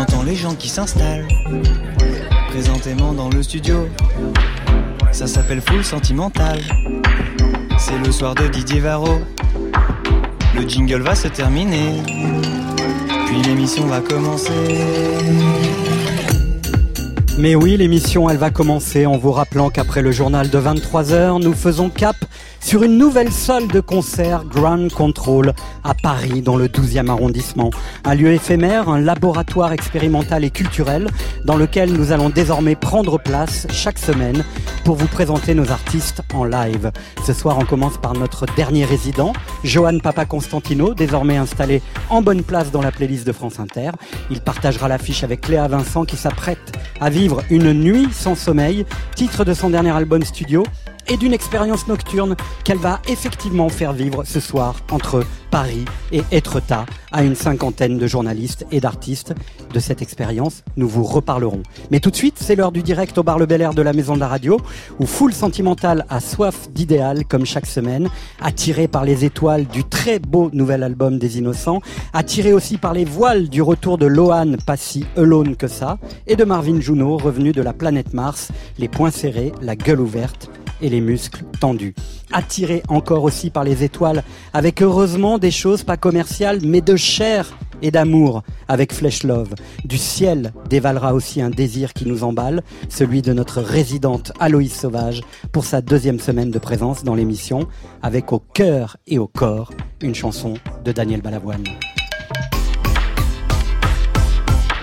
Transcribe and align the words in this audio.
J'entends 0.00 0.22
les 0.22 0.34
gens 0.34 0.54
qui 0.54 0.70
s'installent 0.70 1.28
présentément 2.48 3.12
dans 3.12 3.28
le 3.28 3.42
studio. 3.42 3.86
Ça 5.12 5.26
s'appelle 5.26 5.60
Full 5.60 5.84
Sentimental. 5.84 6.58
C'est 7.78 7.98
le 7.98 8.10
soir 8.10 8.34
de 8.34 8.48
Didier 8.48 8.80
Varro. 8.80 9.20
Le 10.54 10.66
jingle 10.66 11.02
va 11.02 11.14
se 11.14 11.28
terminer. 11.28 12.02
Puis 13.26 13.42
l'émission 13.42 13.88
va 13.88 14.00
commencer. 14.00 14.78
Mais 17.38 17.54
oui, 17.54 17.76
l'émission, 17.76 18.30
elle 18.30 18.38
va 18.38 18.50
commencer 18.50 19.04
en 19.04 19.18
vous 19.18 19.32
rappelant 19.32 19.68
qu'après 19.68 20.00
le 20.00 20.12
journal 20.12 20.48
de 20.48 20.58
23h, 20.58 21.42
nous 21.42 21.52
faisons 21.52 21.90
cap 21.90 22.16
sur 22.70 22.84
une 22.84 22.98
nouvelle 22.98 23.32
salle 23.32 23.66
de 23.66 23.80
concert 23.80 24.44
Grand 24.44 24.92
Control 24.92 25.54
à 25.82 25.92
Paris, 25.92 26.40
dans 26.40 26.56
le 26.56 26.68
12e 26.68 27.08
arrondissement. 27.08 27.70
Un 28.04 28.14
lieu 28.14 28.30
éphémère, 28.30 28.88
un 28.88 29.00
laboratoire 29.00 29.72
expérimental 29.72 30.44
et 30.44 30.50
culturel 30.50 31.08
dans 31.44 31.56
lequel 31.56 31.92
nous 31.92 32.12
allons 32.12 32.28
désormais 32.28 32.76
prendre 32.76 33.18
place 33.18 33.66
chaque 33.72 33.98
semaine 33.98 34.44
pour 34.84 34.94
vous 34.94 35.08
présenter 35.08 35.56
nos 35.56 35.72
artistes 35.72 36.22
en 36.32 36.44
live. 36.44 36.92
Ce 37.26 37.32
soir, 37.32 37.58
on 37.58 37.64
commence 37.64 37.98
par 37.98 38.12
notre 38.12 38.46
dernier 38.54 38.84
résident, 38.84 39.32
Johan 39.64 39.98
Papa 39.98 40.24
Constantino, 40.24 40.94
désormais 40.94 41.38
installé 41.38 41.82
en 42.08 42.22
bonne 42.22 42.44
place 42.44 42.70
dans 42.70 42.82
la 42.82 42.92
playlist 42.92 43.26
de 43.26 43.32
France 43.32 43.58
Inter. 43.58 43.90
Il 44.30 44.42
partagera 44.42 44.86
l'affiche 44.86 45.24
avec 45.24 45.48
Léa 45.48 45.66
Vincent 45.66 46.04
qui 46.04 46.16
s'apprête 46.16 46.78
à 47.00 47.10
vivre 47.10 47.42
une 47.50 47.72
nuit 47.72 48.06
sans 48.12 48.36
sommeil, 48.36 48.86
titre 49.16 49.44
de 49.44 49.54
son 49.54 49.70
dernier 49.70 49.90
album 49.90 50.22
studio 50.22 50.62
et 51.10 51.16
d'une 51.16 51.34
expérience 51.34 51.88
nocturne 51.88 52.36
qu'elle 52.64 52.78
va 52.78 53.00
effectivement 53.08 53.68
faire 53.68 53.92
vivre 53.92 54.24
ce 54.24 54.40
soir 54.40 54.76
entre 54.90 55.24
Paris 55.50 55.84
et 56.12 56.22
Étretat 56.30 56.86
à 57.12 57.24
une 57.24 57.34
cinquantaine 57.34 57.98
de 57.98 58.06
journalistes 58.06 58.64
et 58.70 58.80
d'artistes. 58.80 59.34
De 59.74 59.80
cette 59.80 60.02
expérience, 60.02 60.62
nous 60.76 60.88
vous 60.88 61.02
reparlerons. 61.02 61.62
Mais 61.90 62.00
tout 62.00 62.10
de 62.10 62.16
suite, 62.16 62.36
c'est 62.40 62.54
l'heure 62.54 62.72
du 62.72 62.82
direct 62.82 63.18
au 63.18 63.22
bar 63.22 63.38
Le 63.38 63.46
Bel 63.46 63.60
Air 63.60 63.74
de 63.74 63.82
la 63.82 63.92
Maison 63.92 64.14
de 64.14 64.20
la 64.20 64.28
Radio, 64.28 64.58
où 65.00 65.06
Foule 65.06 65.32
Sentimentale 65.32 66.06
a 66.08 66.20
soif 66.20 66.70
d'idéal, 66.70 67.24
comme 67.26 67.44
chaque 67.44 67.66
semaine, 67.66 68.08
attiré 68.40 68.86
par 68.86 69.04
les 69.04 69.24
étoiles 69.24 69.66
du 69.66 69.84
très 69.84 70.18
beau 70.20 70.50
nouvel 70.52 70.82
album 70.84 71.18
des 71.18 71.38
Innocents, 71.38 71.82
attiré 72.12 72.52
aussi 72.52 72.78
par 72.78 72.92
les 72.92 73.04
voiles 73.04 73.48
du 73.48 73.62
retour 73.62 73.98
de 73.98 74.06
Lohan, 74.06 74.54
pas 74.64 74.76
si 74.76 75.04
alone 75.16 75.56
que 75.56 75.68
ça, 75.68 75.98
et 76.26 76.36
de 76.36 76.44
Marvin 76.44 76.80
Juno, 76.80 77.16
revenu 77.16 77.52
de 77.52 77.62
la 77.62 77.72
planète 77.72 78.14
Mars, 78.14 78.52
les 78.78 78.88
poings 78.88 79.10
serrés, 79.10 79.52
la 79.60 79.74
gueule 79.74 80.00
ouverte, 80.00 80.50
et 80.82 80.88
les 80.88 81.00
muscles 81.00 81.44
tendus. 81.60 81.94
Attiré 82.32 82.82
encore 82.88 83.24
aussi 83.24 83.50
par 83.50 83.64
les 83.64 83.84
étoiles, 83.84 84.22
avec 84.52 84.82
heureusement 84.82 85.38
des 85.38 85.50
choses 85.50 85.82
pas 85.82 85.96
commerciales, 85.96 86.60
mais 86.62 86.80
de 86.80 86.96
chair 86.96 87.56
et 87.82 87.90
d'amour 87.90 88.42
avec 88.68 88.92
Flesh 88.92 89.22
Love. 89.22 89.54
Du 89.84 89.98
ciel 89.98 90.52
dévalera 90.68 91.14
aussi 91.14 91.40
un 91.40 91.50
désir 91.50 91.92
qui 91.92 92.06
nous 92.06 92.24
emballe, 92.24 92.62
celui 92.88 93.22
de 93.22 93.32
notre 93.32 93.60
résidente 93.60 94.32
Aloïs 94.38 94.74
Sauvage 94.74 95.22
pour 95.52 95.64
sa 95.64 95.80
deuxième 95.80 96.20
semaine 96.20 96.50
de 96.50 96.58
présence 96.58 97.04
dans 97.04 97.14
l'émission, 97.14 97.66
avec 98.02 98.32
au 98.32 98.38
cœur 98.38 98.96
et 99.06 99.18
au 99.18 99.26
corps 99.26 99.72
une 100.00 100.14
chanson 100.14 100.54
de 100.84 100.92
Daniel 100.92 101.22
Balavoine. 101.22 101.64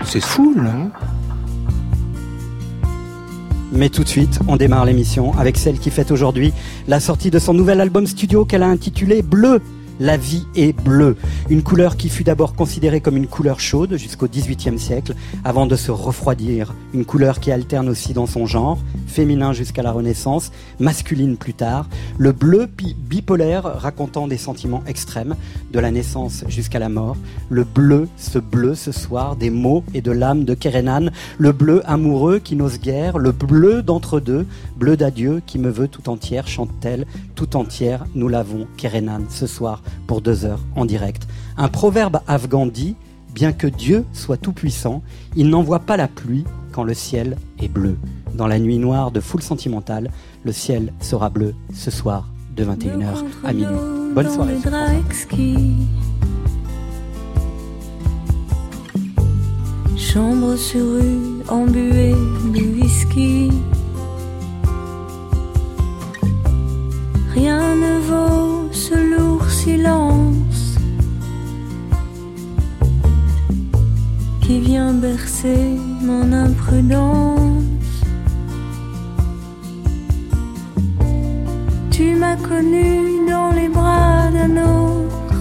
C'est 0.03 0.21
fou, 0.21 0.53
là 0.55 0.89
mais 3.71 3.89
tout 3.89 4.03
de 4.03 4.09
suite, 4.09 4.39
on 4.47 4.55
démarre 4.55 4.85
l'émission 4.85 5.33
avec 5.37 5.57
celle 5.57 5.79
qui 5.79 5.89
fête 5.89 6.11
aujourd'hui 6.11 6.53
la 6.87 6.99
sortie 6.99 7.31
de 7.31 7.39
son 7.39 7.53
nouvel 7.53 7.81
album 7.81 8.07
studio 8.07 8.45
qu'elle 8.45 8.63
a 8.63 8.67
intitulé 8.67 9.21
Bleu 9.21 9.61
la 9.99 10.17
vie 10.17 10.45
est 10.55 10.73
bleue, 10.73 11.15
une 11.49 11.63
couleur 11.63 11.97
qui 11.97 12.09
fut 12.09 12.23
d'abord 12.23 12.55
considérée 12.55 13.01
comme 13.01 13.17
une 13.17 13.27
couleur 13.27 13.59
chaude 13.59 13.97
jusqu'au 13.97 14.27
XVIIIe 14.27 14.79
siècle, 14.79 15.15
avant 15.43 15.65
de 15.65 15.75
se 15.75 15.91
refroidir, 15.91 16.73
une 16.93 17.05
couleur 17.05 17.39
qui 17.39 17.51
alterne 17.51 17.89
aussi 17.89 18.13
dans 18.13 18.25
son 18.27 18.45
genre, 18.45 18.79
féminin 19.07 19.53
jusqu'à 19.53 19.83
la 19.83 19.91
Renaissance, 19.91 20.51
masculine 20.79 21.37
plus 21.37 21.53
tard, 21.53 21.87
le 22.17 22.31
bleu 22.31 22.67
bipolaire 22.67 23.63
racontant 23.63 24.27
des 24.27 24.37
sentiments 24.37 24.83
extrêmes, 24.87 25.35
de 25.71 25.79
la 25.79 25.91
naissance 25.91 26.43
jusqu'à 26.47 26.79
la 26.79 26.89
mort, 26.89 27.17
le 27.49 27.63
bleu, 27.63 28.07
ce 28.17 28.39
bleu 28.39 28.75
ce 28.75 28.91
soir, 28.91 29.35
des 29.35 29.49
mots 29.49 29.83
et 29.93 30.01
de 30.01 30.11
l'âme 30.11 30.43
de 30.43 30.53
Kerenan, 30.53 31.09
le 31.37 31.51
bleu 31.51 31.81
amoureux 31.85 32.39
qui 32.39 32.55
n'ose 32.55 32.79
guère, 32.79 33.17
le 33.17 33.31
bleu 33.31 33.81
d'entre 33.81 34.19
deux, 34.19 34.45
bleu 34.77 34.97
d'adieu 34.97 35.41
qui 35.45 35.59
me 35.59 35.69
veut 35.69 35.87
tout 35.87 36.09
entière, 36.09 36.47
chante-t-elle, 36.47 37.05
tout 37.35 37.55
entière, 37.55 38.05
nous 38.15 38.27
l'avons, 38.27 38.67
Kerenan, 38.77 39.21
ce 39.29 39.47
soir, 39.47 39.81
pour 40.05 40.21
deux 40.21 40.45
heures 40.45 40.61
en 40.75 40.85
direct. 40.85 41.27
Un 41.57 41.67
proverbe 41.67 42.19
afghan 42.27 42.65
dit 42.65 42.95
Bien 43.33 43.51
que 43.53 43.67
Dieu 43.67 44.03
soit 44.13 44.37
tout-puissant, 44.37 45.03
il 45.35 45.49
n'envoie 45.49 45.79
pas 45.79 45.97
la 45.97 46.07
pluie 46.07 46.45
quand 46.71 46.83
le 46.83 46.93
ciel 46.95 47.37
est 47.59 47.67
bleu. 47.67 47.97
Dans 48.33 48.47
la 48.47 48.57
nuit 48.57 48.79
noire 48.79 49.11
de 49.11 49.19
foule 49.19 49.43
sentimentale, 49.43 50.09
le 50.43 50.51
ciel 50.51 50.91
sera 51.01 51.29
bleu 51.29 51.53
ce 51.73 51.91
soir 51.91 52.27
de 52.55 52.65
21h 52.65 53.23
à 53.43 53.53
minuit. 53.53 54.13
Bonne 54.13 54.29
soirée. 54.29 54.55
Rien 67.39 67.75
ne 67.75 67.99
vaut 67.99 68.67
ce 68.71 68.95
lourd 68.95 69.47
silence 69.47 70.75
qui 74.41 74.59
vient 74.59 74.93
bercer 74.93 75.77
mon 76.01 76.33
imprudence. 76.33 77.93
Tu 81.91 82.15
m'as 82.15 82.37
connu 82.37 83.29
dans 83.29 83.51
les 83.51 83.69
bras 83.69 84.31
d'un 84.35 84.55
autre. 84.75 85.39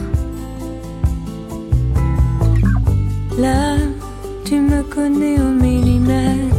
Là, 3.38 3.76
tu 4.44 4.60
me 4.60 4.82
connais 4.82 5.40
au 5.40 5.50
millimètre. 5.64 6.55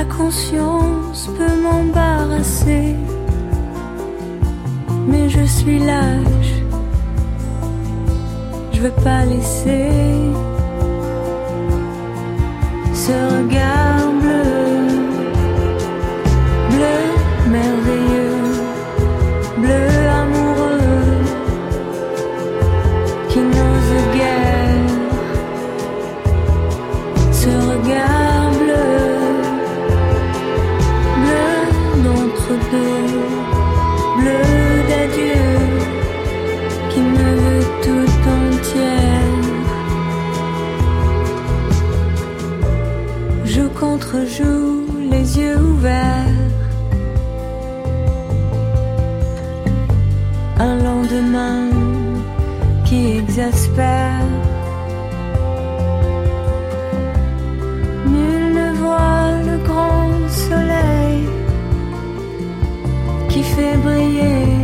La 0.00 0.06
conscience 0.06 1.28
peut 1.36 1.60
m'embarrasser, 1.60 2.96
mais 5.06 5.28
je 5.28 5.44
suis 5.44 5.78
lâche. 5.78 6.54
Je 8.72 8.80
veux 8.80 8.96
pas 9.04 9.26
laisser 9.26 9.90
ce 12.94 13.12
regard 13.36 14.08
bleu, 14.22 14.78
bleu 16.70 17.00
merveilleux, 17.50 18.09
Nul 58.06 58.54
ne 58.54 58.72
voit 58.74 59.30
le 59.46 59.56
grand 59.68 60.28
soleil 60.28 61.28
qui 63.28 63.42
fait 63.42 63.76
briller 63.76 64.59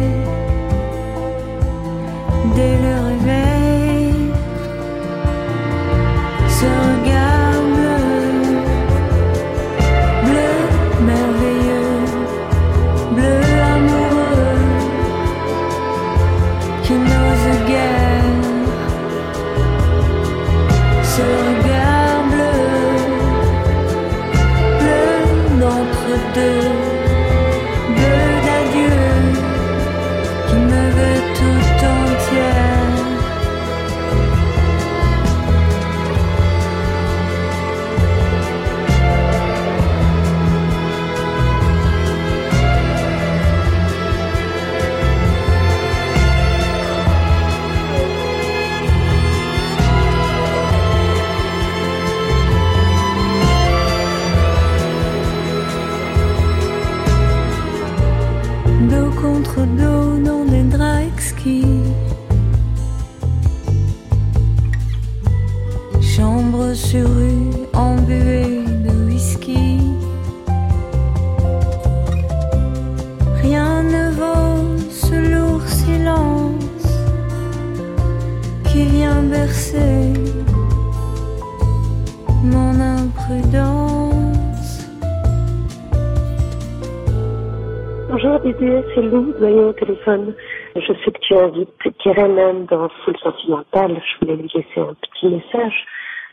Lou, 89.02 89.34
voyons 89.38 89.68
au 89.68 89.72
téléphone. 89.72 90.34
Je 90.74 90.80
sais 90.80 91.10
que 91.10 91.20
tu 91.20 91.34
invites 91.34 91.68
Keren 92.02 92.66
dans 92.66 92.88
Full 92.88 93.16
Sentimental. 93.18 94.00
Je 94.00 94.20
voulais 94.20 94.36
lui 94.36 94.50
laisser 94.54 94.80
un 94.80 94.94
petit 94.94 95.28
message. 95.28 95.84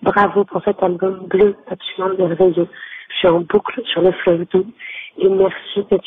Bravo 0.01 0.45
pour 0.45 0.61
cet 0.63 0.81
album 0.81 1.27
bleu 1.27 1.55
absolument 1.69 2.15
merveilleux. 2.17 2.67
Je 3.09 3.15
suis 3.17 3.27
en 3.27 3.41
boucle 3.41 3.81
sur 3.85 4.01
le 4.01 4.11
fleuve 4.11 4.45
doux 4.51 4.65
et 5.17 5.29
merci 5.29 5.83
d'être 5.89 6.05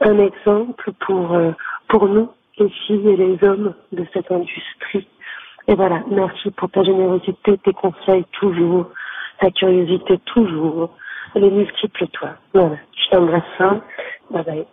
un 0.00 0.18
exemple 0.18 0.92
pour, 1.00 1.34
euh, 1.34 1.50
pour 1.88 2.06
nous, 2.08 2.28
les 2.58 2.68
filles 2.68 3.08
et 3.08 3.16
les 3.16 3.38
hommes 3.42 3.74
de 3.92 4.04
cette 4.12 4.30
industrie. 4.30 5.08
Et 5.68 5.74
voilà, 5.74 6.02
merci 6.10 6.50
pour 6.52 6.70
ta 6.70 6.82
générosité, 6.82 7.58
tes 7.58 7.72
conseils 7.72 8.24
toujours, 8.32 8.86
ta 9.40 9.50
curiosité 9.50 10.18
toujours, 10.26 10.90
les 11.34 11.50
multiples 11.50 12.06
toi. 12.08 12.30
Voilà, 12.54 12.76
je 12.96 13.10
t'embrasse. 13.10 13.82
Bye 14.30 14.44
bye. 14.44 14.66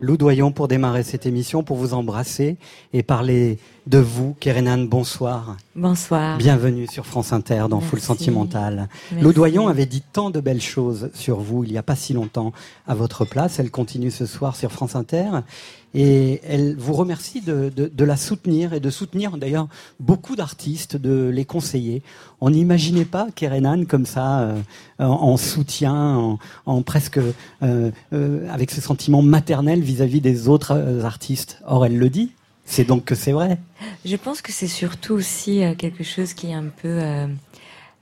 Lou 0.00 0.16
Doyon 0.16 0.50
pour 0.50 0.66
démarrer 0.66 1.04
cette 1.04 1.26
émission, 1.26 1.62
pour 1.62 1.76
vous 1.76 1.94
embrasser 1.94 2.56
et 2.92 3.04
parler 3.04 3.58
de 3.86 3.98
vous. 3.98 4.34
Kerenan, 4.40 4.78
bonsoir. 4.78 5.56
Bonsoir. 5.76 6.38
Bienvenue 6.38 6.88
sur 6.88 7.06
France 7.06 7.32
Inter 7.32 7.66
dans 7.70 7.80
Full 7.80 8.00
Sentimental. 8.00 8.88
Lou 9.20 9.32
Doyon 9.32 9.68
avait 9.68 9.86
dit 9.86 10.02
tant 10.12 10.30
de 10.30 10.40
belles 10.40 10.60
choses 10.60 11.10
sur 11.14 11.38
vous 11.38 11.62
il 11.62 11.70
n'y 11.70 11.78
a 11.78 11.84
pas 11.84 11.94
si 11.94 12.14
longtemps 12.14 12.52
à 12.88 12.96
votre 12.96 13.24
place. 13.24 13.60
Elle 13.60 13.70
continue 13.70 14.10
ce 14.10 14.26
soir 14.26 14.56
sur 14.56 14.72
France 14.72 14.96
Inter 14.96 15.30
et 15.94 16.40
elle 16.46 16.74
vous 16.76 16.94
remercie 16.94 17.40
de, 17.40 17.70
de, 17.74 18.04
la 18.04 18.16
soutenir 18.16 18.72
et 18.72 18.80
de 18.80 18.90
soutenir 18.90 19.36
d'ailleurs 19.36 19.68
beaucoup 20.00 20.36
d'artistes, 20.36 20.96
de 20.96 21.28
les 21.28 21.44
conseiller. 21.44 22.02
On 22.40 22.50
n'imaginait 22.50 23.04
pas 23.04 23.28
Kerenan 23.34 23.84
comme 23.84 24.06
ça, 24.06 24.40
euh, 24.40 24.60
en, 24.98 25.36
soutien, 25.36 26.38
en, 26.66 26.82
presque 26.82 27.18
euh, 27.18 27.90
euh, 28.12 28.48
avec 28.50 28.70
ce 28.70 28.80
sentiment 28.80 29.22
maternel 29.22 29.80
vis-à-vis 29.80 30.20
des 30.20 30.48
autres 30.48 31.02
artistes. 31.04 31.60
Or, 31.66 31.84
elle 31.84 31.98
le 31.98 32.08
dit. 32.08 32.32
C'est 32.64 32.84
donc 32.84 33.04
que 33.04 33.14
c'est 33.14 33.32
vrai. 33.32 33.58
Je 34.04 34.16
pense 34.16 34.40
que 34.40 34.52
c'est 34.52 34.68
surtout 34.68 35.14
aussi 35.14 35.62
quelque 35.76 36.04
chose 36.04 36.32
qui 36.32 36.46
est 36.46 36.54
un 36.54 36.68
peu 36.68 37.00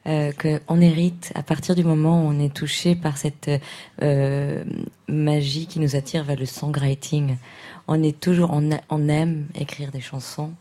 euh, 0.07 0.33
qu'on 0.33 0.81
hérite 0.81 1.33
à 1.35 1.43
partir 1.43 1.75
du 1.75 1.83
moment 1.83 2.23
où 2.23 2.29
on 2.29 2.39
est 2.39 2.55
touché 2.55 2.95
par 2.95 3.17
cette 3.17 3.51
magie 5.09 5.67
qui 5.67 5.81
nous 5.81 5.97
attire 5.97 6.25
vers 6.25 6.39
le 6.39 6.47
songwriting. 6.47 7.37
On 7.91 8.03
est 8.03 8.19
toujours, 8.19 8.51
on, 8.53 9.09
aime 9.09 9.49
écrire 9.55 9.91
des 9.91 10.01
chansons. 10.01 10.53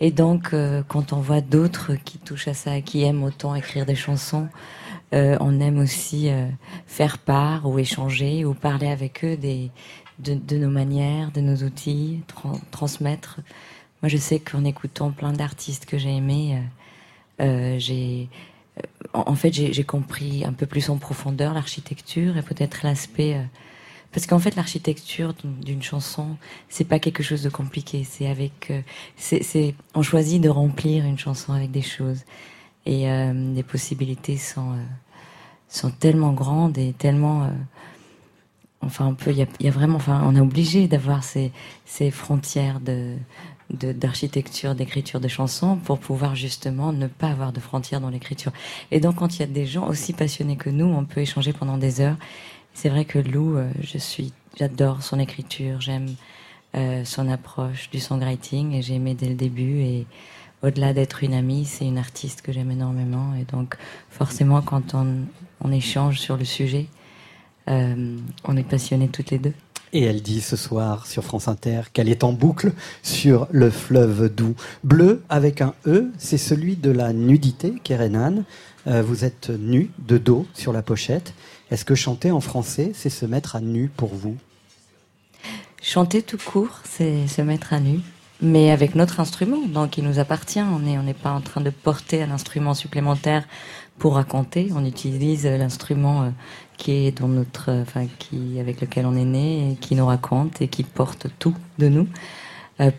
Et 0.00 0.10
donc, 0.10 0.54
euh, 0.54 0.82
quand 0.88 1.12
on 1.12 1.20
voit 1.20 1.42
d'autres 1.42 1.94
qui 1.94 2.16
touchent 2.18 2.48
à 2.48 2.54
ça, 2.54 2.80
qui 2.80 3.02
aiment 3.02 3.22
autant 3.22 3.54
écrire 3.54 3.84
des 3.84 3.94
chansons, 3.94 4.48
euh, 5.12 5.36
on 5.40 5.60
aime 5.60 5.78
aussi 5.78 6.30
faire 6.86 7.18
part 7.18 7.68
ou 7.68 7.78
échanger 7.78 8.46
ou 8.46 8.54
parler 8.54 8.88
avec 8.88 9.24
eux 9.24 9.36
des, 9.36 9.70
de, 10.18 10.56
nos 10.56 10.70
manières, 10.70 11.30
de 11.32 11.42
nos 11.42 11.56
outils, 11.56 12.22
transmettre. 12.70 13.40
Moi, 14.00 14.08
je 14.08 14.16
sais 14.16 14.38
qu'en 14.38 14.64
écoutant 14.64 15.10
plein 15.10 15.32
d'artistes 15.32 15.84
que 15.84 15.98
j'ai 15.98 16.16
aimés, 16.16 16.62
j'ai 17.38 18.28
euh, 18.78 18.82
en 19.12 19.34
fait, 19.34 19.52
j'ai 19.52 19.84
compris 19.84 20.44
un 20.44 20.52
peu 20.52 20.66
plus 20.66 20.88
en 20.90 20.96
profondeur 20.96 21.54
l'architecture 21.54 22.36
et 22.36 22.42
peut-être 22.42 22.80
l'aspect. 22.82 23.40
Euh, 24.12 24.14
parce 24.14 24.26
qu'en 24.26 24.38
fait, 24.38 24.56
l'architecture 24.56 25.34
d'une 25.44 25.82
chanson, 25.82 26.36
c'est 26.68 26.84
pas 26.84 26.98
quelque 26.98 27.22
chose 27.22 27.42
de 27.42 27.50
compliqué. 27.50 28.04
C'est 28.04 28.26
avec, 28.26 28.70
euh, 28.70 28.80
c'est, 29.16 29.74
on 29.94 30.02
choisit 30.02 30.42
de 30.42 30.48
remplir 30.48 31.04
une 31.04 31.18
chanson 31.18 31.52
avec 31.52 31.70
des 31.70 31.82
choses 31.82 32.20
et 32.84 33.06
les 33.54 33.62
possibilités 33.62 34.36
sont 34.36 34.74
sont 35.68 35.90
tellement 35.90 36.32
grandes 36.32 36.78
et 36.78 36.92
tellement. 36.92 37.48
enfin, 38.80 39.06
on 39.06 39.14
peut, 39.14 39.30
il 39.30 39.38
y 39.38 39.42
a, 39.42 39.46
y 39.60 39.68
a, 39.68 39.70
vraiment, 39.70 39.96
enfin, 39.96 40.20
on 40.24 40.34
est 40.34 40.40
obligé 40.40 40.88
d'avoir 40.88 41.22
ces 41.22 41.52
ces 41.86 42.10
frontières 42.10 42.80
de 42.80 43.16
d'architecture, 43.72 44.74
d'écriture 44.74 45.20
de 45.20 45.28
chansons 45.28 45.76
pour 45.76 45.98
pouvoir 45.98 46.34
justement 46.34 46.92
ne 46.92 47.06
pas 47.06 47.28
avoir 47.28 47.52
de 47.52 47.60
frontières 47.60 48.00
dans 48.00 48.10
l'écriture. 48.10 48.52
Et 48.90 49.00
donc 49.00 49.16
quand 49.16 49.36
il 49.36 49.40
y 49.40 49.42
a 49.42 49.46
des 49.46 49.66
gens 49.66 49.88
aussi 49.88 50.12
passionnés 50.12 50.56
que 50.56 50.70
nous, 50.70 50.86
on 50.86 51.04
peut 51.04 51.20
échanger 51.20 51.52
pendant 51.52 51.78
des 51.78 52.00
heures. 52.00 52.16
C'est 52.74 52.88
vrai 52.88 53.04
que 53.04 53.18
Lou, 53.18 53.56
euh, 53.56 53.70
j'adore 54.58 55.02
son 55.02 55.18
écriture, 55.18 55.80
j'aime 55.80 56.14
euh, 56.74 57.04
son 57.04 57.28
approche 57.28 57.90
du 57.90 58.00
songwriting 58.00 58.72
et 58.72 58.82
j'ai 58.82 58.94
aimé 58.94 59.14
dès 59.14 59.28
le 59.28 59.34
début 59.34 59.80
et 59.80 60.06
au-delà 60.62 60.92
d'être 60.92 61.22
une 61.22 61.34
amie, 61.34 61.64
c'est 61.64 61.86
une 61.86 61.98
artiste 61.98 62.42
que 62.42 62.52
j'aime 62.52 62.70
énormément 62.70 63.34
et 63.34 63.44
donc 63.44 63.76
forcément 64.10 64.62
quand 64.62 64.94
on, 64.94 65.70
échange 65.70 66.18
sur 66.18 66.36
le 66.36 66.44
sujet, 66.44 66.86
euh, 67.68 68.16
on 68.44 68.56
est 68.56 68.64
passionnés 68.64 69.08
toutes 69.08 69.30
les 69.30 69.38
deux. 69.38 69.52
Et 69.92 70.02
elle 70.04 70.22
dit 70.22 70.40
ce 70.40 70.56
soir 70.56 71.06
sur 71.06 71.22
France 71.22 71.48
Inter 71.48 71.82
qu'elle 71.92 72.08
est 72.08 72.24
en 72.24 72.32
boucle 72.32 72.72
sur 73.02 73.46
le 73.50 73.70
fleuve 73.70 74.34
doux. 74.34 74.54
Bleu 74.82 75.22
avec 75.28 75.60
un 75.60 75.74
E, 75.86 76.10
c'est 76.18 76.38
celui 76.38 76.76
de 76.76 76.90
la 76.90 77.12
nudité, 77.12 77.74
Kerenan. 77.84 78.44
Vous 78.86 79.24
êtes 79.24 79.50
nu, 79.50 79.90
de 79.98 80.18
dos, 80.18 80.46
sur 80.54 80.72
la 80.72 80.82
pochette. 80.82 81.34
Est-ce 81.72 81.86
que 81.86 81.94
chanter 81.94 82.30
en 82.30 82.40
français, 82.40 82.92
c'est 82.94 83.08
se 83.08 83.24
mettre 83.24 83.56
à 83.56 83.60
nu 83.60 83.88
pour 83.88 84.14
vous? 84.14 84.36
Chanter 85.80 86.20
tout 86.20 86.36
court, 86.36 86.80
c'est 86.84 87.26
se 87.26 87.40
mettre 87.42 87.72
à 87.72 87.80
nu 87.80 88.00
mais 88.42 88.72
avec 88.72 88.96
notre 88.96 89.20
instrument, 89.20 89.68
donc 89.68 89.96
il 89.98 90.04
nous 90.04 90.18
appartient. 90.18 90.60
On 90.60 90.80
n'est 90.80 91.14
pas 91.14 91.30
en 91.30 91.40
train 91.40 91.60
de 91.60 91.70
porter 91.70 92.24
un 92.24 92.32
instrument 92.32 92.74
supplémentaire 92.74 93.44
pour 93.98 94.14
raconter. 94.16 94.70
On 94.74 94.84
utilise 94.84 95.46
l'instrument 95.46 96.22
euh, 96.24 96.30
qui 96.76 97.06
est 97.06 97.20
dans 97.20 97.28
notre, 97.28 97.70
euh, 97.70 97.82
enfin, 97.82 98.06
qui, 98.18 98.58
avec 98.58 98.80
lequel 98.80 99.06
on 99.06 99.14
est 99.14 99.24
né, 99.24 99.78
qui 99.80 99.94
nous 99.94 100.06
raconte 100.06 100.60
et 100.60 100.66
qui 100.66 100.82
porte 100.82 101.28
tout 101.38 101.54
de 101.78 101.88
nous. 101.88 102.08
Euh, 102.80 102.90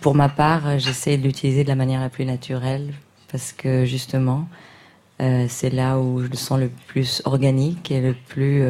pour 0.00 0.14
ma 0.14 0.28
part, 0.28 0.78
j'essaie 0.78 1.18
de 1.18 1.24
l'utiliser 1.24 1.64
de 1.64 1.68
la 1.68 1.74
manière 1.74 2.00
la 2.00 2.08
plus 2.08 2.24
naturelle 2.24 2.94
parce 3.32 3.52
que 3.52 3.84
justement, 3.84 4.46
euh, 5.24 5.46
c'est 5.48 5.70
là 5.70 5.98
où 5.98 6.22
je 6.22 6.28
le 6.28 6.36
sens 6.36 6.58
le 6.60 6.70
plus 6.88 7.22
organique 7.24 7.90
et 7.90 8.00
le 8.00 8.14
plus 8.28 8.62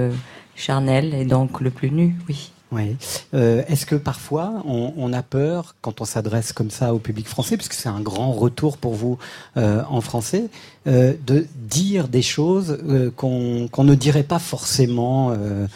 charnel 0.56 1.14
et 1.14 1.24
donc 1.24 1.60
le 1.60 1.70
plus 1.70 1.90
nu, 1.90 2.16
oui. 2.28 2.50
Oui. 2.74 2.96
Euh, 3.34 3.62
Est-ce 3.68 3.86
que 3.86 3.94
parfois 3.94 4.62
on, 4.66 4.92
on, 4.96 5.12
a 5.12 5.22
peur 5.22 5.76
quand 5.80 6.00
on 6.00 6.04
s'adresse 6.04 6.52
comme 6.52 6.70
ça 6.70 6.92
au 6.92 6.98
public 6.98 7.28
français, 7.28 7.56
puisque 7.56 7.74
c'est 7.74 7.88
un 7.88 8.00
grand 8.00 8.32
retour 8.32 8.78
pour 8.78 8.94
vous 8.94 9.16
euh, 9.56 9.82
en 9.88 10.00
français, 10.00 10.46
euh, 10.88 11.14
de 11.24 11.46
dire 11.54 12.08
des 12.08 12.22
choses 12.22 12.78
euh, 12.88 13.12
qu'on 13.14 13.68
ne 13.84 13.94
dirait 13.94 14.24
pas 14.24 14.40
forcément 14.40 15.30
euh, 15.30 15.66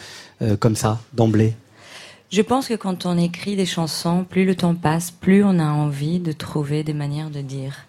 euh, 0.41 0.57
comme 0.57 0.75
ça 0.75 0.99
d'emblée? 1.13 1.55
Je 2.31 2.41
pense 2.41 2.67
que 2.67 2.73
quand 2.73 3.05
on 3.05 3.17
écrit 3.17 3.55
des 3.55 3.65
chansons, 3.65 4.25
plus 4.29 4.45
le 4.45 4.55
temps 4.55 4.75
passe, 4.75 5.09
plus 5.09 5.43
on 5.43 5.57
a 5.57 5.69
envie 5.69 6.19
de 6.19 6.33
trouver 6.33 6.83
des 6.83 6.93
manières 6.93 7.29
de 7.29 7.41
dire, 7.41 7.85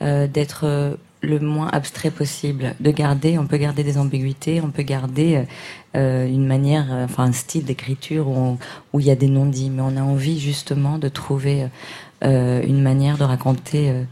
d'être 0.00 0.98
le 1.22 1.40
moins 1.40 1.68
abstrait 1.68 2.10
possible, 2.10 2.74
de 2.80 2.90
garder, 2.90 3.38
on 3.38 3.46
peut 3.46 3.56
garder 3.56 3.82
des 3.82 3.98
ambiguïtés, 3.98 4.60
on 4.62 4.70
peut 4.70 4.82
garder 4.82 5.44
euh, 5.96 6.26
une 6.26 6.46
manière, 6.46 6.92
euh, 6.92 7.04
enfin 7.04 7.24
un 7.24 7.32
style 7.32 7.64
d'écriture 7.64 8.28
où, 8.28 8.58
où 8.92 9.00
il 9.00 9.06
y 9.06 9.10
a 9.10 9.16
des 9.16 9.28
non-dits, 9.28 9.70
mais 9.70 9.82
on 9.82 9.96
a 9.96 10.02
envie 10.02 10.38
justement 10.38 10.98
de 10.98 11.08
trouver 11.08 11.68
euh, 12.24 12.62
une 12.62 12.82
manière 12.82 13.16
de 13.18 13.24
raconter 13.24 14.04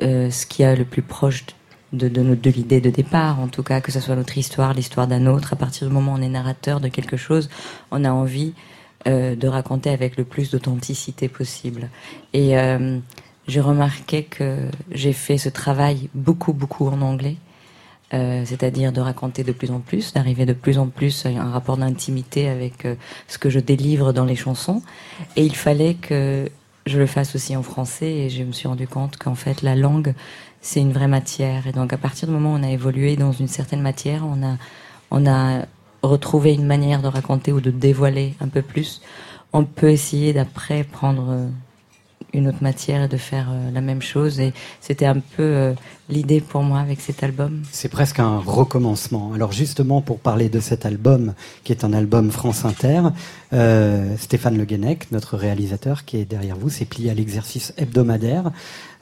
ce 0.00 0.46
qui 0.46 0.62
est 0.62 0.74
le 0.74 0.84
plus 0.84 1.02
proche 1.02 1.44
de, 1.92 2.08
de, 2.08 2.34
de 2.34 2.50
l'idée 2.50 2.80
de 2.80 2.90
départ, 2.90 3.38
en 3.38 3.46
tout 3.46 3.62
cas 3.62 3.80
que 3.80 3.92
ce 3.92 4.00
soit 4.00 4.16
notre 4.16 4.36
histoire, 4.36 4.74
l'histoire 4.74 5.06
d'un 5.06 5.26
autre. 5.26 5.52
À 5.52 5.56
partir 5.56 5.86
du 5.86 5.94
moment 5.94 6.14
où 6.14 6.16
on 6.16 6.22
est 6.22 6.28
narrateur 6.28 6.80
de 6.80 6.88
quelque 6.88 7.16
chose, 7.16 7.48
on 7.92 8.04
a 8.04 8.10
envie 8.10 8.54
de 9.06 9.46
raconter 9.46 9.90
avec 9.90 10.16
le 10.16 10.24
plus 10.24 10.50
d'authenticité 10.50 11.28
possible. 11.28 11.90
Et 12.32 12.56
j'ai 13.46 13.60
remarqué 13.60 14.24
que 14.24 14.58
j'ai 14.90 15.12
fait 15.12 15.38
ce 15.38 15.48
travail 15.48 16.08
beaucoup, 16.14 16.52
beaucoup 16.52 16.88
en 16.88 17.00
anglais. 17.02 17.36
Euh, 18.12 18.42
c'est-à-dire 18.44 18.92
de 18.92 19.00
raconter 19.00 19.42
de 19.42 19.52
plus 19.52 19.70
en 19.70 19.80
plus, 19.80 20.12
d'arriver 20.12 20.46
de 20.46 20.52
plus 20.52 20.78
en 20.78 20.86
plus 20.86 21.26
à 21.26 21.30
un 21.30 21.50
rapport 21.50 21.76
d'intimité 21.78 22.48
avec 22.48 22.84
euh, 22.84 22.94
ce 23.28 23.38
que 23.38 23.50
je 23.50 23.58
délivre 23.58 24.12
dans 24.12 24.26
les 24.26 24.36
chansons. 24.36 24.82
Et 25.36 25.44
il 25.44 25.56
fallait 25.56 25.94
que 25.94 26.48
je 26.86 26.98
le 26.98 27.06
fasse 27.06 27.34
aussi 27.34 27.56
en 27.56 27.62
français 27.62 28.10
et 28.10 28.30
je 28.30 28.44
me 28.44 28.52
suis 28.52 28.68
rendu 28.68 28.86
compte 28.86 29.16
qu'en 29.16 29.34
fait 29.34 29.62
la 29.62 29.74
langue 29.74 30.14
c'est 30.60 30.80
une 30.80 30.92
vraie 30.92 31.08
matière. 31.08 31.66
Et 31.66 31.72
donc 31.72 31.92
à 31.92 31.96
partir 31.96 32.28
du 32.28 32.34
moment 32.34 32.52
où 32.52 32.58
on 32.58 32.62
a 32.62 32.70
évolué 32.70 33.16
dans 33.16 33.32
une 33.32 33.48
certaine 33.48 33.82
matière, 33.82 34.22
on 34.24 34.46
a, 34.46 34.58
on 35.10 35.26
a 35.26 35.64
retrouvé 36.02 36.52
une 36.52 36.66
manière 36.66 37.02
de 37.02 37.08
raconter 37.08 37.52
ou 37.52 37.60
de 37.60 37.70
dévoiler 37.70 38.34
un 38.40 38.48
peu 38.48 38.62
plus. 38.62 39.00
On 39.52 39.64
peut 39.64 39.90
essayer 39.90 40.32
d'après 40.32 40.84
prendre 40.84 41.48
une 42.32 42.48
autre 42.48 42.62
matière 42.62 43.02
et 43.04 43.08
de 43.08 43.16
faire 43.16 43.48
euh, 43.50 43.70
la 43.72 43.80
même 43.80 44.02
chose. 44.02 44.40
Et 44.40 44.52
c'était 44.80 45.06
un 45.06 45.20
peu 45.20 45.42
euh, 45.42 45.72
l'idée 46.08 46.40
pour 46.40 46.62
moi 46.62 46.80
avec 46.80 47.00
cet 47.00 47.22
album. 47.22 47.62
C'est 47.70 47.88
presque 47.88 48.18
un 48.20 48.38
recommencement. 48.38 49.32
Alors 49.34 49.52
justement, 49.52 50.00
pour 50.00 50.18
parler 50.18 50.48
de 50.48 50.60
cet 50.60 50.86
album, 50.86 51.34
qui 51.62 51.72
est 51.72 51.84
un 51.84 51.92
album 51.92 52.30
France 52.30 52.64
Inter, 52.64 53.02
euh, 53.52 54.16
Stéphane 54.18 54.56
Le 54.56 54.64
Guenec, 54.64 55.10
notre 55.12 55.36
réalisateur 55.36 56.04
qui 56.04 56.16
est 56.16 56.24
derrière 56.24 56.56
vous, 56.56 56.70
s'est 56.70 56.84
plié 56.84 57.10
à 57.10 57.14
l'exercice 57.14 57.72
hebdomadaire 57.76 58.50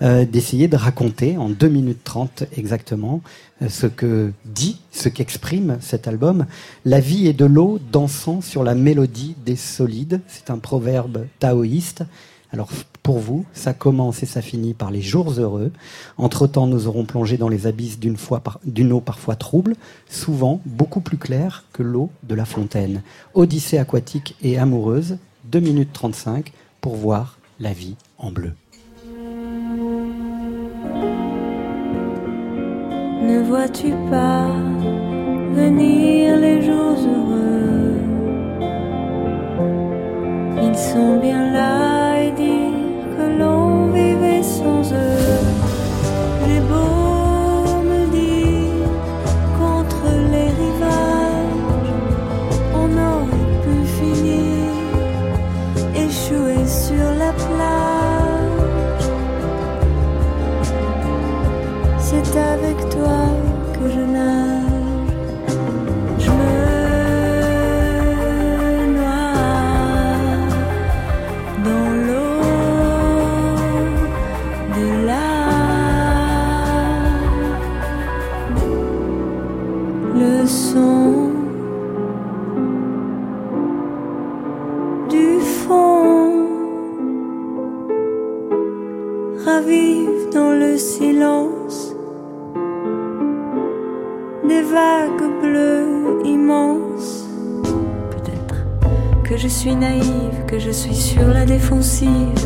d'essayer 0.01 0.67
de 0.67 0.75
raconter 0.77 1.39
en 1.39 1.49
2 1.49 1.69
minutes 1.69 2.03
30 2.03 2.43
exactement 2.57 3.21
ce 3.69 3.87
que 3.87 4.33
dit, 4.45 4.81
ce 4.91 5.09
qu'exprime 5.09 5.79
cet 5.81 6.09
album. 6.09 6.47
La 6.85 6.99
vie 6.99 7.29
est 7.29 7.33
de 7.33 7.45
l'eau 7.45 7.79
dansant 7.93 8.41
sur 8.41 8.65
la 8.65 8.75
mélodie 8.75 9.37
des 9.45 9.55
solides. 9.55 10.21
C'est 10.27 10.51
un 10.51 10.59
proverbe 10.59 11.27
taoïste. 11.39 12.05
Alors 12.53 12.69
pour 13.03 13.19
vous, 13.19 13.47
ça 13.55 13.73
commence 13.73 14.23
et 14.23 14.27
ça 14.27 14.43
finit 14.43 14.75
par 14.75 14.91
les 14.91 15.01
jours 15.01 15.33
heureux. 15.39 15.73
Entre-temps, 16.19 16.67
nous 16.67 16.87
aurons 16.87 17.05
plongé 17.05 17.39
dans 17.39 17.49
les 17.49 17.67
abysses 17.67 17.99
d'une 17.99 18.93
eau 18.93 19.01
parfois 19.01 19.37
trouble, 19.37 19.75
souvent 20.09 20.61
beaucoup 20.67 21.01
plus 21.01 21.17
claire 21.17 21.65
que 21.73 21.83
l'eau 21.83 22.11
de 22.23 22.35
la 22.35 22.45
fontaine. 22.45 23.03
Odyssée 23.35 23.79
aquatique 23.79 24.37
et 24.43 24.59
amoureuse, 24.59 25.17
2 25.47 25.61
minutes 25.61 25.93
35 25.95 26.53
pour 26.81 26.95
voir 26.97 27.39
la 27.59 27.73
vie 27.73 27.97
en 28.19 28.31
bleu. 28.31 28.53
Ne 33.23 33.43
vois-tu 33.49 33.93
pas 34.11 34.49
venir 35.55 36.37
les 36.37 36.61
jours 36.63 36.99
heureux? 36.99 37.99
Ils 40.63 40.79
sont 40.79 41.19
bien 41.21 41.51
là 41.53 42.02
C'est 62.15 62.37
avec 62.37 62.77
toi 62.91 63.27
que 63.73 63.89
je 63.89 64.01
nage. 64.01 64.52
Silence 91.23 91.95
des 94.49 94.63
vagues 94.63 95.41
bleues 95.41 96.21
immenses. 96.25 97.27
Peut-être 98.11 98.67
que 99.23 99.37
je 99.37 99.47
suis 99.47 99.75
naïve, 99.75 100.45
que 100.49 100.59
je 100.59 100.71
suis 100.71 100.95
sur 100.95 101.27
la 101.29 101.45
défensive, 101.45 102.43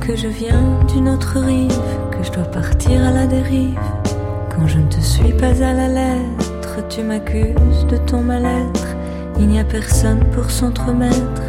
que 0.00 0.16
je 0.16 0.28
viens 0.28 0.80
d'une 0.92 1.08
autre 1.08 1.38
rive, 1.38 1.80
que 2.10 2.22
je 2.22 2.30
dois 2.32 2.44
partir 2.44 3.02
à 3.02 3.10
la 3.10 3.26
dérive. 3.26 3.78
Quand 4.54 4.66
je 4.66 4.78
ne 4.78 4.88
te 4.88 5.00
suis 5.00 5.32
pas 5.32 5.56
à 5.64 5.72
la 5.72 5.88
lettre, 5.88 6.86
tu 6.90 7.02
m'accuses 7.02 7.86
de 7.88 7.96
ton 7.96 8.20
mal-être. 8.20 8.88
Il 9.38 9.48
n'y 9.48 9.60
a 9.60 9.64
personne 9.64 10.22
pour 10.34 10.50
s'entremettre. 10.50 11.42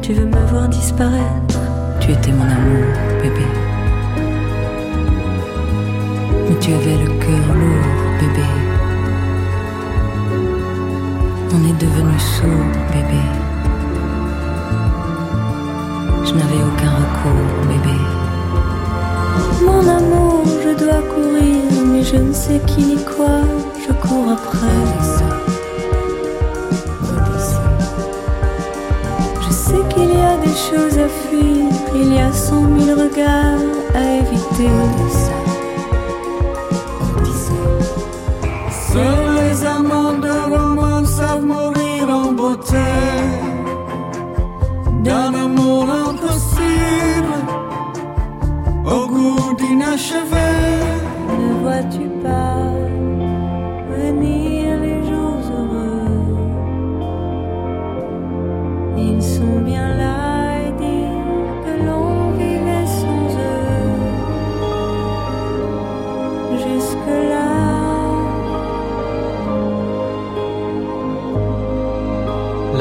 Tu 0.00 0.14
veux 0.14 0.26
me 0.26 0.46
voir 0.46 0.68
disparaître. 0.68 1.60
Tu 2.00 2.12
étais 2.12 2.32
mon 2.32 2.44
amour, 2.44 2.86
bébé. 3.22 3.63
Tu 6.64 6.72
avais 6.72 6.96
le 6.96 7.10
cœur 7.20 7.46
lourd, 7.60 7.90
bébé. 8.20 8.48
On 11.52 11.60
est 11.68 11.78
devenu 11.78 12.18
sourd, 12.18 12.70
bébé. 12.90 13.22
Je 16.24 16.32
n'avais 16.32 16.62
aucun 16.68 16.92
recours, 17.02 17.50
bébé. 17.68 17.98
Mon 19.66 19.86
amour, 19.86 20.44
je 20.64 20.70
dois 20.82 21.02
courir, 21.12 21.64
mais 21.84 22.02
je 22.02 22.16
ne 22.16 22.32
sais 22.32 22.60
qui 22.66 22.82
ni 22.82 22.96
quoi. 23.04 23.42
Je 23.86 23.92
cours 23.92 24.30
après. 24.32 24.80
Je 29.46 29.52
sais 29.52 29.82
qu'il 29.90 30.14
y 30.18 30.22
a 30.32 30.36
des 30.38 30.56
choses 30.68 30.98
à 30.98 31.08
fuir, 31.08 31.70
il 31.94 32.14
y 32.14 32.20
a 32.20 32.32
cent 32.32 32.62
mille 32.62 32.94
regards 32.94 33.60
à 33.94 34.02
éviter. 34.22 35.43
Seuls 38.94 39.34
les 39.40 39.66
amants 39.66 40.18
de 40.26 40.34
romans 40.54 41.04
savent 41.04 41.44
mourir 41.44 42.02
en 42.08 42.30
beauté. 42.30 42.90
D'un 45.06 45.34
amour 45.46 45.84
impossible 46.08 47.36
Au 48.94 49.02
goût 49.08 49.52
d'inachevé. 49.58 50.50
Ne 51.40 51.48
vois-tu 51.62 52.06
pas 52.22 52.93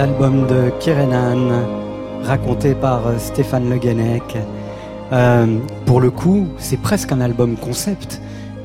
L'album 0.03 0.47
de 0.47 0.69
Kerenan, 0.81 1.65
raconté 2.23 2.75
par 2.75 3.07
euh, 3.07 3.17
Stéphane 3.17 3.69
Le 3.69 3.77
Guenec. 3.77 4.35
Euh, 5.13 5.59
pour 5.85 6.01
le 6.01 6.11
coup, 6.11 6.45
c'est 6.57 6.75
presque 6.75 7.13
un 7.13 7.21
album 7.21 7.55
concept. 7.55 8.19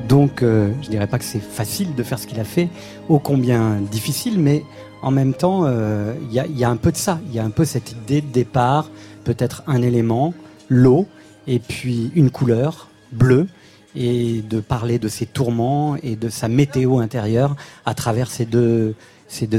Donc, 0.09 0.43
euh, 0.43 0.69
je 0.81 0.89
dirais 0.89 1.07
pas 1.07 1.17
que 1.17 1.23
c'est 1.23 1.39
facile 1.39 1.95
de 1.95 2.03
faire 2.03 2.19
ce 2.19 2.27
qu'il 2.27 2.41
a 2.41 2.43
fait, 2.43 2.67
ô 3.07 3.19
combien 3.19 3.77
difficile, 3.79 4.37
mais 4.37 4.65
en 5.01 5.11
même 5.11 5.33
temps, 5.33 5.61
euh, 5.63 6.13
il 6.23 6.33
y, 6.33 6.41
a, 6.41 6.45
y 6.45 6.65
a 6.65 6.69
un 6.69 6.75
peu 6.75 6.91
de 6.91 6.97
ça. 6.97 7.21
Il 7.29 7.33
y 7.33 7.39
a 7.39 7.45
un 7.45 7.51
peu 7.51 7.63
cette 7.63 7.93
idée 7.93 8.19
de 8.19 8.27
départ, 8.27 8.89
peut-être 9.23 9.63
un 9.65 9.81
élément, 9.81 10.33
l'eau, 10.67 11.07
et 11.47 11.59
puis 11.59 12.11
une 12.15 12.31
couleur, 12.31 12.89
bleue, 13.13 13.47
et 13.95 14.41
de 14.41 14.59
parler 14.59 14.99
de 14.99 15.07
ses 15.07 15.25
tourments 15.25 15.95
et 16.03 16.17
de 16.17 16.27
sa 16.27 16.49
météo 16.49 16.99
intérieure 16.99 17.55
à 17.85 17.93
travers 17.93 18.29
ces 18.29 18.43
deux 18.45 18.95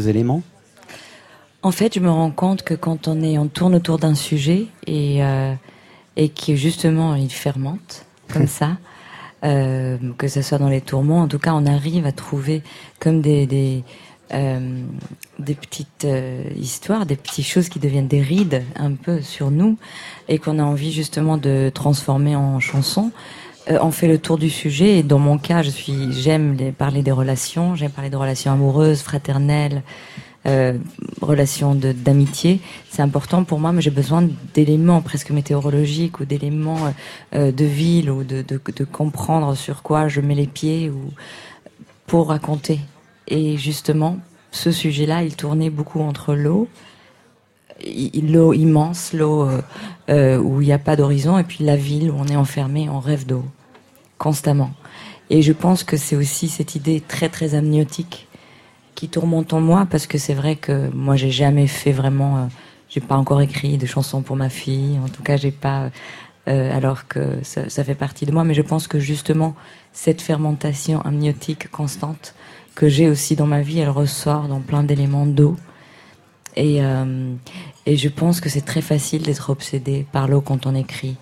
éléments. 0.09 0.43
En 1.63 1.73
fait, 1.73 1.95
je 1.95 2.01
me 2.01 2.11
rends 2.11 2.31
compte 2.31 2.63
que 2.63 2.75
quand 2.75 3.09
on 3.09 3.23
est, 3.23 3.37
on 3.39 3.47
tourne 3.47 3.75
autour 3.75 3.99
d'un 3.99 4.15
sujet 4.15 4.67
et 4.87 5.23
euh, 5.25 5.55
et 6.17 6.29
que 6.29 6.55
justement 6.55 7.15
il 7.15 7.31
fermente 7.31 8.07
comme 8.33 8.47
ça, 8.61 8.79
euh, 9.45 9.99
que 10.19 10.29
ce 10.29 10.43
soit 10.43 10.59
dans 10.59 10.69
les 10.69 10.81
tourments, 10.81 11.21
en 11.21 11.29
tout 11.29 11.39
cas, 11.39 11.53
on 11.55 11.67
arrive 11.67 12.07
à 12.07 12.13
trouver 12.13 12.63
comme 12.99 13.21
des 13.21 13.47
des 13.47 13.85
euh, 14.33 14.85
des 15.41 15.55
petites 15.55 16.05
euh, 16.05 16.45
histoires, 16.57 17.05
des 17.05 17.17
petites 17.17 17.47
choses 17.47 17.69
qui 17.69 17.81
deviennent 17.81 18.07
des 18.07 18.21
rides 18.21 18.63
un 18.77 18.93
peu 18.93 19.23
sur 19.23 19.51
nous 19.51 19.77
et 20.29 20.39
qu'on 20.39 20.61
a 20.61 20.63
envie 20.63 20.93
justement 20.93 21.37
de 21.37 21.69
transformer 21.75 22.37
en 22.37 22.61
chanson. 22.61 23.11
Euh, 23.71 23.79
on 23.83 23.91
fait 23.91 24.07
le 24.07 24.19
tour 24.19 24.39
du 24.39 24.49
sujet 24.49 24.99
et 24.99 25.03
dans 25.03 25.19
mon 25.19 25.37
cas, 25.37 25.63
je 25.63 25.71
suis, 25.71 26.13
j'aime 26.13 26.57
parler 26.79 27.03
des 27.03 27.11
relations, 27.11 27.75
j'aime 27.75 27.91
parler 27.91 28.11
de 28.11 28.17
relations 28.17 28.53
amoureuses, 28.53 29.03
fraternelles, 29.03 29.83
euh, 30.47 30.79
relations 31.21 31.75
de- 31.75 31.93
d'amitié. 31.93 32.61
C'est 32.89 33.03
important 33.03 33.45
pour 33.45 33.59
moi, 33.59 33.73
mais 33.73 33.83
j'ai 33.83 33.91
besoin 33.91 34.27
d'éléments 34.55 35.03
presque 35.03 35.31
météorologiques 35.31 36.21
ou 36.21 36.25
d'éléments 36.25 36.87
euh, 36.87 36.91
euh, 37.35 37.53
de 37.53 37.65
ville 37.65 38.11
ou 38.11 38.25
de, 38.25 38.43
de, 38.43 38.85
comprendre 38.85 39.55
sur 39.55 39.83
quoi 39.83 40.09
je 40.09 40.23
mets 40.23 40.35
les 40.35 40.47
pieds 40.47 40.89
ou 40.89 41.13
pour 42.07 42.29
raconter. 42.29 42.81
Et 43.29 43.59
justement, 43.59 44.19
ce 44.51 44.73
sujet-là, 44.73 45.23
il 45.25 45.37
tournait 45.37 45.71
beaucoup 45.71 46.01
entre 46.01 46.35
l'eau, 46.35 46.69
l'eau 47.87 48.53
immense, 48.55 49.13
l'eau 49.13 49.47
euh, 50.09 50.39
où 50.39 50.63
il 50.63 50.67
n'y 50.67 50.73
a 50.73 50.79
pas 50.79 50.97
d'horizon, 50.97 51.39
et 51.39 51.45
puis 51.45 51.65
la 51.65 51.77
ville 51.77 52.11
où 52.11 52.15
on 52.19 52.27
est 52.27 52.37
enfermé, 52.37 52.89
on 52.89 52.99
rêve 52.99 53.27
d'eau 53.27 53.45
constamment. 54.17 54.71
Et 55.29 55.43
je 55.43 55.53
pense 55.53 55.85
que 55.85 55.97
c'est 55.97 56.17
aussi 56.17 56.49
cette 56.49 56.75
idée 56.75 57.01
très 57.01 57.29
très 57.29 57.55
amniotique 57.55 58.27
qui 59.01 59.09
tourmente 59.09 59.55
en 59.55 59.63
moi 59.63 59.87
parce 59.91 60.07
que 60.07 60.19
c'est 60.19 60.35
vrai 60.35 60.57
que 60.57 60.91
moi 60.93 61.17
j'ai 61.17 61.31
jamais 61.31 61.67
fait 61.67 61.91
vraiment, 61.91 62.37
euh, 62.37 62.41
j'ai 62.91 63.01
pas 63.01 63.17
encore 63.17 63.41
écrit 63.41 63.79
de 63.79 63.87
chansons 63.87 64.21
pour 64.21 64.37
ma 64.37 64.51
fille. 64.51 64.99
En 65.03 65.09
tout 65.09 65.23
cas, 65.23 65.39
j'ai 65.39 65.53
pas 65.53 65.89
euh, 66.49 66.77
alors 66.77 67.09
que 67.09 67.39
ça, 67.43 67.83
fait 67.83 67.95
partie 67.95 68.27
de 68.27 68.33
moi. 68.33 68.45
Mais 68.45 68.53
je 68.53 68.61
pense 68.61 68.89
que 68.89 68.99
justement, 68.99 69.55
cette 69.95 70.21
fermentation 70.21 71.01
amniotique 71.01 71.71
constante 71.71 72.35
que 72.75 72.91
j'ai 72.91 73.09
aussi 73.09 73.37
dans 73.37 73.47
ma 73.47 73.63
vie, 73.63 73.79
elle 73.79 73.89
ressort 73.89 74.49
dans 74.49 74.61
plein 74.61 74.83
d'éléments 74.83 75.25
d'eau. 75.25 75.57
Et, 76.57 76.85
euh, 76.85 77.33
et 77.87 77.97
je 77.97 78.09
pense 78.11 78.43
que 78.43 78.51
c'est 78.51 78.67
très 78.67 78.83
facile 78.83 79.23
d'être 79.23 79.49
obsédé 79.49 80.07
par 80.13 80.29
l'eau 80.29 80.43
quand 80.43 80.67
on 80.67 80.75
écrit. 80.75 81.17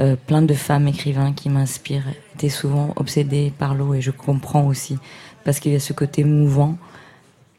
Euh, 0.00 0.14
plein 0.14 0.42
de 0.42 0.54
femmes 0.54 0.86
écrivains 0.86 1.32
qui 1.32 1.48
m'inspirent 1.48 2.06
étaient 2.36 2.48
souvent 2.48 2.92
obsédées 2.94 3.52
par 3.58 3.74
l'eau 3.74 3.94
et 3.94 4.00
je 4.00 4.12
comprends 4.12 4.64
aussi 4.68 4.96
parce 5.44 5.58
qu'il 5.58 5.72
y 5.72 5.74
a 5.74 5.80
ce 5.80 5.92
côté 5.92 6.22
mouvant 6.22 6.78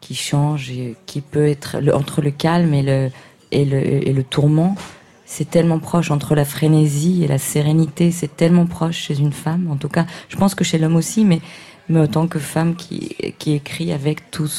qui 0.02 0.16
change 0.16 0.72
et 0.72 0.96
qui 1.06 1.22
peut 1.22 1.48
être 1.48 1.78
entre 1.94 2.22
le 2.22 2.32
calme 2.32 2.74
et 2.74 2.82
le, 2.82 3.12
et 3.52 3.66
le, 3.66 4.08
et 4.08 4.14
le 4.14 4.24
tourment. 4.24 4.76
C'est 5.26 5.50
tellement 5.50 5.80
proche 5.80 6.10
entre 6.10 6.34
la 6.34 6.46
frénésie 6.46 7.24
et 7.24 7.28
la 7.28 7.38
sérénité. 7.38 8.12
C'est 8.12 8.36
tellement 8.36 8.66
proche 8.66 8.98
chez 8.98 9.20
une 9.20 9.32
femme. 9.32 9.70
En 9.70 9.76
tout 9.76 9.90
cas, 9.90 10.06
je 10.28 10.36
pense 10.38 10.56
que 10.56 10.64
chez 10.64 10.80
l'homme 10.80 10.96
aussi, 10.96 11.24
mais, 11.24 11.40
mais 11.88 12.00
autant 12.00 12.28
que 12.28 12.40
femme 12.40 12.76
qui, 12.76 13.16
qui 13.38 13.54
écrit 13.54 13.92
avec 13.92 14.32
tout 14.32 14.50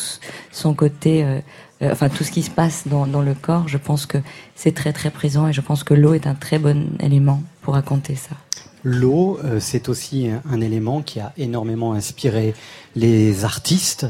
son 0.52 0.74
côté, 0.74 1.24
euh, 1.24 1.40
euh, 1.82 1.90
enfin 1.90 2.08
tout 2.08 2.22
ce 2.22 2.30
qui 2.30 2.42
se 2.42 2.50
passe 2.50 2.86
dans, 2.86 3.06
dans 3.06 3.22
le 3.22 3.34
corps, 3.34 3.66
je 3.66 3.78
pense 3.78 4.06
que 4.06 4.18
c'est 4.54 4.72
très 4.72 4.92
très 4.92 5.10
présent 5.10 5.48
et 5.48 5.52
je 5.52 5.60
pense 5.60 5.82
que 5.82 5.94
l'eau 5.94 6.14
est 6.14 6.26
un 6.28 6.34
très 6.34 6.58
bon 6.58 6.86
élément 7.00 7.42
pour 7.62 7.74
raconter 7.74 8.14
ça. 8.14 8.36
L'eau, 8.82 9.38
euh, 9.44 9.58
c'est 9.60 9.88
aussi 9.88 10.30
un, 10.50 10.60
élément 10.60 11.02
qui 11.02 11.20
a 11.20 11.32
énormément 11.36 11.92
inspiré 11.92 12.54
les 12.96 13.44
artistes, 13.44 14.06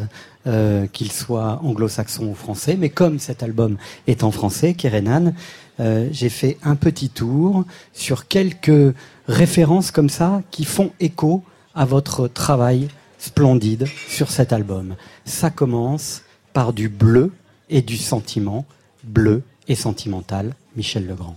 euh, 0.47 0.87
qu'ils 0.87 1.13
soient 1.13 1.61
anglo-saxons 1.63 2.29
ou 2.29 2.35
français. 2.35 2.77
Mais 2.79 2.89
comme 2.89 3.19
cet 3.19 3.43
album 3.43 3.77
est 4.07 4.25
en 4.25 4.31
français, 4.31 4.75
Kerenan, 4.75 5.35
euh, 5.81 6.09
j'ai 6.13 6.29
fait 6.31 6.57
un 6.63 6.77
petit 6.77 7.11
tour 7.11 7.65
sur 7.93 8.27
quelques 8.27 8.95
références 9.29 9.91
comme 9.91 10.09
ça 10.09 10.43
qui 10.51 10.65
font 10.65 10.93
écho 11.01 11.43
à 11.75 11.85
votre 11.85 12.27
travail 12.27 12.89
splendide 13.19 13.87
sur 14.09 14.31
cet 14.31 14.53
album. 14.53 14.95
Ça 15.25 15.51
commence 15.51 16.23
par 16.53 16.73
du 16.73 16.89
bleu 16.89 17.33
et 17.69 17.83
du 17.83 17.97
sentiment, 17.97 18.65
bleu 19.05 19.43
et 19.69 19.75
sentimental, 19.75 20.55
Michel 20.75 21.07
Legrand. 21.07 21.37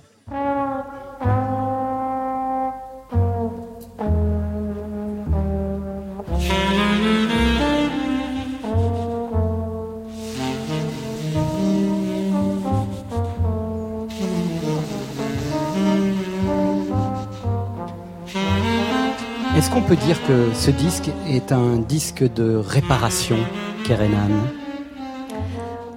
Est-ce 19.63 19.72
qu'on 19.72 19.82
peut 19.82 19.96
dire 19.96 20.22
que 20.27 20.53
ce 20.53 20.72
disque 20.72 21.10
est 21.25 21.53
un 21.53 21.77
disque 21.77 22.22
de 22.33 22.55
réparation, 22.55 23.38
Kerenan? 23.85 24.29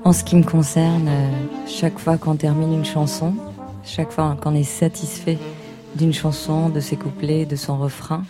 En 0.05 0.13
ce 0.13 0.23
qui 0.23 0.37
me 0.37 0.45
concerne, 0.45 1.09
euh, 1.09 1.29
chaque 1.67 1.99
fois 1.99 2.17
qu'on 2.17 2.37
termine 2.37 2.73
une 2.73 2.85
chanson, 2.85 3.35
chaque 3.83 4.13
fois 4.13 4.37
qu'on 4.41 4.55
est 4.55 4.63
satisfait 4.63 5.37
d'une 5.97 6.13
chanson, 6.13 6.69
de 6.69 6.79
ses 6.79 6.95
couplets, 6.95 7.45
de 7.45 7.57
son 7.57 7.77
refrain, 7.77 8.23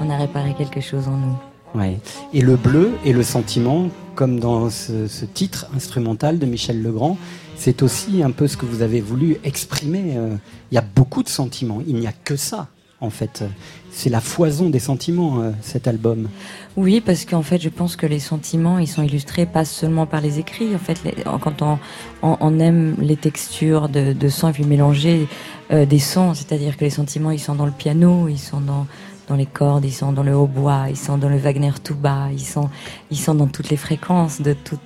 on 0.00 0.08
a 0.08 0.16
réparé 0.16 0.54
quelque 0.56 0.80
chose 0.80 1.06
en 1.06 1.18
nous. 1.18 1.38
Ouais. 1.78 1.98
Et 2.32 2.40
le 2.40 2.56
bleu 2.56 2.92
et 3.04 3.12
le 3.12 3.22
sentiment, 3.22 3.90
comme 4.14 4.40
dans 4.40 4.70
ce, 4.70 5.06
ce 5.06 5.26
titre 5.26 5.66
instrumental 5.76 6.38
de 6.38 6.46
Michel 6.46 6.82
Legrand, 6.82 7.18
c'est 7.58 7.82
aussi 7.82 8.22
un 8.22 8.30
peu 8.30 8.48
ce 8.48 8.56
que 8.56 8.64
vous 8.64 8.80
avez 8.80 9.02
voulu 9.02 9.36
exprimer. 9.44 10.14
Euh, 10.16 10.34
il 10.70 10.76
y 10.76 10.78
a 10.78 10.84
beaucoup 10.96 11.22
de 11.22 11.28
sentiments, 11.28 11.82
il 11.86 11.96
n'y 11.96 12.06
a 12.06 12.12
que 12.12 12.36
ça 12.36 12.68
en 13.02 13.10
fait. 13.10 13.44
C'est 13.90 14.08
la 14.08 14.20
foison 14.20 14.70
des 14.70 14.78
sentiments, 14.78 15.42
euh, 15.42 15.50
cet 15.60 15.86
album. 15.86 16.28
Oui, 16.76 17.02
parce 17.02 17.26
qu'en 17.26 17.42
fait, 17.42 17.60
je 17.60 17.68
pense 17.68 17.96
que 17.96 18.06
les 18.06 18.20
sentiments, 18.20 18.78
ils 18.78 18.88
sont 18.88 19.02
illustrés 19.02 19.44
pas 19.44 19.66
seulement 19.66 20.06
par 20.06 20.22
les 20.22 20.38
écrits. 20.38 20.74
En 20.74 20.78
fait, 20.78 20.98
quand 21.42 21.78
on, 22.22 22.58
aime 22.58 22.96
les 22.98 23.16
textures 23.16 23.90
de, 23.90 24.14
de 24.14 24.28
sons 24.28 24.48
et 24.48 24.52
puis 24.52 24.64
mélanger 24.64 25.26
euh, 25.72 25.84
des 25.84 25.98
sons, 25.98 26.32
c'est-à-dire 26.32 26.78
que 26.78 26.84
les 26.84 26.90
sentiments, 26.90 27.32
ils 27.32 27.40
sont 27.40 27.54
dans 27.54 27.66
le 27.66 27.72
piano, 27.72 28.28
ils 28.28 28.38
sont 28.38 28.60
dans 28.60 28.86
dans 29.28 29.36
les 29.36 29.46
cordes, 29.46 29.84
ils 29.84 29.92
sont 29.92 30.12
dans 30.12 30.24
le 30.24 30.34
hautbois, 30.34 30.86
ils 30.90 30.96
sont 30.96 31.16
dans 31.16 31.28
le 31.28 31.36
Wagner 31.36 31.70
tout 31.82 31.94
bas, 31.94 32.28
ils 32.32 32.44
sont, 32.44 32.68
ils 33.10 33.18
sont 33.18 33.36
dans 33.36 33.46
toutes 33.46 33.70
les 33.70 33.76
fréquences 33.76 34.40
de 34.40 34.52
tout, 34.52 34.78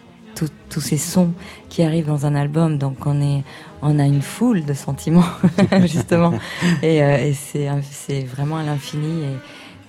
tous 0.68 0.80
ces 0.80 0.98
sons 0.98 1.32
qui 1.68 1.82
arrivent 1.82 2.06
dans 2.06 2.26
un 2.26 2.34
album. 2.34 2.78
Donc 2.78 3.06
on 3.06 3.20
est, 3.20 3.44
on 3.82 3.98
a 3.98 4.04
une 4.04 4.22
foule 4.22 4.64
de 4.64 4.74
sentiments 4.74 5.24
justement, 5.82 6.34
et, 6.82 7.02
euh, 7.02 7.32
c'est, 7.34 8.24
vraiment 8.24 8.56
à 8.56 8.62
l'infini. 8.62 9.24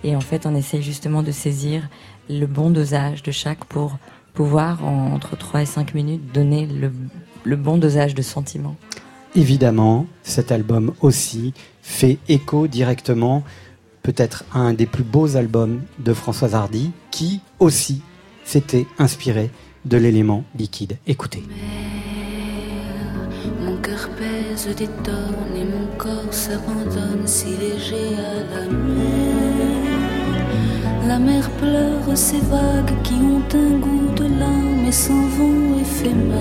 Et, 0.04 0.16
en 0.16 0.22
fait, 0.22 0.46
on 0.46 0.56
essaye 0.56 0.82
justement 0.82 1.24
de 1.24 1.32
saisir 1.32 1.90
le 2.30 2.46
bon 2.46 2.70
dosage 2.70 3.24
de 3.24 3.32
chaque 3.32 3.66
pour 3.66 3.98
pouvoir 4.34 4.86
en, 4.86 5.14
entre 5.14 5.36
3 5.36 5.64
et 5.64 5.66
5 5.66 5.94
minutes 5.94 6.32
donner 6.34 6.68
le, 6.68 7.56
bon 7.56 7.78
dosage 7.78 8.14
de 8.14 8.22
sentiments. 8.22 8.76
Évidemment, 9.36 10.06
cet 10.24 10.52
album 10.52 10.94
aussi 11.02 11.54
fait 11.82 12.18
écho 12.28 12.68
directement 12.68 13.44
peut-être 14.04 14.46
un 14.54 14.74
des 14.74 14.86
plus 14.86 15.04
beaux 15.04 15.36
albums 15.36 15.82
de 16.00 16.14
Françoise 16.14 16.56
Hardy, 16.56 16.92
qui 17.12 17.42
aussi 17.60 18.02
s'était 18.46 18.88
inspiré 19.00 19.50
de 19.88 19.97
l'élément 19.97 20.43
liquide. 20.58 20.97
Écoutez. 21.08 21.43
Mon 23.62 23.78
cœur 23.78 24.10
pèse 24.17 24.67
des 24.76 24.88
tonnes 24.88 25.56
et 25.56 25.63
mon 25.63 25.88
corps 25.97 26.34
s'abandonne 26.34 27.26
si 27.26 27.47
léger 27.47 28.15
à 28.17 28.56
la 28.56 28.65
mer. 28.65 29.88
La 31.08 31.19
mer 31.19 31.50
pleure 31.52 32.17
ces 32.17 32.39
vagues 32.39 33.02
qui 33.04 33.13
ont 33.13 33.43
un 33.54 33.80
goût 33.80 34.13
de 34.15 34.39
larmes 34.39 34.86
et 34.88 34.91
s'en 34.91 35.28
vont 35.28 35.80
éphémères, 35.80 36.36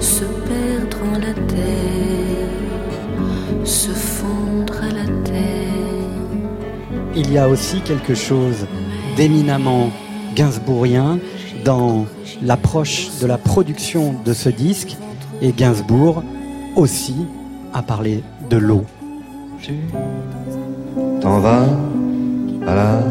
se 0.00 0.24
perdre 0.24 0.98
en 1.12 1.18
la 1.18 1.34
terre, 1.34 2.48
se 3.64 3.90
fondre 3.90 4.74
à 4.82 4.92
la 4.92 5.06
il 7.18 7.32
y 7.32 7.38
a 7.38 7.48
aussi 7.48 7.80
quelque 7.80 8.14
chose 8.14 8.66
d'éminemment 9.16 9.90
gainsbourgien 10.34 11.18
dans 11.66 12.06
l'approche 12.42 13.08
de 13.20 13.26
la 13.26 13.38
production 13.38 14.14
de 14.24 14.32
ce 14.32 14.48
disque 14.48 14.96
et 15.42 15.50
Gainsbourg 15.50 16.22
aussi 16.76 17.26
a 17.74 17.82
parlé 17.82 18.22
de 18.48 18.56
l'eau. 18.56 18.84
Tu 19.60 19.74
t'en 21.20 21.40
vas 21.40 21.66
à 22.68 22.74
la 22.74 23.02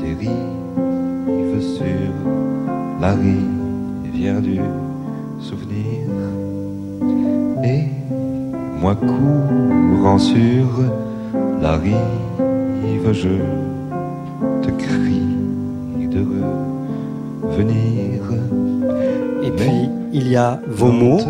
dérive 0.00 0.30
sur 1.60 2.12
la 3.00 3.12
rivière 3.14 4.42
du 4.42 4.58
souvenir 5.40 6.08
et 7.62 7.84
moi 8.80 8.96
courant 8.96 10.18
sur 10.18 10.66
la 11.62 11.76
rive 11.76 13.12
je 13.12 13.73
Et 19.42 19.50
puis, 19.50 19.88
il 20.12 20.28
y 20.28 20.36
a 20.36 20.60
vos 20.66 20.90
mots 20.90 21.20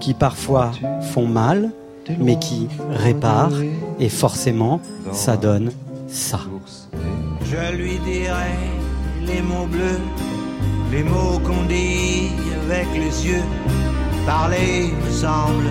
qui 0.00 0.14
parfois 0.14 0.70
font 1.12 1.26
mal, 1.26 1.70
mais 2.18 2.38
qui 2.38 2.68
réparent, 2.90 3.60
et 3.98 4.08
forcément, 4.08 4.80
ça 5.12 5.36
donne 5.36 5.72
ça. 6.08 6.40
Je 7.44 7.76
lui 7.76 7.98
dirai 7.98 8.54
les 9.26 9.42
mots 9.42 9.66
bleus, 9.66 10.00
les 10.92 11.02
mots 11.02 11.38
qu'on 11.44 11.64
dit 11.68 12.30
avec 12.64 12.86
les 12.94 13.26
yeux. 13.26 13.42
Parler 14.26 14.92
me 15.04 15.10
semble 15.10 15.68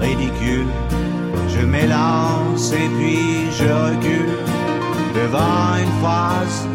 ridicule. 0.00 0.66
Je 1.48 1.66
m'élance 1.66 2.72
et 2.72 2.88
puis 2.98 3.50
je 3.52 3.64
recule 3.64 4.38
devant 5.14 5.76
une 5.78 6.00
phrase 6.00 6.66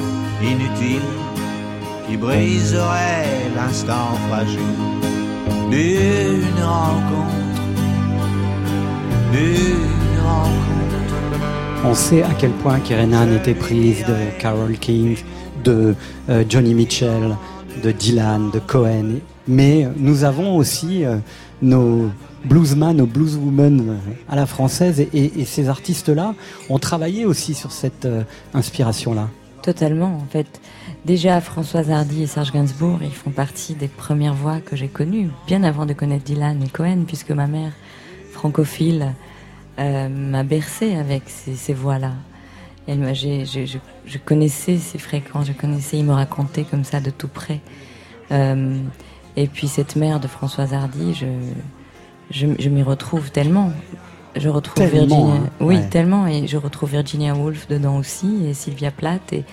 inutile 0.42 1.02
qui 2.08 2.18
briserait 2.18 3.52
l'instant 3.56 4.16
fragile 4.30 4.60
d'une 5.70 6.64
rencontre, 6.64 7.62
d'une 9.32 10.20
rencontre. 10.24 11.84
On 11.84 11.94
sait 11.94 12.24
à 12.24 12.30
quel 12.38 12.52
point 12.52 12.80
Kerenan 12.80 13.32
était 13.34 13.54
prise 13.54 14.06
de 14.06 14.16
Carole 14.40 14.78
King, 14.78 15.18
de 15.64 15.96
euh, 16.30 16.44
Johnny 16.48 16.74
Mitchell, 16.74 17.36
de 17.84 17.92
Dylan, 17.92 18.52
de 18.52 18.60
Cohen. 18.60 19.20
Mais 19.48 19.88
nous 19.98 20.24
avons 20.24 20.56
aussi 20.56 21.04
euh, 21.04 21.18
nos 21.62 22.10
bluesman 22.46 23.02
ou 23.02 23.06
blueswoman 23.06 23.98
à 24.30 24.36
la 24.36 24.46
française 24.46 25.02
et, 25.14 25.46
ces 25.46 25.68
artistes-là 25.68 26.34
ont 26.70 26.80
travaillé 26.80 27.26
aussi 27.26 27.54
sur 27.54 27.72
cette 27.72 28.06
euh, 28.06 28.24
inspiration-là. 28.54 29.28
Totalement, 29.68 30.16
en 30.16 30.26
fait. 30.32 30.62
Déjà, 31.04 31.42
Françoise 31.42 31.92
Hardy 31.92 32.24
et 32.24 32.26
Serge 32.26 32.54
Gainsbourg, 32.54 33.00
ils 33.02 33.12
font 33.12 33.32
partie 33.32 33.76
des 33.76 33.90
premières 33.90 34.34
voix 34.34 34.62
que 34.62 34.78
j'ai 34.78 34.88
connues, 34.88 35.30
bien 35.46 35.62
avant 35.66 35.86
de 35.86 35.92
connaître 35.92 36.24
Dylan 36.24 36.64
et 36.64 36.70
Cohen, 36.70 37.04
puisque 37.06 37.32
ma 37.32 37.48
mère, 37.48 37.74
francophile, 38.32 39.12
m'a 39.78 40.44
bercé 40.44 40.96
avec 40.96 41.24
ces, 41.28 41.74
voix-là. 41.74 42.14
Elle 42.88 43.14
je, 43.14 43.78
je, 44.06 44.18
connaissais 44.18 44.78
ces 44.78 45.00
fréquences, 45.00 45.48
je 45.48 45.52
connaissais, 45.52 45.98
il 45.98 46.06
me 46.06 46.14
racontait 46.14 46.64
comme 46.64 46.86
ça 46.86 47.02
de 47.02 47.10
tout 47.10 47.28
près. 47.28 47.60
et 48.32 49.48
puis 49.48 49.68
cette 49.68 49.98
mère 49.98 50.22
de 50.22 50.30
Françoise 50.30 50.74
Hardy, 50.74 51.14
je, 52.32 52.70
m'y 52.70 52.84
retrouve 52.84 53.32
tellement. 53.32 53.74
Je 54.40 54.50
retrouve 54.50 54.86
Virginia, 54.86 55.36
hein. 55.36 55.50
oui, 55.60 55.80
tellement, 55.90 56.28
et 56.28 56.48
je 56.48 56.58
retrouve 56.58 56.92
Virginia 56.92 57.34
Woolf 57.34 57.68
dedans 57.68 57.98
aussi, 57.98 58.46
et 58.46 58.54
Sylvia 58.54 58.92
Plath, 58.92 59.34
et 59.34 59.44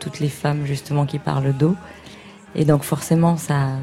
toutes 0.00 0.20
les 0.20 0.28
femmes 0.28 0.66
justement 0.66 1.06
qui 1.06 1.18
parlent 1.18 1.52
d'eau. 1.52 1.74
Et 2.54 2.64
donc 2.64 2.82
forcément, 2.82 3.36
ça, 3.36 3.76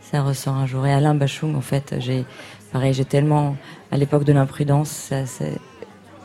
ça 0.00 0.22
ressort 0.22 0.54
un 0.54 0.66
jour. 0.66 0.86
Et 0.86 0.92
Alain 0.92 1.14
Bachung, 1.14 1.54
en 1.56 1.60
fait, 1.60 1.96
j'ai, 1.98 2.24
pareil, 2.72 2.94
j'ai 2.94 3.04
tellement, 3.04 3.56
à 3.90 3.96
l'époque 3.96 4.24
de 4.24 4.32
l'imprudence, 4.32 5.12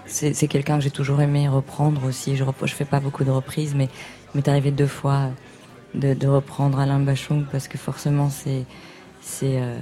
c'est 0.06 0.48
quelqu'un 0.48 0.78
que 0.78 0.84
j'ai 0.84 0.92
toujours 0.92 1.22
aimé 1.22 1.48
reprendre 1.50 2.06
aussi. 2.06 2.36
Je 2.36 2.44
ne 2.44 2.68
fais 2.68 2.86
pas 2.86 3.00
beaucoup 3.00 3.24
de 3.24 3.32
reprises, 3.32 3.76
mais 3.76 3.90
il 4.34 4.38
m'est 4.38 4.48
arrivé 4.48 4.72
deux 4.72 4.88
fois 4.88 5.30
de, 5.96 6.14
de 6.14 6.28
reprendre 6.28 6.80
Alain 6.80 7.00
Bachung 7.00 7.46
parce 7.52 7.68
que 7.68 7.78
forcément 7.78 8.30
c'est 8.30 8.66
c'est 9.28 9.58
euh, 9.60 9.78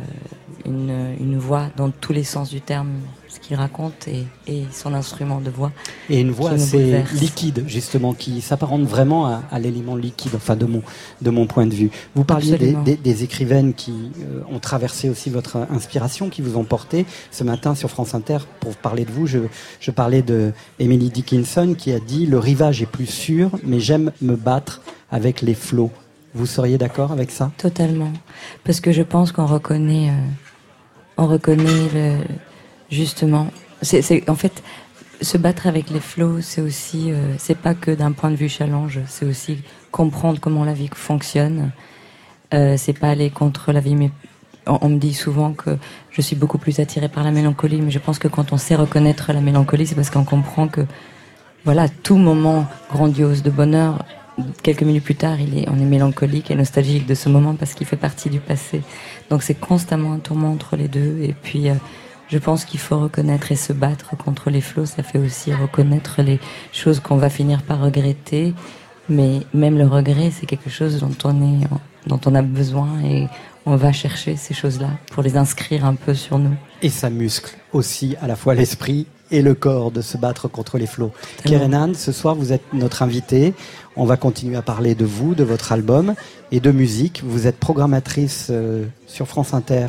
une, 0.65 1.15
une, 1.19 1.37
voix 1.37 1.67
dans 1.75 1.91
tous 1.91 2.13
les 2.13 2.23
sens 2.23 2.49
du 2.49 2.61
terme, 2.61 2.93
ce 3.35 3.39
qu'il 3.39 3.55
raconte 3.55 4.07
et, 4.07 4.25
et, 4.47 4.63
son 4.71 4.93
instrument 4.93 5.41
de 5.41 5.49
voix. 5.49 5.71
Et 6.09 6.19
une 6.19 6.31
voix 6.31 6.51
assez 6.51 7.03
liquide, 7.13 7.63
justement, 7.67 8.13
qui 8.13 8.41
s'apparente 8.41 8.83
vraiment 8.83 9.27
à, 9.27 9.59
l'élément 9.59 9.95
liquide, 9.95 10.31
enfin 10.35 10.55
de 10.55 10.65
mon, 10.65 10.81
de 11.21 11.29
mon 11.29 11.45
point 11.45 11.65
de 11.65 11.73
vue. 11.73 11.91
Vous 12.15 12.23
parliez 12.23 12.57
des, 12.57 12.95
des, 12.95 13.23
écrivaines 13.23 13.73
qui 13.73 14.11
euh, 14.21 14.41
ont 14.51 14.59
traversé 14.59 15.09
aussi 15.09 15.29
votre 15.29 15.57
inspiration, 15.69 16.29
qui 16.29 16.41
vous 16.41 16.57
ont 16.57 16.63
porté. 16.63 17.05
Ce 17.31 17.43
matin 17.43 17.75
sur 17.75 17.89
France 17.89 18.15
Inter, 18.15 18.39
pour 18.59 18.75
parler 18.75 19.05
de 19.05 19.11
vous, 19.11 19.27
je, 19.27 19.39
je 19.79 19.91
parlais 19.91 20.21
de 20.21 20.53
Emily 20.79 21.09
Dickinson 21.09 21.75
qui 21.77 21.91
a 21.91 21.99
dit 21.99 22.25
«Le 22.27 22.39
rivage 22.39 22.81
est 22.81 22.87
plus 22.87 23.07
sûr, 23.07 23.51
mais 23.63 23.79
j'aime 23.79 24.11
me 24.21 24.35
battre 24.35 24.81
avec 25.11 25.41
les 25.41 25.55
flots». 25.55 25.91
Vous 26.33 26.45
seriez 26.45 26.77
d'accord 26.77 27.13
avec 27.13 27.31
ça? 27.31 27.51
Totalement, 27.57 28.11
parce 28.65 28.81
que 28.81 28.91
je 28.91 29.03
pense 29.03 29.31
qu'on 29.31 29.45
reconnaît, 29.45 30.09
euh, 30.09 30.27
on 31.17 31.27
reconnaît 31.27 31.89
le, 31.93 32.17
justement. 32.89 33.47
C'est 33.81 34.29
en 34.29 34.35
fait 34.35 34.63
se 35.21 35.37
battre 35.37 35.67
avec 35.67 35.89
les 35.89 35.99
flots, 35.99 36.41
c'est 36.41 36.61
aussi, 36.61 37.11
euh, 37.11 37.35
c'est 37.37 37.57
pas 37.57 37.73
que 37.73 37.91
d'un 37.91 38.11
point 38.11 38.31
de 38.31 38.35
vue 38.35 38.49
challenge, 38.49 38.99
c'est 39.07 39.25
aussi 39.25 39.59
comprendre 39.91 40.39
comment 40.39 40.65
la 40.65 40.73
vie 40.73 40.89
fonctionne. 40.93 41.71
Euh, 42.53 42.75
c'est 42.77 42.97
pas 42.97 43.09
aller 43.09 43.29
contre 43.29 43.71
la 43.71 43.79
vie, 43.79 43.95
mais 43.95 44.11
on, 44.67 44.89
me 44.89 44.97
dit 44.97 45.13
souvent 45.13 45.53
que 45.53 45.77
je 46.11 46.21
suis 46.21 46.35
beaucoup 46.35 46.57
plus 46.57 46.79
attirée 46.79 47.09
par 47.09 47.23
la 47.23 47.31
mélancolie, 47.31 47.81
mais 47.81 47.91
je 47.91 47.99
pense 47.99 48.19
que 48.19 48.27
quand 48.27 48.51
on 48.51 48.57
sait 48.57 48.75
reconnaître 48.75 49.31
la 49.33 49.41
mélancolie, 49.41 49.87
c'est 49.87 49.95
parce 49.95 50.09
qu'on 50.09 50.25
comprend 50.25 50.67
que, 50.67 50.81
voilà, 51.63 51.87
tout 51.89 52.17
moment 52.17 52.67
grandiose 52.91 53.41
de 53.41 53.49
bonheur 53.49 54.05
quelques 54.63 54.83
minutes 54.83 55.03
plus 55.03 55.15
tard, 55.15 55.39
il 55.39 55.57
est, 55.57 55.69
on 55.69 55.79
est 55.79 55.85
mélancolique 55.85 56.51
et 56.51 56.55
nostalgique 56.55 57.05
de 57.05 57.15
ce 57.15 57.29
moment 57.29 57.55
parce 57.55 57.73
qu'il 57.73 57.87
fait 57.87 57.95
partie 57.95 58.29
du 58.29 58.39
passé. 58.39 58.81
Donc 59.29 59.43
c'est 59.43 59.59
constamment 59.59 60.13
un 60.13 60.19
tourment 60.19 60.51
entre 60.51 60.75
les 60.75 60.87
deux. 60.87 61.19
Et 61.21 61.33
puis, 61.33 61.69
euh, 61.69 61.75
je 62.27 62.37
pense 62.37 62.65
qu'il 62.65 62.79
faut 62.79 62.99
reconnaître 62.99 63.51
et 63.51 63.55
se 63.55 63.73
battre 63.73 64.17
contre 64.17 64.49
les 64.49 64.61
flots. 64.61 64.85
Ça 64.85 65.03
fait 65.03 65.19
aussi 65.19 65.53
reconnaître 65.53 66.21
les 66.21 66.39
choses 66.71 66.99
qu'on 66.99 67.17
va 67.17 67.29
finir 67.29 67.61
par 67.61 67.81
regretter. 67.81 68.53
Mais 69.09 69.41
même 69.53 69.77
le 69.77 69.85
regret, 69.85 70.31
c'est 70.31 70.47
quelque 70.47 70.69
chose 70.69 70.99
dont 70.99 71.15
on 71.23 71.41
est, 71.41 71.67
dont 72.07 72.19
on 72.25 72.33
a 72.33 72.41
besoin 72.41 73.01
et 73.03 73.27
on 73.67 73.75
va 73.75 73.91
chercher 73.91 74.35
ces 74.35 74.53
choses-là 74.53 74.89
pour 75.11 75.23
les 75.23 75.37
inscrire 75.37 75.85
un 75.85 75.95
peu 75.95 76.13
sur 76.13 76.39
nous. 76.39 76.55
Et 76.81 76.89
ça 76.89 77.09
muscle 77.09 77.55
aussi 77.73 78.15
à 78.21 78.27
la 78.27 78.35
fois 78.35 78.55
l'esprit 78.55 79.07
et 79.31 79.41
le 79.41 79.55
corps 79.55 79.91
de 79.91 80.01
se 80.01 80.17
battre 80.17 80.47
contre 80.47 80.77
les 80.77 80.85
flots. 80.85 81.11
Kerenan, 81.45 81.93
ce 81.93 82.11
soir, 82.11 82.35
vous 82.35 82.53
êtes 82.53 82.73
notre 82.73 83.01
invité. 83.01 83.53
On 83.95 84.05
va 84.05 84.17
continuer 84.17 84.55
à 84.55 84.61
parler 84.61 84.93
de 84.93 85.05
vous, 85.05 85.35
de 85.35 85.43
votre 85.43 85.71
album 85.71 86.13
et 86.51 86.59
de 86.59 86.71
musique. 86.71 87.21
Vous 87.23 87.47
êtes 87.47 87.57
programmatrice 87.57 88.47
euh, 88.51 88.85
sur 89.07 89.27
France 89.27 89.53
Inter 89.53 89.87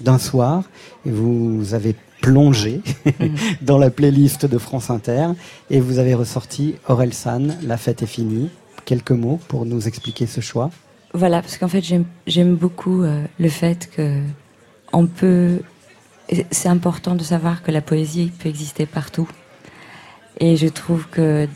d'un 0.00 0.18
soir 0.18 0.64
et 1.04 1.10
vous 1.10 1.74
avez 1.74 1.94
plongé 2.20 2.80
mhm. 3.04 3.34
dans 3.62 3.78
la 3.78 3.90
playlist 3.90 4.46
de 4.46 4.58
France 4.58 4.90
Inter 4.90 5.28
et 5.70 5.80
vous 5.80 5.98
avez 5.98 6.14
ressorti 6.14 6.74
San, 7.12 7.56
La 7.62 7.76
fête 7.76 8.02
est 8.02 8.06
finie. 8.06 8.50
Quelques 8.84 9.12
mots 9.12 9.40
pour 9.48 9.66
nous 9.66 9.88
expliquer 9.88 10.26
ce 10.26 10.40
choix? 10.40 10.70
Voilà, 11.12 11.40
parce 11.40 11.58
qu'en 11.58 11.68
fait 11.68 11.84
j'aime 12.26 12.54
beaucoup 12.54 13.02
euh, 13.02 13.24
le 13.38 13.48
fait 13.48 13.90
que 13.90 14.20
on 14.92 15.06
peut 15.06 15.60
c'est 16.50 16.68
important 16.68 17.14
de 17.14 17.22
savoir 17.22 17.62
que 17.62 17.70
la 17.70 17.80
poésie 17.80 18.32
peut 18.38 18.48
exister 18.48 18.86
partout. 18.86 19.28
Et 20.40 20.56
je 20.56 20.66
trouve 20.66 21.06
que 21.08 21.48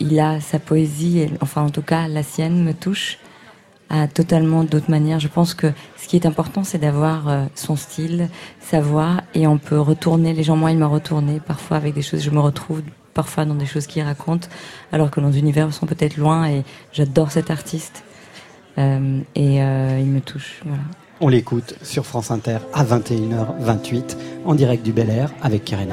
il 0.00 0.18
a 0.20 0.40
sa 0.40 0.58
poésie, 0.58 1.28
enfin 1.40 1.62
en 1.62 1.70
tout 1.70 1.82
cas 1.82 2.06
la 2.08 2.22
sienne 2.22 2.62
me 2.62 2.72
touche 2.72 3.18
à 3.90 4.06
totalement 4.08 4.64
d'autres 4.64 4.90
manières. 4.90 5.20
Je 5.20 5.28
pense 5.28 5.54
que 5.54 5.72
ce 5.96 6.08
qui 6.08 6.16
est 6.16 6.26
important, 6.26 6.64
c'est 6.64 6.78
d'avoir 6.78 7.28
euh, 7.28 7.44
son 7.54 7.76
style, 7.76 8.28
sa 8.60 8.80
voix, 8.80 9.18
et 9.34 9.46
on 9.46 9.58
peut 9.58 9.80
retourner. 9.80 10.32
Les 10.34 10.42
gens, 10.42 10.56
moi, 10.56 10.70
il 10.70 10.78
m'a 10.78 10.86
retourné 10.86 11.40
parfois 11.40 11.76
avec 11.76 11.94
des 11.94 12.02
choses. 12.02 12.22
Je 12.22 12.30
me 12.30 12.40
retrouve 12.40 12.82
parfois 13.14 13.44
dans 13.44 13.54
des 13.54 13.66
choses 13.66 13.86
qu'il 13.86 14.02
raconte, 14.02 14.48
alors 14.92 15.10
que 15.10 15.20
nos 15.20 15.32
univers 15.32 15.72
sont 15.72 15.86
peut-être 15.86 16.16
loin. 16.16 16.48
Et 16.48 16.64
j'adore 16.92 17.30
cet 17.30 17.50
artiste, 17.50 18.04
euh, 18.78 19.20
et 19.34 19.62
euh, 19.62 19.98
il 20.00 20.06
me 20.06 20.20
touche. 20.20 20.60
Voilà. 20.64 20.82
On 21.20 21.28
l'écoute 21.28 21.74
sur 21.82 22.06
France 22.06 22.30
Inter 22.30 22.58
à 22.72 22.84
21h28 22.84 24.16
en 24.44 24.54
direct 24.54 24.84
du 24.84 24.92
Bel 24.92 25.10
Air 25.10 25.32
avec 25.42 25.64
Keren 25.64 25.90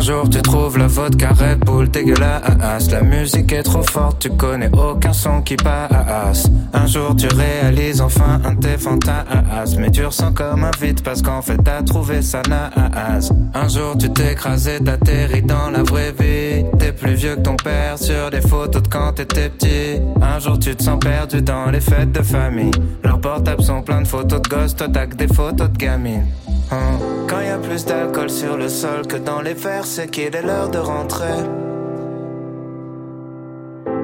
jour 0.00 0.28
tu 0.30 0.40
trouves 0.40 0.78
la 0.78 0.86
vodka 0.86 1.30
Red 1.30 1.60
Bull 1.60 1.90
dégueulasse. 1.90 2.90
La 2.90 3.02
musique 3.02 3.52
est 3.52 3.62
trop 3.62 3.82
forte, 3.82 4.20
tu 4.20 4.30
connais 4.30 4.70
aucun 4.72 5.12
son 5.12 5.42
qui 5.42 5.56
passe. 5.56 6.46
Un 6.72 6.86
jour 6.86 7.14
tu 7.16 7.26
réalises 7.28 8.00
enfin 8.00 8.40
un 8.44 8.54
tes 8.54 8.78
fantasmes. 8.78 9.80
Mais 9.80 9.90
tu 9.90 10.04
ressens 10.04 10.32
comme 10.32 10.64
un 10.64 10.70
vide 10.80 11.02
parce 11.02 11.22
qu'en 11.22 11.42
fait 11.42 11.58
t'as 11.62 11.82
trouvé 11.82 12.22
ça 12.22 12.42
naze. 12.48 13.32
Un 13.54 13.68
jour 13.68 13.96
tu 13.98 14.06
écrasé, 14.22 14.78
t'atterris 14.82 15.42
dans 15.42 15.70
la 15.70 15.82
vraie 15.82 16.12
vie. 16.12 16.64
T'es 16.78 16.92
plus 16.92 17.14
vieux 17.14 17.36
que 17.36 17.42
ton 17.42 17.56
père 17.56 17.98
sur 17.98 18.30
des 18.30 18.40
photos 18.40 18.82
de 18.82 18.88
quand 18.88 19.12
t'étais 19.12 19.50
petit. 19.50 20.00
Un 20.20 20.38
jour 20.38 20.58
tu 20.58 20.74
te 20.74 20.82
sens 20.82 20.98
perdu 20.98 21.42
dans 21.42 21.70
les 21.70 21.80
fêtes 21.80 22.12
de 22.12 22.22
famille. 22.22 22.70
Leurs 23.04 23.20
portables 23.20 23.62
sont 23.62 23.82
pleins 23.82 24.02
de 24.02 24.08
photos 24.08 24.40
de 24.42 24.48
gosses, 24.48 24.76
toi 24.76 24.88
t'as 24.92 25.06
que 25.06 25.16
des 25.16 25.28
photos 25.28 25.70
de 25.70 25.76
gamines 25.76 26.26
Hein. 26.72 26.98
Quand 27.28 27.40
y 27.40 27.48
a 27.48 27.58
plus 27.58 27.84
d'alcool 27.84 28.30
sur 28.30 28.56
le 28.56 28.68
sol 28.68 29.06
que 29.06 29.16
dans 29.16 29.40
les 29.40 29.54
verres, 29.54 29.86
c'est 29.86 30.08
qu'il 30.08 30.34
est 30.34 30.42
l'heure 30.42 30.70
de 30.70 30.78
rentrer. 30.78 31.38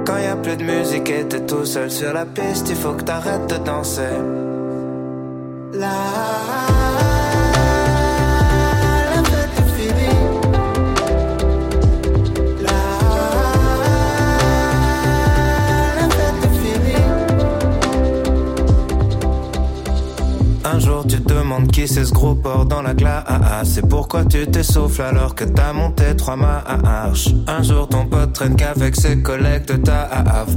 Quand 0.07 0.19
y 0.19 0.27
a 0.27 0.37
plus 0.37 0.57
de 0.57 0.65
musique 0.65 1.11
et 1.11 1.27
t'es 1.27 1.41
tout 1.41 1.65
seul 1.65 1.91
sur 1.91 2.13
la 2.13 2.27
piste, 2.27 2.69
il 2.71 2.77
faut 2.77 2.93
que 2.93 3.03
t'arrêtes 3.03 3.49
de 3.49 3.57
danser. 3.65 4.17
Là. 5.73 6.88
Demandes 21.49 21.71
qui 21.71 21.89
c'est 21.89 22.05
ce 22.05 22.13
gros 22.13 22.35
porc 22.35 22.67
dans 22.67 22.83
la 22.83 22.93
glace. 22.93 23.25
C'est 23.65 23.89
pourquoi 23.89 24.25
tu 24.25 24.47
t'essouffles 24.47 25.03
alors 25.03 25.35
que 25.35 25.45
t'as 25.45 25.73
monté 25.73 26.15
trois 26.17 26.37
marches. 26.37 27.31
Un 27.47 27.63
jour 27.63 27.89
ton 27.89 28.05
pote 28.05 28.35
traîne 28.35 28.55
qu'avec 28.55 28.95
ses 28.97 29.23
collègues 29.23 29.65
de 29.67 29.77
ta 29.77 30.09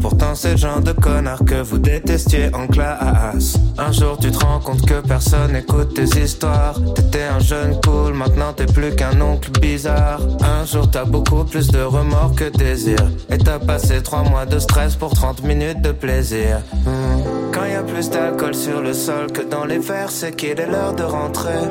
Pourtant 0.02 0.36
c'est 0.36 0.52
le 0.52 0.58
genre 0.58 0.82
de 0.82 0.92
connard 0.92 1.46
que 1.46 1.62
vous 1.62 1.78
détestiez 1.78 2.54
en 2.54 2.68
classe. 2.68 3.58
Un 3.78 3.92
jour 3.92 4.18
tu 4.20 4.32
te 4.32 4.46
rends 4.46 4.60
compte 4.60 4.86
que 4.86 5.00
personne 5.00 5.56
écoute 5.56 5.94
tes 5.94 6.22
histoires. 6.22 6.76
T'étais 6.96 7.24
un 7.24 7.40
jeune 7.40 7.80
cool, 7.86 8.14
maintenant 8.14 8.52
t'es 8.54 8.66
plus 8.66 8.94
qu'un 8.94 9.20
oncle 9.22 9.50
bizarre. 9.62 10.20
Un 10.42 10.66
jour 10.66 10.90
t'as 10.92 11.06
beaucoup 11.06 11.46
plus 11.46 11.68
de 11.68 11.82
remords 11.82 12.36
que 12.36 12.50
désir. 12.50 13.00
Et 13.30 13.38
t'as 13.38 13.60
passé 13.60 14.02
trois 14.04 14.24
mois 14.24 14.46
de 14.46 14.60
stress 14.60 14.96
pour 14.96 15.14
30 15.14 15.44
minutes 15.44 15.82
de 15.82 15.92
plaisir. 15.92 16.60
Hmm. 16.86 17.22
Quand 17.54 17.66
y 17.66 17.76
a 17.76 17.84
plus 17.84 18.10
d'alcool 18.10 18.56
sur 18.56 18.82
le 18.82 18.94
sol 18.94 19.32
que 19.32 19.42
dans 19.42 19.66
les 19.66 19.78
verres 19.78 20.12
c'est 20.12 20.36
qu'il 20.36 20.60
est 20.60 20.72
de 20.98 21.04
rentrer. 21.04 21.64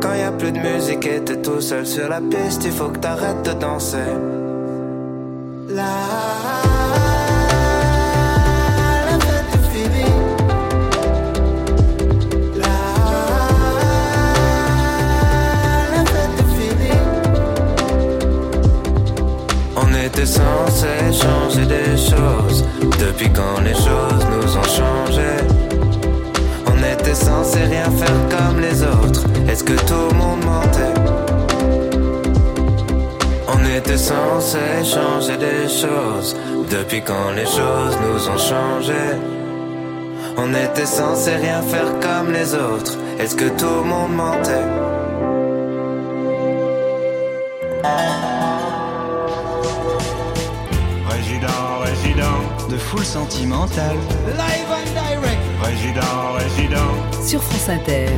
Quand 0.00 0.14
y 0.14 0.22
a 0.22 0.32
plus 0.32 0.52
de 0.52 0.58
musique 0.58 1.06
et 1.06 1.20
t'es 1.22 1.40
tout 1.42 1.60
seul 1.60 1.86
sur 1.86 2.08
la 2.08 2.20
piste, 2.20 2.64
il 2.64 2.72
faut 2.72 2.88
que 2.88 2.98
t'arrêtes 2.98 3.44
de 3.44 3.52
danser. 3.52 4.10
Là. 5.68 6.18
était 20.08 20.26
censé 20.26 20.86
changer 21.12 21.66
des 21.66 21.96
choses. 21.96 22.64
Depuis 22.98 23.30
quand 23.30 23.60
les 23.62 23.74
choses 23.74 24.24
nous 24.32 24.56
ont 24.56 24.62
changé? 24.62 25.57
On 27.08 27.10
était 27.10 27.24
censé 27.24 27.60
rien 27.60 27.90
faire 27.90 28.28
comme 28.28 28.60
les 28.60 28.82
autres. 28.82 29.24
Est-ce 29.48 29.64
que 29.64 29.72
tout 29.72 30.08
le 30.10 30.18
monde 30.18 30.44
mentait? 30.44 31.00
On 33.48 33.64
était 33.64 33.96
censé 33.96 34.58
changer 34.84 35.38
des 35.38 35.68
choses. 35.70 36.36
Depuis 36.70 37.00
quand 37.00 37.30
les 37.34 37.46
choses 37.46 37.96
nous 38.04 38.28
ont 38.28 38.36
changé? 38.36 38.92
On 40.36 40.50
était 40.50 40.84
censé 40.84 41.36
rien 41.36 41.62
faire 41.62 41.98
comme 41.98 42.30
les 42.30 42.54
autres. 42.54 42.98
Est-ce 43.18 43.34
que 43.34 43.48
tout 43.56 43.64
le 43.64 43.84
monde 43.84 44.14
mentait? 44.14 44.66
Résident, 51.88 52.68
de 52.68 52.76
foule 52.76 53.04
sentimentale. 53.04 53.96
Live 54.26 54.70
and 54.70 54.92
direct. 54.92 55.40
Résident, 55.62 56.32
résident 56.36 57.24
sur 57.26 57.42
France 57.42 57.70
Inter. 57.70 58.08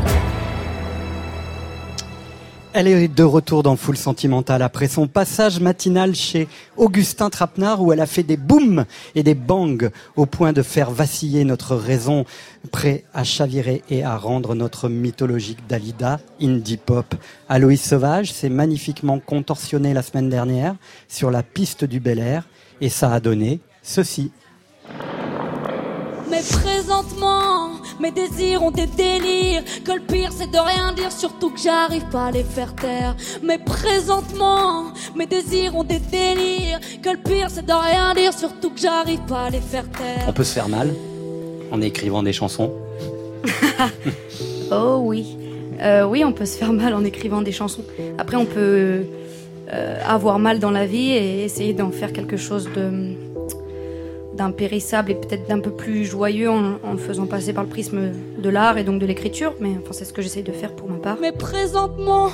Elle 2.73 2.89
est 2.89 3.07
de 3.07 3.23
retour 3.23 3.63
dans 3.63 3.77
Foule 3.77 3.97
Sentimentale 3.97 4.63
après 4.63 4.89
son 4.89 5.07
passage 5.07 5.61
matinal 5.61 6.17
chez 6.17 6.49
Augustin 6.77 7.31
Trapenard 7.31 7.81
où 7.81 7.93
elle 7.93 8.01
a 8.01 8.07
fait 8.07 8.25
des 8.25 8.37
booms 8.37 8.87
et 9.15 9.23
des 9.23 9.35
bangs 9.35 9.89
au 10.17 10.27
point 10.27 10.53
de 10.53 10.63
faire 10.63 10.91
vaciller 10.91 11.45
notre 11.45 11.77
raison 11.77 12.25
prêt 12.73 13.05
à 13.15 13.23
chavirer 13.23 13.83
et 13.89 14.03
à 14.03 14.17
rendre 14.17 14.57
notre 14.57 14.89
mythologique 14.89 15.65
Dalida 15.69 16.19
indie 16.41 16.77
pop. 16.77 17.15
Aloïs 17.49 17.83
Sauvage 17.83 18.33
s'est 18.33 18.49
magnifiquement 18.49 19.21
contorsionné 19.21 19.95
la 19.95 20.03
semaine 20.03 20.29
dernière 20.29 20.75
sur 21.07 21.31
la 21.31 21.45
piste 21.45 21.85
du 21.85 22.01
Bel 22.01 22.19
Air 22.19 22.45
et 22.81 22.89
ça 22.89 23.13
a 23.13 23.21
donné 23.21 23.61
ceci. 23.83 24.31
Mais 26.31 26.43
présentement, 26.43 27.71
mes 28.01 28.13
désirs 28.13 28.63
ont 28.63 28.71
des 28.71 28.87
délires. 28.87 29.63
Que 29.85 29.93
le 29.93 30.01
pire 30.01 30.31
c'est 30.33 30.51
de 30.51 30.59
rien 30.59 30.93
dire, 30.93 31.11
surtout 31.11 31.51
que 31.51 31.59
j'arrive 31.59 32.05
pas 32.11 32.27
à 32.27 32.31
les 32.31 32.45
faire 32.45 32.75
taire. 32.75 33.17
Mais 33.43 33.59
présentement, 33.59 34.93
mes 35.17 35.27
désirs 35.27 35.75
ont 35.75 35.85
des 35.85 35.99
délires. 35.99 36.79
Que 37.03 37.11
le 37.11 37.19
pire 37.19 37.49
c'est 37.51 37.67
de 37.67 37.73
rien 37.73 38.15
dire, 38.15 38.33
surtout 38.33 38.71
que 38.71 38.81
j'arrive 38.81 39.21
pas 39.21 39.47
à 39.47 39.51
les 39.51 39.61
faire 39.61 39.91
taire. 39.91 40.25
On 40.29 40.33
peut 40.33 40.45
se 40.45 40.55
faire 40.55 40.69
mal 40.69 40.95
en 41.73 41.83
écrivant 41.83 42.23
des 42.23 42.33
chansons. 42.33 42.73
oh 44.73 45.01
oui. 45.03 45.37
Euh, 45.83 46.05
oui, 46.05 46.25
on 46.25 46.33
peut 46.33 46.45
se 46.45 46.59
faire 46.59 46.73
mal 46.73 46.95
en 46.95 47.05
écrivant 47.05 47.43
des 47.43 47.53
chansons. 47.53 47.85
Après, 48.19 48.37
on 48.37 48.45
peut 48.45 49.05
euh, 49.73 50.01
avoir 50.05 50.39
mal 50.39 50.59
dans 50.59 50.71
la 50.71 50.87
vie 50.87 51.13
et 51.13 51.45
essayer 51.45 51.75
d'en 51.75 51.91
faire 51.91 52.13
quelque 52.13 52.37
chose 52.37 52.69
de 52.75 53.15
d'impérissable 54.35 55.11
et 55.11 55.15
peut-être 55.17 55.47
d'un 55.49 55.61
peu 55.61 55.71
plus 55.71 56.07
joyeux 56.07 56.49
en, 56.49 56.79
en, 56.83 56.93
le 56.93 56.99
faisant 56.99 57.27
passer 57.27 57.53
par 57.53 57.65
le 57.65 57.69
prisme 57.69 58.13
de 58.39 58.49
l'art 58.49 58.79
et 58.79 58.85
donc 58.85 58.99
de 58.99 59.05
l'écriture. 59.05 59.55
Mais 59.61 59.71
enfin, 59.83 59.93
c'est 59.93 60.07
ce 60.07 60.15
que 60.15 60.23
j'essaye 60.23 60.43
de 60.43 60.53
faire 60.53 60.75
pour 60.75 60.89
ma 60.89 60.97
part. 60.97 61.19
Mais 61.21 61.33
présentement, 61.33 62.31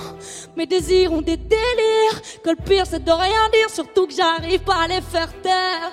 mes 0.56 0.66
désirs 0.66 1.12
ont 1.12 1.22
des 1.22 1.36
délires. 1.36 2.22
Que 2.44 2.50
le 2.50 2.64
pire, 2.64 2.84
c'est 2.86 3.02
de 3.02 3.10
rien 3.10 3.50
dire, 3.52 3.70
surtout 3.70 4.06
que 4.06 4.12
j'arrive 4.14 4.60
pas 4.60 4.84
à 4.84 4.88
les 4.88 5.00
faire 5.00 5.32
taire. 5.42 5.90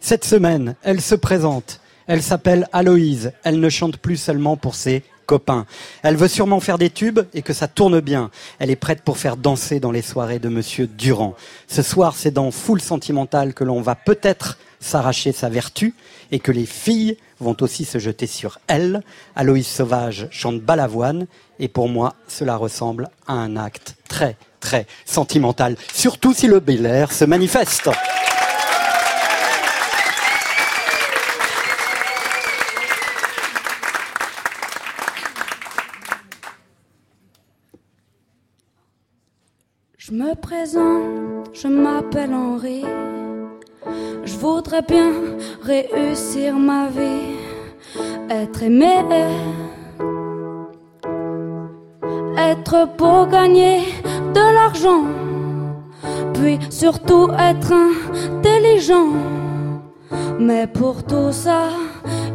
Cette 0.00 0.24
semaine, 0.24 0.74
elle 0.82 1.00
se 1.00 1.14
présente. 1.14 1.80
Elle 2.06 2.22
s'appelle 2.22 2.68
Aloïse. 2.72 3.32
Elle 3.44 3.60
ne 3.60 3.68
chante 3.68 3.96
plus 3.96 4.16
seulement 4.16 4.56
pour 4.56 4.74
ses 4.74 5.02
copains. 5.24 5.66
Elle 6.02 6.16
veut 6.16 6.28
sûrement 6.28 6.60
faire 6.60 6.78
des 6.78 6.90
tubes 6.90 7.20
et 7.34 7.42
que 7.42 7.52
ça 7.52 7.68
tourne 7.68 8.00
bien. 8.00 8.30
Elle 8.58 8.70
est 8.70 8.76
prête 8.76 9.02
pour 9.02 9.18
faire 9.18 9.36
danser 9.36 9.80
dans 9.80 9.92
les 9.92 10.02
soirées 10.02 10.38
de 10.38 10.48
Monsieur 10.48 10.86
Durand. 10.86 11.34
Ce 11.68 11.82
soir, 11.82 12.14
c'est 12.16 12.30
dans 12.30 12.50
Foule 12.50 12.80
Sentimentale 12.80 13.54
que 13.54 13.64
l'on 13.64 13.80
va 13.80 13.94
peut-être 13.94 14.58
s'arracher 14.80 15.32
sa 15.32 15.48
vertu 15.48 15.94
et 16.30 16.38
que 16.38 16.52
les 16.52 16.66
filles 16.66 17.16
vont 17.40 17.56
aussi 17.60 17.84
se 17.84 17.98
jeter 17.98 18.26
sur 18.26 18.58
elle. 18.66 19.02
Aloïse 19.34 19.66
Sauvage 19.66 20.28
chante 20.30 20.60
Balavoine 20.60 21.26
et 21.58 21.68
pour 21.68 21.88
moi, 21.88 22.14
cela 22.28 22.56
ressemble 22.56 23.08
à 23.26 23.34
un 23.34 23.56
acte 23.56 23.96
très, 24.08 24.36
très 24.60 24.86
sentimental. 25.04 25.76
Surtout 25.92 26.34
si 26.34 26.46
le 26.46 26.60
Bel 26.60 26.86
Air 26.86 27.12
se 27.12 27.24
manifeste. 27.24 27.90
Je 40.06 40.12
me 40.12 40.34
présente, 40.34 41.48
je 41.54 41.66
m'appelle 41.66 42.34
Henri. 42.34 42.84
Je 44.22 44.36
voudrais 44.36 44.82
bien 44.82 45.12
réussir 45.62 46.56
ma 46.56 46.88
vie, 46.88 47.38
être 48.28 48.62
aimé, 48.64 48.96
être 52.36 52.86
beau, 52.98 53.24
gagner 53.24 53.80
de 54.34 54.54
l'argent, 54.54 55.06
puis 56.34 56.58
surtout 56.68 57.30
être 57.38 57.72
intelligent. 57.72 59.08
Mais 60.38 60.66
pour 60.66 61.02
tout 61.04 61.32
ça, 61.32 61.70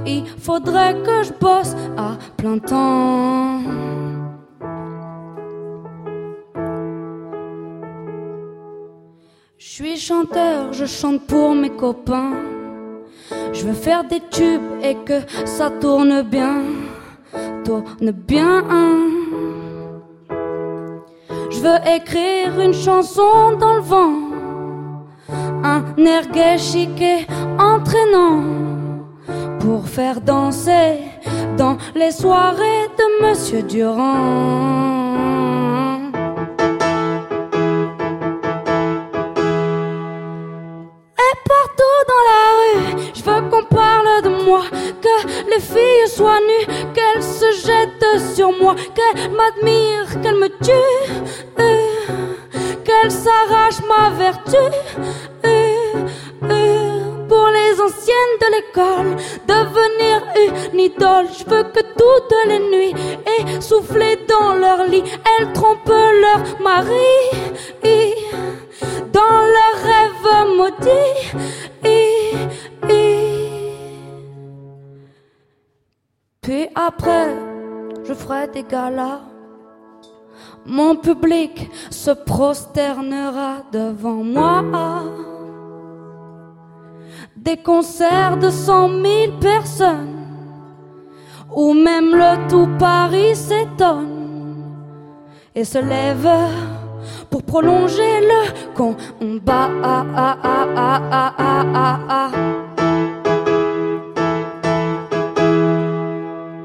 il 0.08 0.26
faudrait 0.26 0.96
que 1.04 1.22
je 1.22 1.34
bosse 1.40 1.76
à 1.96 2.18
plein 2.36 2.58
temps. 2.58 3.60
Je 9.62 9.68
suis 9.68 9.98
chanteur, 9.98 10.72
je 10.72 10.86
chante 10.86 11.28
pour 11.28 11.54
mes 11.54 11.70
copains. 11.70 12.32
Je 13.52 13.66
veux 13.66 13.74
faire 13.74 14.06
des 14.06 14.22
tubes 14.32 14.62
et 14.82 14.96
que 14.96 15.20
ça 15.44 15.70
tourne 15.70 16.22
bien, 16.22 16.62
tourne 17.66 18.12
bien. 18.12 18.64
Je 21.50 21.60
veux 21.60 21.78
écrire 21.94 22.58
une 22.58 22.74
chanson 22.74 23.58
dans 23.60 23.74
le 23.74 23.82
vent, 23.82 24.14
un 25.66 25.84
air 26.06 26.30
gai, 26.32 27.28
entraînant, 27.60 28.44
pour 29.60 29.90
faire 29.90 30.22
danser 30.22 31.00
dans 31.58 31.76
les 31.96 32.12
soirées 32.12 32.88
de 32.98 33.28
Monsieur 33.28 33.64
Durand. 33.64 35.20
Je 43.14 43.24
veux 43.24 43.42
qu'on 43.50 43.64
parle 43.64 44.22
de 44.24 44.30
moi, 44.46 44.64
que 45.02 45.28
les 45.50 45.60
filles 45.60 46.08
soient 46.08 46.40
nues, 46.40 46.68
qu'elles 46.94 47.24
se 47.24 47.52
jettent 47.66 48.36
sur 48.36 48.52
moi, 48.52 48.76
qu'elles 48.96 49.32
m'admirent, 49.32 50.22
qu'elles 50.22 50.36
me 50.36 50.50
tuent, 50.50 51.12
qu'elles 52.84 53.12
s'arrachent 53.12 53.84
ma 53.88 54.10
vertu. 54.12 54.58
Pour 57.28 57.48
les 57.48 57.80
anciennes 57.80 58.38
de 58.42 58.48
l'école, 58.56 59.12
devenir 59.48 60.24
une 60.74 60.80
idole. 60.80 61.28
Je 61.38 61.44
veux 61.50 61.64
que 61.64 61.82
toutes 61.98 62.36
les 62.48 62.60
nuits, 62.60 62.96
essoufflées 63.58 64.20
dans 64.28 64.54
leur 64.54 64.84
lit, 64.86 65.04
elles 65.38 65.52
trompent 65.54 65.88
leur 65.88 66.60
mari. 66.62 67.16
Et 67.84 68.16
dans 69.14 69.40
leurs 69.56 69.82
rêves 69.84 70.58
maudits. 70.58 71.34
Et, 71.84 72.34
et. 72.90 73.30
Puis 76.42 76.68
après, 76.76 77.36
je 78.06 78.14
ferai 78.14 78.48
des 78.48 78.64
galas. 78.64 79.22
Mon 80.66 80.96
public 80.96 81.70
se 81.90 82.12
prosternera 82.12 83.64
devant 83.72 84.24
moi. 84.24 84.64
Des 87.36 87.58
concerts 87.58 88.38
de 88.38 88.50
cent 88.50 88.90
mille 88.90 89.34
personnes, 89.40 90.28
où 91.56 91.74
même 91.74 92.12
le 92.14 92.48
tout 92.50 92.70
Paris 92.78 93.36
s'étonne 93.36 94.20
et 95.56 95.64
se 95.64 95.80
lève 95.80 96.28
pour 97.30 97.44
prolonger 97.44 98.22
le 98.22 98.74
combat. 98.74 99.70
Ah, 99.84 100.06
ah, 100.14 100.38
ah. 102.10 102.32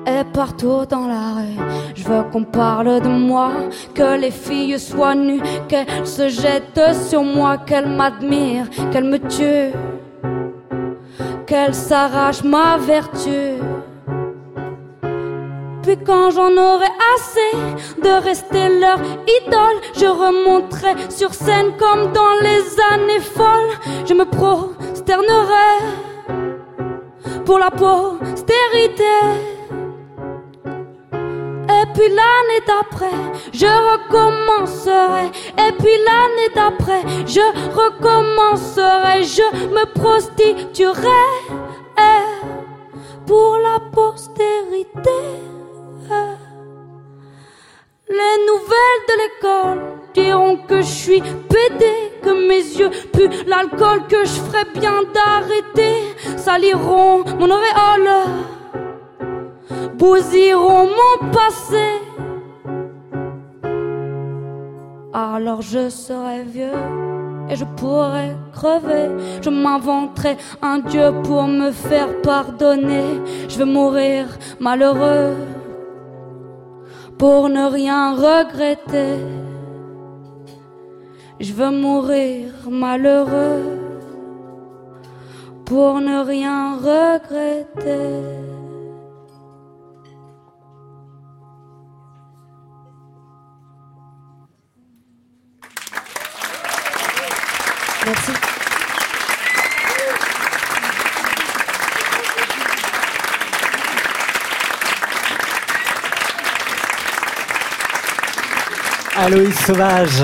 Et 0.07 0.25
partout 0.33 0.85
dans 0.89 1.07
la 1.07 1.35
rue, 1.37 1.59
je 1.95 2.05
veux 2.05 2.23
qu'on 2.31 2.45
parle 2.45 3.01
de 3.01 3.09
moi, 3.09 3.51
que 3.95 4.19
les 4.19 4.31
filles 4.31 4.79
soient 4.79 5.15
nues, 5.15 5.43
qu'elles 5.69 6.07
se 6.07 6.29
jettent 6.29 6.95
sur 7.09 7.23
moi, 7.23 7.59
qu'elles 7.59 7.89
m'admirent, 7.89 8.69
qu'elles 8.91 9.05
me 9.05 9.19
tuent, 9.19 9.73
qu'elles 11.47 11.75
s'arrachent 11.75 12.45
ma 12.45 12.77
vertu. 12.79 13.59
Puis 15.85 15.99
quand 15.99 16.31
j'en 16.31 16.51
aurai 16.57 16.89
assez 17.15 17.53
de 18.03 18.25
rester 18.25 18.69
leur 18.81 18.99
idole, 19.39 19.79
je 19.95 20.07
remonterai 20.07 21.11
sur 21.11 21.35
scène 21.35 21.77
comme 21.79 22.11
dans 22.13 22.35
les 22.41 22.63
années 22.93 23.21
folles. 23.21 23.71
Je 24.07 24.15
me 24.15 24.25
prosternerai 24.25 25.73
pour 27.45 27.59
la 27.59 27.71
postérité. 27.71 29.05
Et 31.69 31.87
puis 31.93 32.09
l'année 32.09 32.63
d'après, 32.67 33.17
je 33.53 33.67
recommencerai. 33.67 35.27
Et 35.59 35.73
puis 35.79 35.97
l'année 36.07 36.51
d'après, 36.55 37.03
je 37.27 37.45
recommencerai. 37.75 39.23
Je 39.25 39.67
me 39.69 39.85
prostituerai 39.93 41.25
pour 43.27 43.59
la 43.59 43.81
postérité. 43.93 45.54
Les 48.09 48.37
nouvelles 48.47 49.05
de 49.09 49.15
l'école 49.23 49.81
diront 50.13 50.57
que 50.69 50.79
je 50.79 50.83
suis 50.83 51.21
pédé, 51.21 51.95
que 52.23 52.49
mes 52.49 52.63
yeux 52.79 52.91
puent 53.13 53.45
l'alcool, 53.47 54.07
que 54.09 54.25
je 54.25 54.41
ferais 54.41 54.67
bien 54.75 55.03
d'arrêter. 55.15 56.15
Saliront 56.37 57.25
mon 57.39 57.51
auréole 57.51 58.11
bousilleront 59.97 60.89
mon 61.01 61.31
passé. 61.31 61.87
Alors 65.13 65.63
je 65.63 65.89
serai 65.89 66.43
vieux 66.43 66.79
et 67.49 67.57
je 67.57 67.65
pourrai 67.65 68.37
crever. 68.53 69.11
Je 69.41 69.51
m'inventerai 69.51 70.37
un 70.61 70.79
Dieu 70.79 71.13
pour 71.23 71.45
me 71.45 71.71
faire 71.71 72.21
pardonner. 72.23 73.21
Je 73.49 73.59
veux 73.59 73.65
mourir 73.65 74.27
malheureux 74.61 75.35
pour 77.19 77.49
ne 77.49 77.67
rien 77.71 78.15
regretter. 78.15 79.17
Je 81.41 81.53
veux 81.53 81.71
mourir 81.71 82.53
malheureux 82.69 83.79
pour 85.65 86.01
ne 86.01 86.25
rien 86.25 86.77
regretter. 86.77 88.54
Aloïs 109.25 109.55
Sauvage 109.55 110.23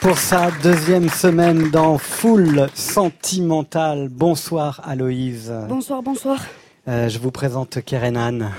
pour 0.00 0.18
sa 0.18 0.50
deuxième 0.50 1.08
semaine 1.08 1.70
dans 1.70 1.98
Full 1.98 2.66
Sentimental. 2.74 4.08
Bonsoir 4.08 4.80
Aloïse. 4.82 5.54
Bonsoir, 5.68 6.02
bonsoir. 6.02 6.40
Euh, 6.88 7.08
je 7.08 7.20
vous 7.20 7.30
présente 7.30 7.80
Kerenan. 7.84 8.50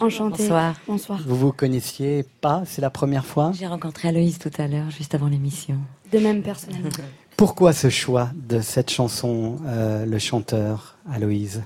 Enchantée. 0.00 0.44
Bonsoir. 0.44 0.74
Bonsoir. 0.86 1.20
Vous 1.26 1.36
vous 1.36 1.52
connaissiez 1.52 2.24
pas 2.40 2.62
C'est 2.64 2.80
la 2.80 2.88
première 2.88 3.26
fois? 3.26 3.52
J'ai 3.52 3.66
rencontré 3.66 4.08
Aloïse 4.08 4.38
tout 4.38 4.50
à 4.56 4.66
l'heure, 4.66 4.90
juste 4.90 5.14
avant 5.14 5.28
l'émission. 5.28 5.76
De 6.10 6.18
même 6.18 6.40
personnellement. 6.40 6.88
Pourquoi 7.36 7.74
ce 7.74 7.90
choix 7.90 8.30
de 8.34 8.60
cette 8.60 8.90
chanson, 8.90 9.58
euh, 9.66 10.06
le 10.06 10.18
chanteur 10.18 10.96
Aloïse? 11.12 11.62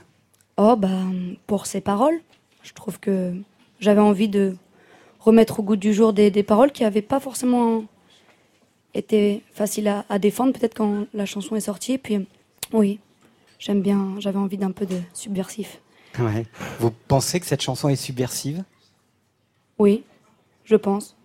Oh, 0.57 0.75
bah, 0.77 0.89
pour 1.47 1.67
ses 1.67 1.81
paroles. 1.81 2.19
Je 2.65 2.73
trouve 2.73 2.99
que 2.99 3.35
j'avais 3.79 4.01
envie 4.01 4.29
de 4.29 4.57
remettre 5.27 5.61
au 5.61 5.63
goût 5.63 5.77
du 5.77 5.93
jour 5.93 6.13
des, 6.13 6.31
des 6.31 6.43
paroles 6.45 6.71
qui 6.73 6.85
n'avaient 6.85 7.03
pas 7.03 7.21
forcément 7.21 7.85
été 8.95 9.43
faciles 9.53 9.89
à, 9.89 10.07
à 10.09 10.19
défendre, 10.19 10.53
peut-être 10.53 10.75
quand 10.75 11.07
la 11.13 11.27
chanson 11.27 11.57
est 11.57 11.61
sortie. 11.61 11.95
Et 11.95 11.99
puis, 11.99 12.27
oui, 12.73 13.01
j'aime 13.59 13.83
bien, 13.83 14.15
j'avais 14.21 14.39
envie 14.39 14.57
d'un 14.57 14.71
peu 14.71 14.87
de 14.87 15.01
subversif. 15.13 15.81
Ouais. 16.19 16.47
Vous 16.79 16.93
pensez 17.09 17.41
que 17.41 17.47
cette 17.47 17.61
chanson 17.61 17.89
est 17.89 17.97
subversive? 17.97 18.63
Oui, 19.79 20.05
je 20.65 20.77
pense. 20.77 21.16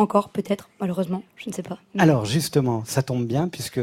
Encore, 0.00 0.30
peut-être, 0.30 0.70
malheureusement, 0.80 1.22
je 1.36 1.50
ne 1.50 1.54
sais 1.54 1.62
pas. 1.62 1.76
Mais- 1.94 2.02
Alors 2.02 2.24
justement, 2.24 2.82
ça 2.86 3.02
tombe 3.02 3.26
bien 3.26 3.48
puisque 3.48 3.78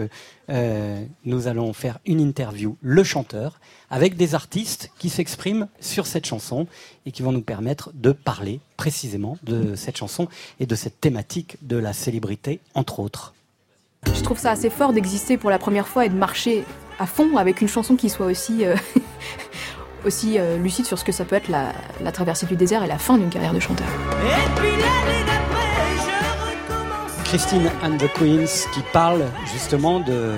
euh, 0.49 1.05
nous 1.25 1.47
allons 1.47 1.71
faire 1.73 1.99
une 2.07 2.19
interview, 2.19 2.75
le 2.81 3.03
chanteur, 3.03 3.59
avec 3.91 4.15
des 4.17 4.33
artistes 4.33 4.89
qui 4.97 5.09
s'expriment 5.09 5.67
sur 5.79 6.07
cette 6.07 6.25
chanson 6.25 6.65
et 7.05 7.11
qui 7.11 7.21
vont 7.21 7.31
nous 7.31 7.41
permettre 7.43 7.91
de 7.93 8.11
parler 8.11 8.59
précisément 8.77 9.37
de 9.43 9.75
cette 9.75 9.95
chanson 9.97 10.27
et 10.59 10.65
de 10.65 10.73
cette 10.73 10.99
thématique 10.99 11.57
de 11.61 11.77
la 11.77 11.93
célébrité, 11.93 12.61
entre 12.73 12.99
autres. 12.99 13.35
Je 14.11 14.21
trouve 14.23 14.39
ça 14.39 14.49
assez 14.49 14.71
fort 14.71 14.93
d'exister 14.93 15.37
pour 15.37 15.51
la 15.51 15.59
première 15.59 15.87
fois 15.87 16.05
et 16.05 16.09
de 16.09 16.15
marcher 16.15 16.63
à 16.97 17.05
fond 17.05 17.37
avec 17.37 17.61
une 17.61 17.67
chanson 17.67 17.95
qui 17.95 18.09
soit 18.09 18.25
aussi, 18.25 18.65
euh, 18.65 18.75
aussi 20.05 20.39
euh, 20.39 20.57
lucide 20.57 20.85
sur 20.85 20.97
ce 20.97 21.03
que 21.03 21.11
ça 21.11 21.25
peut 21.25 21.35
être 21.35 21.49
la, 21.49 21.73
la 22.01 22.11
traversée 22.11 22.47
du 22.47 22.55
désert 22.55 22.83
et 22.83 22.87
la 22.87 22.97
fin 22.97 23.19
d'une 23.19 23.29
carrière 23.29 23.53
de 23.53 23.59
chanteur. 23.59 23.87
Christine 27.27 27.69
and 27.83 27.97
the 27.97 28.07
Queens 28.13 28.67
qui 28.73 28.81
parle 28.93 29.25
justement 29.51 29.99
de 29.99 30.35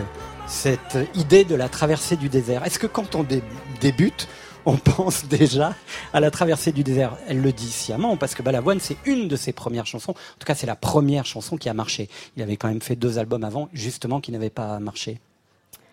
cette 0.47 0.97
idée 1.15 1.43
de 1.43 1.56
la 1.56 1.69
traversée 1.69 2.15
du 2.15 2.30
désert. 2.30 2.65
Est-ce 2.65 2.80
que 2.80 2.88
quand 2.88 3.13
on 3.15 3.23
dé- 3.23 3.43
débute, 3.80 4.28
on 4.65 4.75
pense 4.78 5.25
déjà 5.25 5.75
à 6.13 6.19
la 6.19 6.32
traversée 6.32 6.71
du 6.71 6.84
désert? 6.84 7.15
Elle 7.28 7.41
le 7.41 7.52
dit 7.52 7.69
sciemment 7.71 8.17
parce 8.17 8.34
que 8.34 8.41
Balavoine, 8.41 8.80
c'est 8.80 8.97
une 9.06 9.28
de 9.28 9.36
ses 9.36 9.52
premières 9.54 9.86
chansons. 9.86 10.12
En 10.12 10.39
tout 10.39 10.45
cas, 10.45 10.56
c'est 10.56 10.65
la 10.67 10.75
première 10.75 11.25
chanson 11.25 11.58
qui 11.58 11.69
a 11.69 11.73
marché. 11.73 12.10
Il 12.36 12.43
avait 12.43 12.58
quand 12.58 12.67
même 12.69 12.82
fait 12.82 12.95
deux 12.95 13.19
albums 13.19 13.43
avant, 13.43 13.69
justement, 13.73 14.19
qui 14.19 14.32
n'avaient 14.32 14.49
pas 14.49 14.80
marché. 14.80 15.19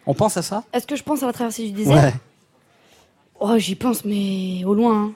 On 0.06 0.14
pense 0.14 0.36
à 0.36 0.42
ça? 0.42 0.64
Est-ce 0.72 0.86
que 0.86 0.96
je 0.96 1.02
pense 1.02 1.22
à 1.22 1.26
la 1.26 1.32
traversée 1.32 1.64
du 1.66 1.72
désert? 1.72 2.14
Oh, 3.38 3.58
j'y 3.58 3.74
pense, 3.74 4.04
mais 4.04 4.64
au 4.64 4.72
loin. 4.72 5.08
hein. 5.08 5.12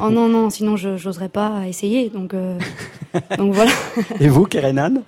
Oh 0.00 0.10
non, 0.10 0.28
non, 0.28 0.50
sinon 0.50 0.76
je 0.76 0.96
j'oserais 0.96 1.28
pas 1.28 1.66
essayer. 1.66 2.10
Donc, 2.10 2.34
euh, 2.34 2.58
donc 3.38 3.52
voilà. 3.54 3.72
Et 4.20 4.28
vous, 4.28 4.44
Kerenan? 4.44 5.02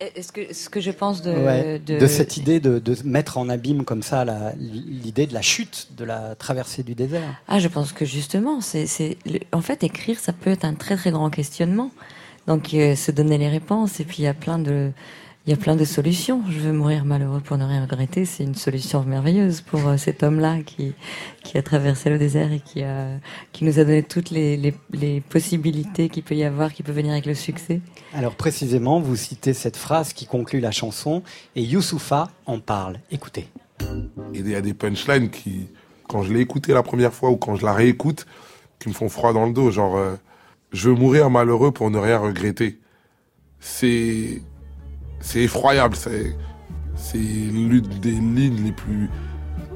Est-ce 0.00 0.32
que 0.32 0.52
ce 0.52 0.68
que 0.68 0.80
je 0.80 0.90
pense 0.90 1.22
de, 1.22 1.30
Ouais, 1.30 1.78
de, 1.78 1.98
de 1.98 2.06
cette 2.06 2.36
idée 2.36 2.60
de, 2.60 2.78
de 2.78 2.96
mettre 3.04 3.38
en 3.38 3.48
abîme 3.48 3.84
comme 3.84 4.02
ça 4.02 4.24
la- 4.24 4.52
l'idée 4.58 5.26
de 5.26 5.32
la 5.32 5.40
chute 5.40 5.88
de 5.96 6.04
la 6.04 6.34
traversée 6.34 6.82
du 6.82 6.94
désert? 6.94 7.40
Ah, 7.48 7.58
je 7.58 7.68
pense 7.68 7.92
que 7.92 8.04
justement, 8.04 8.60
c'est, 8.60 8.86
c'est, 8.86 9.16
le- 9.24 9.38
en 9.52 9.60
fait, 9.62 9.82
écrire, 9.84 10.18
ça 10.18 10.32
peut 10.32 10.50
être 10.50 10.64
un 10.64 10.74
très 10.74 10.96
très 10.96 11.10
grand 11.10 11.30
questionnement. 11.30 11.90
Donc, 12.46 12.74
euh, 12.74 12.96
se 12.96 13.12
donner 13.12 13.38
les 13.38 13.48
réponses, 13.48 14.00
et 14.00 14.04
puis 14.04 14.16
il 14.18 14.24
y 14.24 14.28
a 14.28 14.34
plein 14.34 14.58
de, 14.58 14.90
il 15.46 15.50
y 15.50 15.52
a 15.52 15.56
plein 15.56 15.76
de 15.76 15.84
solutions. 15.84 16.42
Je 16.48 16.58
veux 16.58 16.72
mourir 16.72 17.04
malheureux 17.04 17.40
pour 17.40 17.58
ne 17.58 17.64
rien 17.64 17.82
regretter. 17.82 18.24
C'est 18.24 18.44
une 18.44 18.54
solution 18.54 19.04
merveilleuse 19.04 19.60
pour 19.60 19.86
euh, 19.86 19.96
cet 19.98 20.22
homme-là 20.22 20.62
qui, 20.62 20.94
qui 21.42 21.58
a 21.58 21.62
traversé 21.62 22.08
le 22.08 22.18
désert 22.18 22.50
et 22.50 22.60
qui 22.60 22.82
a, 22.82 23.08
qui 23.52 23.64
nous 23.64 23.78
a 23.78 23.84
donné 23.84 24.02
toutes 24.02 24.30
les, 24.30 24.56
les, 24.56 24.74
les 24.92 25.20
possibilités 25.20 26.08
qu'il 26.08 26.22
peut 26.22 26.34
y 26.34 26.44
avoir, 26.44 26.72
qui 26.72 26.82
peut 26.82 26.92
venir 26.92 27.12
avec 27.12 27.26
le 27.26 27.34
succès. 27.34 27.82
Alors 28.14 28.34
précisément, 28.36 29.00
vous 29.00 29.16
citez 29.16 29.52
cette 29.52 29.76
phrase 29.76 30.14
qui 30.14 30.26
conclut 30.26 30.60
la 30.60 30.70
chanson 30.70 31.22
et 31.56 31.62
Youssoufa 31.62 32.30
en 32.46 32.58
parle. 32.58 33.00
Écoutez. 33.10 33.48
Il 34.32 34.48
y 34.48 34.54
a 34.54 34.62
des 34.62 34.72
punchlines 34.72 35.28
qui, 35.28 35.68
quand 36.08 36.22
je 36.22 36.32
l'ai 36.32 36.40
écouté 36.40 36.72
la 36.72 36.82
première 36.82 37.12
fois 37.12 37.30
ou 37.30 37.36
quand 37.36 37.56
je 37.56 37.66
la 37.66 37.74
réécoute, 37.74 38.24
qui 38.78 38.88
me 38.88 38.94
font 38.94 39.08
froid 39.08 39.32
dans 39.32 39.46
le 39.46 39.52
dos. 39.52 39.70
Genre, 39.70 39.96
euh, 39.96 40.14
je 40.72 40.88
veux 40.88 40.94
mourir 40.94 41.28
malheureux 41.28 41.70
pour 41.70 41.90
ne 41.90 41.98
rien 41.98 42.18
regretter. 42.18 42.78
C'est, 43.60 44.42
c'est 45.24 45.40
effroyable. 45.40 45.96
C'est, 45.96 46.36
c'est 46.94 47.18
l'une 47.18 47.80
des 47.80 48.10
lignes 48.10 48.62
les 48.64 48.72
plus 48.72 49.10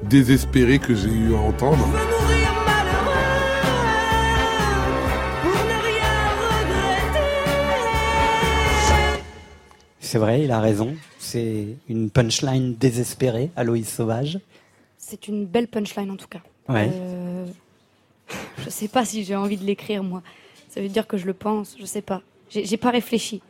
désespérées 0.04 0.78
que 0.78 0.94
j'ai 0.94 1.10
eu 1.10 1.34
à 1.34 1.38
entendre. 1.38 1.88
C'est 9.98 10.18
vrai, 10.18 10.44
il 10.44 10.52
a 10.52 10.60
raison. 10.60 10.94
C'est 11.18 11.66
une 11.88 12.08
punchline 12.10 12.76
désespérée, 12.76 13.50
Aloïs 13.56 13.88
Sauvage. 13.88 14.38
C'est 14.96 15.28
une 15.28 15.44
belle 15.44 15.68
punchline 15.68 16.10
en 16.10 16.16
tout 16.16 16.28
cas. 16.28 16.40
Ouais. 16.68 16.90
Euh, 16.92 17.46
je 18.64 18.70
sais 18.70 18.88
pas 18.88 19.04
si 19.04 19.24
j'ai 19.24 19.36
envie 19.36 19.56
de 19.56 19.64
l'écrire 19.64 20.02
moi. 20.02 20.22
Ça 20.68 20.80
veut 20.80 20.88
dire 20.88 21.06
que 21.06 21.16
je 21.16 21.26
le 21.26 21.34
pense, 21.34 21.76
je 21.78 21.84
sais 21.84 22.02
pas. 22.02 22.22
J'ai 22.48 22.64
j'ai 22.64 22.76
pas 22.76 22.90
réfléchi. 22.90 23.42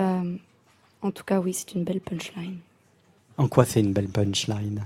Euh, 0.00 0.36
en 1.02 1.10
tout 1.10 1.24
cas, 1.24 1.40
oui, 1.40 1.54
c'est 1.54 1.74
une 1.74 1.84
belle 1.84 2.00
punchline. 2.00 2.58
En 3.36 3.48
quoi 3.48 3.64
c'est 3.64 3.80
une 3.80 3.92
belle 3.92 4.08
punchline? 4.08 4.84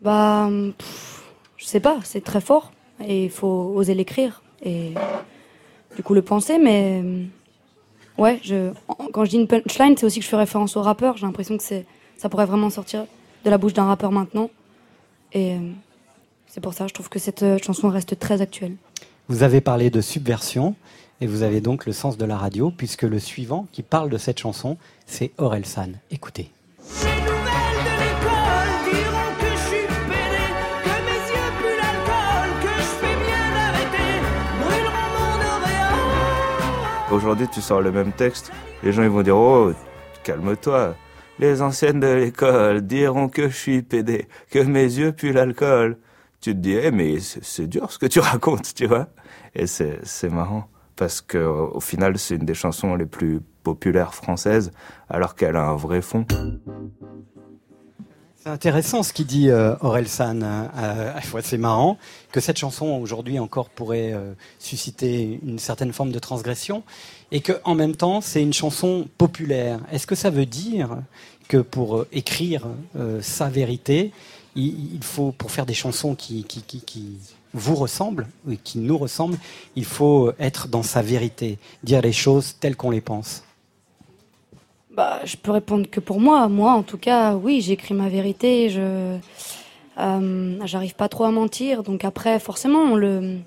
Bah, 0.00 0.48
pff, 0.78 1.24
je 1.56 1.64
sais 1.64 1.80
pas, 1.80 1.98
c'est 2.04 2.22
très 2.22 2.40
fort 2.40 2.72
et 3.06 3.24
il 3.24 3.30
faut 3.30 3.72
oser 3.74 3.94
l'écrire 3.94 4.42
et 4.64 4.94
du 5.96 6.02
coup 6.02 6.14
le 6.14 6.22
penser, 6.22 6.58
mais 6.58 7.02
euh, 7.02 7.24
ouais, 8.16 8.40
je, 8.42 8.72
quand 9.12 9.24
je 9.24 9.30
dis 9.30 9.36
une 9.36 9.48
punchline, 9.48 9.96
c'est 9.96 10.06
aussi 10.06 10.20
que 10.20 10.24
je 10.24 10.30
fais 10.30 10.36
référence 10.36 10.76
au 10.76 10.82
rappeur. 10.82 11.16
J'ai 11.16 11.26
l'impression 11.26 11.56
que 11.56 11.62
c'est, 11.62 11.84
ça 12.16 12.28
pourrait 12.28 12.46
vraiment 12.46 12.70
sortir 12.70 13.06
de 13.44 13.50
la 13.50 13.58
bouche 13.58 13.72
d'un 13.72 13.86
rappeur 13.86 14.12
maintenant 14.12 14.50
et 15.32 15.54
euh, 15.54 15.72
c'est 16.46 16.60
pour 16.60 16.74
ça, 16.74 16.86
je 16.86 16.94
trouve 16.94 17.08
que 17.08 17.18
cette 17.18 17.42
euh, 17.42 17.58
chanson 17.62 17.88
reste 17.88 18.18
très 18.18 18.40
actuelle. 18.40 18.76
Vous 19.28 19.42
avez 19.42 19.60
parlé 19.60 19.90
de 19.90 20.00
subversion 20.00 20.74
et 21.20 21.26
vous 21.26 21.42
avez 21.42 21.60
donc 21.60 21.86
le 21.86 21.92
sens 21.92 22.16
de 22.16 22.24
la 22.24 22.36
radio 22.36 22.70
puisque 22.70 23.02
le 23.02 23.18
suivant 23.18 23.66
qui 23.72 23.82
parle 23.82 24.10
de 24.10 24.18
cette 24.18 24.38
chanson, 24.38 24.76
c'est 25.06 25.32
Aurel 25.38 25.66
San. 25.66 25.98
Écoutez. 26.10 26.50
Aujourd'hui, 37.10 37.48
tu 37.52 37.60
sors 37.60 37.80
le 37.80 37.90
même 37.90 38.12
texte, 38.12 38.52
les 38.84 38.92
gens 38.92 39.02
ils 39.02 39.08
vont 39.08 39.22
dire 39.22 39.36
Oh, 39.36 39.72
calme-toi. 40.22 40.94
Les 41.40 41.60
anciennes 41.60 42.00
de 42.00 42.06
l'école 42.06 42.82
diront 42.82 43.28
que 43.28 43.48
je 43.48 43.56
suis 43.56 43.82
pédé, 43.82 44.28
que 44.50 44.60
mes 44.60 44.84
yeux 44.84 45.10
puent 45.12 45.32
l'alcool. 45.32 45.96
Tu 46.40 46.52
te 46.52 46.58
dis, 46.58 46.74
eh, 46.74 46.90
mais 46.90 47.18
c'est 47.18 47.66
dur 47.66 47.90
ce 47.90 47.98
que 47.98 48.06
tu 48.06 48.20
racontes, 48.20 48.74
tu 48.74 48.86
vois. 48.86 49.08
Et 49.54 49.66
c'est 49.66 50.28
marrant 50.30 50.68
parce 51.00 51.22
que 51.22 51.38
au 51.38 51.80
final, 51.80 52.18
c'est 52.18 52.34
une 52.34 52.44
des 52.44 52.52
chansons 52.52 52.94
les 52.94 53.06
plus 53.06 53.40
populaires 53.62 54.14
françaises, 54.14 54.70
alors 55.08 55.34
qu'elle 55.34 55.56
a 55.56 55.62
un 55.62 55.74
vrai 55.74 56.02
fond. 56.02 56.26
C'est 58.36 58.50
intéressant 58.50 59.02
ce 59.02 59.14
qu'il 59.14 59.24
dit 59.24 59.48
euh, 59.48 59.74
Aurel 59.80 60.06
San. 60.08 60.42
Euh, 60.42 61.12
c'est 61.42 61.56
marrant 61.56 61.96
que 62.32 62.40
cette 62.40 62.58
chanson 62.58 63.00
aujourd'hui 63.00 63.38
encore 63.38 63.70
pourrait 63.70 64.12
euh, 64.12 64.34
susciter 64.58 65.40
une 65.42 65.58
certaine 65.58 65.94
forme 65.94 66.12
de 66.12 66.18
transgression 66.18 66.82
et 67.32 67.40
que 67.40 67.52
en 67.64 67.74
même 67.74 67.96
temps 67.96 68.20
c'est 68.20 68.42
une 68.42 68.52
chanson 68.52 69.08
populaire. 69.16 69.80
Est-ce 69.90 70.06
que 70.06 70.14
ça 70.14 70.28
veut 70.28 70.46
dire 70.46 70.98
que 71.48 71.56
pour 71.56 72.04
écrire 72.12 72.66
sa 73.22 73.48
vérité, 73.48 74.12
il, 74.54 75.02
faut 75.02 75.32
pour 75.32 75.50
faire 75.50 75.64
des 75.64 75.74
chansons 75.74 76.14
qui 76.14 76.44
vous 77.52 77.74
ressemblent, 77.74 78.28
qui 78.64 78.78
nous 78.78 78.98
ressemblent, 78.98 79.38
il 79.76 79.84
faut 79.84 80.32
être 80.38 80.68
dans 80.68 80.82
sa 80.82 81.02
vérité, 81.02 81.58
dire 81.82 82.00
les 82.00 82.12
choses 82.12 82.56
telles 82.60 82.76
qu'on 82.76 82.90
les 82.90 83.00
pense. 83.00 83.42
Bah, 84.90 85.20
je 85.24 85.36
peux 85.36 85.52
répondre 85.52 85.88
que 85.88 86.00
pour 86.00 86.20
moi. 86.20 86.48
Moi, 86.48 86.72
en 86.72 86.82
tout 86.82 86.98
cas, 86.98 87.34
oui, 87.34 87.60
j'écris 87.60 87.94
ma 87.94 88.08
vérité. 88.08 88.70
Je, 88.70 89.16
euh, 89.98 90.66
j'arrive 90.66 90.94
pas 90.94 91.08
trop 91.08 91.24
à 91.24 91.30
mentir. 91.30 91.82
Donc 91.82 92.04
après, 92.04 92.38
forcément, 92.40 92.80
on 92.80 92.96
le, 92.96 93.38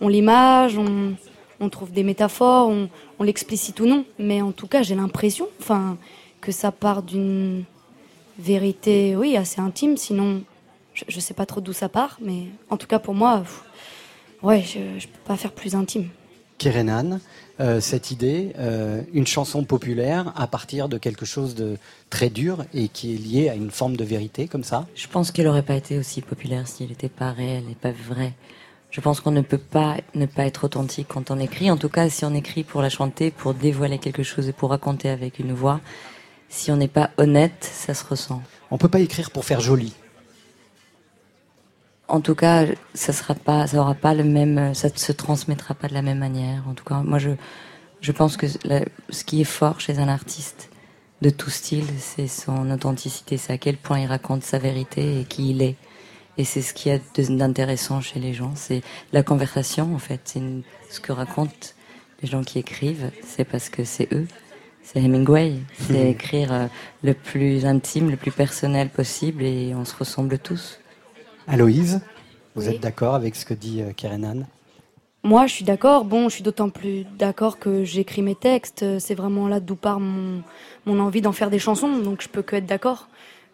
on 0.00 0.08
l'image, 0.08 0.78
on, 0.78 1.14
on 1.60 1.68
trouve 1.68 1.92
des 1.92 2.02
métaphores, 2.02 2.68
on, 2.68 2.88
on 3.18 3.24
l'explicite 3.24 3.78
ou 3.80 3.86
non. 3.86 4.04
Mais 4.18 4.40
en 4.40 4.52
tout 4.52 4.66
cas, 4.66 4.82
j'ai 4.82 4.94
l'impression, 4.94 5.46
enfin, 5.60 5.98
que 6.40 6.50
ça 6.50 6.72
part 6.72 7.02
d'une 7.02 7.64
vérité, 8.38 9.16
oui, 9.16 9.36
assez 9.36 9.60
intime. 9.60 9.96
Sinon, 9.96 10.42
je, 10.96 11.04
je 11.06 11.20
sais 11.20 11.34
pas 11.34 11.46
trop 11.46 11.60
d'où 11.60 11.72
ça 11.72 11.88
part. 11.88 12.18
Mais 12.20 12.46
en 12.70 12.76
tout 12.76 12.88
cas, 12.88 12.98
pour 12.98 13.14
moi, 13.14 13.44
ouais, 14.42 14.62
je, 14.62 14.98
je 14.98 15.06
peux 15.06 15.24
pas 15.24 15.36
faire 15.36 15.52
plus 15.52 15.76
intime. 15.76 16.08
Kerenan, 16.58 17.20
euh, 17.60 17.80
cette 17.80 18.10
idée, 18.10 18.52
euh, 18.58 19.02
une 19.12 19.26
chanson 19.26 19.64
populaire 19.64 20.32
à 20.36 20.46
partir 20.46 20.88
de 20.88 20.96
quelque 20.96 21.26
chose 21.26 21.54
de 21.54 21.76
très 22.08 22.30
dur 22.30 22.64
et 22.72 22.88
qui 22.88 23.14
est 23.14 23.18
lié 23.18 23.48
à 23.50 23.54
une 23.54 23.70
forme 23.70 23.96
de 23.96 24.04
vérité 24.04 24.48
comme 24.48 24.64
ça? 24.64 24.86
Je 24.94 25.06
pense 25.06 25.30
qu'elle 25.30 25.46
n'aurait 25.46 25.62
pas 25.62 25.74
été 25.74 25.98
aussi 25.98 26.22
populaire 26.22 26.66
s'il 26.66 26.88
n'était 26.88 27.10
pas 27.10 27.30
réel 27.30 27.64
et 27.70 27.74
pas 27.74 27.92
vrai. 27.92 28.32
Je 28.90 29.02
pense 29.02 29.20
qu'on 29.20 29.32
ne 29.32 29.42
peut 29.42 29.58
pas 29.58 29.98
ne 30.14 30.24
pas 30.24 30.46
être 30.46 30.64
authentique 30.64 31.08
quand 31.08 31.30
on 31.30 31.38
écrit. 31.38 31.70
En 31.70 31.76
tout 31.76 31.90
cas, 31.90 32.08
si 32.08 32.24
on 32.24 32.32
écrit 32.32 32.64
pour 32.64 32.80
la 32.80 32.88
chanter, 32.88 33.30
pour 33.30 33.52
dévoiler 33.52 33.98
quelque 33.98 34.22
chose 34.22 34.48
et 34.48 34.52
pour 34.54 34.70
raconter 34.70 35.10
avec 35.10 35.38
une 35.38 35.52
voix, 35.52 35.80
si 36.48 36.70
on 36.70 36.76
n'est 36.76 36.88
pas 36.88 37.10
honnête, 37.18 37.68
ça 37.70 37.92
se 37.92 38.04
ressent. 38.04 38.42
On 38.70 38.78
peut 38.78 38.88
pas 38.88 39.00
écrire 39.00 39.30
pour 39.30 39.44
faire 39.44 39.60
joli 39.60 39.92
en 42.08 42.20
tout 42.20 42.34
cas, 42.34 42.66
ça 42.94 43.12
sera 43.12 43.34
pas, 43.34 43.66
ça 43.66 43.78
aura 43.78 43.94
pas 43.94 44.14
le 44.14 44.24
même, 44.24 44.74
ça 44.74 44.88
se 44.94 45.12
transmettra 45.12 45.74
pas 45.74 45.88
de 45.88 45.94
la 45.94 46.02
même 46.02 46.18
manière. 46.18 46.62
En 46.68 46.74
tout 46.74 46.84
cas, 46.84 47.02
moi, 47.02 47.18
je, 47.18 47.30
je 48.00 48.12
pense 48.12 48.36
que 48.36 48.46
ce 48.46 49.24
qui 49.24 49.40
est 49.40 49.44
fort 49.44 49.80
chez 49.80 49.98
un 49.98 50.08
artiste 50.08 50.70
de 51.22 51.30
tout 51.30 51.50
style, 51.50 51.86
c'est 51.98 52.28
son 52.28 52.70
authenticité, 52.70 53.36
c'est 53.36 53.52
à 53.52 53.58
quel 53.58 53.76
point 53.76 54.00
il 54.00 54.06
raconte 54.06 54.42
sa 54.42 54.58
vérité 54.58 55.20
et 55.20 55.24
qui 55.24 55.50
il 55.50 55.62
est. 55.62 55.76
Et 56.38 56.44
c'est 56.44 56.60
ce 56.60 56.74
qu'il 56.74 56.92
y 56.92 56.94
a 56.94 57.30
d'intéressant 57.30 58.00
chez 58.02 58.20
les 58.20 58.34
gens, 58.34 58.52
c'est 58.54 58.82
la 59.12 59.22
conversation 59.22 59.94
en 59.94 59.98
fait. 59.98 60.20
C'est 60.24 60.42
ce 60.90 61.00
que 61.00 61.12
racontent 61.12 61.68
les 62.22 62.28
gens 62.28 62.42
qui 62.42 62.58
écrivent, 62.58 63.10
c'est 63.24 63.44
parce 63.44 63.70
que 63.70 63.84
c'est 63.84 64.12
eux. 64.12 64.26
C'est 64.82 65.02
Hemingway, 65.02 65.54
c'est 65.80 66.10
écrire 66.10 66.52
euh, 66.52 66.66
le 67.02 67.12
plus 67.14 67.66
intime, 67.66 68.10
le 68.10 68.16
plus 68.16 68.30
personnel 68.30 68.88
possible 68.88 69.42
et 69.42 69.74
on 69.74 69.84
se 69.84 69.96
ressemble 69.96 70.38
tous. 70.38 70.78
Aloïse, 71.48 72.00
vous 72.56 72.68
êtes 72.68 72.80
d'accord 72.80 73.14
avec 73.14 73.36
ce 73.36 73.44
que 73.44 73.54
dit 73.54 73.82
euh, 73.82 73.92
Kerenan 73.92 74.46
Moi, 75.22 75.46
je 75.46 75.52
suis 75.52 75.64
d'accord. 75.64 76.04
Bon, 76.04 76.28
je 76.28 76.34
suis 76.34 76.42
d'autant 76.42 76.70
plus 76.70 77.04
d'accord 77.18 77.58
que 77.58 77.84
j'écris 77.84 78.22
mes 78.22 78.34
textes. 78.34 78.84
C'est 78.98 79.14
vraiment 79.14 79.46
là 79.46 79.60
d'où 79.60 79.76
part 79.76 80.00
mon, 80.00 80.42
mon 80.86 80.98
envie 80.98 81.20
d'en 81.20 81.32
faire 81.32 81.50
des 81.50 81.58
chansons. 81.58 81.98
Donc, 81.98 82.22
je 82.22 82.28
peux 82.28 82.42
que 82.42 82.56
être 82.56 82.66
d'accord 82.66 83.08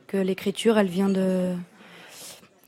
que 0.06 0.16
l'écriture, 0.16 0.78
elle 0.78 0.86
vient 0.86 1.08
de, 1.08 1.52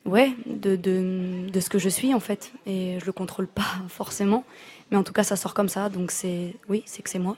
ouais, 0.05 0.31
de, 0.45 0.75
de, 0.75 1.49
de, 1.51 1.59
ce 1.59 1.69
que 1.69 1.79
je 1.79 1.89
suis 1.89 2.13
en 2.13 2.19
fait. 2.19 2.51
Et 2.67 2.97
je 2.99 3.05
le 3.05 3.11
contrôle 3.11 3.47
pas 3.47 3.63
forcément, 3.89 4.43
mais 4.91 4.97
en 4.97 5.03
tout 5.03 5.13
cas, 5.13 5.23
ça 5.23 5.35
sort 5.35 5.53
comme 5.53 5.69
ça. 5.69 5.89
Donc, 5.89 6.11
c'est, 6.11 6.55
oui, 6.69 6.83
c'est 6.85 7.01
que 7.01 7.09
c'est 7.09 7.19
moi. 7.19 7.35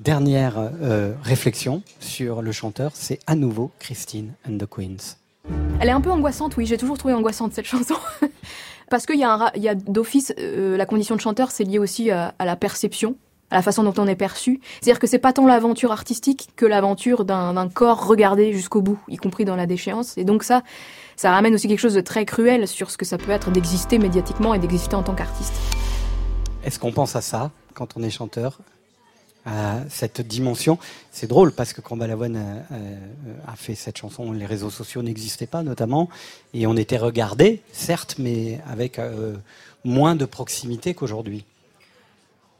Dernière 0.00 0.54
euh, 0.58 1.14
réflexion 1.22 1.82
sur 2.00 2.42
le 2.42 2.52
chanteur, 2.52 2.92
c'est 2.94 3.18
à 3.26 3.34
nouveau 3.34 3.70
Christine 3.78 4.32
and 4.48 4.58
the 4.58 4.66
Queens. 4.66 5.16
Elle 5.80 5.88
est 5.88 5.92
un 5.92 6.00
peu 6.00 6.10
angoissante, 6.10 6.56
oui, 6.56 6.66
j'ai 6.66 6.76
toujours 6.76 6.98
trouvé 6.98 7.14
angoissante 7.14 7.52
cette 7.52 7.66
chanson. 7.66 7.94
Parce 8.90 9.06
qu'il 9.06 9.18
y 9.18 9.24
a, 9.24 9.74
d'office, 9.74 10.32
euh, 10.38 10.76
la 10.76 10.86
condition 10.86 11.14
de 11.14 11.20
chanteur, 11.20 11.50
c'est 11.50 11.64
lié 11.64 11.78
aussi 11.78 12.10
à, 12.10 12.34
la 12.40 12.56
perception, 12.56 13.16
à 13.50 13.56
la 13.56 13.62
façon 13.62 13.82
dont 13.82 13.94
on 13.98 14.06
est 14.06 14.16
perçu. 14.16 14.60
C'est-à-dire 14.80 14.98
que 14.98 15.06
c'est 15.06 15.18
pas 15.18 15.32
tant 15.32 15.46
l'aventure 15.46 15.92
artistique 15.92 16.48
que 16.56 16.66
l'aventure 16.66 17.24
d'un 17.24 17.68
corps 17.68 18.06
regardé 18.06 18.52
jusqu'au 18.52 18.80
bout, 18.80 18.98
y 19.08 19.16
compris 19.16 19.44
dans 19.44 19.56
la 19.56 19.66
déchéance. 19.66 20.16
Et 20.16 20.24
donc 20.24 20.42
ça, 20.42 20.62
ça 21.16 21.30
ramène 21.30 21.54
aussi 21.54 21.68
quelque 21.68 21.80
chose 21.80 21.94
de 21.94 22.00
très 22.00 22.24
cruel 22.24 22.66
sur 22.66 22.90
ce 22.90 22.96
que 22.96 23.04
ça 23.04 23.18
peut 23.18 23.30
être 23.30 23.50
d'exister 23.50 23.98
médiatiquement 23.98 24.54
et 24.54 24.58
d'exister 24.58 24.96
en 24.96 25.02
tant 25.02 25.14
qu'artiste. 25.14 25.54
Est-ce 26.64 26.78
qu'on 26.78 26.92
pense 26.92 27.14
à 27.14 27.20
ça 27.20 27.50
quand 27.74 27.96
on 27.96 28.02
est 28.02 28.10
chanteur? 28.10 28.58
Cette 29.88 30.20
dimension. 30.20 30.78
C'est 31.10 31.26
drôle 31.26 31.52
parce 31.52 31.72
que 31.72 31.80
quand 31.80 31.96
Balavoine 31.96 32.64
a, 33.46 33.56
fait 33.56 33.74
cette 33.74 33.96
chanson, 33.96 34.32
les 34.32 34.46
réseaux 34.46 34.70
sociaux 34.70 35.02
n'existaient 35.02 35.46
pas 35.46 35.62
notamment, 35.62 36.08
et 36.54 36.66
on 36.66 36.76
était 36.76 36.98
regardé, 36.98 37.62
certes, 37.72 38.16
mais 38.18 38.60
avec 38.68 38.98
euh, 38.98 39.36
moins 39.84 40.14
de 40.16 40.24
proximité 40.24 40.94
qu'aujourd'hui. 40.94 41.44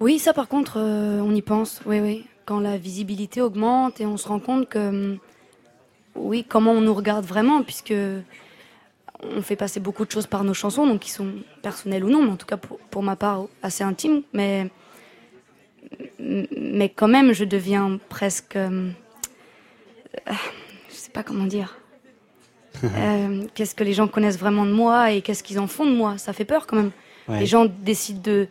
Oui, 0.00 0.18
ça 0.18 0.32
par 0.32 0.48
contre, 0.48 0.78
euh, 0.78 1.20
on 1.20 1.34
y 1.34 1.42
pense, 1.42 1.80
oui, 1.86 2.00
oui. 2.00 2.24
Quand 2.46 2.60
la 2.60 2.78
visibilité 2.78 3.42
augmente 3.42 4.00
et 4.00 4.06
on 4.06 4.16
se 4.16 4.26
rend 4.26 4.40
compte 4.40 4.68
que, 4.68 4.88
hum, 4.88 5.18
oui, 6.14 6.44
comment 6.48 6.72
on 6.72 6.80
nous 6.80 6.94
regarde 6.94 7.24
vraiment, 7.24 7.62
puisque 7.62 7.94
on 9.22 9.42
fait 9.42 9.56
passer 9.56 9.80
beaucoup 9.80 10.04
de 10.04 10.10
choses 10.10 10.26
par 10.26 10.44
nos 10.44 10.54
chansons, 10.54 10.86
donc 10.86 11.00
qui 11.00 11.10
sont 11.10 11.32
personnelles 11.62 12.04
ou 12.04 12.10
non, 12.10 12.22
mais 12.22 12.30
en 12.30 12.36
tout 12.36 12.46
cas 12.46 12.56
pour, 12.56 12.78
pour 12.90 13.02
ma 13.02 13.16
part 13.16 13.46
assez 13.62 13.84
intimes, 13.84 14.22
mais 14.32 14.70
mais 16.18 16.88
quand 16.88 17.08
même, 17.08 17.32
je 17.32 17.44
deviens 17.44 17.98
presque. 18.08 18.56
Euh, 18.56 18.90
je 20.26 20.94
sais 20.94 21.10
pas 21.10 21.22
comment 21.22 21.46
dire. 21.46 21.78
Euh, 22.84 23.42
qu'est-ce 23.54 23.74
que 23.74 23.82
les 23.82 23.92
gens 23.92 24.06
connaissent 24.06 24.38
vraiment 24.38 24.64
de 24.64 24.70
moi 24.70 25.10
et 25.10 25.20
qu'est-ce 25.20 25.42
qu'ils 25.42 25.58
en 25.58 25.66
font 25.66 25.84
de 25.84 25.90
moi? 25.96 26.16
Ça 26.16 26.32
fait 26.32 26.44
peur 26.44 26.68
quand 26.68 26.76
même. 26.76 26.92
Les 27.28 27.44
gens 27.44 27.66
décident 27.66 28.20
de, 28.22 28.46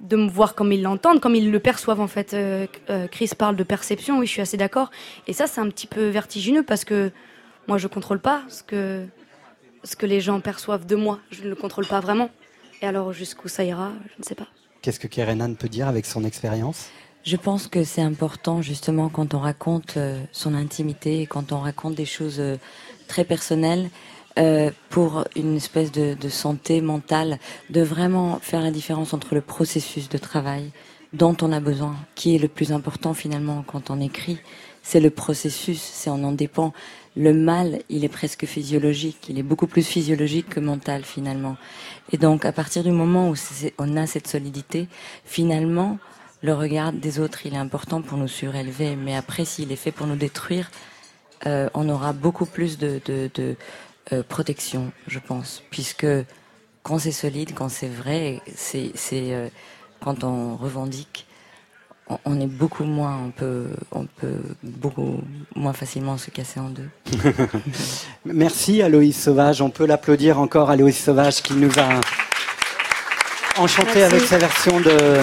de 0.00 0.16
me 0.16 0.28
voir 0.28 0.56
comme 0.56 0.72
ils 0.72 0.82
l'entendent, 0.82 1.20
comme 1.20 1.36
ils 1.36 1.50
le 1.50 1.60
perçoivent 1.60 2.00
en 2.00 2.08
fait. 2.08 2.34
Euh, 2.34 2.66
Chris 3.10 3.30
parle 3.38 3.54
de 3.54 3.62
perception, 3.62 4.18
oui, 4.18 4.26
je 4.26 4.32
suis 4.32 4.42
assez 4.42 4.56
d'accord. 4.56 4.90
Et 5.28 5.32
ça, 5.32 5.46
c'est 5.46 5.60
un 5.60 5.68
petit 5.68 5.86
peu 5.86 6.08
vertigineux 6.08 6.64
parce 6.64 6.84
que 6.84 7.12
moi, 7.68 7.78
je 7.78 7.86
contrôle 7.86 8.18
pas 8.18 8.42
ce 8.48 8.62
que, 8.62 9.06
ce 9.84 9.94
que 9.94 10.06
les 10.06 10.20
gens 10.20 10.40
perçoivent 10.40 10.86
de 10.86 10.96
moi. 10.96 11.20
Je 11.30 11.44
ne 11.44 11.48
le 11.48 11.54
contrôle 11.54 11.86
pas 11.86 12.00
vraiment. 12.00 12.30
Et 12.82 12.86
alors, 12.86 13.12
jusqu'où 13.12 13.48
ça 13.48 13.62
ira, 13.64 13.92
je 14.14 14.14
ne 14.18 14.24
sais 14.24 14.34
pas. 14.34 14.48
Qu'est-ce 14.82 15.00
que 15.00 15.08
Kerenan 15.08 15.54
peut 15.54 15.68
dire 15.68 15.88
avec 15.88 16.06
son 16.06 16.24
expérience? 16.24 16.88
Je 17.24 17.36
pense 17.36 17.66
que 17.66 17.84
c'est 17.84 18.00
important 18.00 18.62
justement 18.62 19.08
quand 19.08 19.34
on 19.34 19.40
raconte 19.40 19.96
euh, 19.96 20.22
son 20.32 20.54
intimité, 20.54 21.26
quand 21.26 21.52
on 21.52 21.58
raconte 21.58 21.94
des 21.94 22.06
choses 22.06 22.40
euh, 22.40 22.56
très 23.06 23.24
personnelles, 23.24 23.90
euh, 24.38 24.70
pour 24.88 25.24
une 25.34 25.56
espèce 25.56 25.90
de, 25.90 26.28
santé 26.28 26.80
mentale, 26.80 27.38
de 27.70 27.82
vraiment 27.82 28.38
faire 28.40 28.60
la 28.60 28.70
différence 28.70 29.12
entre 29.12 29.34
le 29.34 29.40
processus 29.40 30.08
de 30.08 30.16
travail 30.16 30.70
dont 31.12 31.36
on 31.42 31.50
a 31.50 31.58
besoin, 31.58 31.96
qui 32.14 32.36
est 32.36 32.38
le 32.38 32.46
plus 32.46 32.70
important 32.70 33.14
finalement 33.14 33.64
quand 33.66 33.90
on 33.90 34.00
écrit, 34.00 34.38
c'est 34.88 35.00
le 35.00 35.10
processus, 35.10 35.82
c'est 35.82 36.08
on 36.08 36.24
en 36.24 36.32
dépend. 36.32 36.72
Le 37.14 37.34
mal, 37.34 37.82
il 37.90 38.06
est 38.06 38.08
presque 38.08 38.46
physiologique, 38.46 39.26
il 39.28 39.38
est 39.38 39.42
beaucoup 39.42 39.66
plus 39.66 39.82
physiologique 39.82 40.48
que 40.48 40.60
mental 40.60 41.04
finalement. 41.04 41.58
Et 42.10 42.16
donc 42.16 42.46
à 42.46 42.52
partir 42.52 42.82
du 42.82 42.90
moment 42.90 43.28
où 43.28 43.34
on 43.76 43.96
a 43.98 44.06
cette 44.06 44.26
solidité, 44.26 44.88
finalement, 45.26 45.98
le 46.40 46.54
regard 46.54 46.94
des 46.94 47.20
autres, 47.20 47.44
il 47.44 47.52
est 47.52 47.58
important 47.58 48.00
pour 48.00 48.16
nous 48.16 48.28
surélever, 48.28 48.96
mais 48.96 49.14
après, 49.14 49.44
s'il 49.44 49.72
est 49.72 49.76
fait 49.76 49.92
pour 49.92 50.06
nous 50.06 50.16
détruire, 50.16 50.70
euh, 51.46 51.68
on 51.74 51.86
aura 51.90 52.14
beaucoup 52.14 52.46
plus 52.46 52.78
de, 52.78 52.98
euh, 54.12 54.22
protection, 54.26 54.90
je 55.06 55.18
pense, 55.18 55.62
puisque 55.68 56.06
quand 56.82 56.98
c'est 56.98 57.12
solide, 57.12 57.50
quand 57.54 57.68
c'est 57.68 57.88
vrai, 57.88 58.40
c'est 58.54 58.94
euh, 59.12 59.48
quand 60.00 60.24
on 60.24 60.56
revendique, 60.56 61.26
on, 62.24 62.40
est 62.40 62.46
beaucoup 62.46 62.84
moins, 62.84 63.18
on 63.26 63.30
peut, 63.30 63.66
on 63.92 64.06
peut 64.06 64.40
beaucoup 64.62 65.20
moins 65.54 65.72
facilement 65.72 66.16
se 66.16 66.30
casser 66.30 66.60
en 66.60 66.70
deux. 66.70 66.88
Merci 68.24 68.82
Aloïs 68.82 69.20
Sauvage. 69.20 69.60
On 69.60 69.70
peut 69.70 69.86
l'applaudir 69.86 70.38
encore, 70.40 70.70
Aloïs 70.70 70.98
Sauvage, 70.98 71.42
qui 71.42 71.54
nous 71.54 71.72
a 71.78 72.00
enchanté 73.58 74.02
avec 74.02 74.22
sa 74.22 74.38
version 74.38 74.80
de, 74.80 75.20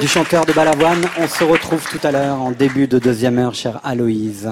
du 0.00 0.08
chanteur 0.08 0.46
de 0.46 0.52
Balavoine. 0.52 1.04
On 1.18 1.28
se 1.28 1.44
retrouve 1.44 1.84
tout 1.88 2.04
à 2.06 2.10
l'heure 2.10 2.40
en 2.40 2.52
début 2.52 2.86
de 2.86 2.98
deuxième 2.98 3.38
heure, 3.38 3.54
chère 3.54 3.80
Aloïse. 3.84 4.48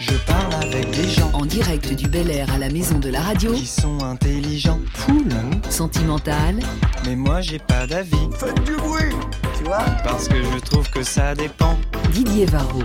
Je 0.00 0.16
parle 0.26 0.54
avec 0.54 0.90
des 0.90 1.08
gens 1.08 1.30
en 1.32 1.46
direct 1.46 1.94
du 1.94 2.08
Bel 2.08 2.30
Air 2.30 2.52
à 2.52 2.58
la 2.58 2.68
maison 2.70 2.98
de 2.98 3.08
la 3.08 3.20
radio 3.20 3.52
qui 3.52 3.66
sont 3.66 4.02
intelligents, 4.02 4.80
cool, 5.06 5.28
sentimental. 5.70 6.56
Mais 7.06 7.14
moi 7.14 7.40
j'ai 7.40 7.60
pas 7.60 7.86
d'avis. 7.86 8.28
Faites 8.36 8.64
du 8.64 8.74
bruit, 8.74 9.14
Parce 10.04 10.28
que 10.28 10.36
je 10.36 10.58
trouve 10.58 10.90
que 10.90 11.02
ça 11.02 11.34
dépend. 11.34 11.78
Didier 12.12 12.44
Varro. 12.44 12.82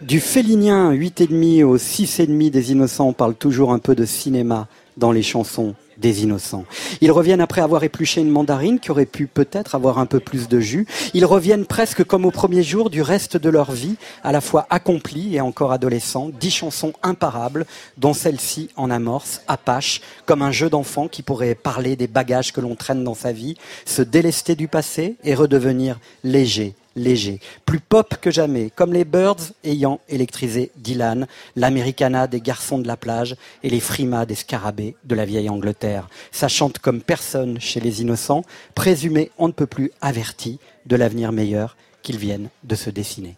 Du 0.00 0.20
félinien 0.20 0.94
8,5 0.94 1.64
au 1.64 1.76
6,5 1.76 2.50
des 2.50 2.72
innocents, 2.72 3.08
on 3.08 3.12
parle 3.12 3.34
toujours 3.34 3.72
un 3.72 3.78
peu 3.78 3.94
de 3.94 4.06
cinéma 4.06 4.68
dans 4.96 5.12
les 5.12 5.22
chansons 5.22 5.74
des 6.00 6.22
innocents. 6.22 6.64
Ils 7.00 7.12
reviennent 7.12 7.40
après 7.40 7.60
avoir 7.60 7.84
épluché 7.84 8.20
une 8.20 8.30
mandarine 8.30 8.80
qui 8.80 8.90
aurait 8.90 9.06
pu 9.06 9.26
peut-être 9.26 9.74
avoir 9.74 9.98
un 9.98 10.06
peu 10.06 10.20
plus 10.20 10.48
de 10.48 10.60
jus. 10.60 10.86
Ils 11.14 11.24
reviennent 11.24 11.66
presque 11.66 12.04
comme 12.04 12.24
au 12.24 12.30
premier 12.30 12.62
jour 12.62 12.90
du 12.90 13.02
reste 13.02 13.36
de 13.36 13.50
leur 13.50 13.72
vie, 13.72 13.96
à 14.24 14.32
la 14.32 14.40
fois 14.40 14.66
accomplis 14.70 15.36
et 15.36 15.40
encore 15.40 15.72
adolescents. 15.72 16.30
Dix 16.40 16.50
chansons 16.50 16.92
imparables, 17.02 17.66
dont 17.98 18.14
celle-ci 18.14 18.70
en 18.76 18.90
amorce, 18.90 19.42
Apache, 19.46 20.00
comme 20.26 20.42
un 20.42 20.52
jeu 20.52 20.70
d'enfant 20.70 21.08
qui 21.08 21.22
pourrait 21.22 21.54
parler 21.54 21.96
des 21.96 22.06
bagages 22.06 22.52
que 22.52 22.60
l'on 22.60 22.74
traîne 22.74 23.04
dans 23.04 23.14
sa 23.14 23.32
vie, 23.32 23.56
se 23.84 24.02
délester 24.02 24.56
du 24.56 24.68
passé 24.68 25.16
et 25.24 25.34
redevenir 25.34 25.98
léger, 26.24 26.74
léger, 26.96 27.40
plus 27.66 27.80
pop 27.80 28.16
que 28.20 28.30
jamais, 28.30 28.70
comme 28.70 28.92
les 28.92 29.04
Birds 29.04 29.52
ayant 29.64 30.00
électrisé 30.08 30.70
Dylan, 30.76 31.26
l'Americana 31.56 32.26
des 32.26 32.40
garçons 32.40 32.78
de 32.78 32.86
la 32.86 32.96
plage 32.96 33.36
et 33.62 33.70
les 33.70 33.80
frimas 33.80 34.26
des 34.26 34.34
scarabées 34.34 34.96
de 35.04 35.14
la 35.14 35.24
vieille 35.24 35.48
Angleterre. 35.48 36.08
Ça 36.32 36.48
chante 36.48 36.78
comme 36.78 37.02
personne 37.02 37.60
chez 37.60 37.80
les 37.80 38.02
innocents, 38.02 38.44
présumés 38.74 39.30
on 39.38 39.48
ne 39.48 39.52
peut 39.52 39.66
plus 39.66 39.90
avertis 40.00 40.58
de 40.86 40.96
l'avenir 40.96 41.32
meilleur 41.32 41.76
qu'ils 42.02 42.18
viennent 42.18 42.48
de 42.64 42.74
se 42.74 42.90
dessiner. 42.90 43.36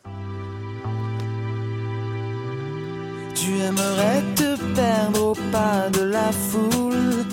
Tu 3.34 3.58
aimerais 3.60 4.22
te 4.36 4.56
perdre 4.74 5.30
au 5.30 5.34
pas 5.50 5.88
de 5.90 6.02
la 6.02 6.30
foule, 6.32 7.24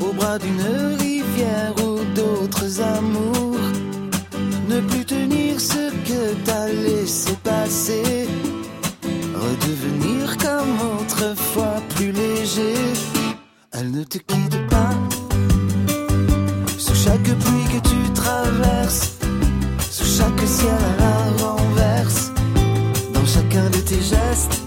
au 0.00 0.12
bras 0.12 0.38
d'une 0.38 0.60
rivière 0.98 1.74
ou 1.78 2.04
d'autres 2.14 2.80
amours 2.80 3.44
ne 4.74 4.80
plus 4.80 5.04
tenir 5.04 5.60
ce 5.60 5.90
que 6.08 6.34
t'as 6.44 6.66
laissé 6.66 7.32
passer, 7.44 8.26
redevenir 9.34 10.36
comme 10.38 10.74
autrefois 10.98 11.80
plus 11.94 12.10
léger. 12.10 12.74
Elle 13.72 13.90
ne 13.92 14.02
te 14.02 14.18
quitte 14.18 14.58
pas, 14.68 14.94
sous 16.76 16.94
chaque 16.94 17.22
pluie 17.22 17.68
que 17.72 17.88
tu 17.88 18.12
traverses, 18.14 19.18
sous 19.90 20.18
chaque 20.18 20.46
ciel 20.46 20.82
à 20.98 21.02
la 21.02 21.44
renverse, 21.44 22.32
dans 23.12 23.26
chacun 23.26 23.70
de 23.70 23.78
tes 23.78 24.00
gestes. 24.00 24.63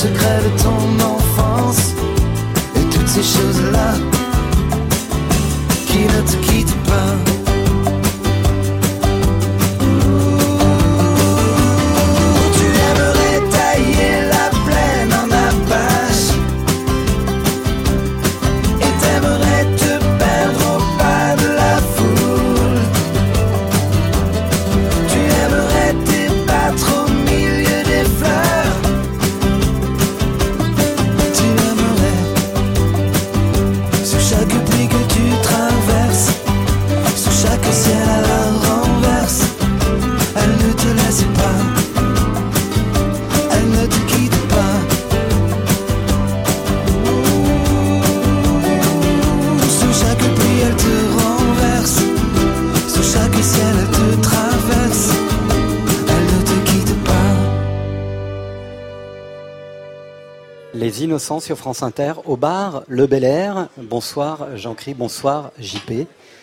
secrets 0.00 0.42
de 0.42 0.62
ton 0.62 1.04
enfance 1.04 1.94
et 2.74 2.84
toutes 2.90 3.06
ces 3.06 3.22
choses-là 3.22 3.92
qui 5.88 5.98
ne 5.98 6.20
te 6.22 6.36
quittent 6.46 6.82
pas. 6.86 7.39
Sur 61.38 61.56
France 61.56 61.84
Inter 61.84 62.14
au 62.24 62.36
bar 62.36 62.82
Le 62.88 63.06
Bel 63.06 63.22
Air. 63.22 63.68
Bonsoir 63.76 64.56
Jean-Cri, 64.56 64.94
bonsoir 64.94 65.52
JP. 65.60 65.92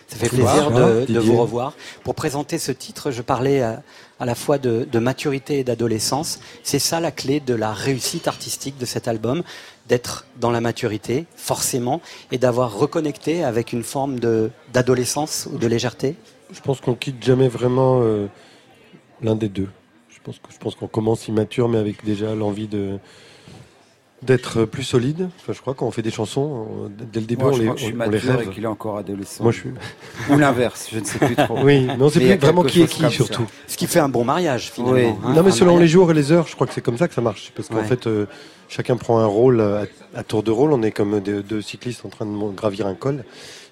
Ça 0.07 0.15
fait 0.15 0.29
plaisir 0.29 0.71
de, 0.71 1.19
vous 1.19 1.35
revoir. 1.35 1.73
Pour 2.05 2.15
présenter 2.15 2.57
ce 2.57 2.71
titre, 2.71 3.11
je 3.11 3.21
parlais 3.21 3.61
à, 3.61 3.81
la 4.21 4.33
fois 4.33 4.57
de, 4.57 4.99
maturité 4.99 5.59
et 5.59 5.63
d'adolescence. 5.65 6.39
C'est 6.63 6.79
ça 6.79 7.01
la 7.01 7.11
clé 7.11 7.41
de 7.41 7.53
la 7.53 7.73
réussite 7.73 8.29
artistique 8.29 8.77
de 8.77 8.85
cet 8.85 9.09
album, 9.09 9.43
d'être 9.89 10.25
dans 10.39 10.51
la 10.51 10.61
maturité, 10.61 11.25
forcément, 11.35 11.99
et 12.31 12.37
d'avoir 12.37 12.73
reconnecté 12.77 13.43
avec 13.43 13.73
une 13.73 13.83
forme 13.83 14.19
d'adolescence 14.71 15.49
ou 15.51 15.57
de 15.57 15.67
légèreté. 15.67 16.15
Je 16.53 16.61
pense 16.61 16.79
qu'on 16.79 16.95
quitte 16.95 17.21
jamais 17.21 17.49
vraiment 17.49 17.99
euh, 18.03 18.27
l'un 19.21 19.35
des 19.35 19.49
deux. 19.49 19.67
Je 20.07 20.19
pense 20.23 20.39
je 20.49 20.57
pense 20.57 20.75
qu'on 20.75 20.87
commence 20.87 21.27
immature, 21.27 21.67
mais 21.67 21.77
avec 21.77 22.05
déjà 22.05 22.33
l'envie 22.35 22.67
de 22.67 22.99
d'être 24.23 24.65
plus 24.65 24.83
solide. 24.83 25.29
Enfin, 25.39 25.53
je 25.53 25.61
crois 25.61 25.73
quand 25.75 25.85
on 25.85 25.91
fait 25.91 26.01
des 26.01 26.09
chansons, 26.11 26.41
on- 26.85 26.89
dès 26.89 27.19
le 27.19 27.25
début, 27.27 27.43
Moi, 27.43 27.51
on 27.51 27.55
je 27.55 27.59
les, 27.59 27.65
crois 27.65 27.75
que 27.75 27.81
je 27.81 27.85
suis 27.85 27.93
on- 27.93 27.97
on 28.01 28.03
les 28.05 28.09
mature 28.17 28.37
rêve. 28.37 28.47
et 28.47 28.51
qu'il 28.51 28.63
est 28.63 28.67
encore 28.67 28.97
adolescent. 28.97 29.43
Moi, 29.43 29.51
je 29.51 29.59
suis. 29.59 29.69
Ou 30.31 30.37
l'inverse, 30.37 30.87
je 30.91 30.99
ne 30.99 31.05
sais 31.05 31.19
plus 31.19 31.35
trop. 31.35 31.57
Oui, 31.63 31.85
mais 31.85 31.93
on 32.03 32.09
sait 32.09 32.19
Mais 32.19 32.25
y 32.25 32.31
a 32.31 32.37
plus 32.37 32.45
vraiment 32.47 32.63
qui 32.63 32.81
est 32.81 32.87
qui 32.87 33.09
surtout. 33.11 33.43
ça. 33.43 33.49
Ce 33.67 33.77
qui 33.77 33.85
fait 33.85 33.99
un 33.99 34.09
bon 34.09 34.23
mariage 34.25 34.71
finalement. 34.71 34.93
Oui. 34.95 35.05
hein, 35.23 35.33
non, 35.35 35.43
mais 35.43 35.49
un 35.49 35.51
selon 35.51 35.73
mariage. 35.73 35.81
les 35.81 35.87
jours 35.87 36.11
et 36.11 36.13
les 36.15 36.31
heures, 36.31 36.47
je 36.47 36.55
crois 36.55 36.65
que 36.65 36.73
c'est 36.73 36.81
comme 36.81 36.97
ça 36.97 37.07
que 37.07 37.13
ça 37.13 37.21
marche. 37.21 37.51
Parce 37.55 37.67
qu'en 37.69 37.75
Ouais. 37.77 37.83
fait, 37.83 38.07
euh, 38.07 38.25
chacun 38.69 38.97
prend 38.97 39.19
un 39.19 39.25
rôle 39.27 39.61
à, 39.61 39.83
à 40.15 40.23
tour 40.23 40.41
de 40.41 40.49
rôle. 40.49 40.73
On 40.73 40.81
est 40.81 40.91
comme 40.91 41.19
deux, 41.19 41.43
deux 41.43 41.61
cyclistes 41.61 42.03
en 42.03 42.09
train 42.09 42.25
de 42.25 42.55
gravir 42.55 42.87
un 42.87 42.95
col. 42.95 43.23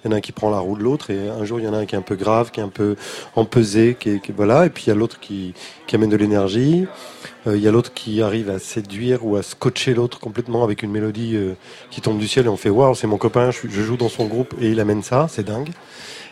Il 0.03 0.09
y 0.09 0.11
en 0.11 0.13
a 0.13 0.17
un 0.17 0.21
qui 0.21 0.31
prend 0.31 0.51
la 0.51 0.59
roue 0.59 0.77
de 0.77 0.83
l'autre, 0.83 1.09
et 1.09 1.29
un 1.29 1.43
jour 1.45 1.59
il 1.59 1.65
y 1.65 1.67
en 1.67 1.73
a 1.73 1.77
un 1.77 1.87
qui 1.87 1.95
est 1.95 1.97
un 1.97 2.03
peu 2.03 2.15
grave, 2.15 2.51
qui 2.51 2.59
est 2.59 2.63
un 2.63 2.69
peu 2.69 2.95
empesé, 3.35 3.97
qui 3.99 4.11
est, 4.11 4.19
qui- 4.21 4.31
voilà. 4.33 4.67
Et 4.67 4.69
puis 4.69 4.83
il 4.85 4.89
y 4.89 4.91
a 4.91 4.95
l'autre 4.95 5.19
qui, 5.19 5.55
qui 5.87 5.95
amène 5.95 6.11
de 6.11 6.15
l'énergie. 6.15 6.85
Euh, 7.47 7.57
il 7.57 7.63
y 7.63 7.67
a 7.67 7.71
l'autre 7.71 7.93
qui 7.93 8.21
arrive 8.21 8.49
à 8.49 8.59
séduire 8.59 9.25
ou 9.25 9.35
à 9.35 9.43
scotcher 9.43 9.93
l'autre 9.93 10.19
complètement 10.19 10.63
avec 10.63 10.83
une 10.83 10.91
mélodie 10.91 11.35
euh, 11.35 11.53
qui 11.91 12.01
tombe 12.01 12.17
du 12.17 12.27
ciel 12.27 12.45
et 12.45 12.49
on 12.49 12.57
fait 12.57 12.69
waouh, 12.69 12.95
c'est 12.95 13.07
mon 13.07 13.17
copain, 13.17 13.51
je, 13.51 13.67
joue 13.67 13.97
dans 13.97 14.09
son 14.09 14.25
groupe 14.25 14.53
et 14.59 14.69
il 14.69 14.79
amène 14.79 15.03
ça, 15.03 15.27
c'est 15.29 15.45
dingue. 15.45 15.69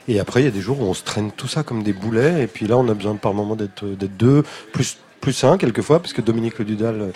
Et 0.07 0.19
après, 0.19 0.41
il 0.41 0.45
y 0.45 0.47
a 0.47 0.51
des 0.51 0.61
jours 0.61 0.81
où 0.81 0.83
on 0.83 0.93
se 0.93 1.03
traîne 1.03 1.31
tout 1.31 1.47
ça 1.47 1.63
comme 1.63 1.81
des 1.81 1.93
boulets. 1.93 2.43
Et 2.43 2.47
puis 2.47 2.67
là, 2.67 2.77
on 2.77 2.89
a 2.89 2.93
besoin 2.93 3.15
par 3.15 3.33
moment 3.33 3.55
d'être 3.55 3.85
d'être 3.85 4.17
deux, 4.17 4.43
plus 4.73 4.97
plus 5.23 5.43
un 5.45 5.57
quelquefois, 5.57 5.99
parce 5.99 6.11
que 6.11 6.21
Dominique 6.21 6.59
Le 6.59 6.65
Dudal, 6.65 7.01
euh, 7.01 7.07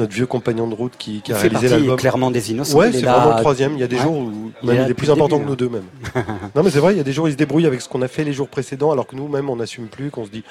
notre 0.00 0.12
vieux 0.12 0.26
compagnon 0.26 0.66
de 0.66 0.74
route 0.74 0.94
qui, 0.98 1.22
qui 1.22 1.32
a 1.32 1.36
réalisé 1.36 1.52
partie 1.52 1.68
l'album. 1.68 1.96
clairement 1.96 2.30
des 2.32 2.50
innocents. 2.50 2.76
Ouais, 2.76 2.90
c'est 2.90 3.02
vraiment 3.02 3.36
le 3.36 3.40
troisième. 3.40 3.74
Il 3.74 3.78
y 3.80 3.84
a 3.84 3.86
des 3.86 3.96
Ouais. 3.96 4.02
jours 4.02 4.18
où 4.18 4.50
Il 4.62 4.68
même 4.68 4.82
il 4.84 4.90
est 4.90 4.94
plus 4.94 5.10
important 5.10 5.36
début, 5.38 5.56
que 5.56 5.62
nous 5.62 5.70
hein. 5.70 5.80
deux 6.14 6.24
même. 6.24 6.50
non, 6.56 6.62
mais 6.64 6.70
c'est 6.70 6.80
vrai, 6.80 6.94
il 6.94 6.96
y 6.96 7.00
a 7.00 7.04
des 7.04 7.12
jours 7.12 7.26
où 7.26 7.28
il 7.28 7.32
se 7.32 7.36
débrouille 7.36 7.66
avec 7.66 7.80
ce 7.80 7.88
qu'on 7.88 8.02
a 8.02 8.08
fait 8.08 8.24
les 8.24 8.32
jours 8.32 8.48
précédents, 8.48 8.90
alors 8.90 9.06
que 9.06 9.14
nous 9.14 9.28
même 9.28 9.48
on 9.48 9.56
n'assume 9.56 9.86
plus, 9.86 10.10
qu'on 10.10 10.24
se 10.24 10.30
dit 10.30 10.42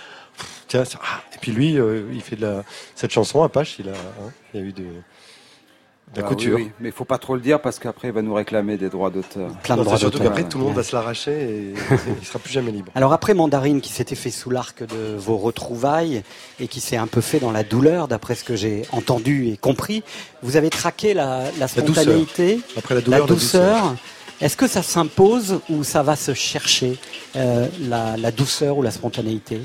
tiens. 0.72 0.86
ça- 0.86 0.99
ah. 1.03 1.22
Et 1.36 1.38
puis 1.39 1.51
lui, 1.51 1.78
euh, 1.80 2.03
il 2.13 2.22
fait 2.22 2.36
de 2.36 2.45
la 2.45 2.63
cette 2.95 3.11
chanson 3.11 3.43
Apache, 3.43 3.76
il 3.80 3.89
a, 3.89 3.93
hein, 3.93 4.32
il 4.53 4.59
a 4.59 4.63
eu 4.63 4.72
de, 4.74 4.84
de 4.84 6.19
la 6.19 6.26
Ah 6.26 6.28
couture. 6.28 6.55
oui, 6.57 6.63
oui, 6.63 6.72
mais 6.82 6.89
il 6.89 6.91
faut 6.91 7.05
pas 7.05 7.17
trop 7.17 7.36
le 7.36 7.41
dire 7.41 7.61
parce 7.61 7.80
qu'après 7.80 8.09
il 8.09 8.13
va 8.13 8.22
nous 8.22 8.34
réclamer 8.34 8.76
des 8.78 8.89
droits 8.89 9.09
d'auteur. 9.09 9.49
Non, 9.69 9.84
c'est 9.89 9.97
surtout 9.97 10.19
qu'après 10.19 10.43
tout 10.43 10.57
le 10.57 10.65
monde 10.65 10.74
va 10.76 10.84
se 10.84 10.93
l'arracher 10.95 11.32
et 11.32 11.74
il 12.22 12.26
sera 12.26 12.39
plus 12.39 12.51
jamais 12.51 12.72
libre. 12.72 12.91
Alors 12.95 13.13
après 13.13 13.34
Mandarine 13.34 13.80
qui 13.80 13.91
s'était 13.93 14.15
fait 14.15 14.32
sous 14.32 14.49
l'arc 14.49 14.84
de 14.84 15.15
vos 15.17 15.38
retrouvailles 15.38 16.24
et 16.59 16.67
qui 16.67 16.82
s'est 16.82 16.97
un 16.97 17.07
peu 17.07 17.22
fait 17.22 17.39
dans 17.39 17.51
la 17.51 17.63
douleur 17.63 18.07
d'après 18.09 18.36
ce 18.36 18.43
que 18.43 18.55
j'ai 18.57 18.82
entendu 18.91 19.47
et 19.47 19.57
compris, 19.57 20.03
vous 20.43 20.57
avez 20.57 20.69
traqué 20.69 21.13
la, 21.13 21.43
la 21.59 21.67
douceur. 21.67 21.86
spontanéité, 21.95 22.59
Après 22.78 22.95
la 22.95 23.01
douleur, 23.01 23.19
la 23.22 23.26
douceur. 23.28 23.95
Est-ce 24.41 24.57
que 24.57 24.67
ça 24.67 24.82
s'impose 24.82 25.59
ou 25.69 25.84
ça 25.84 26.01
va 26.01 26.15
se 26.15 26.34
chercher 26.34 26.97
euh, 27.36 27.67
la, 27.82 28.17
la 28.17 28.32
douceur 28.32 28.76
ou 28.78 28.82
la 28.82 28.89
spontanéité? 28.91 29.61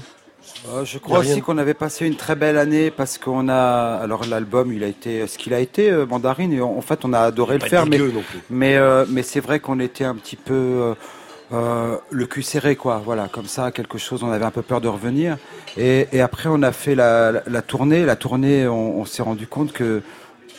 Euh, 0.69 0.85
je 0.85 0.99
crois 0.99 1.21
aussi 1.21 1.43
qu'on 1.43 1.59
avait 1.59 1.75
passé 1.75 2.07
une 2.07 2.17
très 2.17 2.35
belle 2.35 2.59
année 2.59 2.91
parce 2.91 3.19
qu'on 3.19 3.49
a 3.49 3.99
alors 4.03 4.25
l'album 4.27 4.73
il 4.73 4.83
a 4.83 4.87
été 4.89 5.27
ce 5.27 5.39
qu'il 5.39 5.55
a 5.55 5.61
été 5.61 5.91
euh, 5.91 6.07
Mandarine 6.07 6.53
et 6.53 6.61
en 6.61 6.71
en 6.77 6.81
fait 6.81 7.05
on 7.05 7.13
a 7.13 7.21
adoré 7.21 7.59
le 7.59 7.67
faire 7.67 7.85
mais 7.87 7.99
dégueu 7.99 8.11
non 8.13 8.23
plus. 8.23 8.41
mais 8.51 8.77
euh, 8.77 9.05
mais 9.09 9.23
c'est 9.23 9.41
vrai 9.41 9.61
qu'on 9.61 9.79
était 9.81 10.05
un 10.05 10.15
petit 10.17 10.37
peu 10.37 10.95
euh, 11.53 11.97
le 12.11 12.27
cul 12.27 12.43
serré 12.43 12.75
quoi 12.75 13.01
voilà 13.05 13.29
comme 13.29 13.47
ça 13.47 13.71
quelque 13.71 13.99
chose 13.99 14.23
on 14.25 14.31
avait 14.33 14.45
un 14.45 14.51
peu 14.51 14.63
peur 14.63 14.81
de 14.81 14.89
revenir 14.89 15.37
et, 15.77 16.09
et 16.13 16.21
après 16.21 16.49
on 16.51 16.63
a 16.63 16.73
fait 16.73 16.95
la, 16.97 17.31
la, 17.33 17.43
la 17.47 17.63
tournée 17.63 18.05
la 18.05 18.17
tournée 18.17 18.67
on, 18.67 18.99
on 19.01 19.05
s'est 19.05 19.23
rendu 19.23 19.47
compte 19.47 19.73
que 19.73 20.03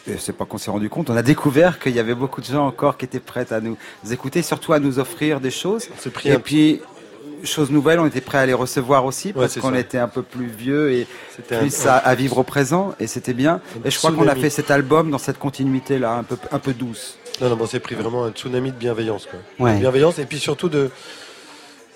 et 0.10 0.16
c'est 0.18 0.32
pas 0.32 0.45
qu'on 0.45 0.58
s'est 0.58 0.72
rendu 0.72 0.88
compte, 0.88 1.10
on 1.10 1.18
a 1.18 1.22
découvert 1.22 1.80
qu'il 1.80 1.93
y 1.93 2.00
avait 2.00 2.16
beaucoup 2.16 2.39
de 2.39 2.45
gens 2.45 2.66
encore 2.66 2.95
qui 2.95 3.04
étaient 3.04 3.20
prêts 3.20 3.52
à 3.52 3.60
nous 3.60 3.76
écouter, 4.10 4.41
surtout 4.41 4.72
à 4.72 4.80
nous 4.80 5.00
offrir 5.00 5.41
des 5.41 5.52
choses. 5.52 5.89
pris 6.14 6.30
Et 6.30 6.32
un- 6.32 6.39
puis, 6.39 6.80
chose 7.44 7.72
nouvelle, 7.72 8.00
on 8.00 8.06
était 8.08 8.22
prêts 8.22 8.38
à 8.40 8.46
les 8.46 8.54
recevoir 8.54 9.06
aussi 9.06 9.34
parce 9.34 9.54
c'est 9.54 9.60
qu'on 9.60 9.74
était 9.76 9.98
un 9.98 10.08
peu 10.08 10.22
plus 10.24 10.48
vieux 10.48 10.92
et 10.92 11.08
plus 11.48 11.86
un- 11.86 11.90
à, 11.92 11.96
à 11.98 12.16
vivre 12.16 12.38
au 12.40 12.44
présent 12.44 12.94
et 13.00 13.08
c'était 13.08 13.34
bien. 13.34 13.62
Et 13.86 13.92
je 13.92 13.98
crois 13.98 14.12
qu'on 14.12 14.28
a 14.28 14.36
fait 14.36 14.50
cet 14.50 14.72
album 14.72 15.12
dans 15.12 15.18
cette 15.18 15.38
continuité 15.40 16.00
là, 16.00 16.14
un 16.14 16.24
peu, 16.24 16.38
un 16.52 16.60
peu 16.60 16.74
douce. 16.74 17.18
Non, 17.42 17.50
non, 17.50 17.58
on 17.62 17.68
s'est 17.68 17.80
pris 17.80 17.96
vraiment 17.96 18.24
un 18.26 18.32
tsunami 18.32 18.72
de 18.72 18.78
bienveillance. 18.78 19.28
Quoi. 19.28 19.40
Ouais. 19.66 19.76
De 19.76 19.80
bienveillance 19.80 20.18
et 20.20 20.26
puis 20.26 20.40
surtout 20.40 20.70
de. 20.70 20.90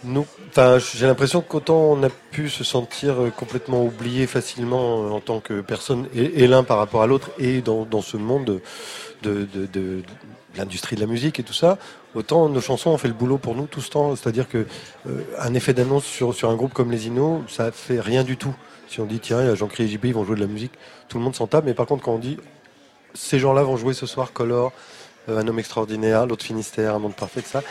Nous, 0.04 0.26
enfin, 0.50 0.80
j'ai 0.80 1.06
l'impression 1.06 1.42
qu'autant 1.42 1.78
on 1.92 2.02
a 2.04 2.10
pu 2.10 2.50
se 2.50 2.64
sentir 2.64 3.22
euh, 3.22 3.30
complètement 3.30 3.84
oublié 3.86 4.26
facilement 4.26 5.04
euh, 5.06 5.10
en 5.10 5.20
tant 5.20 5.40
que 5.40 5.62
personne, 5.62 6.08
et, 6.16 6.44
et 6.44 6.48
l'un 6.48 6.64
par 6.64 6.78
rapport 6.80 7.04
à 7.04 7.08
l'autre, 7.08 7.30
et 7.38 7.62
dans, 7.62 7.86
dans 7.86 8.02
ce 8.02 8.18
monde 8.18 8.46
de, 8.46 8.62
de, 9.22 9.46
de, 9.54 9.66
de- 9.68 9.68
de 9.72 10.04
l'industrie 10.58 10.96
de 10.96 11.02
la 11.02 11.08
musique 11.08 11.40
et 11.40 11.44
tout 11.44 11.54
ça, 11.54 11.78
autant 12.16 12.50
nos 12.50 12.62
chansons 12.62 12.92
ont 12.92 12.98
fait 12.98 13.08
le 13.08 13.14
boulot 13.14 13.38
pour 13.38 13.56
nous 13.56 13.66
tout 13.66 13.82
ce 13.82 13.90
temps. 13.90 14.16
C'est-à-dire 14.16 14.48
que 14.48 14.66
euh, 15.08 15.24
un 15.40 15.54
effet 15.54 15.74
d'annonce 15.74 16.06
sur, 16.06 16.34
un 16.50 16.56
groupe 16.56 16.74
comme 16.74 16.92
les 16.92 17.08
Inos, 17.08 17.42
ça 17.48 17.72
fait 17.72 18.00
rien 18.00 18.24
du 18.24 18.38
tout. 18.38 18.54
Si 18.88 19.00
on 19.00 19.06
dit 19.06 19.20
tiens, 19.20 19.42
il 19.42 19.48
y 19.48 19.50
a 19.50 19.56
Jean-Cri 19.56 19.84
et 19.84 19.88
JP, 19.88 20.06
ils 20.06 20.14
vont 20.14 20.26
jouer 20.26 20.36
de 20.36 20.42
la 20.42 20.48
musique, 20.48 20.74
tout 21.08 21.18
le 21.18 21.24
monde 21.24 21.36
s'en 21.36 21.48
tape. 21.48 21.66
Mais 21.66 21.74
par 21.74 21.86
contre, 21.86 22.04
quand 22.04 22.14
on 22.14 22.20
dit 22.20 22.38
ces 23.14 23.40
gens-là 23.40 23.64
vont 23.64 23.78
jouer 23.78 23.94
ce 23.94 24.06
soir 24.06 24.34
Color, 24.34 24.72
euh, 25.30 25.40
Un 25.40 25.48
homme 25.48 25.60
extraordinaire, 25.60 26.26
l'autre 26.26 26.46
Finistère, 26.46 26.96
Un 26.96 27.00
monde 27.00 27.16
parfait, 27.16 27.42
ça. 27.42 27.62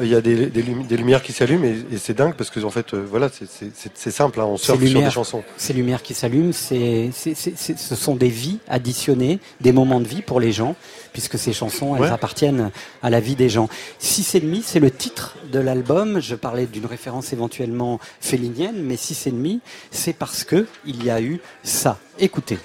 Il 0.00 0.06
y 0.08 0.14
a 0.14 0.20
des, 0.20 0.46
des, 0.46 0.62
lumi- 0.62 0.86
des 0.86 0.96
lumières 0.96 1.22
qui 1.22 1.32
s'allument 1.32 1.64
et, 1.64 1.76
et 1.92 1.98
c'est 1.98 2.14
dingue 2.14 2.34
parce 2.34 2.50
que 2.50 2.60
en 2.60 2.70
fait, 2.70 2.94
euh, 2.94 3.04
voilà, 3.10 3.28
c'est- 3.30 4.10
simple, 4.10 4.40
hein, 4.40 4.44
on 4.44 4.56
surfe 4.56 4.78
sur 4.84 5.00
des 5.02 5.10
chansons. 5.10 5.42
ces 5.56 5.72
lumières 5.72 6.02
qui 6.02 6.14
s'allument, 6.14 6.52
ce 6.52 7.94
sont 7.96 8.14
des 8.16 8.28
vies 8.28 8.58
additionnées, 8.68 9.40
des 9.60 9.72
moments 9.72 10.00
de 10.00 10.06
vie 10.06 10.22
pour 10.22 10.38
les 10.40 10.52
gens, 10.52 10.76
puisque 11.12 11.38
ces 11.38 11.52
chansons, 11.52 11.96
elles 11.96 12.02
Ouais. 12.02 12.08
appartiennent 12.10 12.70
à 13.02 13.10
la 13.10 13.20
vie 13.20 13.34
des 13.34 13.48
gens. 13.48 13.68
Six 13.98 14.34
et 14.36 14.40
demi, 14.40 14.62
c'est 14.64 14.80
le 14.80 14.90
titre 14.90 15.36
de 15.52 15.58
l'album. 15.58 16.20
Je 16.20 16.34
parlais 16.36 16.66
d'une 16.66 16.86
référence 16.86 17.32
éventuellement 17.32 17.98
félinienne, 18.20 18.76
mais 18.82 18.96
six 18.96 19.26
et 19.26 19.30
demi, 19.32 19.60
c'est 19.90 20.12
parce 20.12 20.44
que 20.44 20.66
il 20.86 21.04
y 21.04 21.10
a 21.10 21.20
eu 21.20 21.40
ça. 21.64 21.98
Écoutez. 22.18 22.58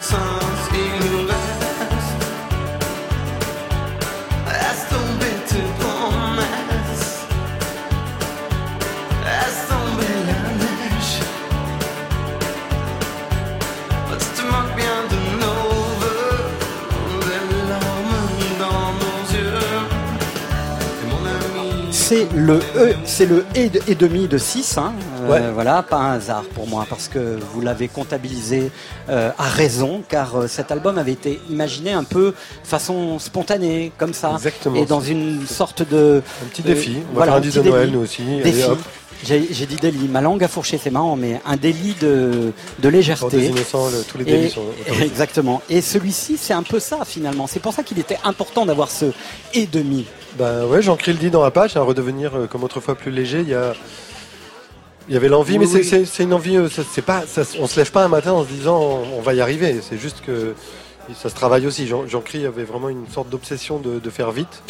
Sans 0.00 0.16
C'est 22.14 22.32
le 22.32 22.60
E, 22.76 22.94
c'est 23.04 23.26
le 23.26 23.44
E 23.56 23.70
et 23.88 23.96
demi 23.96 24.28
de 24.28 24.38
6, 24.38 24.78
hein. 24.78 24.92
Euh, 25.30 25.50
voilà, 25.52 25.82
pas 25.82 25.96
un 25.98 26.12
hasard 26.14 26.44
pour 26.54 26.66
moi, 26.68 26.86
parce 26.88 27.08
que 27.08 27.38
vous 27.52 27.60
l'avez 27.60 27.88
comptabilisé 27.88 28.70
euh, 29.08 29.30
à 29.38 29.44
raison, 29.48 30.02
car 30.08 30.36
euh, 30.36 30.46
cet 30.48 30.70
album 30.72 30.98
avait 30.98 31.12
été 31.12 31.40
imaginé 31.50 31.92
un 31.92 32.04
peu 32.04 32.34
façon 32.62 33.18
spontanée, 33.18 33.92
comme 33.98 34.14
ça, 34.14 34.32
Exactement. 34.34 34.76
et 34.76 34.86
dans 34.86 35.00
une 35.00 35.46
sorte 35.46 35.82
de 35.88 36.22
Un 36.42 36.46
petit 36.48 36.62
défi. 36.62 36.96
On 37.12 37.18
va 37.18 37.24
voilà, 37.26 37.32
faire 37.32 37.34
un 37.34 37.38
un 37.38 37.40
disque 37.40 37.56
petit 37.58 37.64
de 37.66 37.70
Noël, 37.70 37.90
nous 37.90 38.00
aussi. 38.00 38.22
Allez, 38.22 38.42
Défi. 38.42 38.64
hop. 38.64 38.78
J'ai 39.26 39.40
dit 39.66 39.76
délit, 39.76 40.06
ma 40.08 40.20
langue 40.20 40.44
a 40.44 40.48
fourché, 40.48 40.76
c'est 40.76 40.90
marrant, 40.90 41.16
mais 41.16 41.40
un 41.46 41.56
délit 41.56 41.94
de, 41.98 42.52
de 42.80 42.88
légèreté. 42.90 43.38
Des 43.38 43.46
innocents, 43.46 43.88
le- 43.88 44.02
tous 44.02 44.18
les 44.18 44.24
Et- 44.24 44.26
délits 44.26 44.50
sont 44.50 44.60
autorisés. 44.82 45.06
Exactement. 45.06 45.62
Et 45.70 45.80
celui-ci, 45.80 46.36
c'est 46.36 46.52
un 46.52 46.62
peu 46.62 46.78
ça 46.78 46.98
finalement. 47.06 47.46
C'est 47.46 47.60
pour 47.60 47.72
ça 47.72 47.82
qu'il 47.82 47.98
était 47.98 48.18
important 48.24 48.66
d'avoir 48.66 48.90
ce 48.90 49.06
et 49.54 49.64
demi. 49.66 50.04
Bah 50.38 50.66
ouais, 50.66 50.82
Jean-Cri 50.82 51.12
le 51.12 51.18
dit 51.18 51.30
dans 51.30 51.42
Apache, 51.42 51.74
à 51.76 51.80
redevenir 51.80 52.32
comme 52.50 52.64
autrefois 52.64 52.96
plus 52.96 53.10
léger. 53.12 53.40
Il 53.40 53.48
y 53.48 53.54
a, 53.54 53.72
il 55.08 55.14
y 55.14 55.16
avait 55.16 55.28
l'envie, 55.28 55.54
Oui, 55.58 55.60
mais 55.60 55.66
c'est- 55.66 55.78
oui. 55.78 55.84
c'est 55.84 56.04
c'est 56.06 56.22
une 56.24 56.32
envie. 56.34 56.56
euh, 56.56 56.68
C'est 56.68 57.02
pas, 57.02 57.24
ça, 57.26 57.42
on 57.60 57.66
se 57.66 57.76
lève 57.76 57.90
pas 57.90 58.04
un 58.04 58.08
matin 58.08 58.32
en 58.32 58.44
se 58.44 58.48
disant 58.48 58.78
on, 58.80 59.18
on 59.18 59.20
va 59.20 59.34
y 59.34 59.40
arriver. 59.40 59.80
C'est 59.88 59.98
juste 59.98 60.22
que 60.24 60.54
ça 61.14 61.28
se 61.28 61.34
travaille 61.34 61.66
aussi. 61.66 61.86
Jean- 61.86 62.06
Jean-Cri 62.06 62.46
avait 62.46 62.64
vraiment 62.64 62.88
une 62.88 63.06
sorte 63.08 63.28
d'obsession 63.28 63.78
de, 63.78 63.98
de 63.98 64.10
faire 64.10 64.30
vite. 64.32 64.62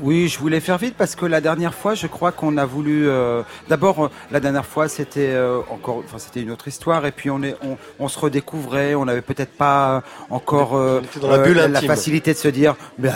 Oui, 0.00 0.28
je 0.28 0.38
voulais 0.38 0.60
faire 0.60 0.78
vite 0.78 0.96
parce 0.96 1.14
que 1.14 1.24
la 1.24 1.40
dernière 1.40 1.72
fois, 1.74 1.94
je 1.94 2.06
crois 2.06 2.32
qu'on 2.32 2.56
a 2.56 2.64
voulu. 2.66 3.08
euh, 3.08 3.42
D'abord, 3.68 4.04
euh, 4.04 4.08
la 4.32 4.40
dernière 4.40 4.66
fois, 4.66 4.88
c'était 4.88 5.30
euh, 5.32 5.60
encore, 5.70 6.02
enfin, 6.04 6.18
c'était 6.18 6.42
une 6.42 6.50
autre 6.50 6.66
histoire, 6.66 7.06
et 7.06 7.12
puis 7.12 7.30
on 7.30 7.42
est, 7.42 7.54
on, 7.62 7.76
on 8.00 8.08
se 8.08 8.18
redécouvrait. 8.18 8.94
On 8.96 9.04
n'avait 9.04 9.22
peut-être 9.22 9.52
pas 9.56 10.02
encore 10.30 10.76
euh, 10.76 11.00
dans 11.20 11.28
la 11.28 11.38
bulle 11.38 11.58
la 11.58 11.80
facilité 11.80 12.32
de 12.32 12.38
se 12.38 12.48
dire, 12.48 12.74
bah, 12.98 13.12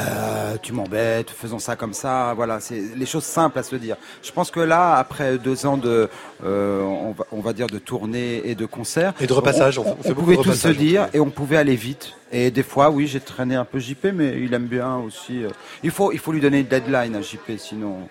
tu 0.62 0.72
m'embêtes, 0.72 1.30
faisons 1.30 1.58
ça 1.58 1.74
comme 1.74 1.94
ça. 1.94 2.32
Voilà, 2.36 2.60
c'est 2.60 2.80
les 2.96 3.06
choses 3.06 3.24
simples 3.24 3.58
à 3.58 3.62
se 3.64 3.74
dire. 3.76 3.96
Je 4.22 4.30
pense 4.30 4.50
que 4.50 4.60
là, 4.60 4.94
après 4.96 5.36
deux 5.38 5.66
ans 5.66 5.76
de, 5.78 6.08
euh, 6.44 6.82
on, 6.82 7.12
va, 7.12 7.24
on 7.32 7.40
va 7.40 7.52
dire 7.52 7.66
de 7.66 7.78
tournée 7.78 8.42
et 8.48 8.54
de 8.54 8.66
concerts 8.66 9.12
Et 9.20 9.26
de 9.26 9.32
repassage, 9.32 9.78
on, 9.78 9.82
on 9.82 9.84
fait- 9.84 9.90
on 9.90 9.98
on 9.98 10.02
fait 10.02 10.08
beaucoup 10.14 10.32
pouvait 10.32 10.36
tout 10.36 10.52
se 10.54 10.68
dire 10.68 11.08
et 11.12 11.20
on 11.20 11.30
pouvait 11.30 11.56
aller 11.56 11.76
vite. 11.76 12.12
Et 12.32 12.50
des 12.50 12.62
fois, 12.62 12.90
oui, 12.90 13.06
j'ai 13.06 13.20
traîné 13.20 13.54
un 13.56 13.64
peu 13.64 13.78
JP, 13.78 14.06
mais 14.14 14.40
il 14.40 14.52
aime 14.54 14.66
bien 14.66 14.96
aussi. 14.96 15.44
euh, 15.44 15.50
Il 15.82 15.90
faut, 15.90 16.12
il 16.12 16.18
faut 16.18 16.32
lui 16.32 16.40
donner 16.40 16.60
une 16.60 16.66
deadline 16.66 17.16
à 17.16 17.22
JP, 17.22 17.52
sinon, 17.58 18.08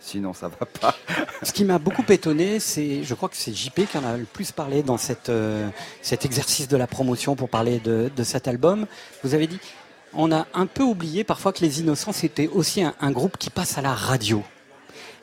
sinon 0.00 0.32
ça 0.32 0.48
va 0.48 0.66
pas. 0.66 0.94
Ce 1.42 1.52
qui 1.52 1.64
m'a 1.64 1.78
beaucoup 1.78 2.04
étonné, 2.08 2.58
c'est, 2.58 3.02
je 3.04 3.14
crois 3.14 3.28
que 3.28 3.36
c'est 3.36 3.52
JP 3.54 3.82
qui 3.90 3.98
en 3.98 4.04
a 4.04 4.16
le 4.16 4.24
plus 4.24 4.50
parlé 4.52 4.82
dans 4.82 4.96
cette, 4.98 5.28
euh, 5.28 5.68
cet 6.02 6.24
exercice 6.24 6.68
de 6.68 6.76
la 6.76 6.86
promotion 6.86 7.36
pour 7.36 7.48
parler 7.48 7.78
de, 7.78 8.10
de 8.14 8.22
cet 8.24 8.48
album. 8.48 8.86
Vous 9.22 9.34
avez 9.34 9.46
dit, 9.46 9.58
on 10.12 10.32
a 10.32 10.46
un 10.54 10.66
peu 10.66 10.82
oublié 10.82 11.22
parfois 11.22 11.52
que 11.52 11.60
les 11.60 11.80
Innocents 11.80 12.12
c'était 12.12 12.48
aussi 12.48 12.82
un, 12.82 12.94
un 13.00 13.10
groupe 13.12 13.36
qui 13.38 13.48
passe 13.50 13.78
à 13.78 13.80
la 13.82 13.94
radio. 13.94 14.42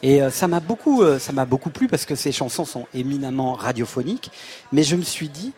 Et 0.03 0.21
euh, 0.21 0.29
ça 0.29 0.47
m'a 0.47 0.59
beaucoup, 0.59 1.01
euh, 1.01 1.19
ça 1.19 1.33
m'a 1.33 1.45
beaucoup 1.45 1.69
plu 1.69 1.87
parce 1.87 2.05
que 2.05 2.15
ces 2.15 2.31
chansons 2.31 2.65
sont 2.65 2.87
éminemment 2.93 3.53
radiophoniques. 3.53 4.31
Mais 4.71 4.83
je 4.83 4.95
me 4.95 5.01
suis 5.01 5.29
dit, 5.29 5.53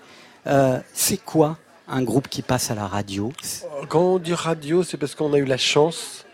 euh, 0.48 0.80
c'est 0.94 1.18
quoi 1.18 1.58
un 1.88 2.04
groupe 2.04 2.28
qui 2.28 2.42
passe 2.42 2.72
à 2.72 2.76
la 2.76 2.88
radio? 2.88 3.32
Quand 3.90 4.02
on 4.02 4.20
dit 4.20 4.34
radio, 4.34 4.84
c'est 4.84 4.98
parce 4.98 5.16
qu'on 5.16 5.34
a 5.34 5.38
eu 5.38 5.46
la 5.46 5.58
chance, 5.58 6.26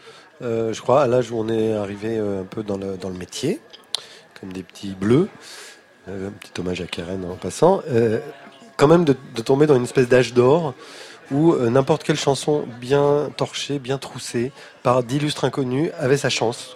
je 0.42 0.80
crois, 0.82 1.02
à 1.02 1.08
l'âge 1.08 1.32
où 1.32 1.38
on 1.40 1.48
est 1.48 1.74
arrivé 1.74 2.18
un 2.18 2.44
peu 2.44 2.62
dans 2.62 2.78
le, 2.78 2.98
dans 2.98 3.10
le 3.10 3.16
métier, 3.16 3.62
comme 4.40 4.52
des 4.52 4.64
petits 4.64 4.94
bleus. 4.94 5.30
Un 6.08 6.30
petit 6.40 6.60
hommage 6.60 6.82
à 6.82 6.86
Karen 6.86 7.24
en 7.26 7.36
passant. 7.36 7.82
Quand 8.76 8.88
même 8.88 9.06
de, 9.06 9.14
tomber 9.42 9.66
dans 9.66 9.78
une 9.78 9.86
espèce 9.86 10.10
d'âge 10.10 10.34
d'or 10.34 10.74
où 11.32 11.56
n'importe 11.56 12.04
quelle 12.04 12.20
chanson 12.20 12.66
bien 12.82 13.32
torchée, 13.38 13.80
bien 13.80 13.98
troussée, 13.98 14.52
par 14.84 15.04
d'illustres 15.04 15.46
inconnus, 15.46 15.90
avait 15.98 16.18
sa 16.18 16.30
chance. 16.30 16.76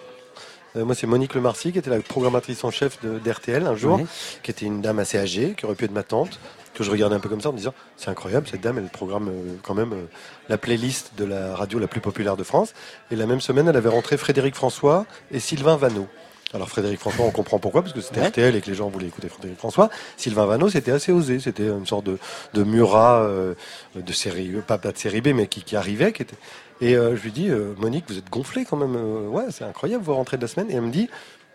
Euh, 0.76 0.84
moi, 0.84 0.94
c'est 0.94 1.06
Monique 1.06 1.34
Lemarcy, 1.34 1.72
qui 1.72 1.78
était 1.78 1.90
la 1.90 2.00
programmatrice 2.00 2.62
en 2.64 2.70
chef 2.70 2.98
d'RTL 3.02 3.66
un 3.66 3.74
jour, 3.74 4.00
qui 4.42 4.50
était 4.50 4.66
une 4.66 4.80
dame 4.80 4.98
assez 4.98 5.18
âgée, 5.18 5.54
qui 5.56 5.64
aurait 5.64 5.74
pu 5.74 5.84
être 5.84 5.92
ma 5.92 6.02
tante, 6.02 6.38
que 6.74 6.84
je 6.84 6.90
regardais 6.90 7.16
un 7.16 7.20
peu 7.20 7.28
comme 7.28 7.40
ça 7.40 7.48
en 7.48 7.52
me 7.52 7.58
disant 7.58 7.74
c'est 7.96 8.10
incroyable, 8.10 8.46
cette 8.48 8.60
dame, 8.60 8.78
elle 8.78 8.84
programme 8.84 9.28
euh, 9.28 9.56
quand 9.62 9.74
même 9.74 9.92
euh, 9.92 10.04
la 10.48 10.56
playlist 10.56 11.12
de 11.16 11.24
la 11.24 11.56
radio 11.56 11.78
la 11.78 11.88
plus 11.88 12.00
populaire 12.00 12.36
de 12.36 12.44
France. 12.44 12.74
Et 13.10 13.16
la 13.16 13.26
même 13.26 13.40
semaine, 13.40 13.68
elle 13.68 13.76
avait 13.76 13.88
rentré 13.88 14.16
Frédéric 14.16 14.54
François 14.54 15.06
et 15.32 15.40
Sylvain 15.40 15.76
Vanneau. 15.76 16.06
Alors 16.52 16.68
Frédéric 16.68 16.98
François, 16.98 17.24
on 17.24 17.30
comprend 17.30 17.58
pourquoi, 17.58 17.82
parce 17.82 17.94
que 17.94 18.00
c'était 18.00 18.20
Ouais. 18.20 18.28
RTL 18.28 18.56
et 18.56 18.60
que 18.60 18.68
les 18.68 18.74
gens 18.74 18.88
voulaient 18.88 19.06
écouter 19.06 19.28
Frédéric 19.28 19.58
François. 19.58 19.88
Sylvain 20.16 20.46
Vanneau, 20.46 20.68
c'était 20.68 20.90
assez 20.90 21.12
osé, 21.12 21.38
c'était 21.38 21.68
une 21.68 21.86
sorte 21.86 22.06
de, 22.06 22.18
de 22.54 22.62
Murat 22.64 23.22
euh, 23.22 23.54
de 23.94 24.12
série, 24.12 24.50
pas, 24.66 24.78
pas 24.78 24.90
de 24.90 24.98
série 24.98 25.20
B, 25.20 25.28
mais 25.28 25.46
qui, 25.46 25.62
qui 25.62 25.76
arrivait. 25.76 26.12
Qui 26.12 26.22
était... 26.22 26.36
Et 26.80 26.96
euh, 26.96 27.16
je 27.16 27.22
lui 27.22 27.32
dis, 27.32 27.48
euh, 27.50 27.74
Monique, 27.78 28.04
vous 28.08 28.18
êtes 28.18 28.30
gonflée 28.30 28.64
quand 28.64 28.76
même. 28.76 28.96
euh, 28.96 29.28
ouais, 29.28 29.46
c'est 29.50 29.64
incroyable 29.64 30.04
vos 30.04 30.14
rentrées 30.14 30.36
de 30.36 30.42
la 30.42 30.48
semaine. 30.48 30.70
Et 30.70 30.74
elle 30.74 30.82
me 30.82 30.90
dit, 30.90 31.08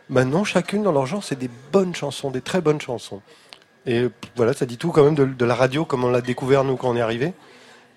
maintenant, 0.09 0.43
chacune 0.43 0.83
dans 0.83 0.91
leur 0.91 1.05
genre, 1.05 1.23
c'est 1.23 1.37
des 1.37 1.49
bonnes 1.71 1.95
chansons, 1.95 2.29
des 2.29 2.41
très 2.41 2.61
bonnes 2.61 2.81
chansons. 2.81 3.21
Et 3.85 4.07
voilà, 4.35 4.53
ça 4.53 4.65
dit 4.65 4.77
tout 4.77 4.91
quand 4.91 5.03
même 5.03 5.15
de, 5.15 5.45
la 5.45 5.55
radio, 5.55 5.85
comme 5.85 6.03
on 6.03 6.09
l'a 6.09 6.21
découvert 6.21 6.63
nous 6.63 6.75
quand 6.75 6.89
on 6.89 6.95
est 6.95 7.01
arrivé. 7.01 7.33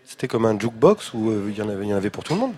C'était 0.04 0.28
comme 0.28 0.44
un 0.44 0.58
jukebox 0.58 1.12
où 1.14 1.30
euh, 1.30 1.50
il 1.50 1.58
y 1.58 1.62
en 1.62 1.96
avait 1.96 2.10
pour 2.10 2.24
tout 2.24 2.34
le 2.34 2.40
monde. 2.40 2.54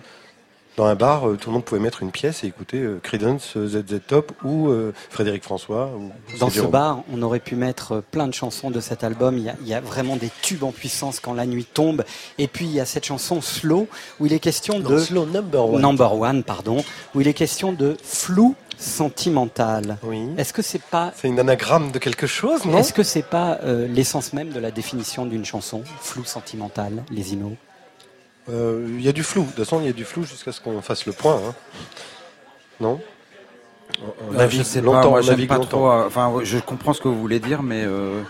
Dans 0.81 0.87
un 0.87 0.95
bar, 0.95 1.29
euh, 1.29 1.37
tout 1.37 1.51
le 1.51 1.53
monde 1.53 1.63
pouvait 1.63 1.79
mettre 1.79 2.01
une 2.01 2.09
pièce 2.09 2.43
et 2.43 2.47
écouter 2.47 2.79
euh, 2.79 2.99
Creedence, 3.03 3.55
euh, 3.55 3.67
ZZ 3.67 3.99
Top 4.07 4.31
ou 4.43 4.69
euh, 4.69 4.95
Frédéric 5.11 5.43
François. 5.43 5.91
Ou 5.95 6.09
Dans 6.39 6.49
ce 6.49 6.61
bar, 6.61 7.03
on 7.13 7.21
aurait 7.21 7.39
pu 7.39 7.55
mettre 7.55 7.91
euh, 7.97 8.01
plein 8.09 8.27
de 8.27 8.33
chansons 8.33 8.71
de 8.71 8.79
cet 8.79 9.03
album. 9.03 9.37
Il 9.37 9.43
y, 9.43 9.49
a, 9.49 9.55
il 9.61 9.67
y 9.67 9.75
a 9.75 9.79
vraiment 9.79 10.15
des 10.15 10.31
tubes 10.41 10.63
en 10.63 10.71
puissance 10.71 11.19
quand 11.19 11.35
la 11.35 11.45
nuit 11.45 11.65
tombe. 11.71 12.03
Et 12.39 12.47
puis 12.47 12.65
il 12.65 12.71
y 12.71 12.79
a 12.79 12.85
cette 12.85 13.05
chanson 13.05 13.41
Slow 13.41 13.87
où 14.19 14.25
il 14.25 14.33
est 14.33 14.39
question 14.39 14.79
Non, 14.79 14.89
de 14.89 14.97
Slow 14.97 15.27
Number 15.27 15.69
One. 15.69 15.81
Number 15.83 16.19
One, 16.19 16.41
pardon, 16.43 16.83
où 17.13 17.21
il 17.21 17.27
est 17.27 17.35
question 17.35 17.73
de 17.73 17.95
flou 18.03 18.55
sentimental. 18.79 19.97
Oui. 20.01 20.29
Est-ce 20.39 20.51
que 20.51 20.63
c'est 20.63 20.81
pas 20.81 21.13
C'est 21.15 21.27
une 21.27 21.39
anagramme 21.39 21.91
de 21.91 21.99
quelque 21.99 22.25
chose, 22.25 22.65
non? 22.65 22.79
Est-ce 22.79 22.91
que 22.93 23.03
c'est 23.03 23.21
pas 23.21 23.59
euh, 23.61 23.87
l'essence 23.87 24.33
même 24.33 24.49
de 24.49 24.59
la 24.59 24.71
définition 24.71 25.27
d'une 25.27 25.45
chanson, 25.45 25.83
flou 25.99 26.25
sentimental, 26.25 27.03
les 27.11 27.33
inos 27.33 27.53
Euh, 28.49 28.85
Il 28.89 29.01
y 29.01 29.09
a 29.09 29.11
du 29.11 29.23
flou. 29.23 29.41
De 29.43 29.47
toute 29.47 29.57
façon, 29.57 29.79
il 29.81 29.85
y 29.87 29.89
a 29.89 29.93
du 29.93 30.05
flou 30.05 30.23
jusqu'à 30.23 30.51
ce 30.51 30.61
qu'on 30.61 30.81
fasse 30.81 31.05
le 31.05 31.13
point. 31.13 31.35
hein. 31.35 31.53
Non? 32.79 32.99
On 34.29 34.33
Euh, 34.33 34.37
navigue 34.37 34.59
je 34.59 34.63
sais 34.63 34.81
longtemps, 34.81 35.01
pas, 35.01 35.09
moi 35.09 35.19
on 35.23 35.25
navigue 35.27 35.47
pas 35.49 35.55
longtemps. 35.55 35.67
trop. 35.69 35.91
euh, 35.91 36.07
Enfin, 36.07 36.33
je 36.43 36.57
comprends 36.59 36.93
ce 36.93 37.01
que 37.01 37.07
vous 37.07 37.19
voulez 37.19 37.39
dire, 37.39 37.61
mais 37.61 37.83
euh, 37.85 38.21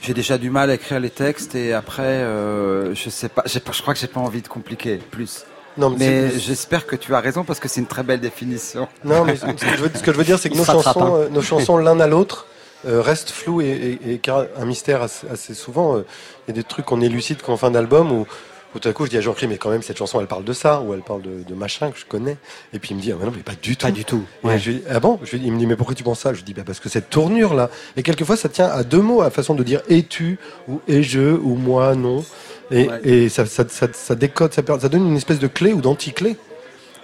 j'ai 0.00 0.14
déjà 0.14 0.38
du 0.38 0.50
mal 0.50 0.70
à 0.70 0.74
écrire 0.74 1.00
les 1.00 1.10
textes 1.10 1.54
et 1.54 1.72
après, 1.72 2.02
euh, 2.02 2.94
je 2.94 3.10
sais 3.10 3.28
pas, 3.28 3.42
je 3.46 3.58
crois 3.58 3.94
que 3.94 4.00
j'ai 4.00 4.06
pas 4.06 4.20
envie 4.20 4.42
de 4.42 4.48
compliquer 4.48 4.96
plus. 4.98 5.44
Non, 5.78 5.88
mais 5.90 6.30
j'espère 6.38 6.86
que 6.86 6.94
tu 6.96 7.14
as 7.14 7.20
raison 7.20 7.44
parce 7.44 7.58
que 7.58 7.66
c'est 7.66 7.80
une 7.80 7.86
très 7.86 8.02
belle 8.02 8.20
définition. 8.20 8.86
Non, 9.04 9.24
mais 9.24 9.36
ce 9.36 9.46
que 9.46 9.66
je 9.76 9.82
veux, 9.82 9.90
ce 9.94 10.02
que 10.02 10.12
je 10.12 10.18
veux 10.18 10.24
dire, 10.24 10.38
c'est 10.38 10.50
que 10.50 10.56
nos 10.56 10.64
chansons, 10.66 11.02
hein. 11.02 11.12
euh, 11.16 11.28
nos 11.30 11.40
chansons 11.42 11.78
l'un 11.78 11.98
à 11.98 12.06
l'autre 12.06 12.46
euh, 12.86 13.00
restent 13.00 13.30
floues 13.30 13.62
et, 13.62 13.98
et, 14.04 14.12
et 14.12 14.18
car- 14.18 14.44
un 14.58 14.66
mystère 14.66 15.00
assez, 15.02 15.26
assez 15.30 15.54
souvent. 15.54 15.96
euh, 15.96 16.04
Il 16.46 16.50
y 16.54 16.58
a 16.58 16.62
des 16.62 16.64
trucs 16.68 16.84
qu'on 16.84 17.00
élucide 17.00 17.40
qu'en 17.40 17.56
fin 17.56 17.70
d'album 17.70 18.12
où, 18.12 18.26
où 18.74 18.78
tout 18.78 18.88
à 18.88 18.92
coup 18.92 19.04
je 19.04 19.10
dis 19.10 19.16
à 19.16 19.20
Jean-Claude, 19.20 19.50
mais 19.50 19.58
quand 19.58 19.70
même 19.70 19.82
cette 19.82 19.98
chanson 19.98 20.20
elle 20.20 20.26
parle 20.26 20.44
de 20.44 20.52
ça 20.52 20.80
ou 20.80 20.94
elle 20.94 21.02
parle 21.02 21.22
de, 21.22 21.42
de 21.46 21.54
machin 21.54 21.90
que 21.90 21.98
je 21.98 22.04
connais. 22.06 22.36
Et 22.72 22.78
puis 22.78 22.90
il 22.90 22.96
me 22.96 23.00
dit, 23.02 23.12
ah, 23.12 23.16
mais 23.18 23.26
non, 23.26 23.32
mais 23.34 23.42
pas 23.42 23.52
du 23.60 23.76
tout. 23.76 23.86
Pas 23.86 23.92
du 23.92 24.04
tout. 24.04 24.24
Et 24.44 24.46
ouais. 24.46 24.58
je 24.58 24.70
lui 24.70 24.76
dis, 24.78 24.84
ah 24.90 25.00
bon? 25.00 25.18
Je 25.22 25.30
lui 25.32 25.40
dis, 25.40 25.46
Il 25.46 25.52
me 25.52 25.58
dit, 25.58 25.66
mais 25.66 25.76
pourquoi 25.76 25.94
tu 25.94 26.02
penses 26.02 26.20
ça? 26.20 26.32
Je 26.32 26.38
lui 26.38 26.44
dis, 26.44 26.54
bah, 26.54 26.62
parce 26.66 26.80
que 26.80 26.88
cette 26.88 27.10
tournure 27.10 27.54
là. 27.54 27.70
Et 27.96 28.02
quelquefois 28.02 28.36
ça 28.36 28.48
tient 28.48 28.66
à 28.68 28.82
deux 28.84 29.00
mots, 29.00 29.20
à 29.20 29.24
la 29.24 29.30
façon 29.30 29.54
de 29.54 29.62
dire 29.62 29.82
es-tu 29.88 30.38
ou 30.68 30.80
es-je 30.88 31.20
ou 31.20 31.54
moi 31.56 31.94
non. 31.94 32.24
Et, 32.70 32.88
Ouais. 32.88 33.00
et 33.04 33.28
ça, 33.28 33.44
ça, 33.46 33.64
ça, 33.68 33.86
ça 33.92 34.14
décode, 34.14 34.54
ça, 34.54 34.62
donne 34.62 35.06
une 35.08 35.16
espèce 35.16 35.38
de 35.38 35.46
clé 35.46 35.72
ou 35.74 35.80
d'anti-clé. 35.82 36.36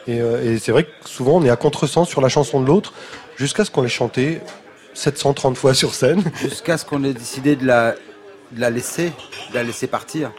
Et, 0.07 0.21
euh, 0.23 0.55
et 0.55 0.59
c'est 0.59 0.73
vrai 0.73 0.85
que 0.85 0.91
souvent 1.05 1.33
on 1.37 1.45
est 1.45 1.51
à 1.51 1.57
contresens 1.57 2.09
sur 2.09 2.23
la 2.23 2.31
chanson 2.31 2.61
de 2.62 2.66
l'autre 2.66 2.95
jusqu'à 3.37 3.66
ce 3.66 3.71
qu'on 3.71 3.83
l'ait 3.83 3.89
chantée 3.91 4.41
730 4.95 5.57
fois 5.59 5.75
sur 5.75 5.95
scène. 5.95 6.23
Jusqu'à 6.41 6.79
ce 6.79 6.85
qu'on 6.87 7.05
ait 7.05 7.12
décidé 7.12 7.55
de 7.57 7.66
la, 7.66 7.93
de 8.53 8.61
la 8.61 8.71
laisser, 8.71 9.12
de 9.51 9.55
la 9.55 9.62
laisser 9.62 9.87
partir. 9.87 10.33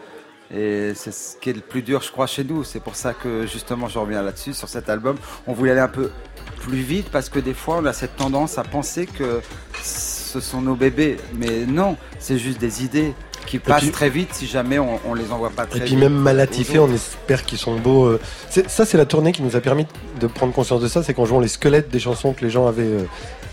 Et 0.53 0.93
c'est 0.95 1.11
ce 1.13 1.37
qui 1.39 1.51
est 1.51 1.53
le 1.53 1.61
plus 1.61 1.81
dur, 1.83 2.01
je 2.01 2.11
crois, 2.11 2.25
chez 2.27 2.43
nous. 2.43 2.63
C'est 2.63 2.79
pour 2.79 2.95
ça 2.95 3.13
que 3.13 3.45
justement, 3.45 3.87
je 3.87 3.99
reviens 3.99 4.23
là-dessus, 4.23 4.53
sur 4.53 4.67
cet 4.67 4.89
album. 4.89 5.15
On 5.47 5.53
voulait 5.53 5.71
aller 5.71 5.79
un 5.81 5.87
peu 5.87 6.09
plus 6.61 6.79
vite 6.81 7.09
parce 7.11 7.29
que 7.29 7.39
des 7.39 7.53
fois, 7.53 7.77
on 7.81 7.85
a 7.85 7.93
cette 7.93 8.15
tendance 8.15 8.57
à 8.57 8.63
penser 8.63 9.05
que 9.05 9.41
ce 9.83 10.39
sont 10.39 10.61
nos 10.61 10.75
bébés. 10.75 11.17
Mais 11.35 11.65
non, 11.67 11.97
c'est 12.19 12.37
juste 12.39 12.59
des 12.59 12.83
idées 12.83 13.13
qui 13.45 13.59
passent 13.59 13.81
puis- 13.83 13.91
très 13.91 14.09
vite 14.09 14.29
si 14.33 14.45
jamais 14.47 14.77
on, 14.79 14.99
on 15.05 15.13
les 15.13 15.31
envoie 15.31 15.49
pas 15.51 15.65
très 15.65 15.79
Et 15.79 15.81
puis 15.81 15.91
vite. 15.91 15.99
même 15.99 16.13
malatifés, 16.15 16.79
on 16.79 16.91
espère 16.93 17.43
qu'ils 17.45 17.57
sont 17.59 17.77
beaux. 17.79 18.05
euh. 18.05 18.19
C'est- 18.49 18.69
Ça, 18.69 18.85
c'est 18.85 18.97
la 18.97 19.05
tournée 19.05 19.31
qui 19.31 19.41
nous 19.43 19.55
a 19.55 19.61
permis 19.61 19.85
de 20.19 20.27
prendre 20.27 20.53
conscience 20.53 20.81
de 20.81 20.87
ça. 20.87 21.03
C'est 21.03 21.13
qu'en 21.13 21.25
jouant 21.25 21.39
les 21.39 21.47
squelettes 21.47 21.89
des 21.89 21.99
chansons 21.99 22.33
que 22.33 22.43
les 22.43 22.49
gens 22.51 22.67
avaient 22.67 22.83
euh, 22.83 23.03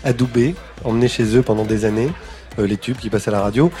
adoubées, 0.03 0.55
emmenées 0.83 1.07
chez 1.07 1.35
eux 1.37 1.41
pendant 1.43 1.63
des 1.63 1.85
années, 1.85 2.09
euh, 2.59 2.65
les 2.67 2.77
tubes 2.77 2.97
qui 2.97 3.09
passaient 3.09 3.29
à 3.29 3.33
la 3.33 3.41
radio, 3.41 3.71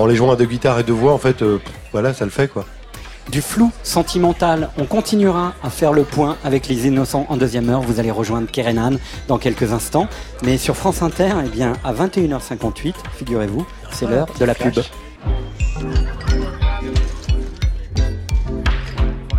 en 0.00 0.06
les 0.06 0.16
jouant 0.16 0.32
à 0.32 0.36
deux 0.36 0.46
guitares 0.46 0.78
et 0.78 0.82
deux 0.84 0.92
voix, 0.92 1.12
en 1.12 1.18
fait, 1.18 1.42
euh, 1.42 1.58
voilà, 1.92 2.14
ça 2.14 2.24
le 2.24 2.30
fait 2.30 2.48
quoi. 2.48 2.64
Du 3.30 3.40
flou 3.40 3.70
sentimental, 3.84 4.70
on 4.78 4.84
continuera 4.84 5.54
à 5.62 5.70
faire 5.70 5.92
le 5.92 6.02
point 6.02 6.36
avec 6.44 6.66
les 6.66 6.88
innocents 6.88 7.26
en 7.28 7.36
deuxième 7.36 7.68
heure. 7.70 7.80
Vous 7.80 8.00
allez 8.00 8.10
rejoindre 8.10 8.50
Kerenan 8.50 8.98
dans 9.28 9.38
quelques 9.38 9.72
instants. 9.72 10.08
Mais 10.42 10.58
sur 10.58 10.76
France 10.76 11.02
Inter, 11.02 11.32
eh 11.44 11.48
bien, 11.48 11.74
à 11.84 11.92
21h58, 11.92 12.94
figurez-vous, 13.16 13.64
c'est 13.92 14.06
l'heure 14.06 14.26
de 14.38 14.44
la 14.44 14.54
pub. 14.54 14.74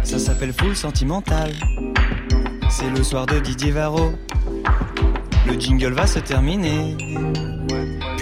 Ça 0.03 0.19
s'appelle 0.19 0.53
Full 0.53 0.75
Sentimental. 0.75 1.51
C'est 2.69 2.89
le 2.89 3.03
soir 3.03 3.25
de 3.25 3.39
Didier 3.39 3.71
Varro. 3.71 4.13
Le 5.45 5.59
jingle 5.59 5.93
va 5.93 6.07
se 6.07 6.19
terminer. 6.19 6.95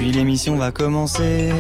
Puis 0.02 0.12
l'émission 0.12 0.56
va 0.56 0.72
commencer. 0.72 1.52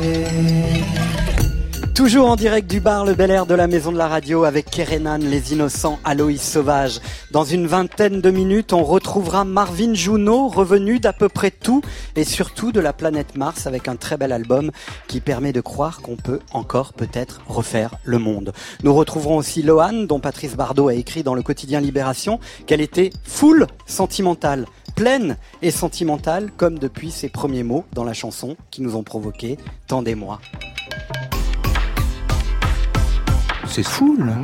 Toujours 1.93 2.27
en 2.27 2.35
direct 2.35 2.67
du 2.67 2.79
bar 2.79 3.05
Le 3.05 3.13
Bel 3.13 3.29
Air 3.29 3.45
de 3.45 3.53
la 3.53 3.67
Maison 3.67 3.91
de 3.91 3.99
la 3.99 4.07
Radio 4.07 4.45
avec 4.45 4.71
Kerenan, 4.71 5.19
les 5.19 5.53
innocents, 5.53 5.99
Aloïs 6.03 6.41
Sauvage. 6.41 7.01
Dans 7.29 7.43
une 7.43 7.67
vingtaine 7.67 8.19
de 8.19 8.31
minutes, 8.31 8.73
on 8.73 8.83
retrouvera 8.83 9.45
Marvin 9.45 9.93
Juno, 9.93 10.47
revenu 10.47 10.99
d'à 10.99 11.13
peu 11.13 11.29
près 11.29 11.51
tout 11.51 11.83
et 12.15 12.23
surtout 12.23 12.71
de 12.71 12.79
la 12.79 12.93
planète 12.93 13.35
Mars 13.35 13.67
avec 13.67 13.87
un 13.87 13.95
très 13.95 14.17
bel 14.17 14.31
album 14.31 14.71
qui 15.07 15.19
permet 15.19 15.53
de 15.53 15.61
croire 15.61 16.01
qu'on 16.01 16.15
peut 16.15 16.39
encore 16.51 16.93
peut-être 16.93 17.41
refaire 17.47 17.93
le 18.03 18.17
monde. 18.17 18.53
Nous 18.81 18.95
retrouverons 18.95 19.37
aussi 19.37 19.61
Lohan, 19.61 20.05
dont 20.07 20.19
Patrice 20.19 20.55
Bardot 20.55 20.87
a 20.87 20.95
écrit 20.95 21.21
dans 21.21 21.35
le 21.35 21.43
quotidien 21.43 21.79
Libération 21.79 22.39
qu'elle 22.65 22.81
était 22.81 23.11
full 23.23 23.67
sentimentale 23.85 24.65
pleine 25.01 25.35
et 25.63 25.71
sentimentale 25.71 26.51
comme 26.57 26.77
depuis 26.77 27.09
ses 27.09 27.27
premiers 27.27 27.63
mots 27.63 27.85
dans 27.91 28.03
la 28.03 28.13
chanson 28.13 28.55
qui 28.69 28.83
nous 28.83 28.95
ont 28.95 29.01
provoqué 29.01 29.57
tant 29.87 30.03
d'émoi. 30.03 30.39
C'est 33.65 33.81
fou, 33.81 34.15
là. 34.19 34.37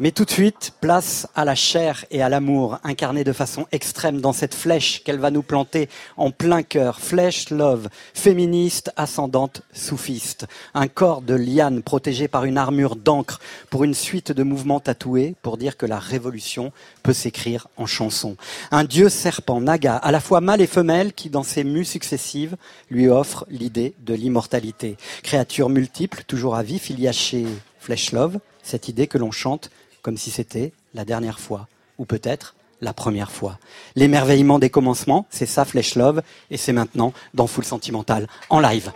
Mais 0.00 0.10
tout 0.10 0.24
de 0.24 0.30
suite, 0.30 0.72
place 0.80 1.28
à 1.34 1.44
la 1.44 1.54
chair 1.54 2.06
et 2.10 2.22
à 2.22 2.30
l'amour, 2.30 2.78
incarné 2.82 3.24
de 3.24 3.32
façon 3.32 3.66
extrême 3.72 4.22
dans 4.22 4.32
cette 4.32 4.54
flèche 4.54 5.04
qu'elle 5.04 5.18
va 5.18 5.30
nous 5.30 5.42
planter 5.42 5.88
en 6.16 6.30
plein 6.30 6.62
cœur. 6.62 6.98
Flèche 6.98 7.50
love, 7.50 7.88
féministe, 8.14 8.90
ascendante, 8.96 9.62
soufiste. 9.74 10.46
Un 10.72 10.88
corps 10.88 11.20
de 11.20 11.34
liane 11.34 11.82
protégé 11.82 12.26
par 12.26 12.44
une 12.46 12.56
armure 12.56 12.96
d'encre 12.96 13.38
pour 13.68 13.84
une 13.84 13.94
suite 13.94 14.32
de 14.32 14.42
mouvements 14.42 14.80
tatoués 14.80 15.36
pour 15.42 15.58
dire 15.58 15.76
que 15.76 15.86
la 15.86 15.98
révolution 15.98 16.72
peut 17.02 17.12
s'écrire 17.12 17.68
en 17.76 17.84
chanson. 17.84 18.36
Un 18.70 18.84
dieu 18.84 19.10
serpent, 19.10 19.60
Naga, 19.60 19.96
à 19.96 20.10
la 20.10 20.20
fois 20.20 20.40
mâle 20.40 20.62
et 20.62 20.66
femelle, 20.66 21.12
qui 21.12 21.28
dans 21.28 21.42
ses 21.42 21.64
mues 21.64 21.84
successives 21.84 22.56
lui 22.90 23.08
offre 23.08 23.44
l'idée 23.50 23.94
de 24.00 24.14
l'immortalité. 24.14 24.96
Créature 25.22 25.68
multiple, 25.68 26.24
toujours 26.26 26.56
à 26.56 26.62
vif, 26.62 26.88
il 26.88 26.98
y 26.98 27.08
a 27.08 27.12
chez 27.12 27.46
Flèche 27.78 28.12
Love 28.12 28.38
cette 28.62 28.88
idée 28.88 29.06
que 29.06 29.18
l'on 29.18 29.30
chante 29.30 29.70
comme 30.02 30.16
si 30.16 30.30
c'était 30.30 30.72
la 30.94 31.04
dernière 31.04 31.40
fois, 31.40 31.68
ou 31.98 32.04
peut-être 32.04 32.54
la 32.80 32.92
première 32.92 33.30
fois. 33.30 33.58
L'émerveillement 33.94 34.58
des 34.58 34.70
commencements, 34.70 35.26
c'est 35.30 35.46
ça 35.46 35.64
Flèche 35.64 35.94
Love, 35.94 36.22
et 36.50 36.56
c'est 36.56 36.72
maintenant 36.72 37.12
dans 37.32 37.46
Full 37.46 37.64
Sentimental, 37.64 38.28
en 38.50 38.58
live. 38.58 38.90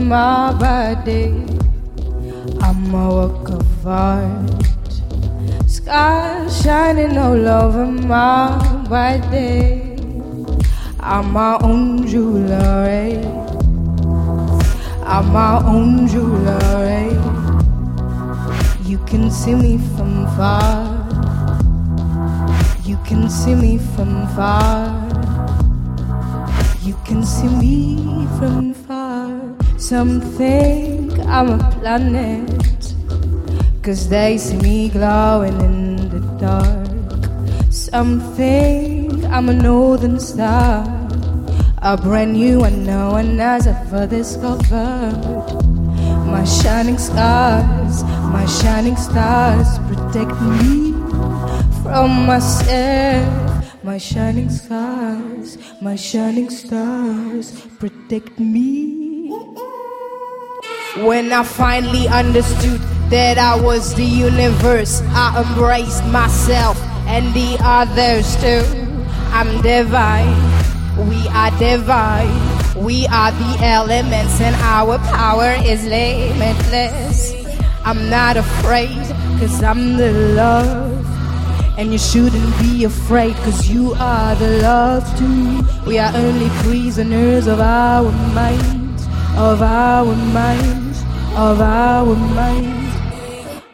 My 0.00 0.52
body. 0.58 1.32
I'm 2.60 2.94
a 2.94 3.08
work 3.14 3.48
of 3.50 3.86
art. 3.86 4.62
Sky 5.66 6.48
shining 6.48 7.18
all 7.18 7.48
over 7.48 7.86
my 7.86 8.56
body. 8.88 9.96
I'm 11.00 11.32
my 11.32 11.58
own 11.62 12.06
jewelry. 12.06 13.18
I'm 15.04 15.32
my 15.32 15.62
own 15.64 16.06
jewelry. 16.08 17.10
You 18.88 18.98
can 19.06 19.30
see 19.30 19.54
me 19.54 19.78
from 19.96 20.26
far. 20.36 21.02
You 22.84 22.96
can 23.04 23.28
see 23.28 23.54
me 23.54 23.78
from 23.78 24.26
far. 24.36 25.02
You 26.82 26.94
can 27.04 27.24
see 27.24 27.48
me 27.48 28.26
from 28.38 28.74
far. 28.74 28.81
Some 29.92 30.22
think 30.22 31.18
I'm 31.28 31.50
a 31.50 31.70
planet. 31.72 32.48
Cause 33.82 34.08
they 34.08 34.38
see 34.38 34.56
me 34.56 34.88
glowing 34.88 35.60
in 35.60 36.08
the 36.08 36.20
dark. 36.40 37.20
Some 37.70 38.20
think 38.34 39.22
I'm 39.24 39.50
a 39.50 39.52
northern 39.52 40.18
star. 40.18 40.80
A 41.82 41.98
brand 41.98 42.32
new 42.32 42.60
one 42.60 42.86
no 42.86 43.10
one 43.10 43.36
has 43.36 43.66
ever 43.66 44.06
discovered. 44.06 45.12
My 46.24 46.44
shining 46.44 46.96
scars, 46.96 48.02
my 48.32 48.46
shining 48.46 48.96
stars 48.96 49.68
protect 49.90 50.40
me 50.40 50.92
from 51.82 52.24
myself. 52.24 53.84
My 53.84 53.98
shining 53.98 54.48
stars, 54.48 55.58
my 55.82 55.96
shining 55.96 56.48
stars 56.48 57.60
protect 57.78 58.40
me. 58.40 59.01
When 60.98 61.32
I 61.32 61.42
finally 61.42 62.06
understood 62.06 62.80
that 63.08 63.38
I 63.38 63.58
was 63.58 63.94
the 63.94 64.04
universe, 64.04 65.00
I 65.08 65.42
embraced 65.42 66.04
myself 66.06 66.78
and 67.06 67.32
the 67.32 67.56
others 67.60 68.36
too. 68.36 68.62
I'm 69.32 69.62
divine, 69.62 70.36
we 71.08 71.26
are 71.28 71.50
divine. 71.58 72.52
We 72.76 73.06
are 73.06 73.30
the 73.32 73.58
elements 73.64 74.40
and 74.40 74.54
our 74.56 74.98
power 74.98 75.54
is 75.64 75.84
limitless. 75.84 77.32
I'm 77.84 78.10
not 78.10 78.36
afraid, 78.36 78.98
cause 79.38 79.62
I'm 79.62 79.96
the 79.96 80.12
love. 80.34 81.06
And 81.78 81.92
you 81.92 81.98
shouldn't 81.98 82.58
be 82.58 82.84
afraid, 82.84 83.34
cause 83.36 83.70
you 83.70 83.94
are 83.94 84.34
the 84.34 84.58
love 84.62 85.04
too. 85.18 85.62
We 85.86 85.98
are 85.98 86.12
only 86.14 86.50
prisoners 86.64 87.46
of 87.46 87.60
our 87.60 88.10
minds, 88.34 88.81
of 89.36 89.62
our 89.62 90.14
minds, 90.32 91.02
of 91.36 91.60
our 91.60 92.14
minds. 92.14 92.96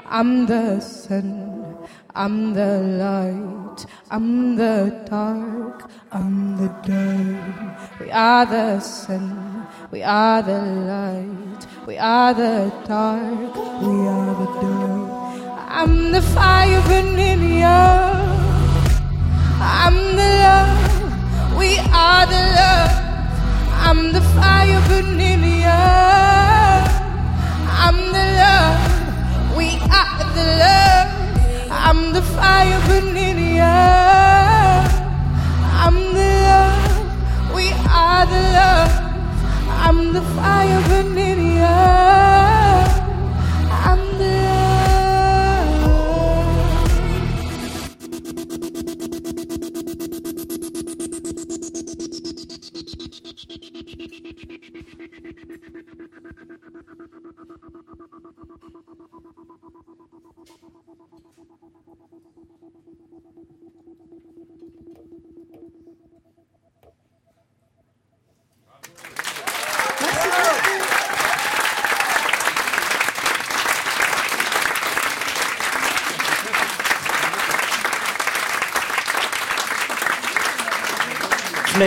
I'm 0.06 0.46
the 0.46 0.80
sun, 0.80 1.76
I'm 2.14 2.54
the 2.54 2.78
light, 3.04 3.86
I'm 4.10 4.56
the 4.56 5.06
dark, 5.08 5.90
I'm 6.12 6.56
the 6.56 6.68
dark. 6.86 8.00
We 8.00 8.10
are 8.10 8.46
the 8.46 8.80
sun, 8.80 9.66
we 9.90 10.02
are 10.02 10.42
the 10.42 10.60
light, 10.60 11.66
we 11.86 11.98
are 11.98 12.34
the 12.34 12.72
dark, 12.86 13.54
we 13.82 14.08
are 14.08 14.34
the 14.34 14.46
dark. 14.60 15.18
I'm 15.70 16.12
the 16.12 16.22
fire 16.22 16.80
burning 16.88 17.58
young. 17.58 18.38
I'm 19.60 20.16
the 20.16 20.28
love. 20.44 21.58
We 21.58 21.78
are 21.92 22.26
the 22.26 22.42
love. 22.58 22.94
I'm 23.86 24.12
the 24.12 24.22
fire 24.22 24.80
burning 24.88 25.17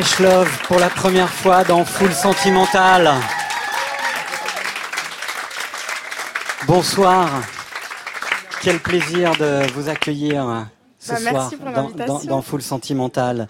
Flesh 0.01 0.19
Love 0.19 0.61
pour 0.63 0.79
la 0.79 0.89
première 0.89 1.29
fois 1.29 1.63
dans 1.63 1.85
Full 1.85 2.11
Sentimental. 2.11 3.11
Bonsoir. 6.65 7.29
Quel 8.63 8.79
plaisir 8.79 9.35
de 9.35 9.71
vous 9.73 9.89
accueillir 9.89 10.67
ce 10.97 11.11
Bah, 11.11 11.49
soir 11.49 11.51
dans, 12.07 12.19
dans 12.23 12.41
Full 12.41 12.63
Sentimental. 12.63 13.47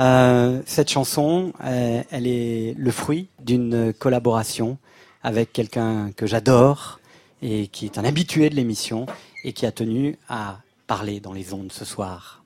Euh, 0.00 0.60
cette 0.66 0.90
chanson, 0.90 1.52
euh, 1.64 2.02
elle 2.10 2.26
est 2.26 2.74
le 2.76 2.90
fruit 2.90 3.28
d'une 3.44 3.92
collaboration 3.92 4.78
avec 5.22 5.52
quelqu'un 5.52 6.10
que 6.16 6.26
j'adore 6.26 6.98
et 7.42 7.68
qui 7.68 7.84
est 7.84 7.96
un 7.96 8.04
habitué 8.04 8.50
de 8.50 8.56
l'émission 8.56 9.06
et 9.44 9.52
qui 9.52 9.66
a 9.66 9.70
tenu 9.70 10.18
à 10.28 10.58
parler 10.88 11.20
dans 11.20 11.32
les 11.32 11.54
ondes 11.54 11.70
ce 11.70 11.84
soir. 11.84 12.42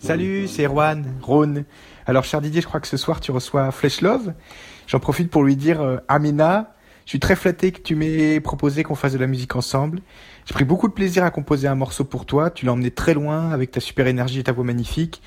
Salut, 0.00 0.48
c'est 0.48 0.64
Erwan, 0.64 1.06
Rhône. 1.22 1.64
Alors, 2.06 2.24
cher 2.24 2.40
Didier, 2.40 2.60
je 2.60 2.66
crois 2.66 2.80
que 2.80 2.86
ce 2.86 2.96
soir, 2.96 3.20
tu 3.20 3.30
reçois 3.30 3.70
Flesh 3.70 4.00
Love. 4.00 4.34
J'en 4.86 5.00
profite 5.00 5.30
pour 5.30 5.42
lui 5.42 5.56
dire, 5.56 5.80
euh, 5.80 5.96
Amina, 6.08 6.74
je 7.06 7.10
suis 7.10 7.20
très 7.20 7.36
flatté 7.36 7.72
que 7.72 7.80
tu 7.80 7.94
m'aies 7.94 8.40
proposé 8.40 8.82
qu'on 8.82 8.94
fasse 8.94 9.12
de 9.12 9.18
la 9.18 9.26
musique 9.26 9.56
ensemble. 9.56 10.00
J'ai 10.46 10.54
pris 10.54 10.64
beaucoup 10.64 10.88
de 10.88 10.92
plaisir 10.92 11.24
à 11.24 11.30
composer 11.30 11.68
un 11.68 11.74
morceau 11.74 12.04
pour 12.04 12.26
toi. 12.26 12.50
Tu 12.50 12.66
l'as 12.66 12.72
emmené 12.72 12.90
très 12.90 13.14
loin 13.14 13.50
avec 13.50 13.70
ta 13.70 13.80
super 13.80 14.06
énergie 14.06 14.40
et 14.40 14.44
ta 14.44 14.52
voix 14.52 14.64
magnifique. 14.64 15.22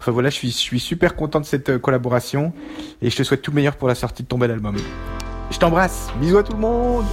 Enfin 0.00 0.12
voilà, 0.12 0.28
je 0.28 0.34
suis, 0.34 0.50
je 0.50 0.56
suis 0.56 0.80
super 0.80 1.16
content 1.16 1.40
de 1.40 1.46
cette 1.46 1.70
euh, 1.70 1.78
collaboration 1.78 2.52
et 3.02 3.10
je 3.10 3.16
te 3.16 3.22
souhaite 3.22 3.42
tout 3.42 3.50
le 3.50 3.56
meilleur 3.56 3.76
pour 3.76 3.88
la 3.88 3.94
sortie 3.94 4.22
de 4.22 4.28
ton 4.28 4.38
bel 4.38 4.50
album. 4.50 4.76
Je 5.50 5.58
t'embrasse. 5.58 6.08
Bisous 6.20 6.38
à 6.38 6.42
tout 6.42 6.52
le 6.52 6.58
monde. 6.58 7.04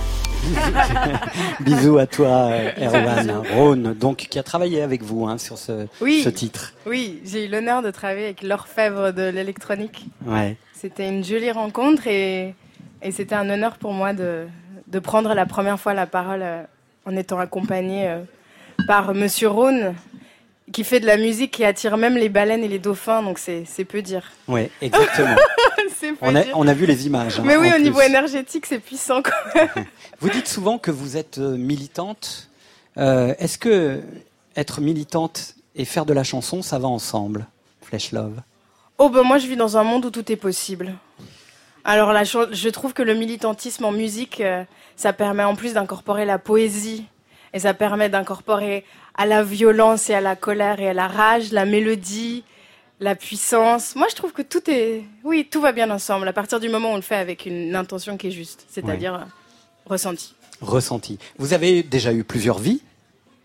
Bisous 1.61 1.97
à 1.97 2.05
toi, 2.05 2.27
euh, 2.51 2.71
Erwan. 2.77 3.41
Rhône, 3.55 3.93
donc, 3.93 4.17
qui 4.29 4.37
a 4.37 4.43
travaillé 4.43 4.81
avec 4.81 5.01
vous 5.01 5.25
hein, 5.25 5.37
sur 5.37 5.57
ce, 5.57 5.87
Oui. 6.01 6.21
ce 6.23 6.29
titre. 6.29 6.73
Oui, 6.85 7.21
j'ai 7.25 7.45
eu 7.45 7.49
l'honneur 7.49 7.81
de 7.81 7.91
travailler 7.91 8.25
avec 8.25 8.41
l'orfèvre 8.43 9.11
de 9.11 9.23
l'électronique. 9.29 10.05
Ouais. 10.25 10.57
C'était 10.73 11.07
une 11.07 11.23
jolie 11.23 11.51
rencontre 11.51 12.07
et, 12.07 12.55
et 13.01 13.11
c'était 13.11 13.35
un 13.35 13.49
honneur 13.49 13.77
pour 13.77 13.93
moi 13.93 14.11
de, 14.13 14.45
de 14.87 14.99
prendre 14.99 15.33
la 15.33 15.45
première 15.45 15.79
fois 15.79 15.93
la 15.93 16.07
parole 16.07 16.41
euh, 16.43 16.63
en 17.05 17.15
étant 17.15 17.39
accompagnée 17.39 18.09
euh, 18.09 18.19
par 18.85 19.13
Monsieur 19.13 19.47
Rhône, 19.47 19.93
qui 20.71 20.83
fait 20.83 20.99
de 20.99 21.05
la 21.05 21.17
musique 21.17 21.51
qui 21.51 21.65
attire 21.65 21.97
même 21.97 22.15
les 22.15 22.29
baleines 22.29 22.63
et 22.63 22.67
les 22.67 22.79
dauphins, 22.79 23.21
donc 23.21 23.37
c'est 23.39 23.85
peu 23.85 24.01
dire. 24.01 24.31
Ouais, 24.47 24.69
exactement. 24.81 25.35
Peu 25.99 26.15
on, 26.21 26.35
a, 26.35 26.43
dire. 26.43 26.53
on 26.57 26.67
a 26.67 26.73
vu 26.73 26.85
les 26.85 27.05
images. 27.07 27.39
hein, 27.39 27.43
Mais 27.45 27.55
oui, 27.55 27.71
au 27.73 27.79
niveau 27.79 28.01
énergétique, 28.01 28.65
c'est 28.65 28.79
puissant 28.79 29.21
quand 29.21 29.31
même. 29.55 29.85
Vous 30.19 30.29
dites 30.29 30.47
souvent 30.49 30.77
que 30.77 30.91
vous 30.91 31.15
êtes 31.15 31.37
euh, 31.37 31.55
militante. 31.55 32.49
Euh, 32.97 33.33
Est-ce 33.39 33.57
que 33.57 34.01
être 34.57 34.81
militante 34.81 35.55
et 35.75 35.85
faire 35.85 36.05
de 36.05 36.13
la 36.13 36.23
chanson, 36.25 36.61
ça 36.61 36.77
va 36.77 36.89
ensemble, 36.89 37.45
Flesh 37.81 38.11
Love? 38.11 38.41
Oh 38.97 39.07
ben 39.09 39.23
moi 39.23 39.37
je 39.37 39.47
vis 39.47 39.55
dans 39.55 39.77
un 39.77 39.83
monde 39.83 40.05
où 40.05 40.09
tout 40.11 40.29
est 40.29 40.35
possible. 40.37 40.93
Alors 41.85 42.11
là, 42.13 42.23
je 42.25 42.69
trouve 42.69 42.93
que 42.93 43.03
le 43.03 43.13
militantisme 43.13 43.85
en 43.85 43.91
musique, 43.91 44.41
euh, 44.41 44.63
ça 44.97 45.13
permet 45.13 45.43
en 45.43 45.55
plus 45.55 45.73
d'incorporer 45.73 46.25
la 46.25 46.37
poésie 46.37 47.05
et 47.53 47.59
ça 47.59 47.73
permet 47.73 48.09
d'incorporer 48.09 48.83
à 49.15 49.25
la 49.25 49.43
violence 49.43 50.09
et 50.09 50.13
à 50.13 50.21
la 50.21 50.35
colère 50.35 50.79
et 50.79 50.89
à 50.89 50.93
la 50.93 51.07
rage, 51.07 51.51
la 51.51 51.65
mélodie, 51.65 52.43
la 52.99 53.15
puissance. 53.15 53.95
Moi 53.95 54.07
je 54.09 54.15
trouve 54.15 54.33
que 54.33 54.41
tout 54.41 54.69
est, 54.69 55.03
oui, 55.23 55.47
tout 55.49 55.61
va 55.61 55.71
bien 55.71 55.89
ensemble 55.91 56.27
à 56.27 56.33
partir 56.33 56.59
du 56.59 56.69
moment 56.69 56.89
où 56.89 56.93
on 56.93 56.97
le 56.97 57.01
fait 57.01 57.15
avec 57.15 57.45
une 57.45 57.75
intention 57.75 58.17
qui 58.17 58.27
est 58.27 58.31
juste, 58.31 58.65
c'est-à-dire 58.69 59.15
euh, 59.15 59.19
ressentie. 59.85 60.35
Ressenti. 60.61 61.19
Vous 61.37 61.53
avez 61.53 61.83
déjà 61.83 62.13
eu 62.13 62.23
plusieurs 62.23 62.57
vies, 62.59 62.81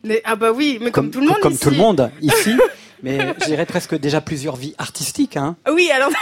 Mais, 0.04 0.20
ah 0.24 0.36
bah 0.36 0.52
oui, 0.52 0.78
mais 0.80 0.90
comme, 0.92 1.10
tout 1.10 1.20
le 1.20 1.26
monde 1.26 1.40
comme 1.40 1.52
ici. 1.52 1.62
tout 1.62 1.70
le 1.70 1.76
monde 1.76 2.10
ici. 2.20 2.56
mais 3.02 3.18
je 3.40 3.44
dirais 3.46 3.66
presque 3.66 3.98
déjà 3.98 4.20
plusieurs 4.20 4.56
vies 4.56 4.74
artistiques. 4.78 5.36
Hein. 5.36 5.56
Oui, 5.70 5.90
alors. 5.90 6.10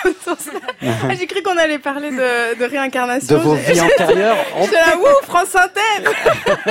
Ah, 0.82 1.14
J'ai 1.18 1.26
cru 1.26 1.42
qu'on 1.42 1.56
allait 1.56 1.78
parler 1.78 2.10
de, 2.10 2.58
de 2.58 2.64
réincarnation. 2.64 3.36
De 3.36 3.42
vos 3.42 3.54
vies 3.54 3.80
antérieures. 3.80 4.36
On, 4.56 4.66
là, 4.66 4.96
wouh, 4.98 5.24
France 5.24 5.54
Inter 5.56 6.10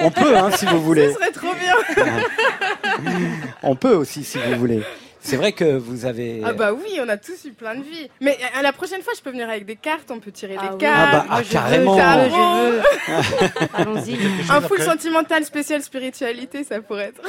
on 0.00 0.10
peut, 0.10 0.36
hein, 0.36 0.50
si 0.56 0.66
vous 0.66 0.80
voulez. 0.80 1.08
Ce 1.08 1.14
serait 1.14 1.30
trop 1.32 1.52
bien 1.54 1.74
On 3.62 3.74
peut 3.74 3.94
aussi, 3.94 4.24
si 4.24 4.38
vous 4.38 4.58
voulez. 4.58 4.82
C'est 5.26 5.36
vrai 5.36 5.52
que 5.52 5.76
vous 5.76 6.04
avez. 6.04 6.40
Ah 6.44 6.52
bah 6.52 6.72
oui, 6.72 6.98
on 7.02 7.08
a 7.08 7.16
tous 7.16 7.44
eu 7.44 7.52
plein 7.52 7.74
de 7.74 7.82
vies. 7.82 8.08
Mais 8.20 8.38
à 8.54 8.62
la 8.62 8.72
prochaine 8.72 9.02
fois, 9.02 9.12
je 9.16 9.22
peux 9.22 9.30
venir 9.30 9.48
avec 9.48 9.66
des 9.66 9.76
cartes, 9.76 10.10
on 10.10 10.20
peut 10.20 10.30
tirer 10.32 10.56
Ah 10.58 10.62
les 10.64 10.68
oui. 10.72 10.78
cartes. 10.78 11.08
Ah 11.08 11.12
bah, 11.12 11.24
Moi, 11.28 11.36
ah, 11.38 11.42
je 11.42 11.52
carrément. 11.52 11.94
veux, 11.94 12.00
Je 12.00 12.24
veux, 12.24 12.30
carrément. 12.30 12.66
je 12.66 12.72
veux. 12.72 13.68
Allons-y. 13.74 14.16
Un 14.50 14.60
full 14.62 14.80
sentimental 14.82 15.44
spécial 15.44 15.82
spiritualité, 15.82 16.64
ça 16.64 16.80
pourrait 16.80 17.12
être. 17.14 17.20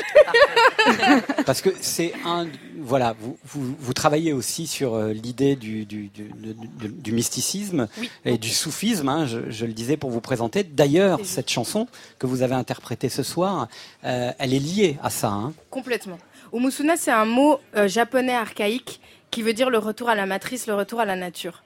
Parce 1.46 1.62
que 1.62 1.70
c'est 1.82 2.14
un, 2.26 2.48
voilà, 2.80 3.16
vous, 3.20 3.38
vous, 3.46 3.76
vous 3.80 3.94
travaillez 3.94 4.34
aussi 4.34 4.68
sur 4.68 4.96
euh, 4.96 5.12
l'idée 5.14 5.56
du, 5.56 5.86
du, 5.86 6.08
du, 6.10 6.24
du- 6.24 6.90
du 6.90 7.12
mysticisme 7.12 7.88
Oui. 8.00 8.10
et 8.26 8.38
du 8.38 8.50
soufisme, 8.50 9.10
hein, 9.10 9.26
je, 9.26 9.50
je 9.50 9.66
le 9.66 9.74
disais 9.74 9.98
pour 9.98 10.10
vous 10.10 10.22
présenter. 10.22 10.64
D'ailleurs, 10.64 11.20
cette 11.24 11.50
chanson 11.50 11.88
que 12.20 12.28
vous 12.28 12.42
avez 12.42 12.56
interprétée 12.56 13.10
ce 13.10 13.24
soir, 13.24 13.68
euh, 14.04 14.32
elle 14.40 14.54
est 14.54 14.60
liée 14.60 14.98
à 15.04 15.10
ça. 15.10 15.30
Hein. 15.30 15.54
Complètement. 15.70 16.18
Umusuna, 16.54 16.98
c'est 16.98 17.12
un 17.12 17.26
mot 17.26 17.60
euh, 17.76 17.88
japonais 17.88 18.36
archaïque 18.36 19.00
qui 19.32 19.42
veut 19.42 19.54
dire 19.54 19.70
le 19.70 19.78
retour 19.78 20.10
à 20.10 20.16
la 20.16 20.26
matrice, 20.26 20.68
le 20.68 20.76
retour 20.76 21.00
à 21.00 21.06
la 21.06 21.16
nature. 21.16 21.64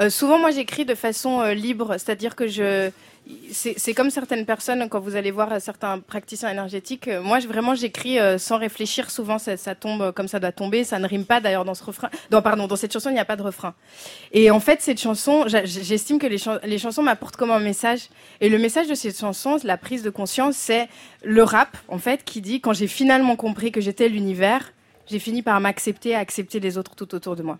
Euh, 0.00 0.10
souvent, 0.10 0.38
moi, 0.38 0.50
j'écris 0.50 0.84
de 0.84 0.94
façon 0.94 1.40
euh, 1.40 1.54
libre, 1.54 1.92
c'est-à-dire 1.92 2.36
que 2.36 2.48
je, 2.48 2.90
c'est 3.50 3.94
comme 3.94 4.10
certaines 4.10 4.44
personnes 4.44 4.88
quand 4.88 5.00
vous 5.00 5.16
allez 5.16 5.30
voir 5.30 5.60
certains 5.60 5.98
praticiens 5.98 6.50
énergétiques. 6.50 7.08
euh, 7.08 7.22
moi, 7.22 7.38
vraiment, 7.38 7.74
j'écris 7.74 8.18
euh, 8.18 8.36
sans 8.36 8.58
réfléchir. 8.58 9.10
Souvent, 9.10 9.38
ça, 9.38 9.74
tombe 9.74 10.02
euh, 10.02 10.12
comme 10.12 10.28
ça 10.28 10.40
doit 10.40 10.52
tomber. 10.52 10.84
Ça 10.84 10.98
ne 10.98 11.08
rime 11.08 11.24
pas 11.24 11.40
d'ailleurs 11.40 11.64
dans 11.64 11.74
ce 11.74 11.82
refrain. 11.84 12.10
Non, 12.30 12.42
pardon, 12.42 12.66
dans 12.66 12.76
cette 12.76 12.92
chanson, 12.92 13.08
il 13.10 13.14
n'y 13.14 13.18
a 13.20 13.24
pas 13.24 13.36
de 13.36 13.42
refrain. 13.42 13.74
Et 14.32 14.50
en 14.50 14.60
fait, 14.60 14.82
cette 14.82 15.00
chanson, 15.00 15.44
j'estime 15.46 16.18
que 16.18 16.26
les, 16.26 16.36
chan- 16.38 16.58
les 16.64 16.78
chansons 16.78 17.02
m'apportent 17.02 17.36
comme 17.36 17.50
un 17.50 17.60
message. 17.60 18.08
Et 18.40 18.48
le 18.50 18.58
message 18.58 18.88
de 18.88 18.94
cette 18.94 19.18
chanson, 19.18 19.56
la 19.64 19.78
prise 19.78 20.02
de 20.02 20.10
conscience, 20.10 20.56
c'est 20.56 20.88
le 21.22 21.42
rap, 21.42 21.78
en 21.88 21.98
fait, 21.98 22.24
qui 22.24 22.42
dit 22.42 22.60
quand 22.60 22.74
j'ai 22.74 22.88
finalement 22.88 23.36
compris 23.36 23.72
que 23.72 23.80
j'étais 23.80 24.08
l'univers, 24.08 24.72
j'ai 25.06 25.18
fini 25.18 25.42
par 25.42 25.58
m'accepter 25.60 26.14
accepter 26.14 26.60
les 26.60 26.76
autres 26.76 26.94
tout 26.94 27.14
autour 27.14 27.36
de 27.36 27.42
moi. 27.42 27.58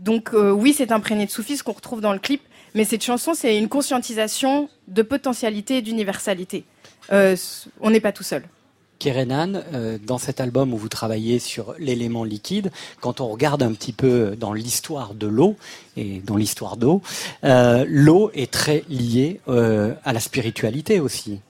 Donc 0.00 0.30
oui, 0.32 0.72
c'est 0.72 0.92
imprégné 0.92 1.26
de 1.26 1.30
soufisme 1.30 1.64
qu'on 1.64 1.72
retrouve 1.72 2.00
dans 2.00 2.12
le 2.12 2.20
clip, 2.20 2.40
mais 2.74 2.84
cette 2.84 3.04
chanson, 3.04 3.34
c'est 3.34 3.58
une 3.58 3.68
conscientisation 3.68 4.68
de 4.88 5.02
potentialité 5.02 5.78
et 5.78 5.82
d'universalité. 5.82 6.64
Euh, 7.12 7.36
on 7.80 7.90
n'est 7.90 8.00
pas 8.00 8.12
tout 8.12 8.22
seul. 8.22 8.44
Kerenan, 8.98 9.62
euh, 9.72 9.96
dans 10.04 10.18
cet 10.18 10.40
album 10.40 10.74
où 10.74 10.76
vous 10.76 10.88
travaillez 10.88 11.38
sur 11.38 11.74
l'élément 11.78 12.24
liquide, 12.24 12.72
quand 13.00 13.20
on 13.20 13.28
regarde 13.28 13.62
un 13.62 13.72
petit 13.72 13.92
peu 13.92 14.34
dans 14.36 14.52
l'histoire 14.52 15.14
de 15.14 15.28
l'eau 15.28 15.56
et 15.96 16.20
dans 16.20 16.36
l'histoire 16.36 16.76
d'eau, 16.76 17.00
euh, 17.44 17.84
l'eau 17.88 18.32
est 18.34 18.50
très 18.50 18.84
liée 18.88 19.40
à 19.46 20.12
la 20.12 20.20
spiritualité 20.20 20.98
aussi. 20.98 21.40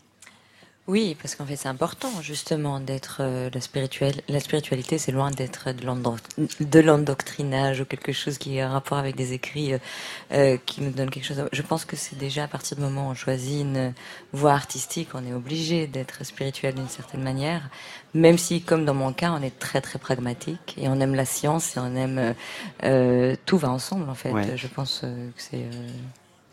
Oui, 0.88 1.18
parce 1.20 1.34
qu'en 1.34 1.44
fait, 1.44 1.56
c'est 1.56 1.68
important 1.68 2.10
justement 2.22 2.80
d'être 2.80 3.18
euh, 3.20 3.50
la 3.52 3.60
spirituelle. 3.60 4.22
La 4.26 4.40
spiritualité, 4.40 4.96
c'est 4.96 5.12
loin 5.12 5.30
d'être 5.30 5.70
de 5.72 5.84
l'endo- 5.84 6.16
de 6.60 6.80
l'endoctrinage 6.80 7.82
ou 7.82 7.84
quelque 7.84 8.12
chose 8.12 8.38
qui 8.38 8.58
a 8.58 8.70
un 8.70 8.72
rapport 8.72 8.96
avec 8.96 9.14
des 9.14 9.34
écrits 9.34 9.74
euh, 9.74 9.78
euh, 10.32 10.56
qui 10.64 10.80
nous 10.80 10.90
donnent 10.90 11.10
quelque 11.10 11.26
chose. 11.26 11.44
Je 11.52 11.60
pense 11.60 11.84
que 11.84 11.94
c'est 11.94 12.16
déjà 12.16 12.44
à 12.44 12.48
partir 12.48 12.78
du 12.78 12.82
moment 12.82 13.08
où 13.08 13.10
on 13.10 13.14
choisit 13.14 13.60
une 13.60 13.92
voie 14.32 14.54
artistique, 14.54 15.10
on 15.12 15.26
est 15.26 15.34
obligé 15.34 15.86
d'être 15.86 16.24
spirituel 16.24 16.74
d'une 16.74 16.88
certaine 16.88 17.22
manière, 17.22 17.68
même 18.14 18.38
si, 18.38 18.62
comme 18.62 18.86
dans 18.86 18.94
mon 18.94 19.12
cas, 19.12 19.32
on 19.32 19.42
est 19.42 19.58
très 19.58 19.82
très 19.82 19.98
pragmatique 19.98 20.74
et 20.78 20.88
on 20.88 20.98
aime 21.00 21.14
la 21.14 21.26
science 21.26 21.76
et 21.76 21.80
on 21.80 21.94
aime 21.96 22.18
euh, 22.18 22.32
euh, 22.84 23.36
tout 23.44 23.58
va 23.58 23.68
ensemble 23.70 24.08
en 24.08 24.14
fait. 24.14 24.30
Ouais. 24.32 24.56
Je 24.56 24.66
pense 24.66 25.00
que 25.00 25.06
c'est 25.36 25.56
euh, 25.58 25.88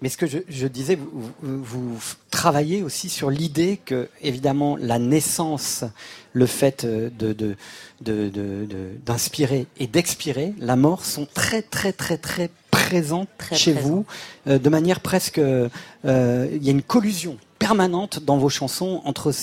Mais 0.05 0.09
ce 0.09 0.17
que 0.17 0.27
je, 0.27 0.37
je 0.49 0.67
disais, 0.67 0.99
vous, 1.41 1.97
travaillez 2.29 2.83
aussi 2.83 3.09
sur 3.09 3.31
l'idée 3.31 3.79
que, 3.83 4.07
évidemment, 4.21 4.77
la 4.79 4.99
naissance, 4.99 5.83
le 6.31 6.45
fait 6.45 6.83
euh, 6.83 7.09
de, 7.17 7.33
de, 7.33 7.55
de- 8.01 8.29
de- 8.29 8.65
de- 8.69 8.89
d'inspirer 9.03 9.65
et 9.79 9.87
d'expirer, 9.87 10.53
la 10.59 10.75
mort 10.75 11.03
sont 11.03 11.25
très, 11.33 11.63
très, 11.63 11.91
très, 11.91 12.19
très 12.19 12.51
présentes 12.69 13.29
Très 13.39 13.55
chez 13.55 13.73
vous, 13.73 14.05
euh, 14.45 14.59
de 14.59 14.69
manière 14.69 14.99
presque. 14.99 15.39
euh, 15.39 15.69
Il 16.03 16.63
y 16.63 16.67
a 16.67 16.71
une 16.71 16.83
collusion 16.83 17.37
permanente 17.57 18.19
dans 18.23 18.37
vos 18.37 18.49
chansons 18.49 19.01
entre 19.05 19.33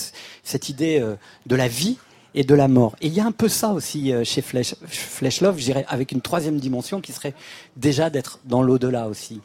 cette 0.45 0.69
idée 0.69 0.97
euh, 1.01 1.15
de 1.45 1.57
la 1.57 1.67
vie 1.67 1.97
et 2.35 2.45
de 2.45 2.55
la 2.55 2.69
mort. 2.69 2.95
Et 3.01 3.07
il 3.07 3.13
y 3.13 3.19
a 3.19 3.25
un 3.25 3.33
peu 3.33 3.49
ça 3.49 3.73
aussi 3.73 4.13
chez 4.23 4.41
Flesh, 4.41 4.75
Flesh 4.87 5.41
Love, 5.41 5.57
je 5.59 5.65
dirais, 5.65 5.85
avec 5.89 6.13
une 6.13 6.21
troisième 6.21 6.57
dimension 6.57 7.01
qui 7.01 7.11
serait 7.11 7.33
déjà 7.75 8.09
d'être 8.09 8.39
dans 8.45 8.61
l'au-delà 8.63 9.09
aussi. 9.09 9.41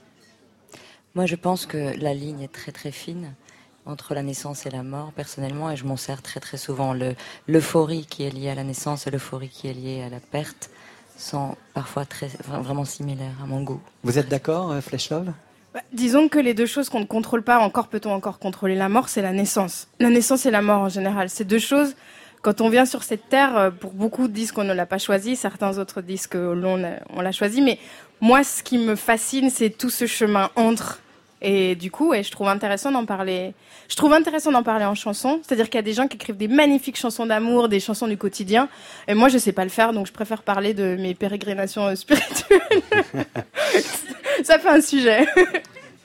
Moi, 1.14 1.26
je 1.26 1.34
pense 1.36 1.66
que 1.66 1.94
la 2.00 2.14
ligne 2.14 2.42
est 2.42 2.52
très 2.52 2.72
très 2.72 2.92
fine 2.92 3.34
entre 3.86 4.14
la 4.14 4.22
naissance 4.22 4.66
et 4.66 4.70
la 4.70 4.82
mort, 4.82 5.12
personnellement, 5.12 5.70
et 5.70 5.76
je 5.76 5.84
m'en 5.84 5.96
sers 5.96 6.20
très 6.22 6.40
très 6.40 6.58
souvent. 6.58 6.92
Le- 6.92 7.14
L'euphorie 7.46 8.06
qui 8.08 8.24
est 8.24 8.30
liée 8.30 8.50
à 8.50 8.54
la 8.54 8.64
naissance 8.64 9.06
et 9.06 9.10
l'euphorie 9.10 9.48
qui 9.48 9.68
est 9.68 9.72
liée 9.72 10.02
à 10.02 10.10
la 10.10 10.20
perte 10.20 10.70
sont 11.16 11.56
parfois 11.74 12.04
très, 12.04 12.26
vra- 12.26 12.60
vraiment 12.60 12.84
similaires 12.84 13.34
à 13.42 13.46
mon 13.46 13.62
goût. 13.62 13.80
Vous 14.04 14.18
êtes 14.18 14.28
d'accord, 14.28 14.70
euh, 14.70 14.80
Flesh 14.80 15.10
Love? 15.10 15.32
Bah, 15.74 15.80
disons 15.92 16.28
que 16.28 16.38
les 16.38 16.54
deux 16.54 16.66
choses 16.66 16.88
qu'on 16.90 17.00
ne 17.00 17.06
contrôle 17.06 17.42
pas, 17.42 17.58
encore 17.58 17.88
peut-on 17.88 18.12
encore 18.12 18.38
contrôler 18.38 18.74
la 18.74 18.88
mort, 18.88 19.08
c'est 19.08 19.22
la 19.22 19.32
naissance. 19.32 19.88
La 20.00 20.10
naissance 20.10 20.44
et 20.46 20.50
la 20.50 20.62
mort 20.62 20.80
en 20.82 20.88
général. 20.88 21.30
C'est 21.30 21.44
deux 21.44 21.58
choses, 21.58 21.94
quand 22.42 22.60
on 22.60 22.68
vient 22.68 22.86
sur 22.86 23.02
cette 23.02 23.28
terre, 23.30 23.56
euh, 23.56 23.70
pour 23.70 23.92
beaucoup 23.92 24.28
disent 24.28 24.52
qu'on 24.52 24.64
ne 24.64 24.74
l'a 24.74 24.86
pas 24.86 24.98
choisi, 24.98 25.34
certains 25.34 25.78
autres 25.78 26.02
disent 26.02 26.26
que 26.26 26.38
l'on 26.38 26.84
a- 26.84 26.98
on 27.10 27.20
l'a 27.22 27.32
choisi, 27.32 27.62
mais 27.62 27.78
moi 28.20 28.44
ce 28.44 28.62
qui 28.62 28.78
me 28.78 28.96
fascine, 28.96 29.50
c'est 29.50 29.70
tout 29.70 29.90
ce 29.90 30.06
chemin 30.06 30.50
entre. 30.56 31.00
Et 31.40 31.76
du 31.76 31.90
coup, 31.90 32.08
ouais, 32.08 32.24
je 32.24 32.32
trouve 32.32 32.48
intéressant 32.48 32.90
d'en 32.90 33.04
parler. 33.04 33.54
Je 33.88 33.94
trouve 33.94 34.12
intéressant 34.12 34.50
d'en 34.50 34.64
parler 34.64 34.84
en 34.84 34.96
chanson. 34.96 35.40
C'est-à-dire 35.42 35.66
qu'il 35.66 35.76
y 35.76 35.78
a 35.78 35.82
des 35.82 35.92
gens 35.92 36.08
qui 36.08 36.16
écrivent 36.16 36.36
des 36.36 36.48
magnifiques 36.48 36.96
chansons 36.98 37.26
d'amour, 37.26 37.68
des 37.68 37.78
chansons 37.78 38.08
du 38.08 38.16
quotidien. 38.16 38.68
Et 39.06 39.14
moi, 39.14 39.28
je 39.28 39.38
sais 39.38 39.52
pas 39.52 39.62
le 39.62 39.70
faire, 39.70 39.92
donc 39.92 40.08
je 40.08 40.12
préfère 40.12 40.42
parler 40.42 40.74
de 40.74 40.96
mes 40.98 41.14
pérégrinations 41.14 41.94
spirituelles. 41.96 42.60
Ça 44.42 44.58
fait 44.58 44.68
un 44.68 44.80
sujet. 44.80 45.26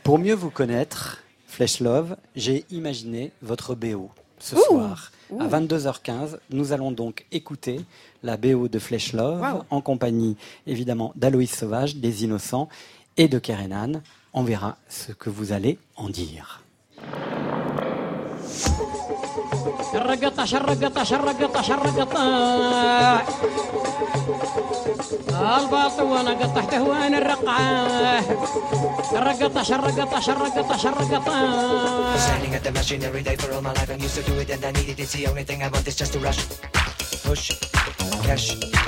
Pour 0.04 0.20
mieux 0.20 0.36
vous 0.36 0.52
connaître, 0.52 1.24
Flesh 1.48 1.80
Love, 1.80 2.16
j'ai 2.36 2.66
imaginé 2.70 3.32
votre 3.42 3.74
BO 3.74 4.12
ce 4.40 4.56
Ouh. 4.56 4.62
soir. 4.62 5.12
Ouh. 5.32 5.42
À 5.42 5.48
22h15, 5.48 6.38
nous 6.52 6.74
allons 6.74 6.92
donc 6.92 7.26
écouter 7.32 7.80
la 8.23 8.37
BO 8.37 8.69
de 8.69 8.79
Flesh 8.79 9.13
Love 9.13 9.41
Wow. 9.41 9.65
en 9.71 9.81
compagnie 9.81 10.37
évidemment 10.67 11.13
d'Aloïs 11.17 11.51
Sauvage, 11.55 11.97
des 11.97 12.25
Innocents 12.25 12.69
et 13.17 13.29
de 13.29 13.39
Kerenan. 13.39 14.01
On 14.33 14.43
verra 14.43 14.77
ce 14.89 15.13
que 15.13 15.31
vous 15.31 15.53
allez 15.53 15.79
en 15.97 16.09
dire. 16.09 16.61
شرقطة 19.93 20.45
شرقطة 20.45 21.05
شرقطة 21.05 21.63
شرقطة 21.63 22.23
الباط 25.57 26.01
وانا 26.01 26.31
قطعته 26.31 26.83
وانا 26.83 27.19
الرقعة 27.19 28.21
شرقطة 29.13 29.63
شرقطة 29.63 30.21
شرقطة 30.21 30.77
شرقطة 30.77 32.19
Standing 32.19 32.55
at 32.55 32.63
the 32.65 32.73
machine 32.73 33.03
every 33.05 33.23
day 33.23 33.37
for 33.37 33.53
all 33.55 33.63
my 33.63 33.73
life. 33.73 33.91
I'm 33.91 34.01
used 34.01 34.17
to 34.17 34.23
do 34.31 34.35
it 34.41 34.51
and 34.51 34.65
I 34.65 34.73
need 34.73 34.89
it. 34.89 34.99
It's 35.01 35.13
the 35.13 35.27
only 35.29 35.45
thing 35.45 35.63
I 35.63 35.69
want 35.69 35.87
is 35.89 35.97
just 35.97 36.13
to 36.15 36.19
rush. 36.19 36.41
Push. 37.25 37.53
Cash. 38.24 38.83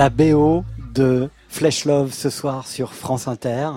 La 0.00 0.08
BO 0.08 0.64
de 0.94 1.28
Flesh 1.50 1.84
Love 1.84 2.14
ce 2.14 2.30
soir 2.30 2.66
sur 2.66 2.94
France 2.94 3.28
Inter. 3.28 3.68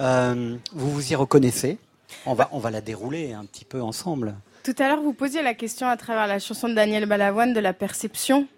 Euh, 0.00 0.56
vous 0.72 0.90
vous 0.90 1.12
y 1.12 1.14
reconnaissez 1.14 1.78
on 2.26 2.34
va, 2.34 2.48
on 2.50 2.58
va 2.58 2.72
la 2.72 2.80
dérouler 2.80 3.34
un 3.34 3.44
petit 3.44 3.64
peu 3.64 3.80
ensemble. 3.80 4.34
Tout 4.64 4.74
à 4.80 4.88
l'heure, 4.88 5.00
vous 5.00 5.12
posiez 5.12 5.42
la 5.42 5.54
question 5.54 5.86
à 5.86 5.96
travers 5.96 6.26
la 6.26 6.40
chanson 6.40 6.68
de 6.68 6.74
Daniel 6.74 7.06
Balavoine 7.06 7.52
de 7.52 7.60
la 7.60 7.72
perception 7.72 8.48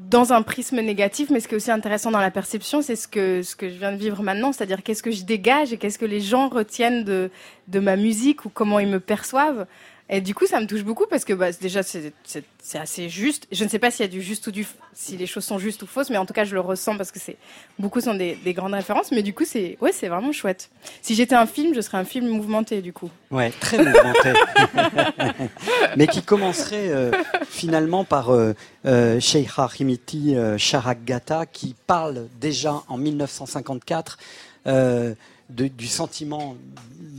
dans 0.00 0.34
un 0.34 0.42
prisme 0.42 0.80
négatif, 0.82 1.30
mais 1.30 1.40
ce 1.40 1.48
qui 1.48 1.54
est 1.54 1.56
aussi 1.56 1.70
intéressant 1.70 2.10
dans 2.10 2.20
la 2.20 2.30
perception, 2.30 2.82
c'est 2.82 2.96
ce 2.96 3.08
que, 3.08 3.42
ce 3.42 3.56
que 3.56 3.70
je 3.70 3.76
viens 3.76 3.92
de 3.92 3.96
vivre 3.96 4.22
maintenant, 4.22 4.52
c'est-à-dire 4.52 4.82
qu'est-ce 4.82 5.02
que 5.02 5.10
je 5.10 5.24
dégage 5.24 5.72
et 5.72 5.78
qu'est-ce 5.78 5.98
que 5.98 6.04
les 6.04 6.20
gens 6.20 6.50
retiennent 6.50 7.04
de, 7.04 7.30
de 7.68 7.80
ma 7.80 7.96
musique 7.96 8.44
ou 8.44 8.50
comment 8.50 8.80
ils 8.80 8.88
me 8.88 9.00
perçoivent. 9.00 9.66
Et 10.12 10.20
du 10.20 10.34
coup, 10.34 10.46
ça 10.46 10.60
me 10.60 10.66
touche 10.66 10.82
beaucoup 10.82 11.06
parce 11.08 11.24
que 11.24 11.32
bah, 11.32 11.52
déjà, 11.52 11.82
c'est 11.84 12.12
assez 12.74 13.08
juste. 13.08 13.46
Je 13.52 13.62
ne 13.62 13.68
sais 13.68 13.78
pas 13.78 13.92
s'il 13.92 14.04
y 14.04 14.08
a 14.08 14.10
du 14.10 14.20
juste 14.20 14.44
ou 14.48 14.50
du 14.50 14.66
si 14.92 15.16
les 15.16 15.26
choses 15.26 15.44
sont 15.44 15.58
justes 15.58 15.82
ou 15.82 15.86
fausses, 15.86 16.10
mais 16.10 16.16
en 16.16 16.26
tout 16.26 16.34
cas, 16.34 16.44
je 16.44 16.52
le 16.54 16.60
ressens 16.60 16.96
parce 16.96 17.12
que 17.12 17.20
beaucoup 17.78 18.00
sont 18.00 18.14
des, 18.14 18.34
des 18.34 18.52
grandes 18.52 18.74
références. 18.74 19.12
Mais 19.12 19.22
du 19.22 19.32
coup, 19.32 19.44
c'est 19.44 19.78
ouais, 19.80 19.92
c'est 19.92 20.08
vraiment 20.08 20.32
chouette. 20.32 20.70
Si 21.00 21.14
j'étais 21.14 21.36
un 21.36 21.46
film, 21.46 21.74
je 21.74 21.80
serais 21.80 21.98
un 21.98 22.04
film 22.04 22.28
mouvementé 22.28 22.82
du 22.82 22.92
coup. 22.92 23.08
Ouais, 23.30 23.52
très 23.60 23.78
mouvementé. 23.78 24.32
Mais 25.96 26.08
qui 26.08 26.22
commencerait 26.22 26.90
euh, 26.90 27.12
finalement 27.48 28.04
par 28.04 28.30
euh, 28.30 28.54
euh, 28.86 29.20
Sheikha 29.20 29.68
Himiti 29.78 30.34
euh, 30.34 30.58
Charagata, 30.58 31.46
qui 31.46 31.76
parle 31.86 32.26
déjà 32.40 32.82
en 32.88 32.98
1954 32.98 34.18
euh, 34.66 35.14
du 35.50 35.86
sentiment 35.86 36.56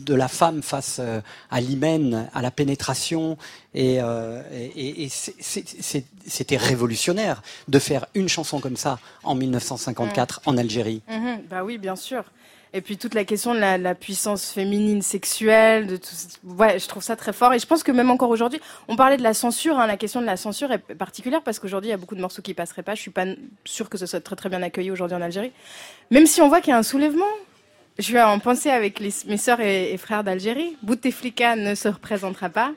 de 0.04 0.16
la 0.16 0.28
femme 0.28 0.62
face 0.64 0.98
euh, 1.00 1.22
à 1.50 1.62
l'hymen, 1.62 2.30
à 2.34 2.42
la 2.42 2.52
pénétration. 2.52 3.38
Et, 3.74 3.98
euh, 4.02 4.42
et- 4.54 5.04
et- 5.06 5.10
c'était 5.10 6.58
révolutionnaire 6.58 7.42
de 7.68 7.80
faire 7.80 8.06
une 8.16 8.30
chanson 8.30 8.60
comme 8.60 8.78
ça 8.78 9.00
en 9.24 9.36
1954 9.36 10.42
en 10.46 10.58
Algérie. 10.58 11.02
Mhm, 11.10 11.42
bah 11.50 11.64
oui, 11.64 11.78
bien 11.78 11.96
sûr. 11.96 12.24
Et 12.74 12.80
puis 12.80 12.96
toute 12.98 13.14
la 13.16 13.26
question 13.26 13.54
de 13.54 13.60
la, 13.60 13.78
la 13.78 13.96
puissance 13.96 14.50
féminine 14.50 15.02
sexuelle, 15.02 15.88
de 15.88 15.98
tout, 15.98 16.16
ouais, 16.46 16.80
je 16.80 16.88
trouve 16.88 17.04
ça 17.04 17.18
très 17.18 17.34
fort. 17.34 17.54
Et 17.54 17.60
je 17.60 17.66
pense 17.66 17.84
que 17.84 17.92
même 17.92 18.10
encore 18.10 18.30
aujourd'hui, 18.30 18.62
on 18.88 18.96
parlait 18.96 19.18
de 19.18 19.24
la 19.24 19.34
censure. 19.34 19.78
hein, 19.78 19.88
la 19.88 19.98
question 19.98 20.22
de 20.22 20.26
la 20.26 20.38
censure 20.38 20.72
est 20.72 20.78
particulière 20.96 21.42
parce 21.44 21.60
qu'aujourd'hui, 21.60 21.90
il 21.90 21.92
y 21.92 21.94
a 21.94 21.98
beaucoup 21.98 22.16
de 22.16 22.22
morceaux 22.22 22.42
qui 22.42 22.54
passeraient 22.54 22.82
pas. 22.84 22.96
Je 22.96 23.02
suis 23.02 23.12
pas 23.12 23.26
sûre 23.66 23.90
que 23.90 23.98
ce 23.98 24.06
soit 24.06 24.22
très 24.22 24.38
très 24.38 24.48
bien 24.48 24.62
accueilli 24.64 24.90
aujourd'hui 24.90 25.18
en 25.18 25.22
Algérie. 25.22 25.52
Même 26.12 26.26
si 26.28 26.42
on 26.42 26.48
voit 26.48 26.62
qu'il 26.62 26.70
y 26.72 26.74
a 26.74 26.78
un 26.78 26.84
soulèvement. 26.84 27.26
Je 28.00 28.14
vais 28.14 28.22
en 28.22 28.40
penser 28.40 28.70
avec 28.70 29.00
les- 29.00 29.14
mes 29.28 29.38
sœurs 29.38 29.60
et, 29.60 29.94
et 29.94 29.98
frères 29.98 30.24
d'Algérie. 30.24 30.76
Bouteflika 30.82 31.56
ne 31.56 31.76
se 31.76 31.88
représentera 31.88 32.50
pas. 32.50 32.72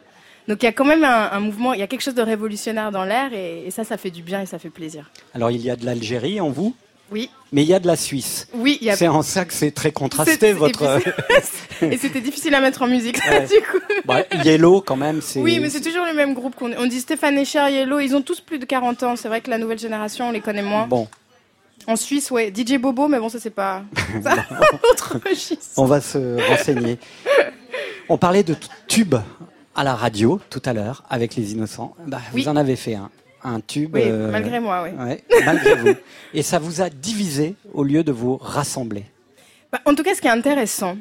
Donc 0.48 0.62
il 0.62 0.66
y 0.66 0.68
a 0.68 0.72
quand 0.72 0.84
même 0.84 1.04
un, 1.04 1.30
un 1.32 1.40
mouvement, 1.40 1.72
il 1.72 1.80
y 1.80 1.82
a 1.82 1.86
quelque 1.86 2.02
chose 2.02 2.14
de 2.14 2.20
révolutionnaire 2.22 2.90
dans 2.92 3.04
l'air 3.04 3.32
et, 3.32 3.64
et 3.66 3.70
ça, 3.70 3.84
ça 3.84 3.96
fait 3.96 4.10
du 4.10 4.22
bien 4.22 4.42
et 4.42 4.46
ça 4.46 4.58
fait 4.58 4.68
plaisir. 4.70 5.10
Alors 5.34 5.50
il 5.50 5.62
y 5.62 5.70
a 5.70 5.76
de 5.76 5.86
l'Algérie 5.86 6.38
en 6.40 6.50
vous 6.50 6.74
Oui. 7.10 7.30
mais 7.50 7.62
il 7.62 7.68
y 7.68 7.72
a 7.72 7.78
de 7.80 7.86
la 7.86 7.96
Suisse. 7.96 8.46
Oui, 8.52 8.76
il 8.82 8.86
y 8.88 8.90
a- 8.90 8.96
C'est 8.96 9.08
en 9.08 9.22
ça 9.22 9.46
que 9.46 9.54
c'est 9.54 9.70
très 9.70 9.92
contrasté 9.92 10.52
votre. 10.52 11.00
Et 11.80 11.96
c'était 11.96 12.20
difficile 12.20 12.54
à 12.54 12.60
mettre 12.60 12.82
en 12.82 12.86
musique, 12.86 13.18
Ouais. 13.26 13.46
du 13.46 13.54
coup. 13.66 13.78
Bah, 14.04 14.22
Yellow 14.44 14.80
quand 14.82 14.96
même, 14.96 15.22
c'est. 15.22 15.40
Oui, 15.40 15.58
mais 15.60 15.70
c'est 15.70 15.80
toujours 15.80 16.04
le 16.06 16.12
même 16.14 16.34
groupe. 16.34 16.54
qu'on 16.56 16.72
On 16.76 16.86
dit 16.86 17.00
Stéphane 17.00 17.38
Echer, 17.38 17.70
Yellow, 17.70 17.98
ils 18.00 18.14
ont 18.14 18.22
tous 18.22 18.40
plus 18.40 18.58
de 18.58 18.64
40 18.66 19.02
ans. 19.02 19.16
C'est 19.16 19.28
vrai 19.28 19.40
que 19.40 19.50
la 19.50 19.58
nouvelle 19.58 19.78
génération, 19.78 20.28
on 20.28 20.30
les 20.30 20.40
connaît 20.40 20.62
moins. 20.62 20.86
Bon, 20.86 21.08
En 21.86 21.96
Suisse, 21.96 22.30
ouais, 22.30 22.52
DJ 22.54 22.78
Bobo, 22.78 23.08
mais 23.08 23.18
bon, 23.18 23.28
ça 23.28 23.38
c'est 23.38 23.50
pas. 23.50 23.82
autre 24.90 25.18
registre. 25.24 25.66
on 25.76 25.84
va 25.84 26.00
se 26.00 26.48
renseigner. 26.48 26.98
On 28.08 28.16
parlait 28.18 28.42
de 28.42 28.54
t- 28.54 28.66
tube 28.88 29.14
à 29.74 29.84
la 29.84 29.94
radio 29.94 30.40
tout 30.50 30.62
à 30.64 30.72
l'heure 30.72 31.04
avec 31.10 31.36
les 31.36 31.52
innocents. 31.52 31.94
Bah, 32.06 32.20
Oui. 32.32 32.42
Vous 32.42 32.48
en 32.48 32.56
avez 32.56 32.76
fait 32.76 32.94
un, 32.94 33.10
un 33.42 33.60
tube. 33.60 33.94
Oui, 33.94 34.02
euh, 34.04 34.30
malgré 34.30 34.60
moi, 34.60 34.84
oui. 34.84 34.90
ouais, 35.04 35.24
malgré 35.44 35.74
vous. 35.74 35.94
Et 36.32 36.42
ça 36.42 36.58
vous 36.58 36.80
a 36.80 36.88
divisé 36.90 37.54
au 37.72 37.82
lieu 37.82 38.02
de 38.04 38.12
vous 38.12 38.36
rassembler. 38.38 39.04
Bah, 39.72 39.80
en 39.84 39.94
tout 39.94 40.02
cas, 40.02 40.14
ce 40.14 40.20
qui 40.20 40.26
est 40.26 40.30
intéressant, 40.30 40.96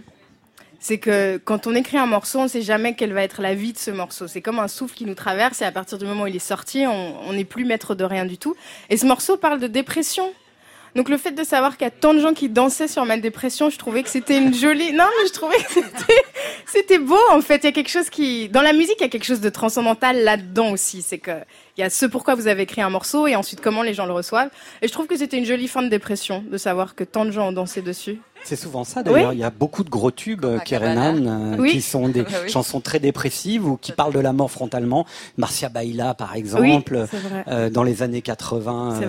c'est 0.80 0.98
que 0.98 1.38
quand 1.38 1.66
on 1.68 1.76
écrit 1.76 1.98
un 1.98 2.08
morceau, 2.08 2.40
on 2.40 2.44
ne 2.44 2.48
sait 2.50 2.62
jamais 2.62 2.96
quelle 2.96 3.14
va 3.14 3.24
être 3.24 3.42
la 3.42 3.54
vie 3.56 3.72
de 3.72 3.78
ce 3.78 3.92
morceau. 3.92 4.28
C'est 4.28 4.42
comme 4.42 4.60
un 4.60 4.68
souffle 4.68 4.96
qui 4.96 5.06
nous 5.06 5.16
traverse 5.16 5.62
et 5.62 5.66
à 5.66 5.72
partir 5.72 5.98
du 5.98 6.06
moment 6.06 6.24
où 6.24 6.28
il 6.28 6.36
est 6.36 6.40
sorti, 6.40 6.86
on 6.88 7.32
n'est 7.32 7.46
plus 7.46 7.64
maître 7.64 7.96
de 7.96 8.04
rien 8.04 8.26
du 8.26 8.38
tout. 8.38 8.56
Et 8.90 8.98
ce 8.98 9.06
morceau 9.06 9.38
parle 9.38 9.60
de 9.62 9.68
dépression. 9.68 10.30
Donc 10.96 11.10
le 11.10 11.18
fait 11.18 11.32
de 11.32 11.44
savoir 11.44 11.78
qu'il 11.78 11.86
y 11.86 11.88
a 11.88 11.92
tant 11.92 12.14
de 12.14 12.20
gens 12.20 12.34
qui 12.34 12.50
dansaient 12.50 12.88
sur 12.88 13.04
ma 13.06 13.18
dépression, 13.18 13.70
je 13.70 13.78
trouvais 13.78 14.04
que 14.04 14.10
c'était 14.10 14.38
une 14.38 14.54
jolie... 14.54 14.94
Non, 14.94 15.06
mais 15.20 15.28
je 15.28 15.34
trouvais 15.34 15.58
que 15.58 15.82
c'était, 16.68 17.00
beau 17.00 17.18
en 17.32 17.42
fait. 17.42 17.58
Il 17.58 17.66
y 17.66 17.68
a 17.68 17.72
quelque 17.72 17.90
chose 17.90 18.10
qui... 18.10 18.50
Dans 18.50 18.62
la 18.62 18.74
musique, 18.74 18.96
il 19.00 19.04
y 19.04 19.06
a 19.06 19.10
quelque 19.10 19.26
chose 19.26 19.42
de 19.42 19.50
transcendantal 19.50 20.24
là-dedans 20.24 20.72
aussi. 20.72 21.02
C'est 21.02 21.18
que 21.18 21.32
il 21.78 21.82
y 21.82 21.84
a 21.84 21.90
ce 21.90 22.06
pourquoi 22.06 22.36
vous 22.36 22.48
avez 22.48 22.64
écrit 22.64 22.82
un 22.82 22.90
morceau 22.90 23.26
et 23.28 23.36
ensuite 23.36 23.60
comment 23.62 23.82
les 23.82 23.94
gens 23.94 24.06
le 24.06 24.14
reçoivent. 24.14 24.50
Et 24.82 24.88
je 24.88 24.94
trouve 24.94 25.08
que 25.08 25.18
c'était 25.18 25.38
une 25.38 25.46
jolie 25.46 25.68
fin 25.68 25.82
de 25.82 25.90
dépression 25.90 26.44
de 26.50 26.58
savoir 26.58 26.94
que 26.96 27.04
tant 27.04 27.26
de 27.26 27.32
gens 27.32 27.48
ont 27.50 27.52
dansé 27.52 27.82
dessus. 27.82 28.20
C'est 28.44 28.58
souvent 28.58 28.84
ça 28.84 29.04
d'ailleurs. 29.04 29.30
Oui. 29.30 29.38
Il 29.38 29.40
y 29.40 29.44
a 29.46 29.50
beaucoup 29.50 29.86
de 29.86 29.90
gros 29.90 30.12
tubes, 30.12 30.44
euh, 30.44 30.58
Copacabana. 30.60 31.12
Kerenan, 31.14 31.54
euh, 31.54 31.56
Oui. 31.60 31.72
qui 31.72 31.82
sont 31.82 32.10
des 32.10 32.22
Ah 32.28 32.40
oui. 32.44 32.50
chansons 32.52 32.82
très 32.82 33.00
dépressives 33.00 33.66
ou 33.66 33.78
qui 33.78 33.94
parlent 33.94 34.12
de 34.14 34.20
la 34.20 34.34
mort 34.34 34.52
frontalement. 34.52 35.06
Marcia 35.38 35.70
Baila, 35.70 36.14
par 36.14 36.36
exemple, 36.36 37.06
euh, 37.48 37.70
dans 37.70 37.84
les 37.84 38.04
années 38.04 38.22
80, 38.22 39.00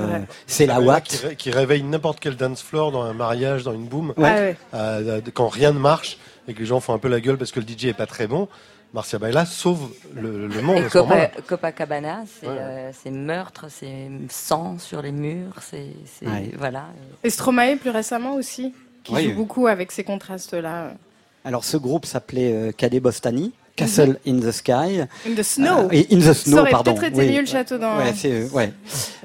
C'est 0.47 0.65
euh, 0.65 0.67
la 0.69 0.77
Ah, 0.77 0.81
Watt. 0.81 1.05
Qui, 1.05 1.17
ré- 1.27 1.37
qui 1.37 1.51
réveille 1.51 1.83
n'importe 1.83 2.21
quel 2.21 2.37
dance 2.37 2.63
floor 2.63 2.93
dans 2.93 3.03
un 3.03 3.13
mariage, 3.13 3.65
dans 3.65 3.73
une 3.75 3.87
boom. 3.87 4.15
Ouais. 4.17 4.57
Ah. 4.73 4.77
Euh, 4.79 5.21
quand 5.35 5.49
rien 5.49 5.73
ne 5.73 5.79
marche 5.81 6.17
et 6.47 6.55
que 6.55 6.61
les 6.61 6.67
gens 6.67 6.79
font 6.79 6.95
un 6.95 6.99
peu 6.99 7.09
la 7.09 7.21
gueule 7.21 7.37
parce 7.37 7.51
que 7.51 7.59
le 7.59 7.67
DJ 7.67 7.87
est 7.87 7.93
pas 7.93 8.07
très 8.07 8.29
bon, 8.29 8.47
Marcia 8.95 9.19
Baila 9.19 9.45
sauve 9.45 9.91
le, 10.15 10.47
le 10.47 10.63
monde 10.63 10.79
Et 10.79 10.85
à 10.85 10.89
ce 10.89 10.99
moment-là. 10.99 11.27
Copa- 11.27 11.43
Copacabana, 11.49 12.23
c'est 12.41 12.47
Ouais. 12.47 12.57
euh, 12.59 13.11
meurtre, 13.11 13.67
c'est 13.69 14.09
sang 14.31 14.79
sur 14.79 15.03
les 15.03 15.11
murs, 15.13 15.57
c'est 15.61 15.89
Ouais. 16.27 16.53
voilà. 16.57 16.87
Et 17.25 17.29
Stromae 17.31 17.77
plus 17.77 17.91
récemment 17.91 18.35
aussi, 18.37 18.73
qui 19.03 19.21
joue 19.31 19.35
beaucoup 19.35 19.67
avec 19.67 19.91
ces 19.91 20.05
contrastes-là. 20.05 20.93
Alors 21.45 21.65
ce 21.65 21.77
groupe 21.77 22.07
s'appelait 22.07 22.53
euh, 22.55 22.73
Cadet 22.73 23.01
Bostani, 23.01 23.53
Castle 23.77 24.19
in 24.27 24.39
the 24.41 24.53
Sky. 24.53 25.01
In 25.27 25.35
the 25.37 25.43
Snow. 25.43 25.89
Euh, 25.93 26.03
in 26.11 26.19
the 26.19 26.23
Ça 26.23 26.35
Snow, 26.35 26.59
aurait 26.59 26.71
pardon. 26.71 26.95
peut-être 26.95 27.13
été 27.13 27.27
oui. 27.27 27.33
mieux 27.35 27.41
le 27.41 27.47
château 27.47 27.77
dans- 27.79 27.97
Ouais, 27.99 28.13
c'est, 28.17 28.31
euh, 28.31 28.49
ouais. 28.51 28.73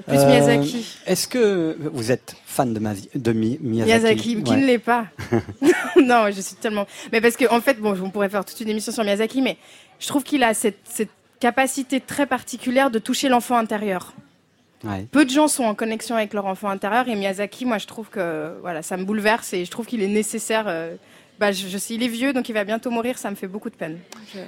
Plus 0.07 0.17
Miyazaki. 0.17 0.85
Est-ce 1.05 1.27
que 1.27 1.77
vous 1.93 2.11
êtes 2.11 2.35
fan 2.45 2.73
de, 2.73 2.79
Mazi- 2.79 3.09
de 3.13 3.31
Mi- 3.31 3.59
Miyazaki? 3.61 3.99
Miyazaki, 4.01 4.43
qui 4.43 4.51
Ouais. 4.51 4.57
ne 4.57 4.65
l'est 4.65 4.79
pas 4.79 5.05
Non, 6.01 6.25
je 6.31 6.41
suis 6.41 6.55
tellement. 6.55 6.87
Mais 7.11 7.21
parce 7.21 7.35
que 7.35 7.45
en 7.53 7.61
fait, 7.61 7.75
bon, 7.79 7.95
on 8.03 8.09
pourrait 8.09 8.29
faire 8.29 8.43
toute 8.45 8.59
une 8.59 8.69
émission 8.69 8.91
sur 8.91 9.03
Miyazaki, 9.03 9.41
mais 9.41 9.57
je 9.99 10.07
trouve 10.07 10.23
qu'il 10.23 10.43
a 10.43 10.53
cette, 10.53 10.79
cette 10.83 11.09
capacité 11.39 12.01
très 12.01 12.25
particulière 12.25 12.89
de 12.89 12.99
toucher 12.99 13.29
l'enfant 13.29 13.57
intérieur. 13.57 14.13
Ouais. 14.83 15.05
Peu 15.11 15.25
de 15.25 15.29
gens 15.29 15.47
sont 15.49 15.65
en 15.65 15.75
connexion 15.75 16.15
avec 16.15 16.33
leur 16.33 16.45
enfant 16.45 16.69
intérieur 16.69 17.07
et 17.07 17.15
Miyazaki, 17.15 17.65
moi, 17.65 17.77
je 17.77 17.85
trouve 17.85 18.07
que 18.09 18.53
voilà, 18.61 18.81
ça 18.81 18.97
me 18.97 19.03
bouleverse 19.03 19.53
et 19.53 19.65
je 19.65 19.69
trouve 19.71 19.85
qu'il 19.85 20.01
est 20.01 20.07
nécessaire 20.07 20.65
euh, 20.67 20.95
bah, 21.39 21.51
je, 21.51 21.67
je 21.67 21.77
il 21.91 22.03
est 22.03 22.07
vieux, 22.07 22.33
donc 22.33 22.49
il 22.49 22.53
va 22.53 22.63
bientôt 22.63 22.91
mourir, 22.91 23.17
ça 23.17 23.29
me 23.31 23.35
fait 23.35 23.47
beaucoup 23.47 23.69
de 23.69 23.75
peine. 23.75 23.97
Je- 24.33 24.39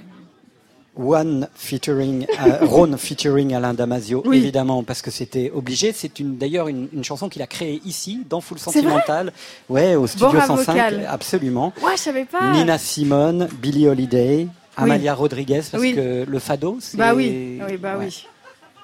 One 0.98 1.48
featuring, 1.56 2.28
euh, 2.46 2.58
Ron 2.66 2.98
featuring 2.98 3.54
Alain 3.54 3.74
Damasio, 3.74 4.22
Oui. 4.26 4.38
évidemment, 4.40 4.84
parce 4.84 5.02
que 5.02 5.10
c'était 5.10 5.50
obligé. 5.56 5.94
C'est 5.94 6.20
une, 6.20 6.38
d'ailleurs 6.38 6.68
une, 6.68 6.90
une 6.92 7.04
chanson 7.06 7.30
qu'il 7.30 7.42
a 7.42 7.48
créée 7.48 7.82
ici, 7.86 8.26
dans 8.30 8.42
Full 8.42 8.60
Sentimental. 8.60 9.32
Ouais, 9.70 9.96
au 9.96 10.06
studio 10.06 10.32
Bora 10.34 10.46
105. 10.48 10.74
vocal. 10.74 11.08
Absolument. 11.10 11.72
Ouais, 11.82 11.94
je 11.96 12.02
savais 12.02 12.26
pas. 12.26 12.52
Nina 12.52 12.78
Simone, 12.78 13.48
Billie 13.62 13.88
Holiday, 13.88 14.48
Amalia 14.76 15.14
Rodriguez, 15.14 15.62
parce 15.72 15.82
Oui. 15.82 15.96
que 15.96 16.26
le 16.28 16.40
fado, 16.40 16.78
c'est. 16.82 16.98
Bah 16.98 17.14
oui, 17.16 17.60
oui, 17.66 17.78
bah 17.78 17.98
Ouais. 17.98 18.06
oui. 18.08 18.28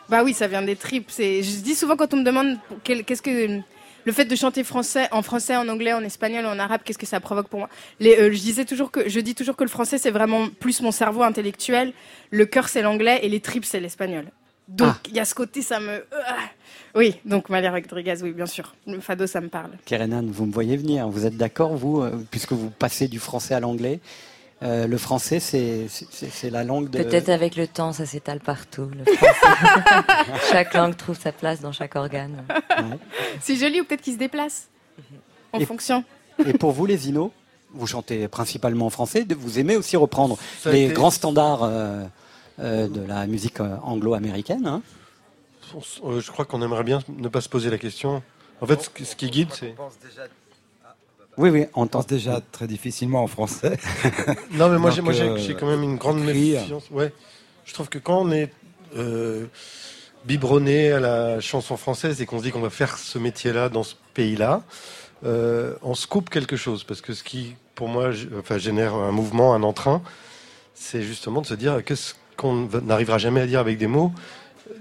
Bah 0.08 0.22
oui, 0.24 0.34
ça 0.34 0.48
vient 0.48 0.62
des 0.62 0.78
tripes. 0.78 1.12
Je 1.18 1.60
dis 1.62 1.76
souvent 1.76 1.98
quand 1.98 2.14
on 2.14 2.18
me 2.18 2.24
demande 2.24 2.56
qu'est-ce 2.86 3.22
que 3.22 3.60
le 4.08 4.14
fait 4.14 4.24
de 4.24 4.36
chanter 4.38 4.64
français, 4.64 5.10
en 5.12 5.22
français, 5.22 5.58
en 5.58 5.68
anglais, 5.68 5.92
en 5.92 6.02
espagnol, 6.02 6.46
en 6.46 6.58
arabe, 6.60 6.80
qu'est-ce 6.86 6.98
que 6.98 7.06
ça 7.06 7.20
provoque 7.20 7.50
pour 7.50 7.60
moi? 7.60 7.70
Les, 8.00 8.16
euh, 8.18 8.32
Je 8.32 8.40
disais 8.40 8.64
toujours 8.64 8.90
que 8.90 9.10
je 9.10 9.20
dis 9.20 9.36
toujours 9.36 9.58
que 9.58 9.66
le 9.66 9.70
français 9.70 9.98
c'est 9.98 10.12
vraiment 10.12 10.48
plus 10.48 10.82
mon 10.82 10.92
cerveau 10.92 11.24
intellectuel, 11.24 11.92
le 12.32 12.46
cœur 12.46 12.70
c'est 12.70 12.82
l'anglais 12.82 13.20
et 13.24 13.28
les 13.28 13.42
tripes 13.42 13.66
c'est 13.66 13.82
l'espagnol. 13.82 14.26
Donc 14.70 14.94
Ah. 14.96 15.00
il 15.10 15.16
y 15.16 15.20
a 15.20 15.26
ce 15.26 15.36
côté, 15.36 15.62
ça 15.62 15.80
me. 15.82 16.06
Ah. 16.26 16.38
Oui, 16.96 17.16
donc 17.26 17.50
Malia 17.50 17.70
Rodriguez, 17.72 18.16
oui, 18.24 18.32
bien 18.32 18.46
sûr. 18.46 18.76
Le 18.88 19.02
fado, 19.02 19.28
ça 19.28 19.42
me 19.42 19.50
parle. 19.50 19.72
Kerenan, 19.86 20.24
vous 20.26 20.46
me 20.46 20.54
voyez 20.54 20.78
venir. 20.78 21.10
Vous 21.10 21.26
êtes 21.26 21.36
d'accord, 21.38 21.76
vous, 21.76 22.02
euh, 22.02 22.12
puisque 22.32 22.54
vous 22.54 22.70
passez 22.70 23.08
du 23.10 23.20
français 23.20 23.54
à 23.56 23.60
l'anglais? 23.60 24.00
Euh, 24.64 24.88
Le 24.88 24.98
français, 24.98 25.40
c'est 25.40 26.50
la 26.50 26.64
langue 26.64 26.90
de. 26.90 27.04
Peut-être 27.04 27.30
avec 27.30 27.56
le 27.56 27.68
temps, 27.68 27.94
ça 27.94 28.06
s'étale 28.06 28.40
partout. 28.40 28.90
le 28.98 29.04
français. 29.14 30.42
chaque 30.52 30.74
langue 30.74 30.96
trouve 30.98 31.18
sa 31.20 31.32
place 31.32 31.62
dans 31.62 31.72
chaque 31.72 31.96
organe. 31.96 32.44
C'est 33.40 33.56
joli 33.56 33.82
ou 33.82 33.86
peut-être 33.86 34.02
qu'il 34.02 34.14
se 34.14 34.18
déplace 34.20 34.70
en 35.54 35.60
Et- 35.60 35.66
fonction. 35.66 36.04
Et 36.46 36.54
pour 36.54 36.72
vous, 36.72 36.86
les 36.86 37.08
Inos, 37.10 37.32
vous 37.74 37.86
chantez 37.88 38.28
principalement 38.28 38.88
en 38.88 38.90
français. 38.90 39.26
de- 39.26 39.36
Vous 39.36 39.60
aimez 39.60 39.76
aussi 39.78 39.96
reprendre 39.98 40.38
Ça 40.60 40.72
les 40.72 40.86
été- 40.86 40.94
grands 40.94 41.12
standards 41.12 41.64
euh, 41.64 42.04
euh, 42.60 42.88
de 42.88 43.02
la 43.02 43.28
musique 43.28 43.60
anglo-américaine. 43.60 44.66
hein. 44.66 44.82
Je 45.74 46.32
crois 46.32 46.46
qu'on 46.46 46.62
aimerait 46.62 46.84
bien 46.84 47.00
ne 47.10 47.28
pas 47.28 47.42
se 47.42 47.50
poser 47.50 47.70
la 47.70 47.78
question. 47.78 48.24
En 48.62 48.66
fait, 48.66 48.90
ce 49.04 49.16
qui 49.16 49.30
guide, 49.30 49.50
c'est. 49.54 49.76
Oui, 51.38 51.50
oui, 51.52 51.66
on 51.76 51.86
pense 51.86 52.08
déjà 52.08 52.42
très 52.52 52.68
difficilement 52.68 53.24
en 53.24 53.28
français. 53.28 53.78
Non, 54.54 54.70
mais 54.70 54.80
moi, 54.80 54.90
j'ai, 54.90 55.02
euh, 55.02 55.38
j'ai 55.38 55.54
quand 55.54 55.68
même 55.68 55.84
une 55.84 55.98
grande 55.98 56.20
écrire. 56.28 56.62
méfiance. 56.62 56.90
Ouais. 56.90 57.14
Je 57.66 57.74
trouve 57.74 57.90
que 57.90 58.00
quand 58.00 58.22
on 58.22 58.32
est 58.32 58.52
euh, 58.96 59.46
biberonné 60.26 60.92
à 60.92 61.00
la 61.00 61.40
chanson 61.40 61.78
française 61.78 62.22
et 62.22 62.26
qu'on 62.26 62.40
se 62.40 62.44
dit 62.44 62.52
qu'on 62.52 62.62
va 62.62 62.72
faire 62.72 62.98
ce 62.98 63.20
métier-là 63.20 63.70
dans 63.70 63.84
ce 63.84 63.94
pays-là, 64.16 64.64
euh, 65.26 65.76
on 65.84 65.94
se 65.94 66.08
coupe 66.08 66.30
quelque 66.30 66.56
chose. 66.56 66.84
Parce 66.84 67.02
que 67.02 67.14
ce 67.14 67.24
qui, 67.24 67.56
pour 67.76 67.88
moi, 67.88 68.10
enfin, 68.40 68.58
génère 68.58 68.96
un 68.96 69.12
mouvement, 69.12 69.54
un 69.54 69.62
entrain, 69.62 70.02
c'est 70.74 71.04
justement 71.04 71.42
de 71.42 71.48
se 71.48 71.54
dire 71.54 71.84
qu'est-ce 71.84 72.16
qu'on 72.36 72.68
n'arrivera 72.84 73.20
jamais 73.20 73.42
à 73.42 73.46
dire 73.48 73.60
avec 73.60 73.78
des 73.78 73.88
mots. 73.88 74.12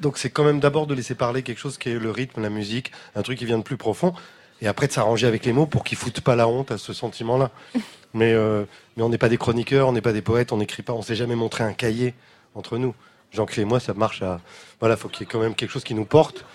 Donc 0.00 0.18
c'est 0.18 0.30
quand 0.30 0.44
même 0.44 0.60
d'abord 0.60 0.86
de 0.86 0.94
laisser 0.94 1.14
parler 1.14 1.42
quelque 1.42 1.58
chose 1.58 1.78
qui 1.78 1.90
est 1.90 1.98
le 1.98 2.10
rythme, 2.10 2.42
la 2.42 2.50
musique, 2.50 2.92
un 3.14 3.22
truc 3.22 3.38
qui 3.38 3.44
vient 3.44 3.58
de 3.58 3.62
plus 3.62 3.76
profond, 3.76 4.14
et 4.62 4.66
après 4.66 4.86
de 4.86 4.92
s'arranger 4.92 5.26
avec 5.26 5.44
les 5.44 5.52
mots 5.52 5.66
pour 5.66 5.84
qu'ils 5.84 5.98
foutent 5.98 6.20
pas 6.20 6.36
la 6.36 6.48
honte 6.48 6.70
à 6.70 6.78
ce 6.78 6.92
sentiment-là. 6.92 7.50
Mais, 8.14 8.32
euh, 8.32 8.64
mais 8.96 9.02
on 9.02 9.10
n'est 9.10 9.18
pas 9.18 9.28
des 9.28 9.36
chroniqueurs, 9.36 9.88
on 9.88 9.92
n'est 9.92 10.00
pas 10.00 10.14
des 10.14 10.22
poètes, 10.22 10.50
on 10.50 10.56
n'écrit 10.56 10.82
pas, 10.82 10.94
on 10.94 11.02
s'est 11.02 11.16
jamais 11.16 11.34
montré 11.34 11.64
un 11.64 11.74
cahier 11.74 12.14
entre 12.54 12.78
nous. 12.78 12.94
Jean-Claude 13.30 13.66
et 13.66 13.68
moi, 13.68 13.78
ça 13.78 13.92
marche 13.92 14.22
à... 14.22 14.40
Voilà, 14.80 14.96
faut 14.96 15.08
qu'il 15.08 15.20
y 15.20 15.22
ait 15.24 15.30
quand 15.30 15.40
même 15.40 15.54
quelque 15.54 15.68
chose 15.68 15.84
qui 15.84 15.92
nous 15.92 16.06
porte. 16.06 16.46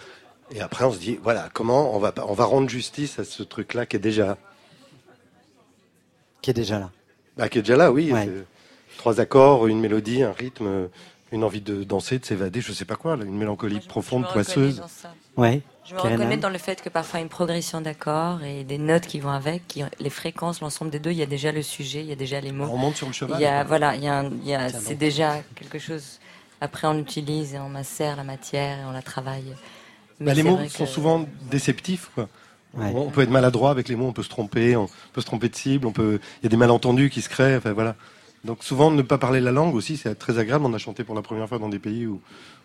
Et 0.49 0.59
après, 0.59 0.85
on 0.85 0.91
se 0.91 0.97
dit, 0.97 1.19
voilà, 1.21 1.49
comment 1.53 1.95
on 1.95 1.99
va, 1.99 2.15
on 2.27 2.33
va 2.33 2.45
rendre 2.45 2.67
justice 2.67 3.19
à 3.19 3.25
ce 3.25 3.43
truc-là 3.43 3.85
qui 3.85 3.95
est 3.95 3.99
déjà... 3.99 4.37
Qui 6.41 6.49
est 6.49 6.55
déjà 6.55 6.79
là. 6.79 6.89
Bah, 7.37 7.47
qui 7.47 7.59
est 7.59 7.61
déjà 7.61 7.77
là, 7.77 7.91
oui. 7.91 8.11
Ouais. 8.11 8.27
Trois 8.97 9.19
accords, 9.19 9.67
une 9.67 9.79
mélodie, 9.79 10.23
un 10.23 10.31
rythme, 10.31 10.89
une 11.31 11.43
envie 11.43 11.61
de 11.61 11.83
danser, 11.83 12.17
de 12.17 12.25
s'évader, 12.25 12.61
je 12.61 12.73
sais 12.73 12.85
pas 12.85 12.95
quoi, 12.95 13.13
une 13.15 13.37
mélancolie 13.37 13.81
profonde, 13.81 14.25
poisseuse. 14.31 14.81
Ouais. 15.37 15.61
Je 15.91 15.95
me 15.97 15.99
reconnais 16.01 16.37
dans 16.37 16.49
le 16.49 16.57
fait 16.57 16.81
que 16.81 16.87
parfois 16.87 17.19
une 17.19 17.27
progression 17.27 17.81
d'accords 17.81 18.41
et 18.43 18.63
des 18.63 18.77
notes 18.77 19.05
qui 19.07 19.19
vont 19.19 19.31
avec, 19.31 19.67
qui, 19.67 19.83
les 19.99 20.09
fréquences, 20.09 20.61
l'ensemble 20.61 20.89
des 20.89 20.99
deux, 20.99 21.11
il 21.11 21.17
y 21.17 21.21
a 21.21 21.25
déjà 21.25 21.51
le 21.51 21.61
sujet, 21.61 21.99
il 21.99 22.05
y 22.07 22.11
a 22.13 22.15
déjà 22.15 22.39
les 22.39 22.53
mots. 22.53 22.67
On 22.71 22.77
monte 22.77 22.95
sur 22.95 23.07
le 23.07 23.13
cheval. 23.13 23.37
Il 23.39 23.43
y 23.43 23.45
a, 23.45 23.63
voilà, 23.65 23.95
il 23.95 24.03
y 24.03 24.07
a, 24.07 24.19
un- 24.19 24.29
il 24.29 24.47
y 24.47 24.55
a- 24.55 24.69
Tiens 24.69 24.79
c'est 24.81 24.95
déjà 24.95 25.39
quelque 25.55 25.79
chose. 25.79 26.19
Après, 26.61 26.87
on 26.87 26.97
utilise 26.97 27.55
et 27.55 27.59
on 27.59 27.67
macère 27.67 28.15
la 28.15 28.23
matière 28.23 28.79
et 28.79 28.85
on 28.85 28.91
la 28.91 29.01
travaille. 29.01 29.53
Mais 30.21 30.27
Bah, 30.27 30.33
les 30.33 30.43
mots 30.43 30.59
sont 30.69 30.85
que- 30.85 30.89
souvent 30.89 31.25
déceptifs. 31.49 32.09
Quoi. 32.15 32.29
Ouais. 32.73 32.91
On, 32.95 33.09
peut 33.09 33.21
être 33.23 33.29
maladroit 33.29 33.71
avec 33.71 33.89
les 33.89 33.97
mots, 33.97 34.05
on 34.07 34.13
peut 34.13 34.23
se 34.23 34.29
tromper, 34.29 34.77
on 34.77 34.87
peut 35.11 35.19
se 35.19 35.25
tromper 35.25 35.49
de 35.49 35.55
cible, 35.55 35.87
on 35.87 35.91
peut. 35.91 36.19
Il 36.41 36.43
y 36.43 36.47
a 36.47 36.49
des 36.49 36.55
malentendus 36.57 37.09
qui 37.09 37.21
se 37.21 37.27
créent. 37.27 37.57
Enfin 37.57 37.73
voilà. 37.73 37.95
Donc 38.45 38.63
souvent 38.63 38.91
ne 38.91 39.01
pas 39.01 39.17
parler 39.17 39.41
la 39.41 39.51
langue 39.51 39.75
aussi, 39.75 39.97
c'est 39.97 40.15
très 40.15 40.39
agréable. 40.39 40.65
On 40.65 40.73
a 40.73 40.77
chanté 40.77 41.03
pour 41.03 41.15
la 41.15 41.21
première 41.21 41.49
fois 41.49 41.59
dans 41.59 41.67
des 41.69 41.79
pays 41.79 42.05
où 42.07 42.21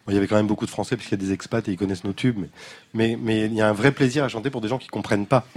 il 0.08 0.14
y 0.14 0.18
avait 0.18 0.26
quand 0.26 0.36
même 0.36 0.46
beaucoup 0.46 0.66
de 0.66 0.70
Français 0.70 0.96
puisqu'il 0.96 1.18
y 1.18 1.22
a 1.22 1.26
des 1.26 1.32
expats 1.32 1.66
et 1.68 1.72
ils 1.72 1.76
connaissent 1.78 2.04
nos 2.04 2.12
tubes. 2.12 2.38
Mais 2.38 2.48
mais 2.94 3.18
mais 3.20 3.44
il 3.46 3.54
y 3.54 3.60
a 3.60 3.68
un 3.68 3.72
vrai 3.72 3.92
plaisir 3.92 4.24
à 4.24 4.28
chanter 4.28 4.50
pour 4.50 4.60
des 4.60 4.68
gens 4.68 4.78
qui 4.78 4.88
comprennent 4.88 5.26
pas, 5.26 5.46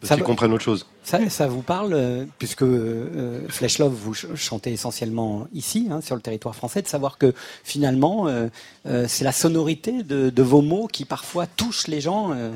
parce 0.00 0.14
qu'ils 0.14 0.22
comprennent 0.24 0.52
autre 0.52 0.64
chose. 0.64 0.86
Ça, 1.04 1.28
ça 1.30 1.46
vous 1.48 1.62
parle, 1.62 1.92
euh, 1.94 2.24
puisque 2.38 2.62
euh, 2.62 3.46
Flesh 3.48 3.78
Love, 3.78 3.92
vous 3.92 4.14
ch- 4.14 4.34
chantez 4.36 4.72
essentiellement 4.72 5.46
ici, 5.52 5.88
hein, 5.90 6.00
sur 6.00 6.14
le 6.16 6.20
territoire 6.22 6.54
français, 6.54 6.82
de 6.82 6.88
savoir 6.88 7.18
que 7.18 7.32
finalement, 7.64 8.28
euh, 8.28 8.48
euh, 8.86 9.06
c'est 9.08 9.24
la 9.24 9.32
sonorité 9.32 10.02
de, 10.02 10.30
de 10.30 10.42
vos 10.42 10.60
mots 10.62 10.86
qui 10.86 11.04
parfois 11.04 11.46
touche 11.46 11.86
les 11.88 12.00
gens. 12.00 12.32
euh. 12.32 12.52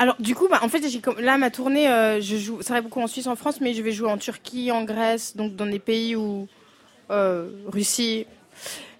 Alors, 0.00 0.14
du 0.20 0.34
coup, 0.36 0.46
bah, 0.48 0.60
en 0.62 0.68
fait, 0.68 0.80
là, 1.18 1.38
ma 1.38 1.50
tournée, 1.50 1.88
euh, 1.88 2.20
je 2.20 2.36
joue, 2.36 2.62
ça 2.62 2.74
va 2.74 2.80
beaucoup 2.82 3.00
en 3.00 3.08
Suisse, 3.08 3.26
en 3.26 3.34
France, 3.36 3.60
mais 3.60 3.74
je 3.74 3.82
vais 3.82 3.90
jouer 3.92 4.10
en 4.10 4.16
Turquie, 4.18 4.70
en 4.70 4.84
Grèce, 4.84 5.36
donc 5.36 5.56
dans 5.56 5.66
des 5.66 5.80
pays 5.80 6.14
où. 6.16 6.46
euh, 7.10 7.50
Russie. 7.66 8.26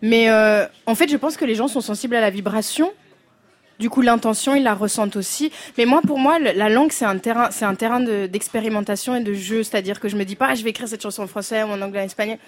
Mais 0.02 0.30
euh, 0.30 0.64
en 0.86 0.94
fait, 0.94 1.10
je 1.10 1.16
pense 1.16 1.36
que 1.36 1.44
les 1.44 1.54
gens 1.54 1.68
sont 1.68 1.80
sensibles 1.80 2.14
à 2.16 2.20
la 2.20 2.30
vibration. 2.30 2.92
Du 3.78 3.90
coup, 3.90 4.00
l'intention, 4.02 4.54
ils 4.56 4.62
la 4.64 4.74
ressentent 4.74 5.14
aussi. 5.16 5.52
Mais 5.76 5.84
moi, 5.84 6.00
pour 6.04 6.18
moi, 6.18 6.38
la 6.40 6.68
langue, 6.68 6.90
c'est 6.90 7.04
un 7.04 7.18
terrain, 7.18 7.50
c'est 7.52 7.64
un 7.64 7.76
terrain 7.76 8.00
de- 8.00 8.26
d'expérimentation 8.26 9.14
et 9.14 9.20
de 9.22 9.34
jeu. 9.34 9.62
C'est-à-dire 9.62 10.00
que 10.00 10.08
je 10.08 10.16
me 10.16 10.24
dis 10.24 10.34
pas, 10.34 10.48
ah, 10.50 10.54
je 10.56 10.64
vais 10.64 10.70
écrire 10.70 10.88
cette 10.88 11.02
chanson 11.02 11.22
en 11.22 11.26
français 11.28 11.62
ou 11.62 11.66
en 11.68 11.80
anglais, 11.80 12.00
en 12.00 12.04
espagnol. 12.06 12.38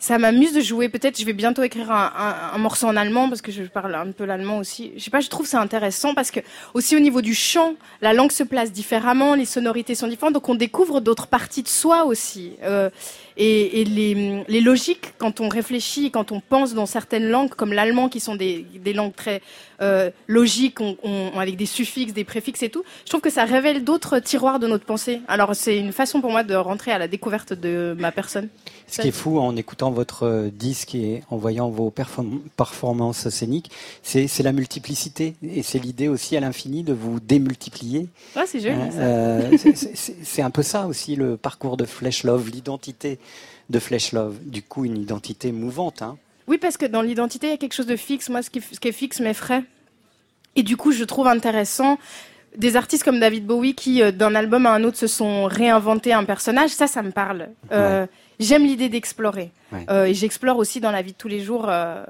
Ça 0.00 0.16
m'amuse 0.16 0.52
de 0.52 0.60
jouer. 0.60 0.88
Peut-être, 0.88 1.18
je 1.18 1.26
vais 1.26 1.32
bientôt 1.32 1.62
écrire 1.64 1.90
un 1.90 2.56
morceau 2.56 2.86
en 2.86 2.96
allemand 2.96 3.28
parce 3.28 3.42
que 3.42 3.50
je 3.50 3.64
parle 3.64 3.94
un 3.96 4.12
peu 4.12 4.24
l'allemand 4.24 4.58
aussi. 4.58 4.92
Je 4.96 5.02
sais 5.02 5.10
pas, 5.10 5.18
je 5.18 5.28
trouve 5.28 5.44
ça 5.44 5.60
intéressant 5.60 6.14
parce 6.14 6.30
que 6.30 6.38
aussi 6.72 6.94
au 6.94 7.00
niveau 7.00 7.20
du 7.20 7.34
chant, 7.34 7.74
la 8.00 8.12
langue 8.12 8.30
se 8.30 8.44
place 8.44 8.70
différemment, 8.70 9.34
les 9.34 9.44
sonorités 9.44 9.96
sont 9.96 10.06
différentes, 10.06 10.34
donc 10.34 10.48
on 10.48 10.54
découvre 10.54 11.00
d'autres 11.00 11.26
parties 11.26 11.64
de 11.64 11.68
soi 11.68 12.04
aussi. 12.04 12.52
Euh, 12.62 12.90
et 13.38 13.80
et 13.80 13.84
les, 13.84 14.44
les 14.48 14.60
logiques, 14.60 15.14
quand 15.18 15.40
on 15.40 15.48
réfléchit, 15.48 16.10
quand 16.10 16.32
on 16.32 16.40
pense 16.40 16.74
dans 16.74 16.86
certaines 16.86 17.28
langues, 17.28 17.50
comme 17.50 17.72
l'allemand, 17.72 18.08
qui 18.08 18.20
sont 18.20 18.34
des, 18.36 18.66
des 18.84 18.92
langues 18.92 19.14
très 19.14 19.40
euh, 19.80 20.10
logiques, 20.26 20.80
on- 20.80 20.96
on- 21.04 21.38
avec 21.38 21.56
des 21.56 21.66
suffixes, 21.66 22.12
des 22.12 22.24
préfixes 22.24 22.62
et 22.64 22.68
tout, 22.68 22.82
je 23.04 23.10
trouve 23.10 23.20
que 23.20 23.30
ça 23.30 23.44
révèle 23.44 23.84
d'autres 23.84 24.18
tiroirs 24.18 24.58
de 24.58 24.66
notre 24.66 24.84
pensée. 24.84 25.20
Alors 25.28 25.54
c'est 25.54 25.78
une 25.78 25.92
façon 25.92 26.20
pour 26.20 26.30
moi 26.32 26.42
de 26.42 26.54
rentrer 26.54 26.90
à 26.92 26.98
la 26.98 27.08
découverte 27.08 27.52
de 27.52 27.94
ma 27.98 28.10
personne. 28.12 28.48
Ce 28.90 29.02
qui 29.02 29.08
est 29.08 29.12
fou 29.12 29.38
en 29.38 29.54
écoutant 29.56 29.90
votre 29.90 30.22
euh, 30.24 30.50
disque 30.50 30.94
et 30.94 31.22
en 31.30 31.36
voyant 31.36 31.68
vos 31.68 31.90
perform- 31.90 32.40
performances 32.56 33.28
scéniques, 33.28 33.70
c'est 34.02 34.28
la 34.42 34.52
multiplicité. 34.52 35.34
Et 35.42 35.62
c'est 35.62 35.78
l'idée 35.78 36.08
aussi 36.08 36.36
à 36.36 36.40
l'infini 36.40 36.82
de 36.82 36.92
vous 36.92 37.20
démultiplier. 37.20 38.08
Ouais, 38.34 38.44
c'est 38.46 38.60
joli, 38.60 38.74
Hein, 38.74 38.88
euh, 38.96 39.50
c'est- 39.74 40.42
un 40.42 40.50
peu 40.50 40.62
ça 40.62 40.86
aussi 40.86 41.16
le 41.16 41.36
parcours 41.36 41.76
de 41.76 41.84
Flesh 41.84 42.24
Love, 42.24 42.48
l'identité 42.50 43.18
de 43.70 43.78
Flesh 43.78 44.12
Love. 44.12 44.36
Du 44.44 44.62
coup, 44.62 44.84
une 44.84 44.96
identité 44.96 45.52
mouvante. 45.52 46.00
Hein. 46.02 46.16
Oui, 46.46 46.56
parce 46.58 46.76
que 46.78 46.86
dans 46.86 47.02
l'identité, 47.02 47.48
il 47.48 47.50
y 47.50 47.54
a 47.54 47.58
quelque 47.58 47.74
chose 47.74 47.86
de 47.86 47.96
fixe. 47.96 48.30
Moi, 48.30 48.42
ce 48.42 48.48
qui, 48.50 48.60
ce 48.62 48.80
qui 48.80 48.88
est 48.88 48.92
fixe 48.92 49.20
m'effraie. 49.20 49.64
Et 50.56 50.62
du 50.62 50.76
coup, 50.78 50.92
je 50.92 51.04
trouve 51.04 51.26
intéressant 51.26 51.98
des 52.56 52.76
artistes 52.76 53.04
comme 53.04 53.20
David 53.20 53.44
Bowie 53.46 53.74
qui, 53.74 54.02
euh, 54.02 54.10
d'un 54.10 54.34
album 54.34 54.64
à 54.64 54.72
un 54.72 54.82
autre, 54.84 54.96
se 54.96 55.06
sont 55.06 55.44
réinventés 55.44 56.14
un 56.14 56.24
personnage. 56.24 56.70
Ça, 56.70 56.86
ça 56.86 57.02
me 57.02 57.10
parle. 57.10 57.50
Euh, 57.70 58.06
J'aime 58.40 58.64
l'idée 58.64 58.88
d'explorer. 58.88 59.50
Ouais. 59.72 59.84
Euh, 59.90 60.04
et 60.06 60.14
j'explore 60.14 60.58
aussi 60.58 60.80
dans 60.80 60.90
la 60.90 61.02
vie 61.02 61.12
de 61.12 61.16
tous 61.16 61.28
les 61.28 61.40
jours. 61.40 61.66
euh, 61.68 62.04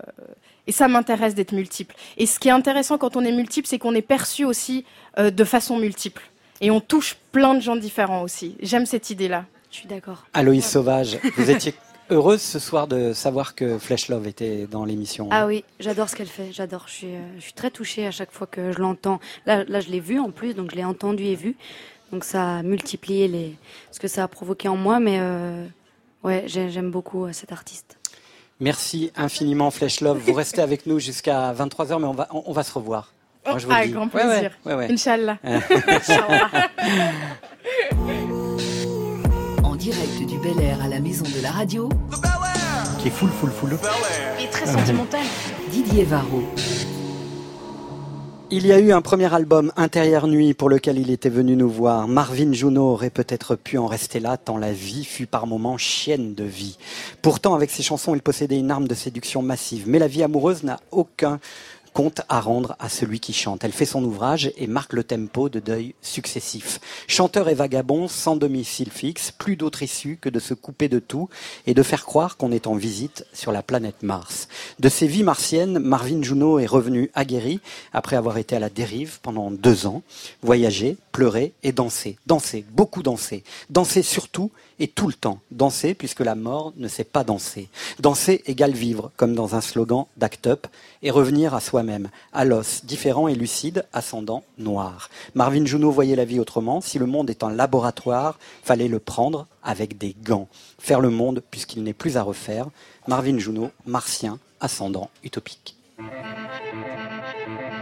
et 0.67 0.73
ça 0.73 0.87
m'intéresse 0.87 1.35
d'être 1.35 1.53
multiple. 1.53 1.95
Et 2.19 2.27
ce 2.27 2.39
qui 2.39 2.49
est 2.49 2.53
intéressant 2.53 2.99
quand 2.99 3.17
on 3.17 3.25
est 3.25 3.33
multiple, 3.33 3.67
c'est 3.67 3.79
qu'on 3.79 3.95
est 3.95 4.03
perçu 4.03 4.45
aussi 4.45 4.85
euh, 5.19 5.31
de 5.31 5.45
façon 5.45 5.79
multiple. 5.79 6.23
Et 6.61 6.71
on 6.71 6.81
touche 6.81 7.17
plein 7.33 7.55
de 7.55 7.61
gens 7.61 7.75
différents 7.75 8.23
aussi. 8.23 8.55
J'aime 8.61 8.85
cette 8.85 9.09
idée-là. 9.09 9.47
Je 9.71 9.77
suis 9.79 9.89
d'accord. 9.89 10.27
Aloïs 10.35 10.67
Sauvage, 10.67 11.19
vous 11.39 11.51
étiez 11.51 11.75
heureuse 12.11 12.43
ce 12.43 12.59
soir 12.59 12.87
de 12.87 13.15
savoir 13.15 13.55
que 13.55 13.79
Flesh 13.79 14.09
Love 14.09 14.27
était 14.27 14.67
dans 14.67 14.85
l'émission. 14.85 15.29
Ah 15.31 15.47
oui, 15.47 15.65
j'adore 15.81 16.11
ce 16.11 16.17
qu'elle 16.17 16.27
fait, 16.29 16.53
j'adore. 16.53 16.85
Je 16.87 16.93
suis, 16.93 17.15
je 17.37 17.43
suis 17.43 17.53
très 17.55 17.71
touchée 17.71 18.07
à 18.07 18.11
chaque 18.11 18.33
fois 18.33 18.47
que 18.47 18.73
je 18.73 18.79
l'entends. 18.79 19.21
Là, 19.47 19.65
là, 19.65 19.81
je 19.81 19.89
l'ai 19.89 20.01
vu 20.01 20.19
en 20.19 20.31
plus, 20.31 20.53
donc 20.55 20.71
je 20.71 20.77
l'ai 20.77 20.85
entendu 20.85 21.25
et 21.25 21.35
vu. 21.35 21.57
Donc 22.13 22.25
ça 22.25 22.59
a 22.59 22.63
multiplié 22.63 23.29
les... 23.29 23.57
ce 23.91 24.01
que 24.01 24.09
ça 24.09 24.25
a 24.25 24.29
provoqué 24.29 24.69
en 24.69 24.77
moi, 24.77 25.01
mais 25.01 25.19
euh, 25.21 25.65
ouais, 26.25 26.45
j'ai- 26.47 26.71
j'aime 26.71 26.91
beaucoup 26.91 27.25
euh, 27.27 27.33
cet 27.33 27.53
artiste. 27.53 27.99
Merci 28.61 29.13
infiniment 29.17 29.71
Flesh 29.71 30.01
Love. 30.01 30.19
Vous 30.19 30.33
restez 30.35 30.61
avec 30.61 30.87
nous 30.87 30.99
jusqu'à 30.99 31.53
23h, 31.53 32.01
mais 32.01 32.07
on 32.07 32.13
va, 32.13 32.27
on, 32.33 32.43
on 32.47 32.53
va 32.53 32.63
se 32.65 32.73
revoir. 32.73 33.13
Moi, 33.47 33.59
je 33.59 33.65
vous 33.65 33.71
le 33.71 33.77
Avec 33.77 33.89
dis. 33.89 33.95
grand 33.95 34.13
Ouais, 34.15 34.25
ouais, 34.25 34.31
plaisir. 34.41 34.51
ouais, 34.67 34.75
ouais. 34.75 34.93
Inch'Allah. 34.93 35.39
Inch'Allah. 35.45 36.51
En 39.63 39.75
direct 39.77 40.27
du 40.27 40.39
Bel 40.39 40.61
Air 40.61 40.83
à 40.83 40.89
la 40.89 41.01
maison 41.01 41.25
de 41.25 41.41
la 41.43 41.51
radio, 41.53 41.89
Qui 43.01 43.09
est 43.09 43.11
full, 43.13 43.31
full, 43.31 43.51
full. 43.51 43.79
Est 44.41 44.49
très 44.51 44.67
sentimental. 44.67 45.23
Didier 45.71 46.05
Varro. 46.05 46.43
Il 48.51 48.67
y 48.67 48.73
a 48.73 48.79
eu 48.79 48.93
un 48.93 49.03
premier 49.03 49.35
album, 49.35 49.71
Intérieur 49.77 50.27
Nuit, 50.27 50.55
pour 50.55 50.71
lequel 50.71 50.97
il 50.97 51.11
était 51.11 51.29
venu 51.29 51.55
nous 51.55 51.69
voir. 51.69 52.09
Marvin 52.09 52.51
Juno 52.55 52.81
aurait 52.93 53.11
peut-être 53.11 53.57
pu 53.57 53.77
en 53.77 53.87
rester 53.87 54.21
là, 54.21 54.39
tant 54.39 54.57
la 54.57 54.73
vie 54.73 55.05
fut 55.05 55.27
par 55.27 55.47
moments 55.47 55.77
chienne 55.77 56.33
de 56.35 56.45
vie. 56.45 56.79
Pourtant, 57.21 57.55
avec 57.55 57.69
ses 57.69 57.83
chansons, 57.83 58.15
il 58.15 58.23
possédait 58.23 58.59
une 58.59 58.71
arme 58.71 58.89
de 58.89 58.95
séduction 58.95 59.43
massive. 59.43 59.85
Mais 59.87 59.99
la 59.99 60.09
vie 60.09 60.23
amoureuse 60.23 60.63
n'a 60.63 60.81
aucun 60.93 61.41
compte 61.93 62.23
à 62.29 62.41
rendre 62.41 62.77
à 62.79 62.89
celui 62.89 63.21
qui 63.21 63.33
chante. 63.33 63.65
Elle 63.65 63.73
fait 63.73 63.85
son 63.85 64.05
ouvrage 64.05 64.53
et 64.57 64.67
marque 64.67 64.93
le 64.93 65.05
tempo 65.05 65.49
de 65.49 65.61
deuil 65.61 65.95
successif. 66.03 66.81
Chanteur 67.07 67.49
et 67.49 67.55
vagabond, 67.55 68.09
sans 68.09 68.37
domicile 68.37 68.91
fixe, 68.91 69.31
plus 69.31 69.57
d'autre 69.57 69.83
issue 69.83 70.19
que 70.21 70.29
de 70.29 70.39
se 70.39 70.55
couper 70.55 70.89
de 70.89 70.99
tout 70.99 71.29
et 71.67 71.75
de 71.75 71.83
faire 71.83 72.05
croire 72.05 72.37
qu'on 72.37 72.53
est 72.53 72.67
en 72.67 72.75
visite 72.75 73.27
sur 73.33 73.53
la 73.53 73.63
planète 73.63 74.03
Mars. 74.03 74.49
De 74.79 74.89
ses 74.89 75.07
vies 75.07 75.23
martiennes, 75.23 75.79
Marvin 75.79 76.23
Juno 76.23 76.59
est 76.59 76.67
revenu 76.67 77.11
aguerri 77.15 77.61
après 77.93 78.17
avoir 78.17 78.39
été 78.39 78.57
à 78.57 78.61
la 78.61 78.71
dérive 78.71 79.19
pendant 79.23 79.51
deux 79.51 79.87
ans, 79.87 80.03
voyager, 80.43 80.97
pleurer 81.13 81.53
et 81.63 81.73
danser. 81.73 82.19
Danser, 82.27 82.65
beaucoup 82.71 83.03
danser. 83.03 83.43
Danser 83.71 84.03
surtout 84.03 84.51
et 84.81 84.89
tout 84.89 85.09
le 85.09 85.15
temps. 85.15 85.41
Danser 85.51 85.95
puisque 85.95 86.21
la 86.21 86.35
mort 86.35 86.73
ne 86.77 86.89
sait 86.89 87.05
pas 87.05 87.25
danser. 87.25 87.69
Danser 88.01 88.43
égale 88.47 88.73
vivre, 88.73 89.11
comme 89.17 89.35
dans 89.35 89.55
un 89.55 89.61
slogan 89.61 90.07
d'Act 90.17 90.47
Up, 90.47 90.67
et 91.03 91.11
revenir 91.11 91.55
à 91.55 91.61
soi-même, 91.61 92.09
à 92.33 92.45
l'os, 92.45 92.85
différent 92.85 93.29
et 93.29 93.35
lucide, 93.35 93.87
ascendant, 93.93 94.45
noir. 94.59 95.11
Marvin 95.35 95.65
Juno 95.65 95.91
voyait 95.91 96.17
la 96.17 96.25
vie 96.25 96.41
autrement. 96.41 96.81
Si 96.81 96.99
le 96.99 97.07
monde 97.07 97.31
est 97.31 97.43
un 97.43 97.51
laboratoire, 97.51 98.39
fallait 98.63 98.89
le 98.89 98.99
prendre 98.99 99.47
avec 99.63 99.99
des 99.99 100.15
gants. 100.25 100.49
Faire 100.79 101.01
le 101.01 101.11
monde 101.11 101.43
puisqu'il 101.51 101.83
n'est 101.83 101.93
plus 101.93 102.17
à 102.17 102.23
refaire. 102.23 102.69
Marvin 103.07 103.39
Juno, 103.39 103.71
martien, 103.87 104.39
ascendant, 104.61 105.11
utopique. 105.25 105.77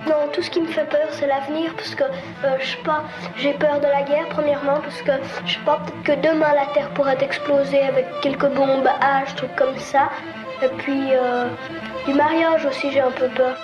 Non, 0.06 0.28
tout 0.32 0.42
ce 0.42 0.50
qui 0.50 0.60
me 0.60 0.66
fait 0.66 0.88
peur, 0.88 1.08
c'est 1.10 1.26
l'avenir, 1.26 1.74
parce 1.74 1.94
que, 1.94 2.04
euh, 2.04 2.56
je 2.60 2.76
pas, 2.84 3.02
j'ai 3.36 3.52
peur 3.54 3.80
de 3.80 3.86
la 3.86 4.02
guerre, 4.02 4.28
premièrement, 4.30 4.80
parce 4.80 5.02
que, 5.02 5.12
je 5.44 5.54
sais 5.54 5.60
que 6.04 6.12
demain 6.12 6.54
la 6.54 6.66
Terre 6.74 6.90
pourrait 6.90 7.18
exploser 7.20 7.80
avec 7.80 8.06
quelques 8.22 8.46
bombes 8.46 8.88
H, 9.00 9.34
trucs 9.34 9.56
comme 9.56 9.76
ça. 9.78 10.10
Et 10.62 10.68
puis, 10.68 11.08
euh, 11.12 11.48
du 12.06 12.14
mariage 12.14 12.64
aussi, 12.66 12.92
j'ai 12.92 13.00
un 13.00 13.10
peu 13.10 13.28
peur. 13.28 13.56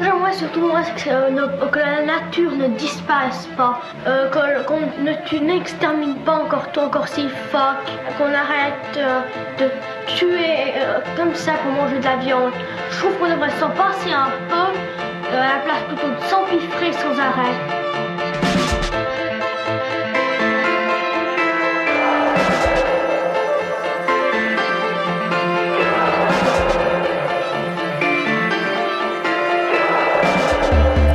J'aimerais 0.00 0.32
surtout 0.32 0.70
euh, 0.70 1.30
ne- 1.30 1.66
que 1.70 1.78
la 1.78 2.02
nature 2.02 2.50
ne 2.52 2.68
disparaisse 2.68 3.48
pas, 3.56 3.80
euh, 4.06 4.28
qu'on 4.64 4.80
ne 5.02 5.12
tu 5.26 5.40
n'extermines 5.40 6.16
pas 6.24 6.36
encore 6.44 6.70
ton 6.72 6.86
encore 6.86 7.08
si 7.08 7.28
phoques, 7.28 7.90
qu'on 8.18 8.32
arrête 8.32 8.96
euh, 8.96 9.20
de 9.58 9.70
tuer 10.06 10.74
comme 11.16 11.34
ça 11.34 11.52
pour 11.62 11.72
manger 11.72 11.98
de 11.98 12.04
la 12.04 12.16
viande. 12.16 12.52
Je 12.90 12.98
trouve 12.98 13.12
qu'on 13.18 13.28
devrait 13.30 13.50
s'en 13.60 13.70
passer 13.70 14.12
un 14.12 14.30
peu, 14.48 15.36
à 15.36 15.54
la 15.54 15.60
place 15.64 15.82
plutôt 15.88 16.08
de 16.08 16.20
s'empiffrer 16.28 16.92
sans 16.92 17.18
arrêt. 17.18 17.54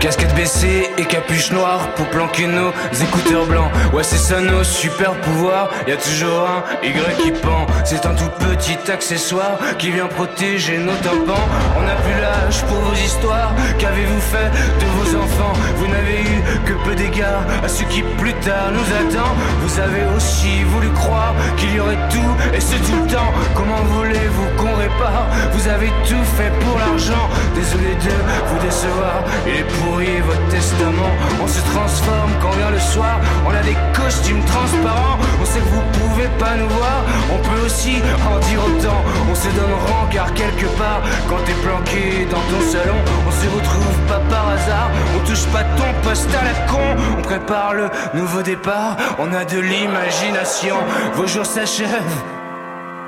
Casquette 0.07 0.35
baissée 0.35 0.89
et 0.97 1.03
capuche 1.03 1.51
noire 1.51 1.89
pour 1.97 2.05
planquer 2.05 2.47
nos 2.47 2.71
écouteurs 3.03 3.45
blancs. 3.45 3.69
Ouais, 3.91 4.03
c'est 4.03 4.15
ça 4.15 4.39
nos 4.39 4.63
super 4.63 5.11
pouvoirs. 5.15 5.69
Y 5.85 5.91
a 5.91 5.97
toujours 5.97 6.47
un 6.47 6.63
Y 6.81 7.17
qui 7.21 7.31
pend. 7.31 7.65
C'est 7.83 8.05
un 8.05 8.15
tout 8.15 8.29
petit 8.39 8.89
accessoire 8.89 9.57
qui 9.77 9.91
vient 9.91 10.07
protéger 10.07 10.77
nos 10.77 10.95
tympans. 11.03 11.47
On 11.77 11.81
n'a 11.81 11.95
plus 11.95 12.21
l'âge 12.21 12.63
pour 12.67 12.77
vos 12.77 12.93
histoires. 12.93 13.51
Qu'avez-vous 13.79 14.21
fait 14.21 14.49
de 14.79 14.85
vos 14.95 15.17
enfants? 15.17 15.51
Vous 15.75 15.87
n'avez 15.87 16.21
eu 16.21 16.41
que 16.65 16.71
peu 16.85 16.95
d'égards 16.95 17.43
à 17.61 17.67
ce 17.67 17.83
qui 17.83 18.01
plus 18.17 18.33
tard 18.35 18.71
nous 18.71 18.87
attend. 19.01 19.35
Vous 19.59 19.77
avez 19.77 20.05
aussi 20.15 20.63
voulu 20.71 20.87
croire 20.91 21.33
qu'il 21.57 21.75
y 21.75 21.81
aurait 21.81 21.99
tout 22.09 22.55
et 22.55 22.61
ce 22.61 22.75
tout 22.75 22.95
le 23.03 23.11
temps. 23.11 23.33
Comment 23.55 23.83
voulez-vous 23.97 24.47
qu'on 24.55 24.73
répare? 24.75 25.27
Vous 25.51 25.67
avez 25.67 25.91
tout 26.07 26.23
fait 26.37 26.53
pour 26.61 26.79
l'argent. 26.79 27.27
Désolé 27.55 27.93
de 27.95 28.15
vous 28.47 28.65
décevoir. 28.65 29.25
Il 29.45 29.55
est 29.57 29.67
votre 30.05 30.47
testament. 30.49 31.11
On 31.43 31.47
se 31.47 31.61
transforme 31.73 32.31
quand 32.41 32.51
vient 32.51 32.69
le 32.69 32.79
soir. 32.79 33.19
On 33.45 33.49
a 33.49 33.61
des 33.61 33.75
costumes 33.93 34.43
transparents. 34.45 35.17
On 35.41 35.45
sait 35.45 35.59
que 35.59 35.65
vous 35.65 35.81
pouvez 35.99 36.27
pas 36.39 36.55
nous 36.55 36.69
voir. 36.69 37.03
On 37.33 37.37
peut 37.37 37.65
aussi 37.65 38.01
en 38.29 38.39
dire 38.39 38.59
autant. 38.63 39.01
On 39.29 39.35
se 39.35 39.47
donne 39.49 39.73
rang 39.87 40.07
car 40.11 40.33
quelque 40.33 40.67
part, 40.77 41.01
quand 41.27 41.37
t'es 41.45 41.53
planqué 41.65 42.27
dans 42.29 42.45
ton 42.51 42.61
salon, 42.71 42.99
on 43.27 43.31
se 43.31 43.47
retrouve 43.49 43.97
pas 44.07 44.21
par 44.29 44.49
hasard. 44.49 44.89
On 45.15 45.27
touche 45.27 45.45
pas 45.47 45.63
ton 45.63 46.07
poste 46.07 46.29
à 46.35 46.43
la 46.43 46.53
con. 46.71 47.01
On 47.17 47.21
prépare 47.21 47.73
le 47.73 47.89
nouveau 48.13 48.41
départ. 48.41 48.97
On 49.17 49.33
a 49.33 49.45
de 49.45 49.59
l'imagination. 49.59 50.75
Vos 51.15 51.27
jours 51.27 51.45
s'achèvent. 51.45 52.21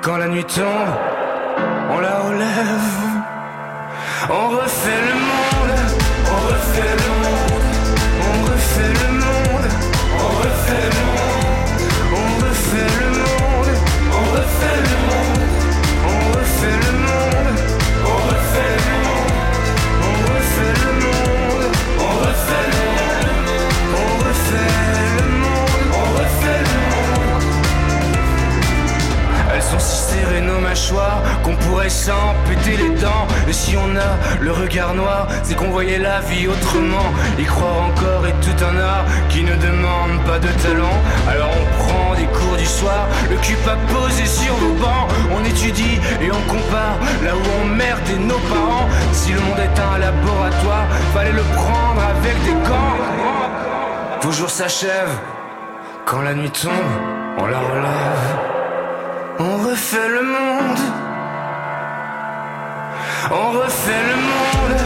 Quand 0.02 0.16
la 0.16 0.28
nuit 0.28 0.44
tombe, 0.44 0.92
on 1.92 1.98
la 2.00 2.18
relève. 2.20 3.20
On 4.28 4.48
refait 4.48 5.00
le 5.08 5.14
monde, 5.14 5.49
Solo 6.50 6.62
sereno 6.74 7.49
Elles 29.60 29.78
sont 29.78 29.78
si 29.78 30.14
serrées 30.14 30.40
nos 30.40 30.58
mâchoires 30.58 31.20
qu'on 31.42 31.54
pourrait 31.54 31.90
s'en 31.90 32.34
les 32.66 32.88
dents. 32.98 33.26
Et 33.46 33.52
si 33.52 33.76
on 33.76 33.94
a 33.94 34.40
le 34.40 34.52
regard 34.52 34.94
noir, 34.94 35.28
c'est 35.42 35.54
qu'on 35.54 35.68
voyait 35.70 35.98
la 35.98 36.20
vie 36.20 36.48
autrement. 36.48 37.12
Y 37.38 37.44
croire 37.44 37.82
encore 37.82 38.26
est 38.26 38.40
tout 38.40 38.64
un 38.64 38.78
art 38.80 39.04
qui 39.28 39.42
ne 39.44 39.54
demande 39.56 40.24
pas 40.24 40.38
de 40.38 40.48
talent. 40.62 40.98
Alors 41.28 41.50
on 41.60 41.82
prend 41.82 42.14
des 42.14 42.24
cours 42.38 42.56
du 42.56 42.64
soir, 42.64 43.06
le 43.28 43.36
cul 43.36 43.56
pas 43.56 43.76
posé 43.92 44.24
sur 44.24 44.54
vos 44.54 44.72
bancs. 44.74 45.10
On 45.30 45.44
étudie 45.44 46.00
et 46.22 46.30
on 46.32 46.50
compare 46.50 46.96
là 47.22 47.32
où 47.36 47.62
on 47.62 47.66
merde 47.66 48.00
et 48.08 48.18
nos 48.18 48.38
parents. 48.54 48.88
Si 49.12 49.32
le 49.32 49.40
monde 49.40 49.58
est 49.58 49.78
un 49.78 49.98
laboratoire, 49.98 50.86
fallait 51.12 51.32
le 51.32 51.44
prendre 51.54 52.00
avec 52.02 52.42
des 52.44 52.56
gants. 52.66 52.96
Vos 54.22 54.32
jours 54.32 54.50
s'achèvent. 54.50 55.18
Quand 56.06 56.22
la 56.22 56.32
nuit 56.32 56.50
tombe, 56.50 56.70
on 57.36 57.46
la 57.46 57.58
relève. 57.58 58.59
On 59.42 59.56
refait 59.56 60.06
le 60.06 60.22
monde. 60.22 60.78
On 63.30 63.50
refait 63.52 64.02
le 64.10 64.16
monde. 64.28 64.76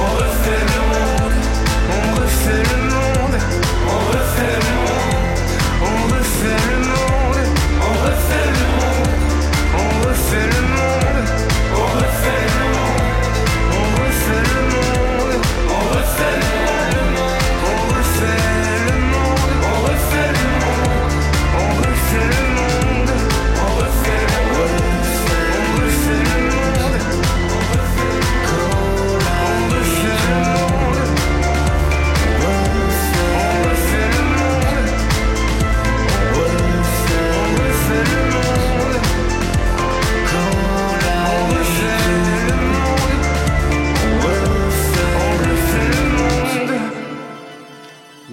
On 0.00 0.10
refait 0.16 0.64
le 0.72 0.80
monde. 0.92 1.34
On 1.90 2.14
refait 2.18 2.62
le 2.62 2.76
monde. 2.82 2.87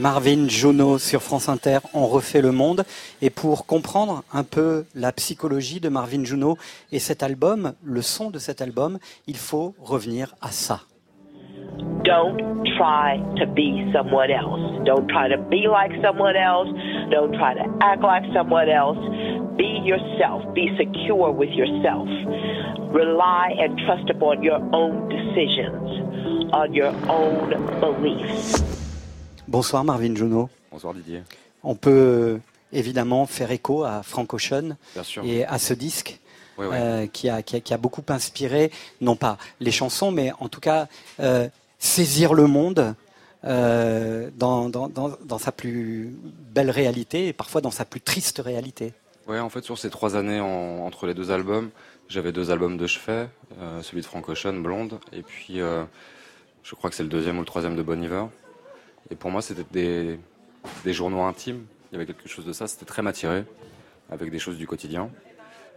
Marvin 0.06 0.48
Juno 0.48 1.00
sur 1.00 1.24
France 1.24 1.50
Inter, 1.50 1.80
on 1.96 2.06
refait 2.06 2.44
le 2.44 2.52
monde. 2.52 2.84
Et 3.24 3.32
pour 3.32 3.66
comprendre 3.66 4.22
un 4.32 4.44
peu 4.44 4.86
la 4.94 5.12
psychologie 5.12 5.80
de 5.80 5.90
Marvin 5.90 6.24
Juno 6.24 6.60
et 6.92 7.00
cet 7.00 7.24
album, 7.24 7.74
le 7.84 8.04
son 8.04 8.30
de 8.30 8.38
cet 8.38 8.62
album, 8.62 9.00
il 9.26 9.36
faut 9.36 9.74
revenir 9.82 10.36
à 10.44 10.50
ça. 10.50 10.82
Don't 12.04 12.38
try 12.78 13.18
to 13.40 13.48
be 13.48 13.82
someone 13.92 14.30
else. 14.30 14.62
Don't 14.86 15.08
try 15.08 15.28
to 15.28 15.42
be 15.50 15.66
like 15.66 15.92
someone 16.04 16.36
else. 16.36 16.70
Don't 17.10 17.34
try 17.34 17.56
to 17.56 17.66
act 17.82 18.04
like 18.04 18.32
someone 18.32 18.70
else. 18.70 19.00
Be 19.58 19.82
yourself. 19.84 20.44
Be 20.54 20.70
secure 20.78 21.32
with 21.32 21.50
yourself. 21.50 22.08
Rely 22.94 23.56
and 23.60 23.76
trust 23.88 24.08
upon 24.12 24.44
your 24.44 24.62
own 24.72 25.10
decisions, 25.10 26.54
on 26.54 26.76
your 26.76 26.94
own 27.10 27.50
beliefs. 27.80 28.75
Bonsoir 29.48 29.84
Marvin 29.84 30.16
Juno. 30.16 30.50
Bonsoir 30.72 30.94
Didier. 30.94 31.24
On 31.64 31.76
peut 31.76 32.40
évidemment 32.74 33.26
faire 33.26 33.52
écho 33.52 33.84
à 33.84 34.04
Frank 34.04 34.34
Ocean 34.34 34.76
et 35.24 35.46
à 35.46 35.60
ce 35.60 35.74
disque. 35.74 36.20
Euh, 36.58 37.06
qui, 37.08 37.28
a, 37.28 37.42
qui, 37.44 37.58
a, 37.58 37.60
qui 37.60 37.74
a 37.74 37.78
beaucoup 37.78 38.02
inspiré, 38.08 38.72
non 39.02 39.18
pas 39.18 39.38
les 39.60 39.72
chansons, 39.72 40.10
mais 40.10 40.32
en 40.40 40.48
tout 40.48 40.62
cas 40.62 40.88
euh, 41.20 41.50
saisir 41.80 42.34
le 42.34 42.48
monde 42.48 42.96
euh, 43.44 44.30
dans, 44.38 44.70
dans, 44.70 44.88
dans, 44.88 45.18
dans 45.26 45.38
sa 45.38 45.52
plus 45.52 46.16
belle 46.54 46.72
réalité 46.72 47.28
et 47.28 47.34
parfois 47.34 47.60
dans 47.60 47.72
sa 47.72 47.84
plus 47.84 48.00
triste 48.00 48.40
réalité. 48.40 48.94
Ouais, 49.28 49.38
en 49.42 49.50
fait, 49.50 49.66
sur 49.66 49.78
ces 49.78 49.90
trois 49.90 50.16
années 50.16 50.40
en- 50.40 50.86
entre 50.86 51.08
les 51.08 51.14
deux 51.14 51.30
albums, 51.30 51.72
j'avais 52.08 52.32
deux 52.32 52.52
albums 52.52 52.78
de 52.78 52.88
chevet, 52.88 53.28
celui 53.82 54.00
de 54.00 54.06
Frank 54.06 54.30
Ocean, 54.30 54.54
Blonde, 54.54 54.98
et 55.12 55.24
puis 55.24 55.56
je 55.58 56.76
crois 56.76 56.90
que 56.90 56.96
c'est 56.96 57.04
le 57.04 57.10
deuxième 57.10 57.36
ou 57.36 57.42
le 57.42 57.46
troisième 57.46 57.76
de 57.76 57.84
Bon 57.84 58.02
Iver. 58.02 58.28
Et 59.12 59.16
pour 59.16 59.32
moi, 59.32 59.42
c'était 59.42 59.66
des, 59.72 60.20
des 60.84 60.94
journaux 60.94 61.22
intimes. 61.22 61.66
Il 61.92 61.96
y 61.96 61.98
avait 61.98 62.06
quelque 62.06 62.28
chose 62.28 62.46
de 62.46 62.54
ça. 62.54 62.68
C'était 62.68 62.86
très 62.86 63.02
matiré, 63.02 63.44
avec 64.12 64.32
des 64.32 64.40
choses 64.40 64.58
du 64.58 64.68
quotidien. 64.68 65.10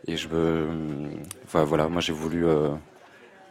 Et 0.07 0.17
je 0.17 0.29
veux, 0.29 0.67
enfin 1.45 1.65
voilà, 1.65 1.89
moi 1.89 2.01
j'ai 2.01 2.13
voulu 2.13 2.47
euh, 2.47 2.71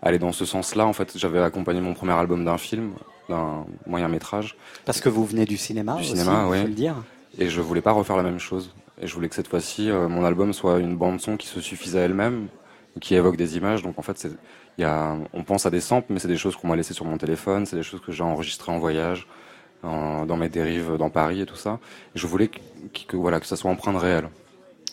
aller 0.01 0.17
dans 0.19 0.31
ce 0.31 0.45
sens-là. 0.45 0.85
En 0.85 0.93
fait, 0.93 1.17
j'avais 1.17 1.41
accompagné 1.41 1.81
mon 1.81 1.93
premier 1.93 2.13
album 2.13 2.45
d'un 2.45 2.57
film, 2.57 2.93
d'un 3.29 3.65
moyen 3.85 4.07
métrage. 4.07 4.55
Parce 4.85 5.01
que 5.01 5.09
vous 5.09 5.25
venez 5.25 5.45
du 5.45 5.57
cinéma 5.57 5.95
Du 5.95 6.01
aussi, 6.01 6.11
cinéma, 6.11 6.43
il 6.45 6.51
oui. 6.51 6.61
faut 6.61 6.67
le 6.67 6.73
dire. 6.73 6.95
Et 7.37 7.49
je 7.49 7.61
voulais 7.61 7.81
pas 7.81 7.91
refaire 7.91 8.17
la 8.17 8.23
même 8.23 8.39
chose. 8.39 8.73
Et 8.99 9.05
je 9.07 9.13
voulais 9.13 9.29
que 9.29 9.35
cette 9.35 9.47
fois-ci, 9.49 9.91
euh, 9.91 10.07
mon 10.07 10.25
album 10.25 10.53
soit 10.53 10.79
une 10.79 10.95
bande 10.95 11.19
son 11.19 11.37
qui 11.37 11.47
se 11.47 11.61
suffise 11.61 11.95
à 11.95 11.99
elle-même, 11.99 12.47
qui 12.99 13.13
évoque 13.13 13.37
des 13.37 13.57
images. 13.57 13.83
Donc 13.83 13.99
en 13.99 14.01
fait, 14.01 14.27
y 14.77 14.83
a, 14.83 15.17
on 15.33 15.43
pense 15.43 15.65
à 15.65 15.69
des 15.69 15.81
samples, 15.81 16.11
mais 16.13 16.19
c'est 16.19 16.27
des 16.27 16.37
choses 16.37 16.55
qu'on 16.55 16.67
m'a 16.67 16.75
laissées 16.75 16.93
sur 16.95 17.05
mon 17.05 17.17
téléphone, 17.17 17.65
c'est 17.65 17.75
des 17.75 17.83
choses 17.83 18.01
que 18.01 18.11
j'ai 18.11 18.23
enregistrées 18.23 18.71
en 18.71 18.79
voyage, 18.79 19.27
en- 19.83 20.25
dans 20.25 20.37
mes 20.37 20.49
dérives 20.49 20.97
dans 20.97 21.09
Paris 21.09 21.41
et 21.41 21.45
tout 21.45 21.55
ça. 21.55 21.79
Et 22.15 22.19
je 22.19 22.27
voulais 22.27 22.47
que, 22.47 22.59
que, 23.07 23.17
voilà, 23.17 23.39
que 23.39 23.45
ça 23.45 23.55
soit 23.55 23.69
empreinte 23.71 23.97
réelle. 23.97 24.29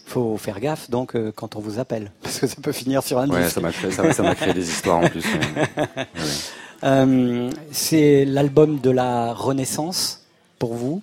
faut 0.06 0.36
faire 0.36 0.60
gaffe 0.60 0.90
donc 0.90 1.14
euh, 1.16 1.32
quand 1.34 1.56
on 1.56 1.60
vous 1.60 1.78
appelle, 1.78 2.10
parce 2.22 2.38
que 2.40 2.46
ça 2.46 2.56
peut 2.62 2.72
finir 2.72 3.02
sur 3.02 3.18
un 3.18 3.28
Ouais, 3.30 3.42
disque. 3.42 3.54
ça 3.54 3.60
m'a 3.60 3.72
créé, 3.72 3.90
ça, 3.90 4.12
ça 4.12 4.22
m'a 4.22 4.34
créé 4.34 4.52
des 4.52 4.68
histoires 4.68 4.98
en 4.98 5.08
plus. 5.08 5.24
mais- 5.24 5.82
ouais. 5.96 6.06
Euh, 6.84 7.50
c'est 7.72 8.24
l'album 8.26 8.78
de 8.80 8.90
la 8.90 9.32
renaissance 9.32 10.22
pour 10.58 10.74
vous. 10.74 11.00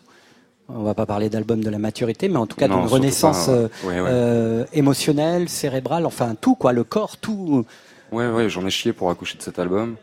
On 0.69 0.83
va 0.83 0.93
pas 0.93 1.05
parler 1.05 1.29
d'album 1.29 1.61
de 1.63 1.69
la 1.69 1.79
maturité, 1.79 2.29
mais 2.29 2.37
en 2.37 2.45
tout 2.47 2.55
cas 2.55 2.67
d'une 2.67 2.77
renaissance 2.85 3.47
pas, 3.47 3.51
euh, 3.51 3.67
ouais, 3.83 3.95
euh, 3.97 4.63
émotionnelle, 4.73 5.49
cérébrale, 5.49 6.05
enfin 6.05 6.35
tout 6.39 6.55
quoi, 6.55 6.71
le 6.71 6.83
corps, 6.85 7.17
tout. 7.17 7.65
Ouais, 8.11 8.27
ouais, 8.29 8.47
j'en 8.47 8.65
ai 8.65 8.69
chié 8.69 8.93
pour 8.93 9.09
accoucher 9.09 9.37
de 9.37 9.43
cet 9.43 9.57
album. 9.59 9.95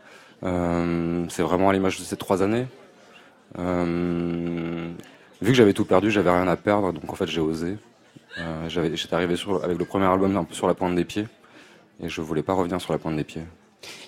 C'est 0.42 1.42
vraiment 1.42 1.70
à 1.70 1.72
l'image 1.72 1.98
de 1.98 2.04
ces 2.04 2.16
trois 2.16 2.42
années. 2.42 2.66
Euh, 3.58 4.90
vu 5.40 5.48
que 5.48 5.54
j'avais 5.54 5.72
tout 5.72 5.84
perdu, 5.84 6.10
j'avais 6.10 6.30
rien 6.30 6.48
à 6.48 6.56
perdre, 6.56 6.92
donc 6.92 7.10
en 7.10 7.14
fait 7.16 7.26
j'ai 7.26 7.40
osé. 7.40 7.76
Euh, 8.38 8.68
j'étais 8.68 9.14
arrivé 9.14 9.36
sur, 9.36 9.64
avec 9.64 9.78
le 9.78 9.84
premier 9.84 10.06
album 10.06 10.36
un 10.36 10.44
peu 10.44 10.54
sur 10.54 10.66
la 10.66 10.74
pointe 10.74 10.94
des 10.94 11.04
pieds, 11.04 11.26
et 12.02 12.08
je 12.08 12.20
voulais 12.20 12.42
pas 12.42 12.52
revenir 12.52 12.80
sur 12.80 12.92
la 12.92 12.98
pointe 12.98 13.16
des 13.16 13.24
pieds. 13.24 13.42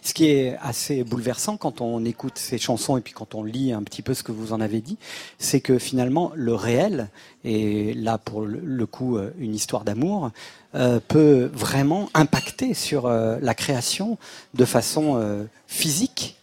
Ce 0.02 0.12
qui 0.14 0.26
est 0.28 0.56
assez 0.60 1.04
bouleversant 1.04 1.56
quand 1.56 1.80
on 1.80 2.04
écoute 2.04 2.38
ces 2.38 2.58
chansons 2.58 2.96
et 2.96 3.00
puis 3.00 3.12
quand 3.12 3.34
on 3.36 3.44
lit 3.44 3.72
un 3.72 3.82
petit 3.84 4.02
peu 4.02 4.14
ce 4.14 4.22
que 4.24 4.32
vous 4.32 4.52
en 4.52 4.60
avez 4.60 4.80
dit, 4.80 4.98
c'est 5.38 5.60
que 5.60 5.78
finalement 5.78 6.32
le 6.34 6.54
réel, 6.54 7.08
et 7.44 7.94
là 7.94 8.18
pour 8.18 8.42
le- 8.42 8.86
coup 8.86 9.16
euh, 9.16 9.32
une 9.38 9.54
histoire 9.54 9.84
d'amour, 9.84 10.32
euh, 10.74 10.98
peut 11.06 11.50
vraiment 11.52 12.10
impacter 12.14 12.74
sur 12.74 13.06
euh, 13.06 13.38
la 13.40 13.54
création 13.54 14.18
de 14.54 14.64
façon 14.64 15.16
euh, 15.16 15.44
physique. 15.66 16.36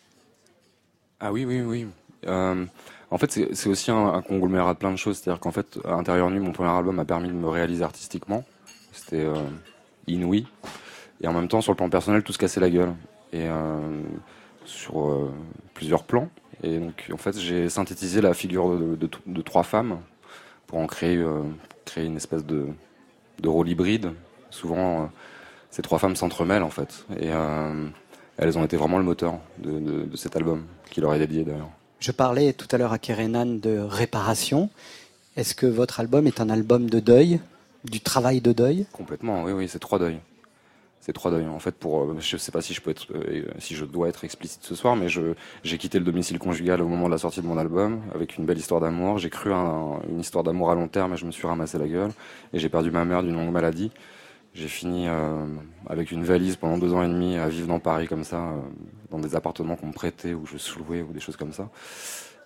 Ah 1.20 1.32
oui, 1.34 1.46
oui, 1.46 1.62
oui. 1.62 1.88
En 3.10 3.18
fait, 3.18 3.32
c'est, 3.32 3.70
aussi 3.70 3.90
un, 3.90 4.22
conglomérat 4.22 4.74
de 4.74 4.80
plein 4.80 4.92
de 4.92 4.98
choses. 4.98 5.18
C'est-à-dire 5.18 5.40
qu'en 5.40 5.52
fait, 5.52 5.80
à 5.86 5.94
Intérieur 5.94 6.30
Nu, 6.30 6.40
mon 6.40 6.52
premier 6.52 6.70
album 6.70 6.96
m'a 6.96 7.06
permis 7.06 7.30
de 7.30 7.34
me 7.34 7.48
réaliser 7.48 7.84
artistiquement. 7.84 8.44
C'était 8.92 9.24
euh, 9.24 9.36
inouï. 10.08 10.46
Et 11.22 11.28
en 11.28 11.34
même 11.34 11.48
temps, 11.48 11.62
sur 11.62 11.72
le 11.72 11.78
plan 11.78 11.90
personnel, 11.90 12.24
tout 12.24 12.34
se 12.34 12.38
cassait 12.38 12.60
la 12.60 12.70
gueule. 12.70 12.94
Et 13.34 13.48
euh, 13.48 14.02
sur 14.66 15.08
euh, 15.08 15.32
plusieurs 15.74 16.04
plans. 16.04 16.30
Et 16.64 16.80
donc, 16.80 17.10
en 17.14 17.18
fait, 17.18 17.38
j'ai 17.38 17.70
synthétisé 17.70 18.20
la 18.20 18.34
figure 18.34 18.78
de, 18.78 19.42
trois 19.42 19.64
femmes 19.64 20.00
pour 20.66 20.80
en 20.80 20.88
créer, 20.88 21.18
euh, 21.18 21.44
une 21.96 22.18
espèce 22.18 22.46
de, 22.46 22.68
rôle 23.46 23.70
hybride. 23.70 24.12
Souvent, 24.50 25.10
ces 25.70 25.82
trois 25.82 26.00
femmes 26.00 26.16
s'entremêlent, 26.16 26.64
en 26.64 26.70
fait. 26.70 27.06
Et 27.20 27.30
elles 28.38 28.58
ont 28.58 28.66
été 28.66 28.76
vraiment 28.76 28.98
le 28.98 29.04
moteur 29.04 29.40
de 29.60 30.16
cet 30.16 30.36
album, 30.36 30.66
qui 30.90 31.00
leur 31.00 31.14
est 31.14 31.20
dédié 31.20 31.44
d'ailleurs. 31.44 31.70
Je 32.00 32.12
parlais 32.12 32.54
tout 32.54 32.68
à 32.72 32.78
l'heure 32.78 32.94
à 32.94 33.00
Kerenan 33.00 33.46
de 33.46 33.80
réparation. 33.80 34.70
Est-ce 35.36 35.56
que 35.56 35.66
votre 35.66 36.00
album 36.00 36.28
est 36.28 36.40
un 36.40 36.50
album 36.50 36.90
de 36.90 37.00
deuil, 37.00 37.40
du 37.86 38.02
travail 38.02 38.40
de 38.40 38.54
deuil? 38.54 38.86
Complètement, 38.92 39.44
oui, 39.44 39.52
oui, 39.52 39.68
c'est 39.68 39.80
trois 39.80 39.98
deuils. 39.98 40.20
C'est 41.02 41.14
trois 41.14 41.32
deuils. 41.32 41.48
En 41.48 41.60
fait, 41.60 41.74
pour, 41.74 42.04
euh, 42.04 42.18
je 42.20 42.38
sais 42.38 42.52
pas 42.52 42.62
si 42.62 42.74
je 42.74 42.82
peux 42.82 42.92
être, 42.92 43.08
euh, 43.16 43.46
si 43.60 43.76
je 43.76 43.86
dois 43.86 44.10
être 44.10 44.26
explicite 44.26 44.64
ce 44.64 44.76
soir, 44.76 44.96
mais 44.96 45.08
j'ai 45.10 45.78
quitté 45.78 45.98
le 46.00 46.06
domicile 46.06 46.38
conjugal 46.38 46.82
au 46.82 46.88
moment 46.88 47.08
de 47.08 47.12
la 47.12 47.18
sortie 47.18 47.42
de 47.42 47.48
mon 47.48 47.58
album, 47.58 48.02
avec 48.14 48.38
une 48.38 48.46
belle 48.46 48.58
histoire 48.58 48.82
d'amour. 48.82 49.18
J'ai 49.18 49.30
cru 49.30 49.52
à 49.52 49.58
un- 49.58 50.02
une 50.10 50.20
histoire 50.20 50.44
d'amour 50.44 50.70
à 50.70 50.76
long 50.76 50.88
terme, 50.88 51.14
et 51.14 51.18
je 51.18 51.26
me 51.26 51.32
suis 51.32 51.48
ramassé 51.48 51.78
la 51.78 51.88
gueule. 51.88 52.12
Et 52.54 52.60
j'ai 52.60 52.70
perdu 52.70 52.92
ma 52.92 53.06
mère 53.06 53.24
d'une 53.24 53.36
longue 53.36 53.52
maladie. 53.52 53.92
J'ai 54.58 54.68
fini 54.68 55.08
euh, 55.08 55.46
avec 55.88 56.12
une 56.12 56.24
valise 56.24 56.56
pendant 56.56 56.80
deux 56.80 56.92
ans 56.92 57.04
et 57.04 57.08
demi 57.08 57.38
à 57.38 57.48
vivre 57.48 57.68
dans 57.68 57.80
Paris 57.80 58.08
comme 58.08 58.24
ça, 58.24 58.38
euh, 58.38 58.60
dans 59.12 59.20
des 59.20 59.36
appartements 59.36 59.76
qu'on 59.76 59.88
me 59.88 59.94
prêtait 59.94 60.34
ou 60.34 60.48
je 60.48 60.58
sous-louais 60.58 61.04
ou 61.04 61.14
des 61.14 61.20
choses 61.20 61.38
comme 61.38 61.54
ça. 61.54 61.70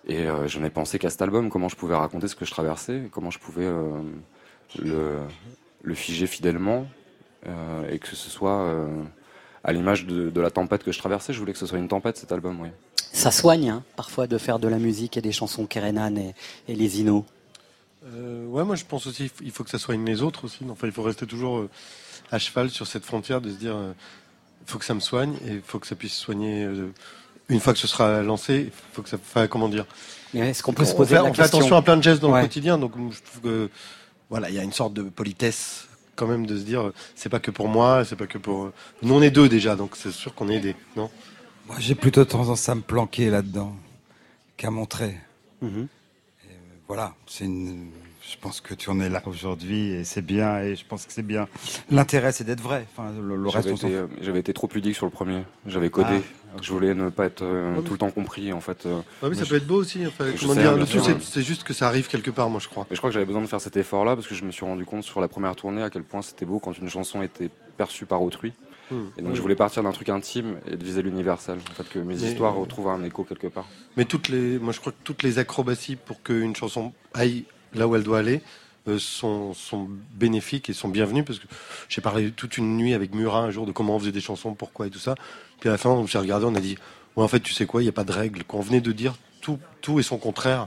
Et 0.06 0.28
euh, 0.28 0.46
je 0.46 0.58
n'ai 0.58 0.68
pensé 0.68 0.98
qu'à 0.98 1.08
cet 1.08 1.22
album, 1.22 1.48
comment 1.48 1.70
je 1.70 1.76
pouvais 1.76 1.94
raconter 1.94 2.28
ce 2.28 2.36
que 2.36 2.44
je 2.44 2.50
traversais, 2.50 3.08
comment 3.10 3.30
je 3.30 3.38
pouvais 3.38 3.64
euh, 3.64 4.02
le, 4.78 5.20
le 5.82 5.94
figer 5.94 6.26
fidèlement, 6.26 6.86
euh, 7.46 7.90
et 7.90 7.98
que 7.98 8.08
ce 8.08 8.28
soit 8.28 8.60
euh, 8.60 9.02
à 9.64 9.72
l'image 9.72 10.04
de, 10.04 10.28
de 10.28 10.40
la 10.42 10.50
tempête 10.50 10.84
que 10.84 10.92
je 10.92 10.98
traversais. 10.98 11.32
Je 11.32 11.38
voulais 11.38 11.52
que 11.54 11.58
ce 11.58 11.66
soit 11.66 11.78
une 11.78 11.88
tempête 11.88 12.18
cet 12.18 12.30
album, 12.30 12.60
oui. 12.60 12.68
Ça 12.96 13.30
soigne 13.30 13.70
hein, 13.70 13.84
parfois 13.96 14.26
de 14.26 14.36
faire 14.36 14.58
de 14.58 14.68
la 14.68 14.78
musique 14.78 15.16
et 15.16 15.22
des 15.22 15.32
chansons 15.32 15.64
Kerenan 15.64 16.16
et, 16.16 16.34
et 16.68 16.74
les 16.74 17.00
Inos. 17.00 17.24
Euh, 18.04 18.44
ouais, 18.46 18.64
moi 18.64 18.74
je 18.74 18.84
pense 18.84 19.06
aussi 19.06 19.30
il 19.42 19.52
faut 19.52 19.62
que 19.62 19.70
ça 19.70 19.78
soigne 19.78 20.04
les 20.04 20.22
autres 20.22 20.46
aussi. 20.46 20.64
Enfin, 20.68 20.88
il 20.88 20.92
faut 20.92 21.04
rester 21.04 21.24
toujours 21.24 21.58
euh, 21.58 21.70
à 22.32 22.38
cheval 22.38 22.70
sur 22.70 22.86
cette 22.88 23.04
frontière 23.04 23.40
de 23.40 23.50
se 23.50 23.54
dire 23.56 23.76
euh, 23.76 23.92
il 24.66 24.70
faut 24.70 24.78
que 24.78 24.84
ça 24.84 24.94
me 24.94 25.00
soigne 25.00 25.34
et 25.46 25.52
il 25.54 25.62
faut 25.64 25.78
que 25.78 25.86
ça 25.86 25.94
puisse 25.94 26.14
soigner. 26.14 26.64
euh, 26.64 26.88
une 27.48 27.60
fois 27.60 27.72
que 27.74 27.78
ce 27.78 27.86
sera 27.86 28.22
lancé, 28.22 28.66
il 28.66 28.72
faut 28.92 29.02
que 29.02 29.08
ça. 29.08 29.16
Enfin, 29.16 29.46
comment 29.46 29.68
dire 29.68 29.84
Mais 30.32 30.50
est-ce 30.50 30.62
qu'on 30.62 30.72
peut 30.72 30.84
se 30.86 30.94
On 30.94 30.96
poser 30.96 31.10
fait, 31.10 31.14
la 31.16 31.24
on 31.24 31.34
fait 31.34 31.42
question 31.42 31.58
attention 31.58 31.76
à 31.76 31.82
plein 31.82 31.96
de 31.96 32.02
gestes 32.02 32.22
dans 32.22 32.32
Ouais. 32.32 32.40
le 32.40 32.46
quotidien, 32.46 32.78
donc 32.78 32.92
je 33.10 33.20
trouve 33.22 33.40
que 33.42 33.70
voilà, 34.30 34.48
il 34.48 34.54
y 34.54 34.58
a 34.58 34.62
une 34.62 34.72
sorte 34.72 34.94
de 34.94 35.02
politesse 35.02 35.86
quand 36.16 36.26
même 36.26 36.46
de 36.46 36.56
se 36.56 36.62
dire 36.62 36.80
euh, 36.80 36.94
c'est 37.14 37.28
pas 37.28 37.40
que 37.40 37.50
pour 37.50 37.68
moi, 37.68 38.04
c'est 38.06 38.16
pas 38.16 38.26
que 38.26 38.38
pour. 38.38 38.64
euh, 38.64 38.72
Nous 39.02 39.12
on 39.14 39.20
est 39.20 39.30
deux 39.30 39.48
déjà, 39.48 39.76
donc 39.76 39.96
c'est 39.96 40.12
sûr 40.12 40.34
qu'on 40.34 40.48
est 40.48 40.56
aidés, 40.56 40.76
non? 40.96 41.10
Moi, 41.66 41.76
j'ai 41.78 41.94
plutôt 41.94 42.24
tendance 42.24 42.68
à 42.68 42.74
me 42.74 42.80
planquer 42.80 43.28
là-dedans 43.30 43.76
qu'à 44.56 44.70
montrer. 44.70 45.18
Mhm. 45.60 45.88
Et, 46.44 46.46
euh, 46.48 46.54
voilà, 46.88 47.14
c'est 47.26 47.44
une. 47.44 47.90
Je 48.32 48.38
pense 48.40 48.62
que 48.62 48.72
tu 48.72 48.88
en 48.88 48.98
es 48.98 49.10
là 49.10 49.22
aujourd'hui 49.26 49.90
et 49.92 50.04
c'est 50.04 50.22
bien. 50.22 50.60
Et 50.62 50.74
je 50.74 50.84
pense 50.86 51.04
que 51.04 51.12
c'est 51.12 51.22
bien. 51.22 51.48
L'intérêt, 51.90 52.32
c'est 52.32 52.44
d'être 52.44 52.62
vrai. 52.62 52.86
Enfin, 52.96 53.12
le, 53.20 53.36
le 53.36 53.48
reste, 53.50 53.68
J'avais 53.68 53.76
été, 53.76 53.94
euh, 53.94 54.06
j'avais 54.22 54.40
été 54.40 54.54
trop 54.54 54.68
pudique 54.68 54.96
sur 54.96 55.04
le 55.04 55.12
premier. 55.12 55.42
J'avais 55.66 55.90
codé. 55.90 56.22
Ah, 56.54 56.58
Je 56.62 56.72
voulais 56.72 56.94
ne 56.94 57.10
pas 57.10 57.26
être 57.26 57.42
euh, 57.42 57.70
Ouais, 57.72 57.76
mais- 57.76 57.82
tout 57.84 57.92
le 57.92 57.98
temps 57.98 58.10
compris, 58.10 58.52
en 58.52 58.60
fait. 58.62 58.86
euh. 58.86 58.96
Ouais, 59.22 59.28
mais 59.28 59.34
ça 59.34 59.44
peut 59.44 59.56
être 59.56 59.66
beau 59.66 59.76
aussi. 59.76 60.06
Enfin, 60.06 60.24
Je 60.34 60.40
comment 60.40 60.54
sais, 60.54 60.60
dire, 60.62 60.70
bien 60.72 60.80
le 60.80 60.86
tout, 60.90 60.98
c'est 61.04 61.20
c'est 61.22 61.42
juste 61.42 61.62
que 61.64 61.74
ça 61.74 61.86
arrive 61.88 62.08
quelque 62.08 62.30
part, 62.30 62.48
moi 62.48 62.58
je 62.58 62.68
crois. 62.68 62.86
Et 62.90 62.94
je 62.94 63.00
crois 63.00 63.10
que 63.10 63.14
j'avais 63.14 63.26
besoin 63.26 63.42
de 63.42 63.46
faire 63.46 63.60
cet 63.60 63.76
effort-là 63.76 64.16
parce 64.16 64.26
que 64.26 64.34
je 64.34 64.44
me 64.44 64.50
suis 64.50 64.64
rendu 64.64 64.84
compte 64.86 65.04
sur 65.04 65.20
la 65.20 65.28
première 65.28 65.54
tournée 65.54 65.82
à 65.82 65.90
quel 65.90 66.02
point 66.02 66.22
c'était 66.22 66.46
beau 66.46 66.58
quand 66.58 66.76
une 66.76 66.88
chanson 66.88 67.22
était 67.22 67.50
perçue 67.76 68.06
par 68.06 68.22
autrui. 68.22 68.54
Hmm. 68.90 69.04
Et 69.18 69.22
donc 69.22 69.34
je 69.34 69.40
voulais 69.42 69.54
partir 69.56 69.82
d'un 69.82 69.92
truc 69.92 70.08
intime 70.08 70.56
et 70.66 70.76
de 70.76 70.84
viser 70.84 71.02
l'universel. 71.02 71.58
En 71.70 71.74
fait, 71.74 71.88
que 71.88 71.98
mes 71.98 72.14
Mais- 72.16 72.20
histoires 72.22 72.54
retrouvent 72.54 72.88
un 72.88 73.02
écho 73.04 73.24
quelque 73.24 73.46
part. 73.46 73.66
Mais 73.96 74.04
toutes 74.06 74.28
les, 74.28 74.58
moi 74.58 74.72
je 74.72 74.80
crois 74.80 74.92
que 74.92 74.98
toutes 75.04 75.22
les 75.22 75.38
acrobaties 75.38 75.96
pour 75.96 76.22
qu'une 76.22 76.56
chanson 76.56 76.92
aille 77.14 77.44
là 77.74 77.86
où 77.86 77.96
elle 77.96 78.02
doit 78.02 78.18
aller 78.18 78.42
euh, 78.88 78.98
sont, 78.98 79.54
bénéfiques 80.14 80.68
et 80.68 80.72
sont 80.72 80.88
bienvenues 80.88 81.22
parce 81.22 81.38
que 81.38 81.46
j'ai 81.88 82.00
parlé 82.00 82.32
toute 82.32 82.58
une 82.58 82.76
nuit 82.76 82.94
avec 82.94 83.14
Murat 83.14 83.42
un 83.42 83.50
jour 83.50 83.64
de 83.64 83.70
comment 83.70 83.94
on 83.94 83.98
faisait 84.00 84.12
des 84.12 84.20
chansons, 84.20 84.54
pourquoi 84.54 84.88
et 84.88 84.90
tout 84.90 84.98
ça. 84.98 85.14
Puis 85.60 85.68
à 85.68 85.72
la 85.72 85.78
fin, 85.78 85.90
on 85.90 86.06
s'est 86.06 86.18
regardé, 86.18 86.46
on 86.46 86.54
a 86.56 86.60
dit, 86.60 86.76
ouais, 87.16 87.22
en 87.22 87.28
fait, 87.28 87.38
tu 87.40 87.52
sais 87.52 87.64
quoi, 87.64 87.82
il 87.82 87.84
n'y 87.84 87.90
a 87.90 87.92
pas 87.92 88.02
de 88.02 88.10
règle. 88.10 88.42
Quand 88.42 88.58
on 88.58 88.62
venait 88.62 88.80
de 88.80 88.90
dire 88.90 89.14
tout, 89.40 89.58
tout 89.82 90.00
et 90.00 90.02
son 90.02 90.18
contraire 90.18 90.66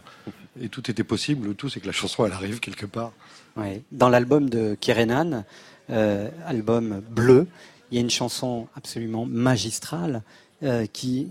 et 0.61 0.69
tout 0.69 0.89
était 0.89 1.03
possible, 1.03 1.49
le 1.49 1.53
tout 1.53 1.67
c'est 1.67 1.81
que 1.81 1.87
la 1.87 1.91
chanson 1.91 2.25
elle 2.25 2.31
arrive 2.31 2.61
quelque 2.61 2.85
part. 2.85 3.11
Ouais. 3.57 3.81
Dans 3.91 4.07
l'album 4.07 4.49
de 4.49 4.77
Kerenan, 4.79 5.43
euh, 5.89 6.29
album 6.45 7.01
bleu, 7.09 7.47
il 7.91 7.95
y 7.95 7.97
a 7.97 8.01
une 8.01 8.09
chanson 8.09 8.67
absolument 8.75 9.25
magistrale 9.25 10.23
euh, 10.63 10.85
qui 10.85 11.27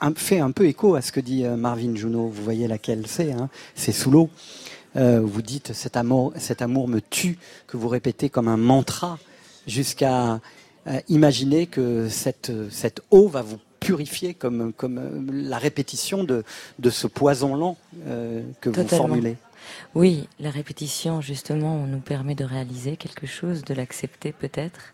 un- 0.00 0.14
fait 0.14 0.40
un 0.40 0.50
peu 0.50 0.66
écho 0.66 0.94
à 0.94 1.02
ce 1.02 1.12
que 1.12 1.20
dit 1.20 1.44
euh, 1.44 1.56
Marvin 1.56 1.94
Juno. 1.94 2.26
Vous 2.28 2.42
voyez 2.42 2.66
laquelle 2.68 3.06
c'est, 3.06 3.32
hein 3.32 3.48
c'est 3.74 3.92
sous 3.92 4.10
l'eau. 4.10 4.28
euh, 4.96 5.20
vous 5.24 5.42
dites 5.42 5.72
cet 5.72 5.96
amour, 5.96 6.32
cet 6.36 6.60
amour 6.62 6.86
me 6.88 7.00
tue, 7.00 7.38
que 7.66 7.76
vous 7.78 7.88
répétez 7.88 8.28
comme 8.28 8.48
un 8.48 8.58
mantra, 8.58 9.18
jusqu'à 9.66 10.40
euh, 10.86 11.00
imaginer 11.08 11.66
que 11.66 12.08
cette, 12.08 12.52
cette 12.70 13.00
eau 13.10 13.28
va 13.28 13.40
vous 13.42 13.58
purifier 13.80 14.34
comme, 14.34 14.72
comme 14.72 14.98
euh, 14.98 15.48
la 15.50 15.58
répétition 15.58 16.24
de, 16.24 16.44
de 16.78 16.90
ce 16.90 17.06
poison 17.06 17.54
lent 17.56 17.76
euh, 18.06 18.42
que 18.60 18.68
vous 18.68 18.74
formulez. 18.98 19.36
Oui, 19.94 20.28
la 20.40 20.50
répétition, 20.50 21.20
justement, 21.20 21.86
nous 21.86 22.00
permet 22.00 22.34
de 22.34 22.44
réaliser 22.44 22.96
quelque 22.96 23.26
chose, 23.26 23.62
de 23.64 23.74
l'accepter 23.74 24.32
peut-être. 24.32 24.92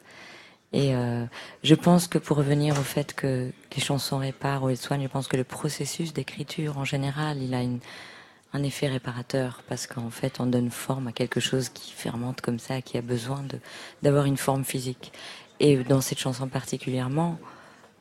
Et 0.72 0.94
euh, 0.94 1.24
je 1.62 1.74
pense 1.74 2.08
que 2.08 2.18
pour 2.18 2.36
revenir 2.36 2.78
au 2.78 2.82
fait 2.82 3.14
que 3.14 3.50
les 3.74 3.82
chansons 3.82 4.18
réparent 4.18 4.64
ou 4.64 4.68
elles 4.70 4.76
soignent, 4.76 5.04
je 5.04 5.08
pense 5.08 5.28
que 5.28 5.36
le 5.36 5.44
processus 5.44 6.12
d'écriture 6.12 6.76
en 6.78 6.84
général, 6.84 7.42
il 7.42 7.54
a 7.54 7.62
une, 7.62 7.78
un 8.52 8.62
effet 8.62 8.88
réparateur 8.88 9.62
parce 9.68 9.86
qu'en 9.86 10.10
fait, 10.10 10.40
on 10.40 10.46
donne 10.46 10.70
forme 10.70 11.08
à 11.08 11.12
quelque 11.12 11.40
chose 11.40 11.70
qui 11.70 11.92
fermente 11.92 12.40
comme 12.42 12.58
ça, 12.58 12.82
qui 12.82 12.98
a 12.98 13.02
besoin 13.02 13.42
de 13.42 13.58
d'avoir 14.02 14.26
une 14.26 14.36
forme 14.36 14.64
physique. 14.64 15.12
Et 15.60 15.76
dans 15.84 16.00
cette 16.02 16.18
chanson 16.18 16.48
particulièrement, 16.48 17.38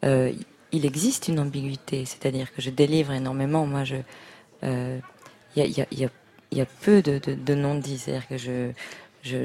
euh, 0.06 0.34
il 0.72 0.86
existe 0.86 1.28
une 1.30 1.40
ambiguïté, 1.40 2.06
c'est-à-dire 2.06 2.54
que 2.54 2.62
je 2.62 2.70
délivre 2.70 3.14
énormément. 3.14 3.66
Moi, 3.66 3.84
je, 3.86 3.98
euh, 4.64 5.00
il 5.56 5.64
y, 5.64 5.64
a, 5.64 5.68
y, 5.68 5.82
a, 6.04 6.06
y, 6.06 6.58
y 6.58 6.62
a 6.62 6.66
peu 6.82 7.02
de, 7.02 7.20
de, 7.20 7.34
de 7.36 7.56
non-dits, 7.56 7.98
c'est-à-dire 8.00 8.28
que 8.28 8.38
je- 8.38 8.72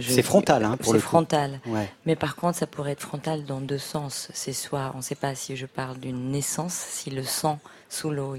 C'est 0.00 0.22
frontal, 0.22 0.64
hein, 0.64 0.76
pour 0.76 0.92
le 0.92 0.98
frontal. 0.98 1.60
Ouais. 1.66 1.90
Mais 2.06 2.16
par 2.16 2.36
contre, 2.36 2.58
ça 2.58 2.66
pourrait 2.66 2.92
être 2.92 3.02
frontal 3.02 3.44
dans 3.44 3.60
deux 3.60 3.78
sens. 3.78 4.28
C'est 4.32 4.52
soit, 4.52 4.92
on 4.94 4.98
ne 4.98 5.02
sait 5.02 5.14
pas 5.14 5.34
si 5.34 5.56
je 5.56 5.66
parle 5.66 5.98
d'une 5.98 6.30
naissance, 6.30 6.74
si 6.74 7.10
le 7.10 7.22
sang 7.22 7.58
sous 7.88 8.10
l'eau, 8.10 8.36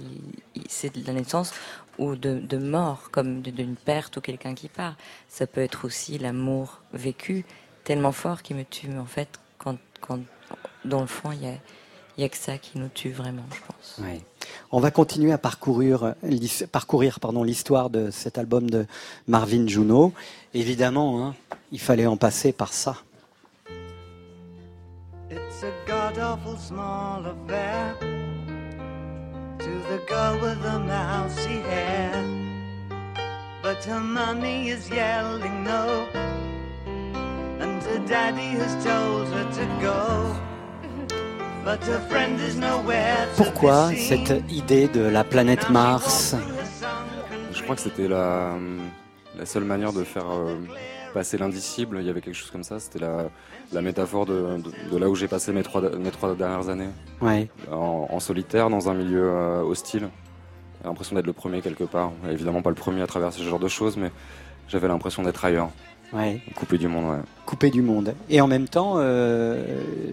c'est 0.67 0.95
de 0.95 1.05
la 1.05 1.13
naissance, 1.13 1.53
ou 1.99 2.15
de, 2.15 2.39
de 2.39 2.57
mort, 2.57 3.09
comme 3.11 3.41
d'une 3.41 3.75
perte 3.75 4.17
ou 4.17 4.21
quelqu'un 4.21 4.55
qui 4.55 4.67
part. 4.67 4.95
Ça 5.29 5.45
peut 5.45 5.61
être 5.61 5.85
aussi 5.85 6.17
l'amour 6.17 6.81
vécu 6.93 7.45
tellement 7.83 8.11
fort 8.11 8.41
qui 8.41 8.53
me 8.53 8.63
tue. 8.63 8.87
Mais 8.87 8.99
en 8.99 9.05
fait, 9.05 9.29
quand, 9.57 9.77
quand 10.01 10.19
dans 10.85 11.01
le 11.01 11.07
fond, 11.07 11.31
il 11.31 11.43
y 11.43 11.47
a, 11.47 11.53
il 12.17 12.21
y 12.21 12.23
a 12.25 12.29
que 12.29 12.37
ça 12.37 12.57
qui 12.57 12.77
nous 12.77 12.89
tue 12.89 13.11
vraiment, 13.11 13.43
je 13.53 13.59
pense. 13.67 13.97
Ouais. 14.05 14.21
On 14.71 14.79
va 14.79 14.91
continuer 14.91 15.31
à 15.31 15.37
parcourir, 15.37 16.03
euh, 16.03 16.11
l'his- 16.23 16.65
parcourir 16.71 17.19
pardon, 17.19 17.43
l'histoire 17.43 17.89
de 17.89 18.11
cet 18.11 18.37
album 18.37 18.69
de 18.69 18.85
Marvin 19.27 19.67
Juno. 19.67 20.13
Évidemment, 20.53 21.25
hein, 21.25 21.35
il 21.71 21.79
fallait 21.79 22.05
en 22.07 22.17
passer 22.17 22.51
par 22.51 22.73
ça. 22.73 22.97
It's 25.31 25.63
a 25.63 25.71
god 25.87 26.19
awful 26.19 26.57
small 26.59 27.25
affair 27.25 27.95
to 29.57 29.65
the 29.89 29.99
girl 30.07 30.35
with 30.41 30.61
the 30.61 30.77
mousy 30.79 31.61
hair. 31.69 32.11
But 33.63 33.83
her 33.85 33.99
mommy 34.01 34.69
is 34.69 34.89
yelling 34.89 35.63
no, 35.63 36.05
and 37.61 37.81
her 37.81 37.99
daddy 38.07 38.57
has 38.59 38.75
told 38.83 39.27
her 39.29 39.45
to 39.55 39.65
go. 39.81 40.35
Pourquoi 43.37 43.91
cette 43.95 44.43
idée 44.51 44.87
de 44.87 45.01
la 45.01 45.23
planète 45.23 45.69
Mars 45.69 46.35
Je 47.53 47.61
crois 47.63 47.75
que 47.75 47.81
c'était 47.81 48.07
la, 48.07 48.53
la 49.37 49.45
seule 49.45 49.63
manière 49.63 49.93
de 49.93 50.03
faire 50.03 50.25
euh, 50.29 50.55
passer 51.13 51.37
l'indicible. 51.37 51.97
Il 52.01 52.05
y 52.05 52.09
avait 52.09 52.21
quelque 52.21 52.35
chose 52.35 52.51
comme 52.51 52.63
ça. 52.63 52.79
C'était 52.79 52.99
la, 52.99 53.29
la 53.71 53.81
métaphore 53.81 54.25
de, 54.25 54.57
de- 54.57 54.91
de 54.91 54.97
là 54.97 55.09
où 55.09 55.15
j'ai 55.15 55.27
passé 55.27 55.51
mes 55.53 55.63
trois, 55.63 55.81
mes 55.81 56.11
trois 56.11 56.35
dernières 56.35 56.67
années. 56.69 56.89
Ouais. 57.21 57.47
En, 57.71 58.07
en 58.09 58.19
solitaire, 58.19 58.69
dans 58.69 58.89
un 58.89 58.93
milieu 58.93 59.23
euh, 59.31 59.61
hostile. 59.61 60.09
J'ai 60.81 60.87
l'impression 60.89 61.15
d'être 61.15 61.27
le 61.27 61.33
premier 61.33 61.61
quelque 61.61 61.85
part. 61.85 62.11
Évidemment 62.29 62.61
pas 62.61 62.69
le 62.71 62.75
premier 62.75 63.01
à 63.01 63.07
traverser 63.07 63.39
ce 63.39 63.43
genre 63.45 63.59
de 63.59 63.69
choses, 63.69 63.95
mais 63.95 64.11
j'avais 64.67 64.89
l'impression 64.89 65.23
d'être 65.23 65.45
ailleurs. 65.45 65.69
Ouais. 66.13 66.41
Coupé 66.55 66.77
du 66.77 66.87
monde, 66.87 67.05
ouais. 67.11 67.21
Coupé 67.45 67.69
du 67.69 67.81
monde. 67.81 68.13
Et 68.29 68.39
en 68.39 68.47
même 68.47 68.67
temps, 68.67 68.93
euh, 68.97 69.63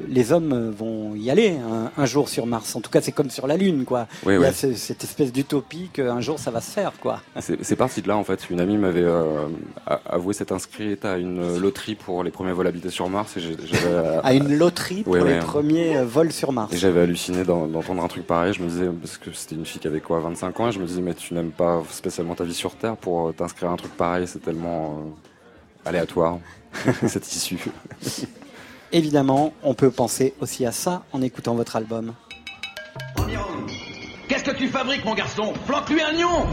les 0.09 0.32
hommes 0.32 0.70
vont 0.77 1.14
y 1.14 1.31
aller 1.31 1.51
un, 1.59 1.90
un 1.97 2.06
jour 2.06 2.28
sur 2.28 2.44
Mars. 2.47 2.74
En 2.74 2.81
tout 2.81 2.90
cas, 2.90 3.01
c'est 3.01 3.12
comme 3.12 3.31
sur 3.31 3.47
la 3.47 3.56
Lune, 3.56 3.85
quoi. 3.85 4.06
Oui, 4.27 4.35
Il 4.35 4.40
y 4.40 4.44
a 4.44 4.52
ce- 4.52 4.74
cette 4.74 5.05
espèce 5.05 5.32
d'utopie 5.32 5.90
qu'un 5.93 6.20
jour 6.20 6.39
ça 6.39 6.51
va 6.51 6.60
se 6.60 6.70
faire, 6.72 6.93
quoi. 7.01 7.20
C'est 7.40 7.77
parti 7.77 8.02
de 8.02 8.09
là 8.09 8.16
en 8.16 8.24
fait. 8.24 8.51
Une 8.51 8.59
amie 8.60 8.77
m'avait 8.78 9.02
euh, 9.05 9.47
avoué 10.06 10.35
s'être 10.35 10.52
inscrite 10.52 11.05
à 11.05 11.18
une 11.18 11.59
loterie 11.59 11.94
pour 11.94 12.24
les 12.24 12.31
premiers 12.31 12.52
vols 12.52 12.66
habités 12.66 12.90
sur 12.90 13.09
Mars 13.09 13.36
et 13.36 13.40
j'avais 13.40 13.97
À 14.24 14.35
une 14.35 14.56
loterie 14.56 15.02
pour 15.05 15.12
Ouais, 15.12 15.20
les 15.24 15.35
ouais. 15.35 15.39
premiers 15.39 15.97
euh, 15.98 16.05
vols 16.05 16.32
sur 16.32 16.52
Mars. 16.52 16.72
Et 16.72 16.77
j'avais 16.78 17.02
halluciné 17.02 17.44
d'en- 17.44 17.66
d'entendre 17.66 18.02
un 18.02 18.09
truc 18.09 18.27
pareil. 18.27 18.52
Je 18.52 18.62
me 18.62 18.68
disais, 18.68 18.86
parce 19.01 19.18
que 19.18 19.31
c'était 19.32 19.55
une 19.55 19.64
fille 19.66 19.81
qui 19.81 19.86
avait 19.86 20.01
quoi, 20.01 20.18
25 20.20 20.59
ans, 20.60 20.68
et 20.68 20.72
je 20.72 20.81
me 20.81 20.86
disais, 20.86 21.01
mais 21.01 21.14
tu 21.14 21.32
n'aimes 21.35 21.52
pas 21.52 21.82
spécialement 21.90 22.35
ta 22.35 22.44
vie 22.44 22.55
sur 22.55 22.74
Terre 22.74 22.97
pour 22.97 23.28
euh, 23.28 23.32
t'inscrire 23.32 23.70
à 23.70 23.74
un 23.74 23.77
truc 23.77 23.93
pareil, 23.97 24.27
c'est 24.27 24.43
tellement 24.43 24.98
euh, 24.98 25.10
aléatoire, 25.85 26.39
cette 27.07 27.35
issue. 27.35 27.59
Évidemment, 28.93 29.52
on 29.62 29.74
peut 29.74 29.90
penser 29.90 30.35
aussi 30.40 30.66
à 30.66 30.73
ça 30.73 31.02
en 31.12 31.23
écoutant 31.23 31.55
votre 31.55 31.77
album. 31.77 32.15
Qu'est-ce 34.28 34.44
que 34.44 34.57
tu 34.57 34.69
fabriques, 34.69 35.05
mon 35.05 35.15
garçon? 35.15 35.52
Flanque-lui 35.66 36.01
un 36.02 36.12
nion 36.12 36.47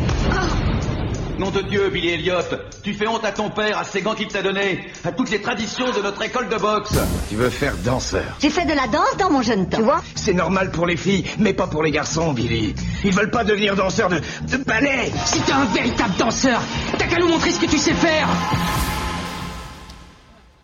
Nom 1.39 1.51
de 1.51 1.61
Dieu, 1.61 1.89
Billy 1.91 2.09
Elliot, 2.09 2.41
tu 2.81 2.95
fais 2.95 3.05
honte 3.05 3.23
à 3.23 3.31
ton 3.31 3.51
père, 3.51 3.77
à 3.77 3.83
ses 3.83 4.01
gants 4.01 4.15
qu'il 4.15 4.27
t'a 4.27 4.41
donnés, 4.41 4.83
à 5.03 5.11
toutes 5.11 5.29
les 5.29 5.39
traditions 5.39 5.91
de 5.91 6.01
notre 6.01 6.23
école 6.23 6.49
de 6.49 6.55
boxe. 6.55 6.95
Tu 7.29 7.35
veux 7.35 7.51
faire 7.51 7.75
danseur 7.85 8.23
J'ai 8.39 8.49
fait 8.49 8.65
de 8.65 8.73
la 8.73 8.87
danse 8.87 9.15
dans 9.19 9.29
mon 9.29 9.43
jeune 9.43 9.69
temps. 9.69 9.77
Tu 9.77 9.83
vois? 9.83 10.01
C'est 10.15 10.33
normal 10.33 10.71
pour 10.71 10.87
les 10.87 10.97
filles, 10.97 11.25
mais 11.37 11.53
pas 11.53 11.67
pour 11.67 11.83
les 11.83 11.91
garçons, 11.91 12.33
Billy. 12.33 12.73
Ils 13.03 13.13
veulent 13.13 13.29
pas 13.29 13.43
devenir 13.43 13.75
danseurs 13.75 14.09
de, 14.09 14.19
de 14.49 14.57
ballet. 14.63 15.11
Si 15.25 15.39
t'es 15.41 15.51
un 15.51 15.65
véritable 15.65 16.15
danseur, 16.17 16.59
t'as 16.97 17.05
qu'à 17.05 17.19
nous 17.19 17.27
montrer 17.27 17.51
ce 17.51 17.59
que 17.59 17.67
tu 17.67 17.77
sais 17.77 17.93
faire 17.93 18.27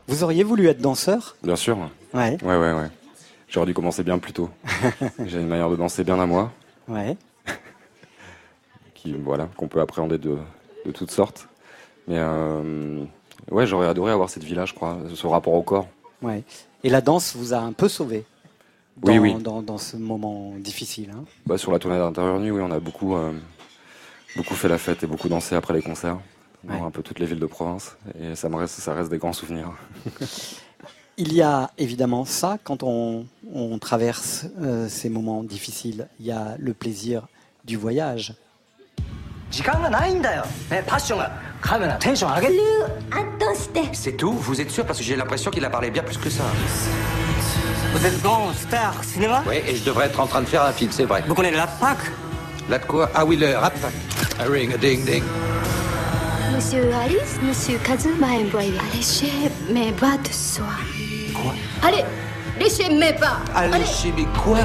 Vous 0.07 0.23
auriez 0.23 0.43
voulu 0.43 0.67
être 0.67 0.79
danseur 0.81 1.35
Bien 1.43 1.55
sûr. 1.55 1.77
Ouais. 2.13 2.37
Ouais, 2.43 2.57
ouais, 2.57 2.73
ouais. 2.73 2.89
J'aurais 3.47 3.65
dû 3.67 3.73
commencer 3.73 4.03
bien 4.03 4.17
plus 4.19 4.33
tôt. 4.33 4.49
J'ai 5.25 5.39
une 5.39 5.47
manière 5.47 5.69
de 5.69 5.75
danser 5.75 6.03
bien 6.03 6.19
à 6.19 6.25
moi, 6.25 6.51
Ouais. 6.87 7.15
qui, 8.93 9.13
voilà, 9.13 9.47
qu'on 9.57 9.67
peut 9.67 9.79
appréhender 9.81 10.17
de, 10.17 10.37
de 10.85 10.91
toutes 10.91 11.11
sortes. 11.11 11.47
Mais 12.07 12.17
euh, 12.17 13.03
ouais, 13.51 13.65
j'aurais 13.65 13.87
adoré 13.87 14.11
avoir 14.11 14.29
cette 14.29 14.43
vie-là, 14.43 14.65
je 14.65 14.73
crois, 14.73 14.97
ce 15.13 15.27
rapport 15.27 15.53
au 15.53 15.61
corps. 15.63 15.87
Ouais. 16.21 16.43
Et 16.83 16.89
la 16.89 17.01
danse 17.01 17.35
vous 17.35 17.53
a 17.53 17.57
un 17.57 17.71
peu 17.71 17.87
sauvé 17.87 18.25
dans, 18.97 19.11
Oui, 19.11 19.19
oui. 19.19 19.35
dans, 19.35 19.61
dans 19.61 19.77
ce 19.77 19.95
moment 19.95 20.53
difficile. 20.59 21.11
hein? 21.15 21.23
Bah, 21.45 21.57
sur 21.57 21.71
la 21.71 21.79
tournée 21.79 21.97
d'intérieur 21.97 22.39
nuit, 22.39 22.51
oui, 22.51 22.61
on 22.61 22.71
a 22.71 22.79
beaucoup, 22.79 23.15
euh, 23.15 23.31
beaucoup 24.35 24.55
fait 24.55 24.67
la 24.67 24.77
fête 24.77 25.03
et 25.03 25.07
beaucoup 25.07 25.29
dansé 25.29 25.55
après 25.55 25.73
les 25.73 25.81
concerts 25.81 26.17
dans 26.63 26.73
ouais. 26.73 26.81
un 26.81 26.91
peu 26.91 27.01
toutes 27.01 27.19
les 27.19 27.25
villes 27.25 27.39
de 27.39 27.45
province. 27.45 27.97
Et 28.19 28.35
ça, 28.35 28.49
me 28.49 28.55
reste, 28.55 28.79
ça 28.79 28.93
reste 28.93 29.09
des 29.09 29.17
grands 29.17 29.33
souvenirs. 29.33 29.71
Il 31.17 31.33
y 31.33 31.43
a 31.43 31.69
évidemment 31.77 32.25
ça 32.25 32.57
quand 32.63 32.81
on, 32.81 33.27
on 33.53 33.77
traverse 33.77 34.47
euh, 34.61 34.89
ces 34.89 35.09
moments 35.09 35.43
difficiles. 35.43 36.07
Il 36.19 36.25
y 36.25 36.31
a 36.31 36.55
le 36.57 36.73
plaisir 36.73 37.27
du 37.65 37.77
voyage. 37.77 38.33
Eh, 43.75 43.93
c'est 43.93 44.17
tout 44.17 44.31
Vous 44.31 44.59
êtes 44.59 44.71
sûr? 44.71 44.85
Parce 44.85 44.97
que 44.97 45.05
j'ai 45.05 45.15
l'impression 45.15 45.51
qu'il 45.51 45.63
a 45.63 45.69
parlé 45.69 45.91
bien 45.91 46.01
plus 46.01 46.17
que 46.17 46.31
ça. 46.31 46.43
Vous 47.93 48.03
êtes 48.03 48.19
grand 48.23 48.51
star 48.53 49.03
cinéma? 49.03 49.43
Oui, 49.47 49.57
et 49.67 49.75
je 49.75 49.83
devrais 49.83 50.07
être 50.07 50.19
en 50.19 50.25
train 50.25 50.41
de 50.41 50.47
faire 50.47 50.63
un 50.63 50.71
film, 50.71 50.91
c'est 50.91 51.05
vrai. 51.05 51.23
Vous 51.27 51.35
connaissez 51.35 51.57
la 51.57 51.67
PAC 51.67 51.99
La 52.67 52.79
quoi? 52.79 53.11
Ah 53.13 53.23
oui, 53.23 53.35
le 53.35 53.55
rap. 53.55 53.75
A 53.83 53.89
ah, 54.39 54.45
ring, 54.49 54.73
a 54.73 54.77
ding, 54.77 55.05
ding. 55.05 55.23
Monsieur 56.63 56.93
Alice, 56.93 57.39
Monsieur 57.43 57.77
Kazuma 57.83 58.27
envoyé. 58.27 58.71
Allez 58.79 59.73
mes 59.73 59.91
bas 59.91 60.15
de 60.17 60.29
soie. 60.29 60.63
Quoi 61.35 61.53
Allez, 61.81 62.05
laissez 62.57 62.87
mes 62.89 63.11
bas. 63.11 63.39
Allez 63.53 63.83
chez 63.83 64.13
mes 64.13 64.23
quoi 64.41 64.59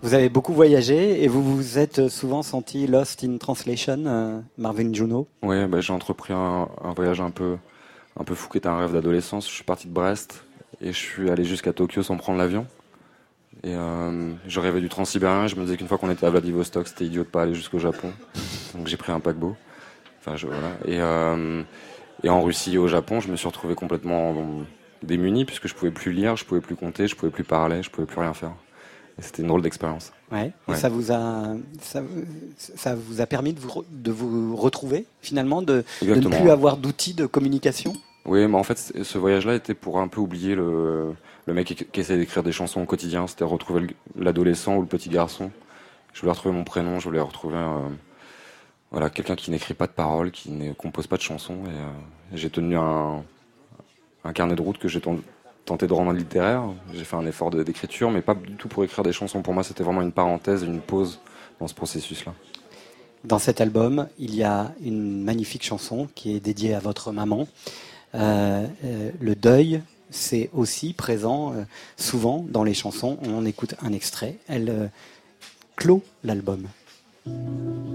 Vous 0.00 0.14
avez 0.14 0.30
beaucoup 0.30 0.54
voyagé 0.54 1.22
et 1.22 1.28
vous 1.28 1.42
vous 1.42 1.78
êtes 1.78 2.08
souvent 2.08 2.42
senti 2.42 2.86
lost 2.86 3.22
in 3.22 3.36
translation, 3.36 4.02
euh, 4.06 4.40
Marvin 4.56 4.94
Juno. 4.94 5.28
Ouais, 5.42 5.66
bah, 5.66 5.82
j'ai 5.82 5.92
entrepris 5.92 6.32
un, 6.32 6.68
un 6.82 6.94
voyage 6.94 7.20
un 7.20 7.30
peu, 7.30 7.58
un 8.18 8.24
peu 8.24 8.34
fou 8.34 8.48
qui 8.48 8.56
était 8.58 8.68
un 8.68 8.78
rêve 8.78 8.94
d'adolescence. 8.94 9.46
Je 9.46 9.52
suis 9.52 9.64
parti 9.64 9.88
de 9.88 9.92
Brest 9.92 10.42
et 10.80 10.86
je 10.94 10.98
suis 10.98 11.28
allé 11.30 11.44
jusqu'à 11.44 11.74
Tokyo 11.74 12.02
sans 12.02 12.16
prendre 12.16 12.38
l'avion. 12.38 12.66
Et 13.62 13.74
euh, 13.76 14.32
je 14.48 14.58
rêvais 14.58 14.80
du 14.80 14.88
transsibérien. 14.88 15.48
Je 15.48 15.56
me 15.56 15.64
disais 15.64 15.76
qu'une 15.76 15.86
fois 15.86 15.98
qu'on 15.98 16.10
était 16.10 16.24
à 16.24 16.30
Vladivostok, 16.30 16.88
c'était 16.88 17.04
idiot 17.04 17.24
de 17.24 17.28
pas 17.28 17.42
aller 17.42 17.54
jusqu'au 17.54 17.78
Japon. 17.78 18.10
Donc 18.74 18.86
j'ai 18.86 18.96
pris 18.96 19.12
un 19.12 19.20
paquebot. 19.20 19.54
Enfin, 20.24 20.36
je, 20.36 20.46
voilà. 20.46 20.68
Et, 20.86 21.00
euh, 21.00 21.62
et 22.22 22.28
en 22.28 22.42
Russie 22.42 22.74
et 22.74 22.78
au 22.78 22.86
Japon, 22.88 23.20
je 23.20 23.28
me 23.28 23.36
suis 23.36 23.48
retrouvé 23.48 23.74
complètement 23.74 24.34
démuni 25.02 25.44
puisque 25.44 25.66
je 25.66 25.74
pouvais 25.74 25.90
plus 25.90 26.12
lire, 26.12 26.36
je 26.36 26.44
pouvais 26.44 26.60
plus 26.60 26.76
compter, 26.76 27.08
je 27.08 27.16
pouvais 27.16 27.32
plus 27.32 27.42
parler, 27.44 27.82
je 27.82 27.90
pouvais 27.90 28.06
plus 28.06 28.20
rien 28.20 28.32
faire. 28.32 28.52
Et 29.18 29.22
c'était 29.22 29.42
une 29.42 29.48
drôle 29.48 29.62
d'expérience. 29.62 30.12
Ouais. 30.30 30.52
Ça 30.74 30.88
vous 30.88 31.12
a, 31.12 31.54
ça, 31.80 32.02
ça 32.56 32.94
vous 32.94 33.20
a 33.20 33.26
permis 33.26 33.52
de 33.52 33.60
vous, 33.60 33.84
de 33.90 34.10
vous 34.10 34.56
retrouver 34.56 35.04
finalement, 35.20 35.60
de, 35.60 35.84
de 36.00 36.14
ne 36.14 36.28
plus 36.28 36.50
avoir 36.50 36.76
d'outils 36.78 37.14
de 37.14 37.26
communication? 37.26 37.92
Oui, 38.24 38.46
mais 38.46 38.56
en 38.56 38.62
fait, 38.62 38.78
ce 39.02 39.18
voyage-là 39.18 39.56
était 39.56 39.74
pour 39.74 39.98
un 39.98 40.06
peu 40.06 40.20
oublier 40.20 40.54
le, 40.54 41.12
le 41.46 41.54
mec 41.54 41.66
qui, 41.66 41.74
qui 41.74 42.00
essaie 42.00 42.16
d'écrire 42.16 42.44
des 42.44 42.52
chansons 42.52 42.80
au 42.80 42.86
quotidien. 42.86 43.26
C'était 43.26 43.44
retrouver 43.44 43.80
le- 43.80 44.22
l'adolescent 44.24 44.76
ou 44.76 44.80
le 44.80 44.86
petit 44.86 45.10
garçon. 45.10 45.50
Je 46.14 46.20
voulais 46.20 46.32
retrouver 46.32 46.54
mon 46.54 46.62
prénom, 46.64 47.00
je 47.00 47.04
voulais 47.08 47.20
retrouver 47.20 47.56
euh, 47.56 47.80
voilà, 48.92 49.08
quelqu'un 49.08 49.36
qui 49.36 49.50
n'écrit 49.50 49.72
pas 49.74 49.86
de 49.86 49.92
paroles, 49.92 50.30
qui 50.30 50.50
ne 50.50 50.74
compose 50.74 51.06
pas 51.06 51.16
de 51.16 51.22
chansons. 51.22 51.64
Et, 51.64 51.70
euh, 51.70 52.34
j'ai 52.34 52.50
tenu 52.50 52.76
un, 52.76 53.24
carnet 54.34 54.54
de 54.54 54.62
route 54.62 54.78
que 54.78 54.86
j'ai 54.86 55.00
ten- 55.00 55.20
tenté 55.64 55.86
de 55.86 55.92
rendre 55.94 56.12
littéraire. 56.12 56.62
J'ai 56.92 57.04
fait 57.04 57.16
un 57.16 57.26
effort 57.26 57.50
d'écriture, 57.50 58.10
mais 58.10 58.20
pas 58.20 58.34
du 58.34 58.54
tout 58.54 58.68
pour 58.68 58.84
écrire 58.84 59.02
des 59.02 59.12
chansons. 59.12 59.42
Pour 59.42 59.54
moi, 59.54 59.64
c'était 59.64 59.82
vraiment 59.82 60.02
une 60.02 60.12
parenthèse, 60.12 60.62
une 60.62 60.80
pause 60.80 61.20
dans 61.58 61.66
ce 61.66 61.74
processus-là. 61.74 62.34
Dans 63.24 63.38
cet 63.38 63.60
album, 63.60 64.08
il 64.18 64.34
y 64.34 64.42
a 64.42 64.72
une 64.84 65.22
magnifique 65.22 65.64
chanson 65.64 66.08
qui 66.14 66.36
est 66.36 66.40
dédiée 66.40 66.74
à 66.74 66.80
votre 66.80 67.12
maman. 67.12 67.48
Euh, 68.14 68.66
euh, 68.84 69.10
le 69.20 69.34
deuil, 69.34 69.80
c'est 70.10 70.50
aussi 70.52 70.92
présent 70.92 71.54
souvent 71.96 72.44
dans 72.46 72.64
les 72.64 72.74
chansons. 72.74 73.16
On 73.22 73.46
écoute 73.46 73.74
un 73.80 73.94
extrait. 73.94 74.36
Elle 74.48 74.90
clôt 75.76 76.02
l'album. 76.22 76.66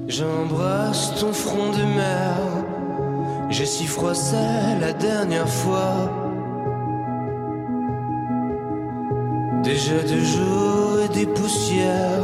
J'embrasse 0.08 1.20
ton 1.20 1.34
front 1.34 1.72
de 1.72 1.84
mer. 1.84 2.36
J'ai 3.50 3.66
si 3.66 3.86
froissé 3.86 4.38
la 4.80 4.94
dernière 4.94 5.50
fois. 5.50 6.12
Déjà 9.64 10.02
deux 10.08 10.24
jours 10.24 11.00
et 11.06 11.14
des 11.14 11.26
poussières. 11.26 12.24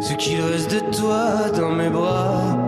Ce 0.00 0.14
qu'il 0.14 0.40
reste 0.40 0.70
de 0.70 0.80
toi 0.96 1.50
dans 1.56 1.72
mes 1.72 1.90
bras. 1.90 2.58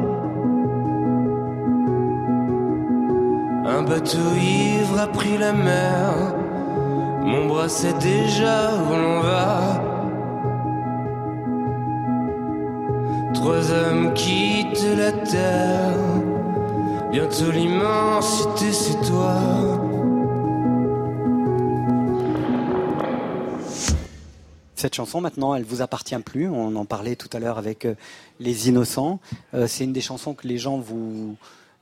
Un 3.66 3.82
bateau 3.82 4.34
ivre 4.40 4.98
a 4.98 5.06
pris 5.06 5.38
la 5.38 5.52
mer. 5.52 6.34
Mon 7.22 7.46
bras 7.46 7.68
sait 7.68 7.94
déjà 8.00 8.70
où 8.74 8.94
l'on 8.94 9.20
va. 9.20 9.95
Trois 13.36 13.70
hommes 13.70 14.14
quittent 14.14 14.96
la 14.96 15.12
terre. 15.12 15.94
Bientôt 17.12 17.50
l'immensité, 17.50 18.72
c'est 18.72 19.00
toi. 19.06 19.36
Cette 24.74 24.94
chanson, 24.94 25.20
maintenant, 25.20 25.54
elle 25.54 25.64
vous 25.64 25.82
appartient 25.82 26.18
plus. 26.18 26.48
On 26.48 26.74
en 26.76 26.86
parlait 26.86 27.14
tout 27.14 27.28
à 27.34 27.38
l'heure 27.38 27.58
avec 27.58 27.84
euh, 27.84 27.94
Les 28.40 28.68
Innocents. 28.68 29.20
Euh, 29.52 29.66
c'est 29.66 29.84
une 29.84 29.92
des 29.92 30.00
chansons 30.00 30.32
que 30.32 30.48
les 30.48 30.58
gens 30.58 30.78
vous, 30.78 31.36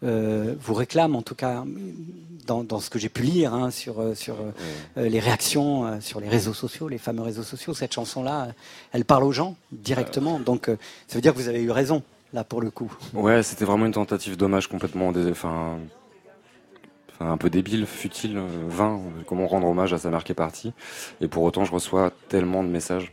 euh, 0.05 0.55
vous 0.60 0.74
réclament, 0.74 1.16
en 1.16 1.22
tout 1.22 1.35
cas, 1.35 1.64
dans, 2.47 2.62
dans 2.62 2.78
ce 2.81 2.90
que 2.90 2.98
j'ai 2.98 3.09
pu 3.09 3.22
lire 3.22 3.55
hein, 3.55 3.70
sur, 3.70 4.01
euh, 4.01 4.14
sur 4.14 4.36
euh, 4.97 5.09
les 5.09 5.20
réactions 5.20 6.01
sur 6.01 6.20
les 6.20 6.28
réseaux 6.28 6.52
sociaux, 6.55 6.89
les 6.89 6.98
fameux 6.98 7.22
réseaux 7.22 7.43
sociaux. 7.43 7.74
Cette 7.74 7.93
chanson-là, 7.94 8.48
elle 8.93 9.05
parle 9.05 9.24
aux 9.24 9.32
gens 9.32 9.56
directement. 9.72 10.39
Donc, 10.39 10.66
ça 11.09 11.14
veut 11.16 11.20
dire 11.22 11.32
que 11.32 11.39
vous 11.39 11.48
avez 11.48 11.62
eu 11.62 11.70
raison, 11.70 12.02
là, 12.32 12.44
pour 12.44 12.60
le 12.60 12.70
coup. 12.70 12.93
Ouais, 13.14 13.43
c'était 13.43 13.64
vraiment 13.64 13.86
une 13.86 13.93
tentative 13.93 14.36
d'hommage 14.36 14.68
complètement, 14.68 15.10
dés- 15.12 15.31
enfin, 15.31 15.78
enfin, 17.12 17.31
un 17.32 17.36
peu 17.39 17.48
débile, 17.48 17.86
futile, 17.86 18.39
vain. 18.68 19.01
Comment 19.26 19.47
rendre 19.47 19.66
hommage 19.68 19.93
à 19.94 19.98
sa 19.98 20.10
mère 20.10 20.22
qui 20.24 20.32
est 20.32 20.35
partie. 20.35 20.72
Et 21.20 21.28
pour 21.28 21.43
autant, 21.44 21.64
je 21.64 21.72
reçois 21.72 22.12
tellement 22.28 22.62
de 22.62 22.68
messages 22.68 23.12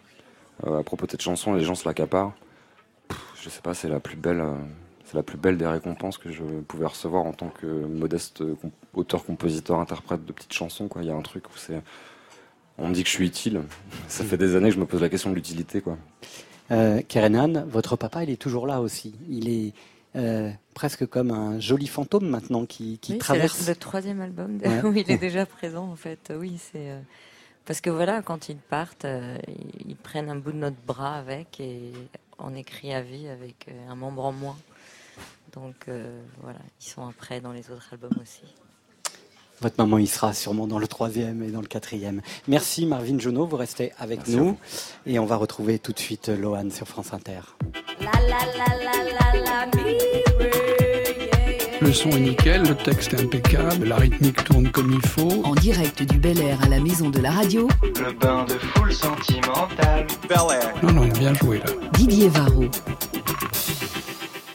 euh, 0.68 0.80
à 0.80 0.84
propos 0.84 1.06
de 1.06 1.12
cette 1.12 1.22
chanson, 1.22 1.54
les 1.54 1.64
gens 1.64 1.76
se 1.76 1.88
l'accaparent. 1.88 2.34
Je 3.42 3.50
sais 3.50 3.62
pas, 3.62 3.74
c'est 3.74 3.90
la 3.90 4.00
plus 4.00 4.16
belle, 4.18 4.42
euh, 4.42 4.54
c'est 5.12 5.18
la 5.18 5.24
plus 5.24 5.38
belle 5.38 5.58
des 5.58 5.68
récompenses 5.68 6.18
que 6.18 6.32
je 6.32 6.42
pouvais 6.68 6.86
recevoir 6.86 7.26
en 7.26 7.34
tant 7.34 7.50
que 7.50 7.66
modeste 7.66 8.44
comp- 8.56 8.72
auteur, 8.94 9.26
compositeur, 9.26 9.80
interprète 9.80 10.26
de 10.26 10.32
petites 10.32 10.54
chansons. 10.54 10.88
Quoi, 10.88 11.02
il 11.04 11.10
y 11.10 11.12
a 11.12 11.16
un 11.16 11.22
truc 11.22 11.48
où 11.50 11.58
c'est, 11.58 11.82
on 12.78 12.88
me 12.88 12.94
dit 12.94 13.04
que 13.04 13.10
je 13.10 13.14
suis 13.16 13.26
utile. 13.28 13.62
Ça 14.08 14.24
fait 14.24 14.38
des 14.38 14.56
années 14.56 14.70
que 14.70 14.76
je 14.76 14.80
me 14.80 14.86
pose 14.86 15.02
la 15.02 15.10
question 15.10 15.30
de 15.30 15.36
l'utilité, 15.36 15.82
quoi. 15.82 15.98
Euh, 16.72 17.02
Kerenan, 17.06 17.66
votre 17.68 17.98
papa, 17.98 18.24
il 18.24 18.30
est 18.30 18.38
toujours 18.42 18.66
là 18.68 18.80
aussi. 18.80 19.14
Il 19.30 19.50
est 19.50 19.74
euh, 20.16 20.50
presque 20.74 21.06
comme 21.06 21.32
un 21.32 21.60
joli 21.60 21.88
fantôme 21.88 22.30
maintenant 22.30 22.66
qui, 22.66 22.98
qui 23.00 23.12
Oui, 23.14 23.18
c'est 23.18 23.26
traverse. 23.26 23.62
le, 23.68 23.74
le 23.74 23.76
troisième 23.76 24.22
album 24.22 24.58
de- 24.60 24.68
Ouais. 24.68 24.82
où 24.86 24.94
il 24.94 25.12
est 25.12 25.18
déjà 25.20 25.46
présent 25.46 25.90
en 25.92 25.98
fait. 25.98 26.32
Oui, 26.38 26.58
c'est 26.58 26.90
euh, 26.92 27.00
parce 27.66 27.82
que 27.82 27.90
voilà, 27.90 28.22
quand 28.22 28.48
ils 28.48 28.56
partent, 28.56 29.04
euh, 29.04 29.38
ils, 29.50 29.90
ils 29.92 29.96
prennent 29.98 30.30
un 30.30 30.38
bout 30.38 30.54
de 30.54 30.58
notre 30.58 30.78
bras 30.88 31.16
avec 31.18 31.60
et 31.60 31.92
on 32.40 32.56
écrit 32.56 32.94
à 32.94 33.02
vie 33.02 33.28
avec 33.28 33.68
un 33.90 33.96
membre 33.96 34.24
en 34.24 34.32
moins. 34.32 34.56
Donc 35.54 35.76
euh, 35.88 36.22
voilà, 36.42 36.60
ils 36.80 36.88
sont 36.88 37.08
après 37.08 37.42
dans 37.42 37.52
les 37.52 37.70
autres 37.72 37.90
albums 37.92 38.18
aussi. 38.22 38.44
Votre 39.62 39.76
maman, 39.78 40.00
il 40.00 40.08
sera 40.08 40.34
sûrement 40.34 40.66
dans 40.66 40.80
le 40.80 40.88
troisième 40.88 41.44
et 41.44 41.52
dans 41.52 41.62
le 41.62 41.68
quatrième. 41.68 42.22
Merci 42.48 42.88
Marvin 42.88 43.20
Jonot, 43.20 43.46
vous 43.46 43.58
restez 43.58 43.92
avec 44.00 44.20
Merci 44.20 44.36
nous. 44.38 44.58
Et 45.06 45.20
on 45.20 45.26
va 45.26 45.36
retrouver 45.36 45.78
tout 45.78 45.92
de 45.92 46.00
suite 46.00 46.30
Lohan 46.30 46.72
sur 46.72 46.88
France 46.88 47.14
Inter. 47.14 47.42
Le 51.80 51.94
son 51.94 52.10
est 52.12 52.20
nickel, 52.20 52.64
le 52.64 52.76
texte 52.76 53.14
est 53.14 53.22
impeccable, 53.22 53.88
la 53.88 53.98
rythmique 53.98 54.44
tourne 54.44 54.72
comme 54.72 54.92
il 54.92 55.08
faut. 55.08 55.44
En 55.44 55.54
direct 55.54 56.02
du 56.04 56.18
Bel 56.18 56.40
Air 56.40 56.60
à 56.64 56.70
la 56.70 56.80
maison 56.80 57.10
de 57.10 57.20
la 57.20 57.32
radio, 57.32 57.68
Le 57.84 58.14
bain 58.14 58.46
de 58.46 58.54
foule 58.54 58.94
sentimentale. 58.94 60.08
Non, 60.82 60.92
non, 60.94 61.08
bien 61.08 61.34
joué 61.36 61.60
là. 61.60 61.66
Didier 61.94 62.30
Varro. 62.30 62.66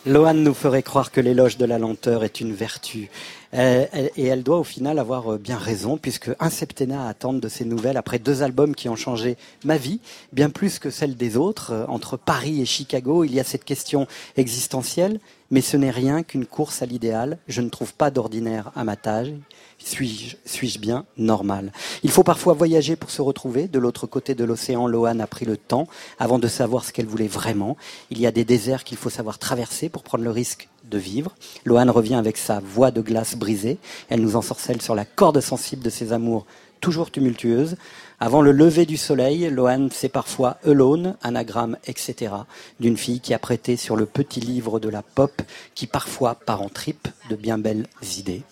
Lohan 0.07 0.35
nous 0.35 0.55
ferait 0.55 0.85
croire 0.85 1.11
que 1.11 1.20
l'éloge 1.20 1.57
de 1.57 1.65
la 1.65 1.81
lenteur 1.81 2.23
est 2.23 2.41
une 2.41 2.55
vertu. 2.55 3.11
Euh, 3.55 3.87
et 4.16 4.27
elle 4.27 4.45
doit 4.45 4.61
au 4.61 4.65
final 4.65 5.01
avoir 5.01 5.33
euh, 5.33 5.37
bien 5.37 5.59
raison, 5.59 5.97
puisque 5.97 6.31
un 6.39 6.49
septennat 6.49 7.07
à 7.07 7.09
attendre 7.09 7.41
de 7.41 7.49
ses 7.49 7.65
nouvelles 7.65 7.97
après 7.97 8.20
deux 8.20 8.45
albums 8.45 8.77
qui 8.77 8.89
ont 8.89 8.95
changé 8.95 9.37
ma 9.65 9.77
vie, 9.77 9.99
bien 10.33 10.49
plus 10.49 10.78
que 10.78 10.91
celle 10.91 11.16
des 11.16 11.37
autres. 11.37 11.73
Euh, 11.73 11.87
entre 11.89 12.16
Paris 12.16 12.62
et 12.62 12.66
Chicago, 12.66 13.24
il 13.24 13.35
y 13.35 13.41
a 13.41 13.45
cette 13.45 13.65
question 13.65 14.07
existentielle, 14.37 15.19
mais 15.51 15.61
ce 15.61 15.77
n'est 15.77 15.91
rien 15.91 16.23
qu'une 16.23 16.47
course 16.47 16.83
à 16.83 16.87
l'idéal. 16.87 17.39
Je 17.49 17.61
ne 17.61 17.69
trouve 17.69 17.93
pas 17.93 18.12
d'ordinaire 18.12 18.70
à 18.77 18.85
ma 18.85 18.95
taille. 18.95 19.41
Suis-je 19.87 20.35
suis 20.45 20.79
bien 20.79 21.05
normal? 21.17 21.71
Il 22.03 22.11
faut 22.11 22.25
parfois 22.25 22.55
voyager 22.55 22.97
pour 22.97 23.13
se 23.13 23.23
retrouver. 23.23 23.69
De 23.69 23.79
l'autre 23.79 24.09
côté 24.09 24.35
de 24.35 24.43
l'océan, 24.43 24.89
Lohan 24.89 25.21
a 25.21 25.29
pris 25.29 25.45
le 25.45 25.57
temps 25.57 25.87
avant 26.19 26.41
de 26.41 26.49
savoir 26.49 26.85
ce 26.85 26.93
qu'elle 26.93 27.07
voulait 27.07 27.29
vraiment. 27.29 27.77
Il 28.11 28.21
y 28.21 28.27
a 28.27 28.33
des 28.33 28.45
déserts 28.45 28.83
qu'il 28.83 28.99
faut 28.99 29.11
savoir 29.11 29.39
traverser 29.39 29.89
pour 29.89 30.03
prendre 30.03 30.25
le 30.25 30.33
risque 30.33 30.69
de 30.91 30.99
vivre. 30.99 31.37
Lohan 31.65 31.93
revient 31.93 32.17
avec 32.17 32.37
sa 32.37 32.59
voix 32.59 32.91
de 32.91 33.01
glace 33.01 33.37
brisée. 33.37 33.79
Elle 34.09 34.23
nous 34.23 34.35
ensorcelle 34.35 34.83
sur 34.83 34.97
la 34.97 35.05
corde 35.05 35.41
sensible 35.41 35.85
de 35.85 35.91
ses 35.91 36.13
amours 36.13 36.47
toujours 36.81 37.13
tumultueuses. 37.13 37.77
Avant 38.19 38.43
le 38.43 38.51
lever 38.51 38.87
du 38.87 38.97
soleil, 38.97 39.49
Lohan 39.51 39.87
c'est 39.93 40.09
parfois 40.09 40.59
Alone, 40.65 41.17
anagramme, 41.23 41.77
etc. 41.87 42.35
d'une 42.81 42.97
fille 42.97 43.21
qui 43.21 43.35
a 43.35 43.39
prêté 43.39 43.77
sur 43.77 43.95
le 43.95 44.07
petit 44.07 44.41
livre 44.41 44.81
de 44.81 44.89
la 44.89 45.03
pop 45.03 45.43
qui 45.77 45.87
parfois 45.87 46.35
part 46.35 46.63
en 46.63 46.69
tripe 46.69 47.07
de 47.31 47.37
bien 47.37 47.57
belles 47.57 47.87
idées. 48.19 48.43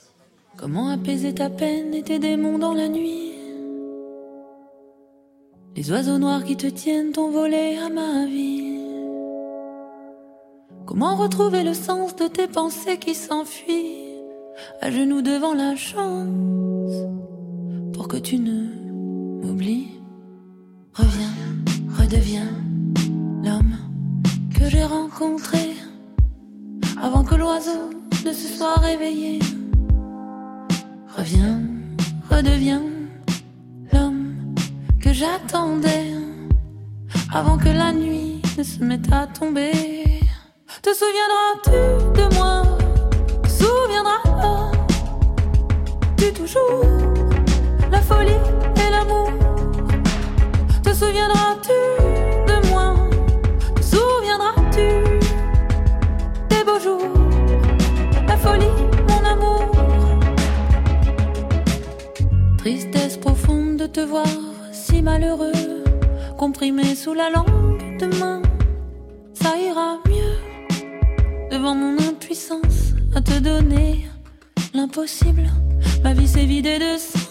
Comment 0.57 0.89
apaiser 0.89 1.35
ta 1.35 1.51
peine 1.51 1.93
et 1.95 2.03
tes 2.03 2.19
démons 2.19 2.59
dans 2.59 2.75
la 2.75 2.89
nuit? 2.89 3.33
Les 5.75 5.91
oiseaux 5.91 6.19
noirs 6.19 6.45
qui 6.45 6.57
te 6.57 6.69
tiennent 6.69 7.11
t'ont 7.11 7.31
volé 7.31 7.77
à 7.77 7.89
ma 7.89 8.25
vie. 8.27 8.79
Comment 10.87 11.17
retrouver 11.17 11.65
le 11.65 11.75
sens 11.75 12.15
de 12.15 12.29
tes 12.29 12.47
pensées 12.47 12.99
qui 12.99 13.15
s'enfuient 13.15 14.15
à 14.81 14.91
genoux 14.93 15.23
devant 15.23 15.55
la 15.55 15.75
chance 15.75 16.95
pour 17.93 18.07
que 18.07 18.17
tu 18.17 18.39
ne 18.39 19.43
m'oublies? 19.43 19.89
Reviens, 20.95 21.35
redeviens 21.99 22.53
l'homme 23.43 23.77
que 24.57 24.69
j'ai 24.69 24.85
rencontré 24.85 25.75
avant 27.03 27.25
que 27.25 27.35
l'oiseau 27.35 27.91
ne 28.25 28.33
se 28.33 28.57
soit 28.57 28.77
réveillé. 28.77 29.41
Reviens, 31.25 31.65
redeviens 32.31 32.83
l'homme 33.91 34.55
que 35.01 35.11
j'attendais 35.15 36.13
avant 37.33 37.57
que 37.57 37.71
la 37.71 37.93
nuit 37.93 38.43
ne 38.59 38.63
se 38.63 38.85
mette 38.85 39.11
à 39.11 39.27
tomber. 39.27 39.73
Te 40.83 40.91
souviendras-tu 40.93 41.71
de 42.21 42.27
moi? 42.35 42.63
Souviendras-tu 43.49 46.33
toujours 46.35 46.85
la 47.91 48.03
folie 48.03 48.37
et 48.77 48.91
l'amour? 48.91 49.31
Te 50.83 50.93
souviendras-tu 50.93 51.64
te 63.95 64.01
voir 64.01 64.27
si 64.73 65.03
malheureux, 65.03 65.85
comprimé 66.37 66.97
sous 66.97 67.15
la 67.15 67.31
langue 67.31 67.97
de 68.01 68.07
main. 68.19 68.43
Ça 69.35 69.57
ira 69.57 69.99
mieux 70.09 71.49
devant 71.53 71.77
mon 71.77 71.97
impuissance 72.01 72.95
à 73.15 73.21
te 73.21 73.39
donner 73.39 74.09
l'impossible. 74.75 75.49
Ma 76.03 76.13
vie 76.13 76.27
s'est 76.27 76.45
vidée 76.45 76.81
de 76.81 76.99
sens 76.99 77.24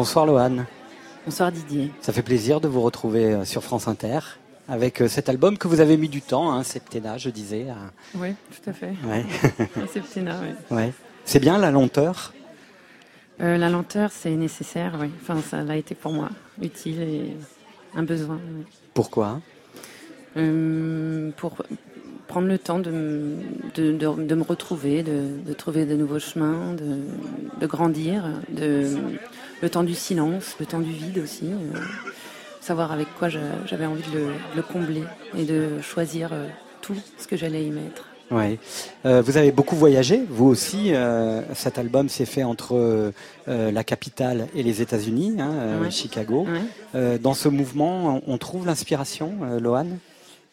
Bonsoir 0.00 0.24
Lohan. 0.24 0.64
Bonsoir 1.26 1.52
Didier. 1.52 1.92
Ça 2.00 2.14
fait 2.14 2.22
plaisir 2.22 2.58
de 2.62 2.68
vous 2.68 2.80
retrouver 2.80 3.34
euh, 3.34 3.44
sur 3.44 3.62
France 3.62 3.86
Inter 3.86 4.20
avec 4.66 5.02
euh, 5.02 5.08
cet 5.08 5.28
album 5.28 5.58
que 5.58 5.68
vous 5.68 5.80
avez 5.80 5.98
mis 5.98 6.08
du 6.08 6.22
temps, 6.22 6.50
hein, 6.54 6.62
Septena, 6.62 7.18
je 7.18 7.28
disais. 7.28 7.66
Oui, 8.14 8.30
tout 8.50 8.70
à 8.70 8.72
fait. 8.72 8.94
Ouais. 9.06 9.26
C'est 9.92 10.00
Ptina, 10.00 10.36
oui. 10.40 10.74
Ouais. 10.74 10.94
C'est 11.26 11.38
bien 11.38 11.58
la 11.58 11.70
lenteur? 11.70 12.32
Euh, 13.42 13.58
la 13.58 13.68
lenteur, 13.68 14.08
c'est 14.10 14.30
nécessaire, 14.36 14.96
oui. 14.98 15.10
Enfin, 15.20 15.38
ça 15.42 15.62
l'a 15.64 15.76
été 15.76 15.94
pour 15.94 16.12
moi, 16.12 16.30
utile 16.62 17.02
et 17.02 17.36
un 17.94 18.02
besoin. 18.02 18.38
oui. 18.56 18.64
Pourquoi? 18.94 19.38
Euh, 20.38 21.30
pour 21.36 21.56
prendre 22.26 22.46
le 22.48 22.56
temps 22.56 22.78
de, 22.78 22.90
me- 22.90 23.36
de, 23.74 23.92
de- 23.92 24.22
de 24.24 24.34
me 24.34 24.44
retrouver, 24.44 25.02
de, 25.02 25.24
de 25.46 25.52
trouver 25.52 25.84
de 25.84 25.94
nouveaux 25.94 26.20
chemins, 26.20 26.72
de, 26.72 27.00
de 27.60 27.66
grandir, 27.66 28.24
de, 28.48 28.96
le 29.62 29.70
temps 29.70 29.82
du 29.82 29.94
silence, 29.94 30.56
le 30.60 30.66
temps 30.66 30.80
du 30.80 30.92
vide 30.92 31.18
aussi. 31.18 31.46
euh, 31.52 31.78
savoir 32.60 32.92
avec 32.92 33.08
quoi 33.18 33.28
j'avais 33.30 33.86
envie 33.86 34.02
de 34.12 34.18
le, 34.18 34.24
de 34.26 34.56
le 34.56 34.62
combler 34.62 35.02
et 35.36 35.44
de 35.44 35.80
choisir 35.80 36.30
euh, 36.32 36.46
tout 36.82 36.94
ce 37.18 37.26
que 37.26 37.34
j'allais 37.36 37.64
y 37.64 37.70
mettre. 37.70 38.04
Ouais. 38.30 38.58
Euh, 39.06 39.22
vous 39.22 39.38
avez 39.38 39.50
beaucoup 39.50 39.74
voyagé, 39.76 40.22
vous 40.28 40.46
aussi. 40.46 40.92
euh, 40.94 41.40
cet 41.54 41.78
album 41.78 42.08
s'est 42.08 42.26
fait 42.26 42.44
entre 42.44 42.76
euh, 43.48 43.70
la 43.72 43.82
capitale 43.82 44.46
et 44.54 44.62
les 44.62 44.82
États-Unis, 44.82 45.36
hein, 45.40 45.80
Ouais. 45.82 45.90
Chicago. 45.90 46.46
Ouais. 46.94 47.18
Dans 47.18 47.34
ce 47.34 47.48
mouvement, 47.48 48.20
on 48.26 48.38
trouve 48.38 48.66
l'inspiration, 48.66 49.32
Lohan 49.58 49.86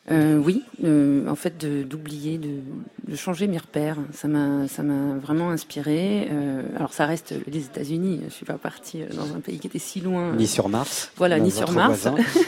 Euh, 0.10 0.38
oui, 0.38 0.64
euh, 0.86 1.28
en 1.28 1.36
fait, 1.36 1.66
d'oublier, 1.88 2.38
de, 2.38 2.60
de 3.08 3.16
changer 3.18 3.48
mes 3.48 3.58
repères, 3.58 3.98
ça 4.14 4.30
m'a, 4.30 4.68
ça 4.70 4.82
m'a 4.82 5.18
vraiment 5.18 5.50
inspiré. 5.50 6.30
Euh, 6.32 6.62
alors, 6.78 6.94
ça 6.94 7.06
reste 7.06 7.34
les 7.48 7.66
États-Unis. 7.66 8.22
Je 8.30 8.34
suis 8.34 8.46
pas 8.46 8.58
partie 8.58 9.02
euh, 9.02 9.08
dans 9.14 9.36
un 9.36 9.42
pays 9.42 9.60
qui 9.60 9.68
était 9.68 9.80
si 9.80 10.00
loin. 10.00 10.34
Ni 10.36 10.48
sur 10.48 10.70
Mars, 10.70 11.12
Voilà, 11.18 11.40
ni 11.40 11.52
sur 11.52 11.72
Mars. 11.72 12.08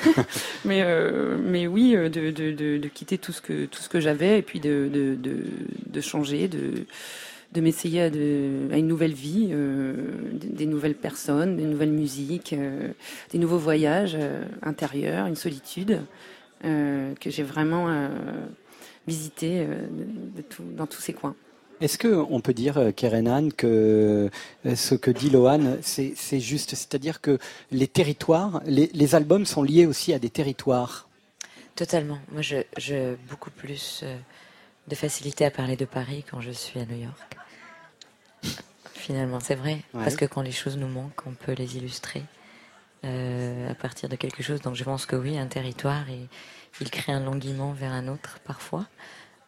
mais, 0.65 0.83
euh, 0.83 1.37
mais 1.43 1.67
oui, 1.67 1.95
euh, 1.95 2.07
de, 2.07 2.31
de, 2.31 2.51
de, 2.51 2.77
de 2.77 2.87
quitter 2.87 3.17
tout 3.17 3.33
ce 3.33 3.41
que 3.41 3.65
tout 3.65 3.81
ce 3.81 3.89
que 3.89 3.99
j'avais 3.99 4.39
et 4.39 4.41
puis 4.41 4.61
de, 4.61 4.89
de, 4.91 5.15
de, 5.15 5.43
de 5.87 6.01
changer, 6.01 6.47
de 6.47 6.85
de 7.51 7.61
m'essayer 7.61 8.01
à, 8.03 8.05
à 8.05 8.77
une 8.77 8.87
nouvelle 8.87 9.13
vie, 9.13 9.49
euh, 9.51 9.93
des, 10.33 10.67
nouvelles 10.67 10.95
personnes, 10.95 11.57
des 11.57 11.63
nouvelles 11.63 11.91
musiques, 11.91 12.53
euh, 12.53 12.89
des 13.31 13.39
nouveaux 13.39 13.57
voyages 13.57 14.15
euh, 14.19 14.43
intérieurs, 14.61 15.25
une 15.25 15.35
solitude 15.35 15.91
euh, 15.93 15.97
que 16.61 17.29
j'ai 17.29 17.43
vraiment 17.43 17.87
euh, 17.89 18.09
visité 19.07 19.61
euh, 19.61 19.87
de- 19.87 20.37
de 20.37 20.41
tout- 20.41 20.63
dans 20.75 20.87
tous 20.87 21.01
ces 21.01 21.13
coins. 21.13 21.35
Est-ce 21.81 21.97
que 21.97 22.09
on 22.09 22.41
peut 22.41 22.53
dire, 22.53 22.77
euh, 22.77 22.91
Kerenan, 22.91 23.49
que 23.55 24.29
euh, 24.65 24.75
ce 24.75 24.95
que 24.95 25.11
dit 25.11 25.29
Lohan, 25.29 25.77
c'est 25.81 26.39
juste, 26.39 26.71
c'est-à-dire 26.71 27.21
que 27.21 27.39
les 27.71 27.87
territoires, 27.87 28.61
les, 28.65 28.89
les 28.93 29.15
albums 29.15 29.45
sont 29.45 29.63
liés 29.63 29.85
aussi 29.85 30.13
à 30.13 30.19
des 30.19 30.29
territoires? 30.29 31.07
Totalement. 31.75 32.19
Moi, 32.33 32.41
je, 32.41 32.57
je 32.77 33.15
beaucoup 33.29 33.51
plus 33.51 34.01
euh, 34.03 34.17
de 34.89 34.95
facilité 34.95 35.45
à 35.45 35.51
parler 35.51 35.77
de 35.77 35.85
Paris 35.85 36.25
quand 36.29 36.41
je 36.41 36.51
suis 36.51 36.81
à 36.81 36.85
New 36.85 36.99
York. 37.01 37.37
Finalement, 38.93 39.39
c'est 39.39 39.55
vrai. 39.55 39.75
Ouais. 39.93 40.03
Parce 40.03 40.17
que 40.17 40.25
quand 40.25 40.41
les 40.41 40.51
choses 40.51 40.75
nous 40.75 40.89
manquent, 40.89 41.25
on 41.25 41.31
peut 41.31 41.53
les 41.53 41.77
illustrer 41.77 42.23
euh, 43.05 43.71
à 43.71 43.75
partir 43.75 44.09
de 44.09 44.15
quelque 44.15 44.43
chose. 44.43 44.61
Donc, 44.61 44.75
je 44.75 44.83
pense 44.83 45.05
que 45.05 45.15
oui, 45.15 45.37
un 45.37 45.47
territoire, 45.47 46.09
et, 46.09 46.27
il 46.81 46.89
crée 46.91 47.11
un 47.11 47.19
languiment 47.19 47.73
vers 47.73 47.91
un 47.91 48.07
autre 48.07 48.39
parfois. 48.45 48.85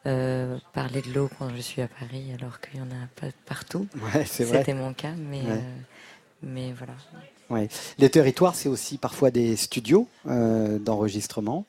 Euh, 0.08 0.58
parler 0.74 1.02
de 1.02 1.14
l'eau 1.14 1.30
quand 1.38 1.50
je 1.56 1.62
suis 1.62 1.82
à 1.82 1.88
Paris, 1.88 2.32
alors 2.38 2.60
qu'il 2.60 2.82
n'y 2.82 2.88
en 2.88 2.90
a 2.90 3.08
pas 3.16 3.28
partout. 3.46 3.88
Ouais. 4.16 4.26
C'était 4.26 4.74
mon 4.74 4.94
cas, 4.94 5.14
mais, 5.16 5.42
Ouais. 5.42 5.52
euh, 5.52 5.78
mais 6.42 6.74
voilà. 6.74 6.94
Ouais. 7.50 7.70
Les 8.00 8.10
territoires, 8.10 8.56
c'est 8.56 8.70
aussi 8.70 8.98
parfois 8.98 9.30
des 9.30 9.56
studios 9.56 10.08
d'enregistrement. 10.26 11.66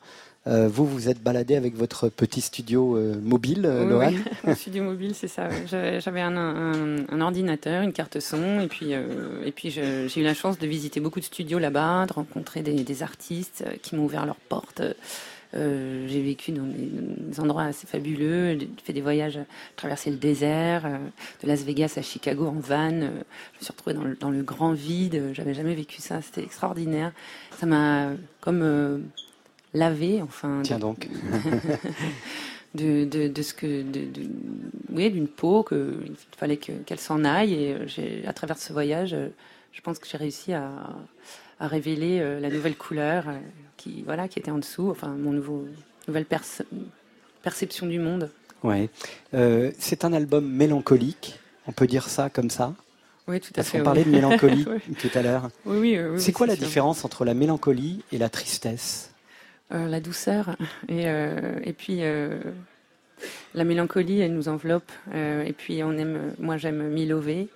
Euh, 0.49 0.67
vous, 0.69 0.85
vous 0.87 1.09
êtes 1.09 1.23
baladé 1.23 1.55
avec 1.55 1.77
votre 1.77 2.09
petit 2.09 2.41
studio 2.41 2.97
euh, 2.97 3.15
mobile, 3.23 3.63
euh, 3.65 3.97
Oui. 3.99 4.19
Mon 4.45 4.55
studio 4.57 4.83
mobile, 4.83 5.15
c'est 5.15 5.29
ça. 5.29 5.49
J'avais 6.01 6.21
un, 6.21 6.37
un- 6.37 7.07
un 7.09 7.21
ordinateur, 7.21 7.83
une 7.83 7.93
carte 7.93 8.19
son, 8.19 8.59
et 8.61 8.67
puis, 8.67 8.89
euh, 8.95 9.45
et 9.45 9.53
puis 9.53 9.71
j'ai 9.71 10.09
eu 10.21 10.25
la 10.25 10.35
chance 10.35 10.59
de 10.59 10.67
visiter 10.67 10.99
beaucoup 10.99 11.21
de 11.21 11.25
studios 11.25 11.61
là-bas, 11.61 12.07
de 12.07 12.13
rencontrer 12.13 12.63
des, 12.63 12.83
des 12.83 13.03
artistes 13.05 13.65
qui 13.83 13.95
m'ont 13.95 14.05
ouvert 14.05 14.27
leurs 14.27 14.35
portes. 14.49 14.83
J'ai 15.55 16.23
vécu 16.23 16.51
dans 16.53 16.65
des, 16.65 16.89
des 16.91 17.39
endroits 17.39 17.65
assez 17.65 17.87
fabuleux, 17.87 18.59
j'ai 18.59 18.71
fait 18.83 18.95
des 18.95 19.03
voyages, 19.03 19.39
traversé 19.77 20.11
le 20.11 20.17
désert, 20.17 20.89
de 21.43 21.47
Las 21.47 21.63
Vegas 21.63 21.93
à 21.99 22.03
Chicago 22.03 22.47
en 22.47 22.53
van. 22.59 22.89
je 22.91 23.05
me 23.05 23.11
suis 23.61 23.71
retrouvée 23.71 23.93
dans 23.95 24.03
le, 24.05 24.17
dans 24.17 24.31
le 24.31 24.43
grand 24.43 24.73
vide, 24.73 25.31
j'avais 25.35 25.53
jamais 25.53 25.75
vécu 25.75 26.01
ça, 26.01 26.23
c'était 26.23 26.43
extraordinaire. 26.43 27.13
Ça 27.61 27.67
m'a 27.67 28.13
comme 28.41 29.03
lavé, 29.75 30.21
enfin. 30.23 30.61
Tiens 30.63 30.77
de- 30.77 30.83
donc. 30.83 31.09
de, 32.75 33.05
de, 33.05 33.29
de 33.29 33.43
ce 33.43 33.53
que 33.55 33.83
de, 33.83 34.07
oui 34.91 35.11
d'une 35.11 35.29
peau 35.29 35.63
que 35.63 35.99
il 36.07 36.15
fallait 36.39 36.57
que- 36.57 36.73
qu'elle 36.87 36.99
s'en 37.01 37.25
aille 37.25 37.53
et 37.55 37.75
euh, 37.75 38.23
à 38.27 38.33
travers 38.33 38.59
ce 38.59 38.73
voyage 38.73 39.13
euh, 39.13 39.29
je 39.73 39.81
pense 39.83 39.99
que 39.99 40.07
j'ai 40.09 40.17
réussi 40.17 40.53
à, 40.55 40.71
à 41.61 41.67
révéler 41.67 42.21
euh, 42.21 42.41
la 42.41 42.49
nouvelle 42.49 42.77
couleur 42.77 43.25
qui 43.77 44.03
voilà 44.07 44.27
qui 44.27 44.39
était 44.39 44.51
en 44.51 44.57
dessous 44.59 44.89
enfin 44.91 45.09
mon 45.09 45.33
nouveau 45.33 45.67
nouvelle 46.09 46.25
perce- 46.25 46.63
perception 47.43 47.87
du 47.87 47.99
monde 47.99 48.31
Ouais. 48.65 48.89
Euh, 49.35 49.73
c'est 49.81 50.05
un 50.05 50.13
album 50.13 50.49
mélancolique, 50.49 51.41
on 51.67 51.73
peut 51.73 51.89
dire 51.89 52.09
ça 52.09 52.31
comme 52.31 52.49
ça 52.49 52.75
Oui, 53.27 53.41
tout 53.41 53.49
à 53.51 53.57
Parce 53.57 53.71
fait. 53.71 53.79
oui. 53.79 53.85
parlait 53.85 54.05
de 54.05 54.11
mélancolie 54.11 54.65
Oui. 54.89 54.95
tout 55.01 55.11
à 55.19 55.23
l'heure. 55.23 55.51
Oui, 55.67 55.79
oui, 55.79 55.99
oui, 55.99 56.21
C'est 56.21 56.29
oui, 56.29 56.33
quoi 56.33 56.47
la 56.47 56.55
sûr. 56.55 56.65
différence 56.65 57.05
entre 57.05 57.25
la 57.25 57.35
mélancolie 57.35 58.05
et 58.13 58.19
la 58.19 58.29
tristesse? 58.29 59.11
La 59.73 60.01
douceur 60.01 60.57
et, 60.89 61.05
euh, 61.09 61.59
et 61.65 61.73
puis 61.73 61.99
euh, 62.03 62.39
la 63.55 63.65
mélancolie, 63.65 64.21
elle 64.21 64.35
nous 64.35 64.49
enveloppe. 64.49 64.91
euh, 65.15 65.45
et 65.45 65.53
puis 65.53 65.83
on 65.83 65.93
aime, 65.93 66.35
moi 66.39 66.57
j'aime 66.57 66.89
Milové. 66.89 67.49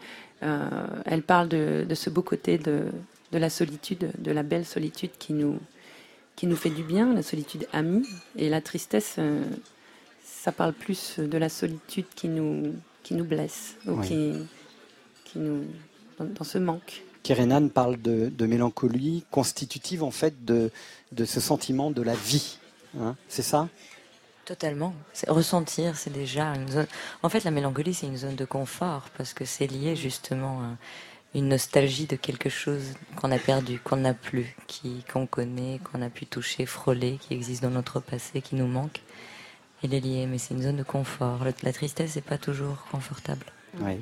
Euh, 0.42 0.68
elle 1.06 1.22
parle 1.22 1.48
de, 1.48 1.86
de 1.88 1.94
ce 1.94 2.10
beau 2.10 2.22
côté 2.22 2.58
de, 2.58 2.84
de 3.32 3.38
la 3.38 3.48
solitude, 3.50 4.10
de 4.18 4.30
la 4.32 4.42
belle 4.42 4.64
solitude 4.66 5.10
qui 5.18 5.32
nous, 5.32 5.58
qui 6.36 6.46
nous 6.46 6.56
fait 6.56 6.70
du 6.70 6.82
bien, 6.82 7.14
la 7.14 7.22
solitude 7.22 7.66
amie. 7.72 8.06
Et 8.36 8.48
la 8.50 8.60
tristesse, 8.60 9.16
euh, 9.18 9.42
ça 10.22 10.52
parle 10.52 10.74
plus 10.74 11.18
de 11.18 11.38
la 11.38 11.48
solitude 11.48 12.04
qui 12.14 12.28
nous, 12.28 12.74
qui 13.02 13.14
nous 13.14 13.24
blesse 13.24 13.76
ou 13.86 13.92
Oui. 13.92 14.06
qui, 14.06 14.32
qui 15.24 15.38
nous 15.38 15.64
dans, 16.18 16.26
dans 16.26 16.44
ce 16.44 16.58
manque. 16.58 17.02
Kerenan 17.26 17.70
parle 17.70 18.00
de, 18.00 18.46
mélancolie 18.46 19.24
constitutive 19.32 20.04
en 20.04 20.12
fait 20.12 20.44
de, 20.44 20.70
de 21.10 21.24
ce 21.24 21.40
sentiment 21.40 21.90
de 21.90 22.00
la 22.00 22.14
vie. 22.14 22.58
hein. 23.00 23.16
c'est 23.28 23.42
ça? 23.42 23.68
Totalement. 24.44 24.94
Ressentir, 25.26 25.96
c'est 25.96 26.12
déjà 26.12 26.54
une 26.54 26.68
zone. 26.68 26.86
En 27.24 27.28
fait, 27.28 27.42
la 27.42 27.50
mélancolie, 27.50 27.94
c'est 27.94 28.06
une 28.06 28.16
zone 28.16 28.36
de 28.36 28.44
confort 28.44 29.08
parce 29.16 29.34
que 29.34 29.44
c'est 29.44 29.66
lié 29.66 29.96
justement 29.96 30.60
à 30.60 30.76
une 31.36 31.48
nostalgie 31.48 32.06
de 32.06 32.14
quelque 32.14 32.48
chose 32.48 32.94
qu'on 33.16 33.32
a 33.32 33.38
perdu, 33.38 33.80
qu'on 33.80 33.96
n'a 33.96 34.14
plus, 34.14 34.54
qui 34.68 35.02
qu'on 35.12 35.26
connaît, 35.26 35.80
qu'on 35.80 36.02
a 36.02 36.10
pu 36.10 36.26
toucher, 36.26 36.64
frôler, 36.64 37.18
qui 37.20 37.34
existe 37.34 37.60
dans 37.60 37.70
notre 37.70 37.98
passé, 37.98 38.40
qui 38.40 38.54
nous 38.54 38.68
manque. 38.68 39.00
Elle 39.82 39.94
est 39.94 40.00
liée, 40.00 40.26
mais 40.26 40.38
c'est 40.38 40.54
une 40.54 40.62
zone 40.62 40.76
de 40.76 40.84
confort. 40.84 41.40
La 41.64 41.72
tristesse, 41.72 42.12
c'est 42.12 42.20
pas 42.20 42.38
toujours 42.38 42.86
confortable. 42.92 43.46
Oui. 43.80 44.00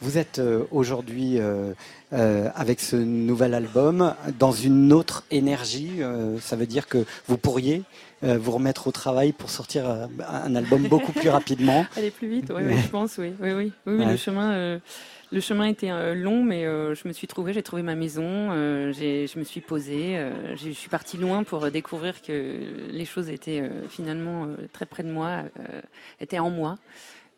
Vous 0.00 0.18
êtes 0.18 0.38
euh, 0.38 0.64
aujourd'hui 0.70 1.38
euh, 1.38 1.72
euh, 2.12 2.48
avec 2.54 2.80
ce 2.80 2.96
nouvel 2.96 3.54
album 3.54 4.14
dans 4.38 4.52
une 4.52 4.92
autre 4.92 5.24
énergie. 5.30 6.02
euh, 6.02 6.38
ça 6.38 6.54
veut 6.56 6.66
dire 6.66 6.86
que 6.86 7.04
vous 7.26 7.38
pourriez 7.38 7.82
vous 8.22 8.50
remettre 8.50 8.86
au 8.88 8.92
travail 8.92 9.32
pour 9.32 9.50
sortir 9.50 10.08
un 10.26 10.54
album 10.56 10.88
beaucoup 10.88 11.12
plus 11.12 11.28
rapidement. 11.38 11.84
Aller 11.96 12.10
plus 12.10 12.28
vite, 12.28 12.50
Ouais. 12.50 12.76
je 12.82 12.88
pense, 12.88 13.18
oui. 13.18 13.34
Oui, 13.40 13.52
oui. 13.52 13.72
oui, 13.86 13.94
oui, 13.94 13.98
Ouais. 14.04 14.10
Le 14.12 14.16
chemin, 14.16 14.80
le 15.32 15.40
chemin 15.40 15.66
était 15.66 15.90
long, 16.14 16.42
mais 16.42 16.62
je 16.64 17.06
me 17.06 17.12
suis 17.12 17.26
trouvée, 17.26 17.52
j'ai 17.52 17.62
trouvé 17.62 17.82
ma 17.82 17.94
maison, 17.94 18.50
je 18.52 19.38
me 19.38 19.44
suis 19.44 19.60
posée, 19.60 20.18
je 20.56 20.70
suis 20.70 20.88
partie 20.88 21.18
loin 21.18 21.44
pour 21.44 21.70
découvrir 21.70 22.22
que 22.22 22.56
les 22.90 23.04
choses 23.04 23.28
étaient 23.28 23.62
finalement 23.90 24.48
très 24.72 24.86
près 24.86 25.02
de 25.02 25.10
moi, 25.10 25.42
étaient 26.18 26.38
en 26.38 26.50
moi. 26.50 26.78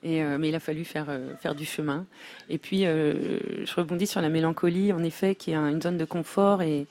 Euh, 0.05 0.39
mais 0.39 0.49
il 0.51 0.55
a 0.55 0.61
fallu 0.61 0.85
faire, 0.85 1.07
euh, 1.09 1.35
du 1.57 1.65
chemin. 1.65 2.07
Et 2.49 2.59
puis, 2.59 2.87
euh, 2.87 3.65
je 3.65 3.75
rebondis 3.75 4.07
sur 4.07 4.21
la 4.21 4.29
mélancolie, 4.29 4.93
en 4.93 5.03
effet, 5.03 5.35
qui 5.35 5.51
est 5.51 5.55
un- 5.55 5.69
une 5.69 5.83
zone 5.83 5.99
de 5.99 6.05
confort 6.05 6.63
et, 6.63 6.87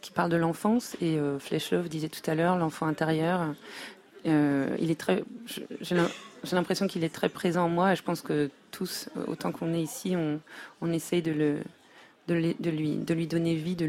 qui 0.00 0.10
parle 0.10 0.30
de 0.30 0.36
l'enfance. 0.36 0.96
Et 1.00 1.18
euh, 1.18 1.38
disait 1.88 2.08
tout 2.08 2.28
à 2.30 2.34
l'heure, 2.34 2.56
l'enfant 2.58 2.86
intérieur, 2.86 3.54
il 4.24 4.90
est 4.90 4.98
très. 4.98 5.22
J'ai 5.80 5.94
l'im- 5.94 6.10
j'ai 6.44 6.56
l'impression 6.56 6.86
qu'il 6.86 7.04
est 7.04 7.12
très 7.14 7.28
présent 7.30 7.64
en 7.64 7.68
moi 7.68 7.92
et 7.92 7.96
je 7.96 8.02
pense 8.02 8.20
que 8.20 8.50
tous, 8.70 9.08
autant 9.28 9.50
qu'on 9.52 9.72
est 9.74 9.80
ici, 9.82 10.14
on, 10.16 10.40
on 10.82 10.92
essaye 10.92 11.22
de, 11.22 11.30
lui, 12.28 12.96
donner 13.26 13.54
vie, 13.54 13.76
de, 13.76 13.86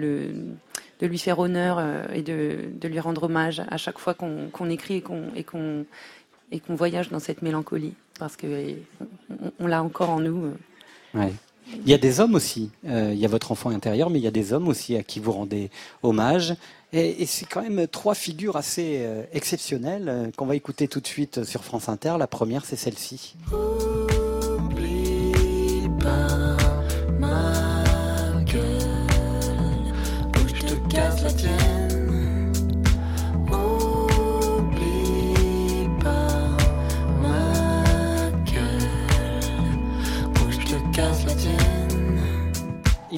lui 1.06 1.18
faire 1.18 1.40
honneur 1.40 1.82
et 2.14 2.22
de, 2.22 2.70
lui 2.88 3.00
rendre 3.00 3.24
hommage 3.24 3.62
à 3.70 3.78
chaque 3.78 4.00
fois 4.00 4.14
qu'on 4.14 4.70
écrit 4.70 5.04
et 5.36 5.44
qu'on 5.44 5.86
et 6.52 6.60
qu'on 6.60 6.76
voyage 6.76 7.10
dans 7.10 7.20
cette 7.20 7.42
mélancolie 7.42 7.94
parce 8.20 8.36
que 8.36 8.48
euh, 8.48 8.74
on, 9.30 9.52
on 9.60 9.68
l'a 9.68 9.84
encore 9.84 10.10
en 10.10 10.20
nous. 10.20 10.46
euh. 10.46 10.54
Ouais. 11.20 11.34
Il 11.84 11.90
y 11.90 11.94
a 11.96 11.98
des 11.98 12.20
hommes 12.20 12.36
aussi. 12.36 12.70
Euh, 12.88 13.10
il 13.12 13.20
y 13.20 13.26
a 13.26 13.28
votre 13.28 13.52
enfant 13.52 13.72
intérieur, 13.72 14.12
mais 14.12 14.20
il 14.20 14.24
y 14.24 14.28
a 14.28 14.32
des 14.32 14.54
hommes 14.54 14.68
aussi 14.68 14.96
à 14.96 15.02
qui 15.04 15.20
vous 15.20 15.32
rendez 15.32 15.72
hommage. 16.04 16.56
Et, 16.94 17.24
et 17.24 17.26
c'est 17.26 17.46
quand 17.46 17.64
même 17.64 17.88
trois 17.88 18.14
figures 18.14 18.56
assez 18.56 19.00
euh, 19.00 19.24
exceptionnelles 19.34 20.08
euh, 20.08 20.30
qu'on 20.38 20.46
va 20.46 20.56
écouter 20.56 20.88
tout 20.88 21.00
de 21.02 21.08
suite 21.08 21.44
sur 21.44 21.64
France 21.64 21.90
Inter. 21.90 22.18
La 22.20 22.28
première, 22.28 22.66
c'est 22.66 22.76
celle-ci. 22.76 23.36
Ma 27.20 28.44
gueule, 28.46 29.08
ou 30.36 30.48
je 30.48 30.62
te 30.62 30.76
casse 30.94 31.24
la 31.24 31.34
tienne. 31.34 31.65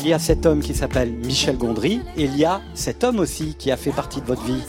Il 0.07 0.11
y 0.11 0.13
a 0.13 0.19
cet 0.19 0.45
homme 0.45 0.61
qui 0.61 0.73
s'appelle 0.73 1.11
Michel 1.11 1.57
Gondry, 1.57 1.99
et 2.15 2.23
il 2.23 2.37
y 2.37 2.45
a 2.45 2.61
cet 2.73 3.03
homme 3.03 3.19
aussi 3.19 3.55
qui 3.55 3.71
a 3.71 3.75
fait 3.75 3.91
partie 3.91 4.21
de 4.21 4.25
votre 4.25 4.41
vie. 4.43 4.63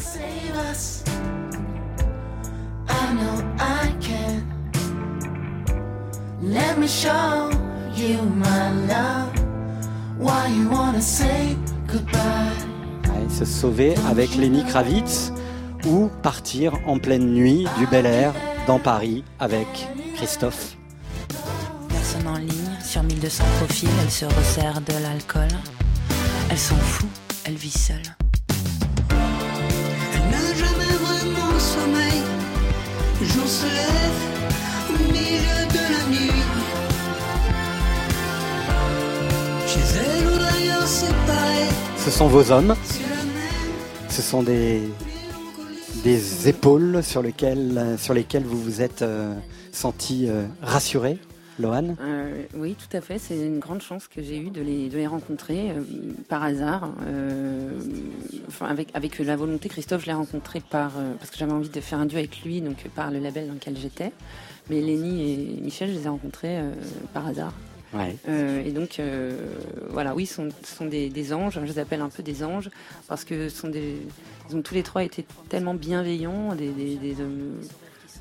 Se 13.31 13.45
sauver 13.45 13.95
avec 14.11 14.35
Lenny 14.35 14.65
Kravitz 14.65 15.33
ou 15.87 16.11
partir 16.25 16.73
en 16.85 16.99
pleine 16.99 17.33
nuit 17.33 17.65
du 17.79 17.87
Bel 17.87 18.07
Air 18.07 18.35
dans 18.67 18.81
Paris 18.81 19.23
avec 19.39 19.69
Christophe. 20.17 20.78
En 22.27 22.37
ligne, 22.37 22.71
sur 22.85 23.03
1200 23.03 23.45
profils, 23.59 23.89
elle 24.03 24.11
se 24.11 24.25
resserre 24.25 24.81
de 24.81 24.93
l'alcool. 25.03 25.49
Elle 26.51 26.59
s'en 26.59 26.77
fout, 26.77 27.09
elle 27.45 27.55
vit 27.55 27.71
seule. 27.71 28.03
Elle 29.11 30.31
n'a 30.31 30.55
jamais 30.55 30.93
vraiment 31.01 31.59
sommeil. 31.59 32.23
Le 33.21 33.27
jour 33.27 33.47
se 33.47 33.65
lève 33.67 34.19
au 34.91 35.13
milieu 35.13 35.67
de 35.71 35.83
la 35.93 36.03
nuit. 36.11 36.43
Chez 39.67 39.99
elle 39.99 40.27
ou 40.27 40.39
d'ailleurs, 40.39 40.87
c'est 40.87 41.15
pareil. 41.27 41.69
Ce 42.05 42.11
sont 42.11 42.29
vos 42.29 42.51
hommes. 42.51 42.75
Ce 44.11 44.23
sont 44.23 44.43
des, 44.43 44.83
des 46.03 46.49
épaules 46.49 47.03
sur 47.03 47.23
lesquelles, 47.23 47.97
sur 47.99 48.13
lesquelles 48.13 48.45
vous 48.45 48.61
vous 48.61 48.83
êtes 48.83 49.03
euh, 49.03 49.35
senti 49.73 50.27
euh, 50.29 50.47
rassuré, 50.63 51.19
Lohan 51.59 51.97
Euh, 52.01 52.43
oui, 52.55 52.75
tout 52.75 52.97
à 52.97 53.01
fait. 53.01 53.19
C'est 53.19 53.37
une 53.37 53.59
grande 53.59 53.83
chance 53.83 54.07
que 54.09 54.23
j'ai 54.23 54.39
eue 54.39 54.51
de 54.51 54.61
les, 54.61 54.89
de 54.89 54.97
les 54.97 55.07
rencontrer 55.07 55.71
euh, 55.71 55.83
par 56.29 56.43
hasard. 56.43 56.91
Euh, 57.07 57.71
enfin, 58.47 58.67
avec, 58.67 58.89
avec 58.95 59.19
la 59.19 59.37
volonté, 59.37 59.69
Christophe, 59.69 60.03
je 60.03 60.07
l'ai 60.07 60.13
rencontré 60.13 60.61
par, 60.61 60.93
parce 61.19 61.31
que 61.31 61.37
j'avais 61.37 61.53
envie 61.53 61.69
de 61.69 61.81
faire 61.81 61.99
un 61.99 62.07
duo 62.07 62.19
avec 62.19 62.43
lui, 62.43 62.61
donc 62.61 62.77
par 62.95 63.11
le 63.11 63.19
label 63.19 63.49
dans 63.49 63.55
lequel 63.55 63.77
j'étais. 63.77 64.13
Mais 64.71 64.81
Lenny 64.81 65.33
et 65.59 65.61
Michel, 65.61 65.89
je 65.91 65.95
les 65.95 66.05
ai 66.05 66.09
rencontrés 66.09 66.59
par 67.15 67.27
hasard. 67.27 67.53
Ouais. 67.95 68.15
Euh, 68.29 68.63
et 68.63 68.71
donc, 68.71 69.01
euh, 69.01 69.33
voilà, 69.89 70.15
oui, 70.15 70.27
ce 70.27 70.35
sont, 70.35 70.49
sont 70.63 70.85
des, 70.85 71.09
des 71.09 71.33
anges. 71.33 71.55
Je 71.55 71.61
les 71.65 71.79
appelle 71.79 72.03
un 72.03 72.11
peu 72.11 72.23
des 72.23 72.45
anges 72.45 72.69
parce 73.09 73.25
que 73.25 73.49
sont 73.49 73.69
des, 73.69 73.97
ils 74.51 74.57
ont 74.57 74.61
tous 74.61 74.75
les 74.75 74.83
trois 74.83 75.03
été 75.05 75.25
tellement 75.49 75.73
bienveillants, 75.73 76.55
des, 76.55 76.69
des- 76.71 76.97
des 76.97 77.13
hommes, 77.23 77.55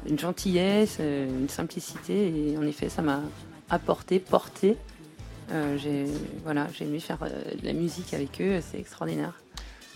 une 0.05 0.19
gentillesse, 0.19 0.97
euh, 0.99 1.27
une 1.27 1.49
simplicité. 1.49 2.51
Et 2.51 2.57
en 2.57 2.63
effet, 2.63 2.89
ça 2.89 3.01
m'a 3.01 3.21
apporté, 3.69 4.19
porté. 4.19 4.77
Euh, 5.51 5.77
j'ai, 5.77 6.05
voilà, 6.43 6.67
j'ai 6.73 6.85
aimé 6.85 6.99
faire 6.99 7.19
euh, 7.21 7.55
de 7.61 7.65
la 7.65 7.73
musique 7.73 8.13
avec 8.13 8.41
eux. 8.41 8.59
C'est 8.61 8.79
extraordinaire. 8.79 9.33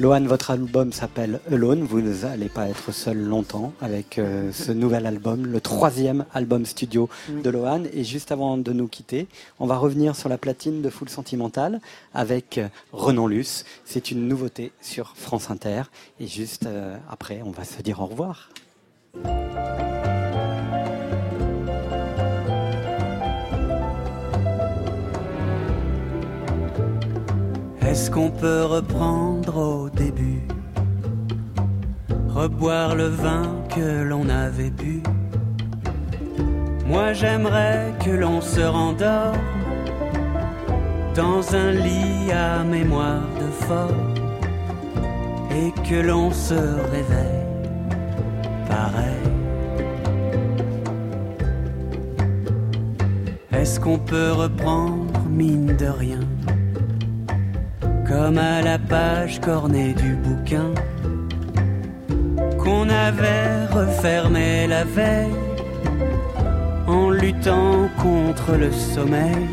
Lohan, 0.01 0.21
votre 0.21 0.49
album 0.49 0.91
s'appelle 0.91 1.41
Alone. 1.51 1.83
Vous 1.83 2.01
n'allez 2.01 2.49
pas 2.49 2.67
être 2.67 2.91
seul 2.91 3.19
longtemps 3.19 3.71
avec 3.81 4.17
euh, 4.17 4.51
ce 4.51 4.71
nouvel 4.71 5.05
album, 5.05 5.45
le 5.45 5.61
troisième 5.61 6.25
album 6.33 6.65
studio 6.65 7.07
de 7.29 7.49
Lohan. 7.51 7.83
Et 7.93 8.03
juste 8.03 8.31
avant 8.31 8.57
de 8.57 8.73
nous 8.73 8.87
quitter, 8.87 9.27
on 9.59 9.67
va 9.67 9.77
revenir 9.77 10.15
sur 10.15 10.27
la 10.27 10.39
platine 10.39 10.81
de 10.81 10.89
Full 10.89 11.09
Sentimental 11.09 11.81
avec 12.15 12.59
Renan 12.93 13.27
Luce. 13.27 13.63
C'est 13.85 14.09
une 14.09 14.27
nouveauté 14.27 14.71
sur 14.81 15.15
France 15.15 15.51
Inter. 15.51 15.83
Et 16.19 16.25
juste 16.25 16.65
euh, 16.65 16.97
après, 17.07 17.41
on 17.45 17.51
va 17.51 17.63
se 17.63 17.79
dire 17.83 17.99
au 17.99 18.07
revoir. 18.07 18.49
Est-ce 27.91 28.09
qu'on 28.09 28.29
peut 28.29 28.63
reprendre 28.63 29.57
au 29.57 29.89
début? 29.89 30.43
Reboire 32.29 32.95
le 32.95 33.07
vin 33.07 33.65
que 33.67 34.03
l'on 34.03 34.29
avait 34.29 34.69
bu? 34.69 35.03
Moi 36.85 37.11
j'aimerais 37.11 37.93
que 38.01 38.11
l'on 38.11 38.39
se 38.39 38.61
rendorme 38.61 39.35
Dans 41.15 41.53
un 41.53 41.71
lit 41.71 42.31
à 42.31 42.63
mémoire 42.63 43.27
de 43.41 43.65
fort 43.65 44.05
Et 45.53 45.73
que 45.81 45.95
l'on 45.95 46.31
se 46.31 46.53
réveille 46.93 47.45
pareil 48.69 49.27
Est-ce 53.51 53.81
qu'on 53.81 53.99
peut 53.99 54.31
reprendre 54.31 55.11
mine 55.29 55.75
de 55.75 55.87
rien. 55.87 56.19
Comme 58.11 58.39
à 58.39 58.61
la 58.61 58.77
page 58.77 59.39
cornée 59.39 59.93
du 59.93 60.15
bouquin 60.15 60.73
qu'on 62.59 62.89
avait 62.89 63.65
refermé 63.71 64.67
la 64.67 64.83
veille 64.83 65.31
en 66.87 67.09
luttant 67.09 67.87
contre 68.01 68.57
le 68.57 68.69
sommeil. 68.73 69.47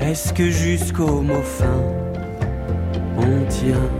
Est-ce 0.00 0.32
que 0.32 0.50
jusqu'au 0.50 1.20
mot 1.20 1.42
fin 1.42 1.80
on 3.18 3.44
tient? 3.48 3.90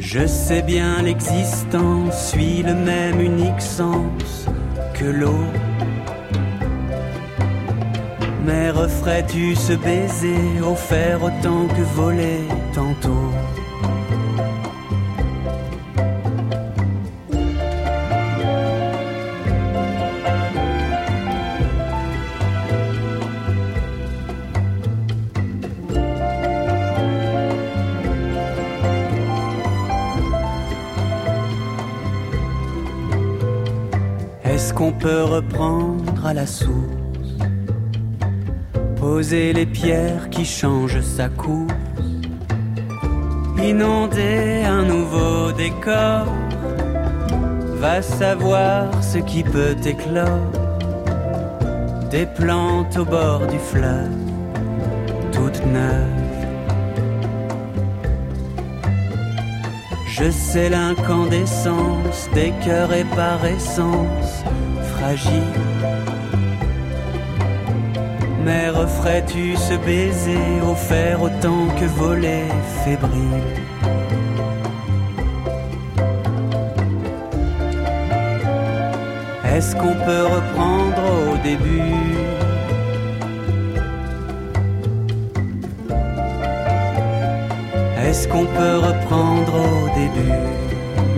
Je 0.00 0.26
sais 0.26 0.62
bien 0.62 1.02
l'existence 1.02 2.30
suit 2.30 2.62
le 2.62 2.74
même 2.74 3.20
unique 3.20 3.60
sens 3.60 4.48
que 4.94 5.04
l'eau. 5.04 5.44
Mais 8.46 8.70
referais-tu 8.70 9.54
ce 9.54 9.72
baiser 9.72 10.60
offert 10.62 11.22
autant 11.22 11.66
que 11.68 11.82
voler 11.96 12.40
tantôt? 12.74 13.30
Qu'on 34.76 34.90
peut 34.90 35.22
reprendre 35.22 36.26
à 36.26 36.34
la 36.34 36.46
source? 36.46 37.03
Poser 39.24 39.54
les 39.54 39.64
pierres 39.64 40.28
qui 40.28 40.44
changent 40.44 41.00
sa 41.00 41.30
course. 41.30 41.72
Inonder 43.56 44.64
un 44.66 44.82
nouveau 44.82 45.50
décor. 45.50 46.26
Va 47.80 48.02
savoir 48.02 49.02
ce 49.02 49.16
qui 49.16 49.42
peut 49.42 49.76
éclore. 49.82 50.50
Des 52.10 52.26
plantes 52.26 52.98
au 52.98 53.06
bord 53.06 53.46
du 53.46 53.58
fleuve, 53.58 54.12
toutes 55.32 55.64
neuves. 55.72 56.44
Je 60.06 60.30
sais 60.30 60.68
l'incandescence 60.68 62.28
des 62.34 62.52
cœurs 62.62 62.92
et 62.92 63.04
par 63.16 63.42
essence 63.46 64.44
mais 68.44 68.68
referais-tu 68.68 69.56
ce 69.56 69.74
baiser 69.74 70.60
offert 70.70 71.22
autant 71.22 71.66
que 71.78 71.86
voler 71.86 72.44
fébrile 72.84 73.64
Est-ce 79.54 79.76
qu'on 79.76 79.94
peut 80.06 80.26
reprendre 80.36 81.04
au 81.32 81.36
début? 81.42 82.34
Est-ce 88.04 88.28
qu'on 88.28 88.46
peut 88.46 88.78
reprendre 88.78 89.54
au 89.54 89.88
début? 89.98 90.64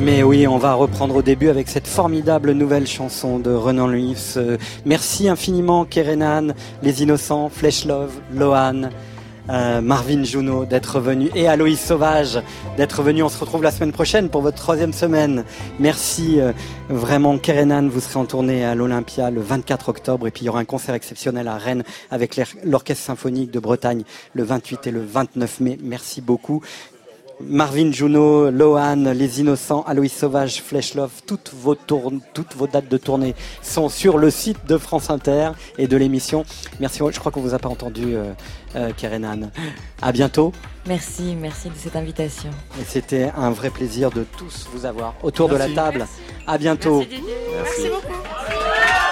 Mais 0.06 0.22
oui, 0.22 0.46
on 0.46 0.56
va 0.56 0.74
reprendre 0.74 1.16
au 1.16 1.22
début 1.22 1.48
avec 1.48 1.68
cette 1.68 1.88
formidable 1.88 2.52
nouvelle 2.52 2.86
chanson 2.86 3.40
de 3.40 3.50
Renan 3.50 3.88
Luis. 3.88 4.34
Euh, 4.36 4.56
merci 4.84 5.28
infiniment 5.28 5.84
Kerenan, 5.84 6.54
Les 6.82 7.02
Innocents, 7.02 7.48
Flesh 7.48 7.84
Love, 7.84 8.12
Lohan, 8.32 8.90
euh, 9.48 9.80
Marvin 9.80 10.24
Juno 10.24 10.64
d'être 10.64 10.98
venu 10.98 11.30
et 11.34 11.46
Aloïs 11.46 11.78
Sauvage 11.78 12.40
d'être 12.76 13.02
venu. 13.02 13.22
On 13.22 13.28
se 13.28 13.38
retrouve 13.38 13.62
la 13.62 13.70
semaine 13.70 13.92
prochaine 13.92 14.28
pour 14.28 14.42
votre 14.42 14.56
troisième 14.56 14.92
semaine. 14.92 15.44
Merci 15.78 16.40
euh, 16.40 16.52
vraiment 16.88 17.38
Kerenan, 17.38 17.88
vous 17.88 18.00
serez 18.00 18.18
en 18.18 18.24
tournée 18.24 18.64
à 18.64 18.74
l'Olympia 18.74 19.30
le 19.30 19.40
24 19.40 19.88
octobre 19.88 20.26
et 20.26 20.30
puis 20.32 20.42
il 20.42 20.46
y 20.46 20.48
aura 20.48 20.58
un 20.58 20.64
concert 20.64 20.94
exceptionnel 20.94 21.46
à 21.46 21.58
Rennes 21.58 21.84
avec 22.10 22.40
l'Orchestre 22.64 23.04
Symphonique 23.04 23.52
de 23.52 23.60
Bretagne 23.60 24.02
le 24.34 24.42
28 24.42 24.88
et 24.88 24.90
le 24.90 25.04
29 25.04 25.60
mai. 25.60 25.78
Merci 25.80 26.20
beaucoup. 26.20 26.62
Marvin 27.40 27.92
Juno, 27.92 28.50
Lohan, 28.50 29.12
Les 29.14 29.40
Innocents, 29.40 29.84
Aloïs 29.86 30.12
Sauvage, 30.12 30.62
Flesh 30.62 30.94
Love, 30.94 31.10
toutes 31.26 31.52
vos, 31.54 31.74
toutes 31.74 32.54
vos 32.56 32.66
dates 32.66 32.88
de 32.88 32.96
tournée 32.96 33.34
sont 33.62 33.88
sur 33.88 34.16
le 34.16 34.30
site 34.30 34.66
de 34.66 34.78
France 34.78 35.10
Inter 35.10 35.50
et 35.76 35.86
de 35.86 35.96
l'émission. 35.96 36.44
Merci, 36.80 37.00
je 37.10 37.18
crois 37.18 37.30
qu'on 37.30 37.42
vous 37.42 37.54
a 37.54 37.58
pas 37.58 37.68
entendu, 37.68 38.14
euh, 38.14 38.32
euh 38.74 38.90
Kerenan. 38.96 39.50
À 40.00 40.12
bientôt. 40.12 40.52
Merci, 40.86 41.36
merci 41.38 41.68
de 41.68 41.74
cette 41.76 41.96
invitation. 41.96 42.50
Et 42.80 42.84
c'était 42.86 43.30
un 43.36 43.50
vrai 43.50 43.70
plaisir 43.70 44.10
de 44.10 44.24
tous 44.36 44.68
vous 44.72 44.86
avoir 44.86 45.14
autour 45.22 45.48
de 45.48 45.56
la 45.56 45.68
table. 45.68 46.06
À 46.46 46.56
bientôt. 46.56 47.00
merci 47.00 47.88
beaucoup. 47.88 49.05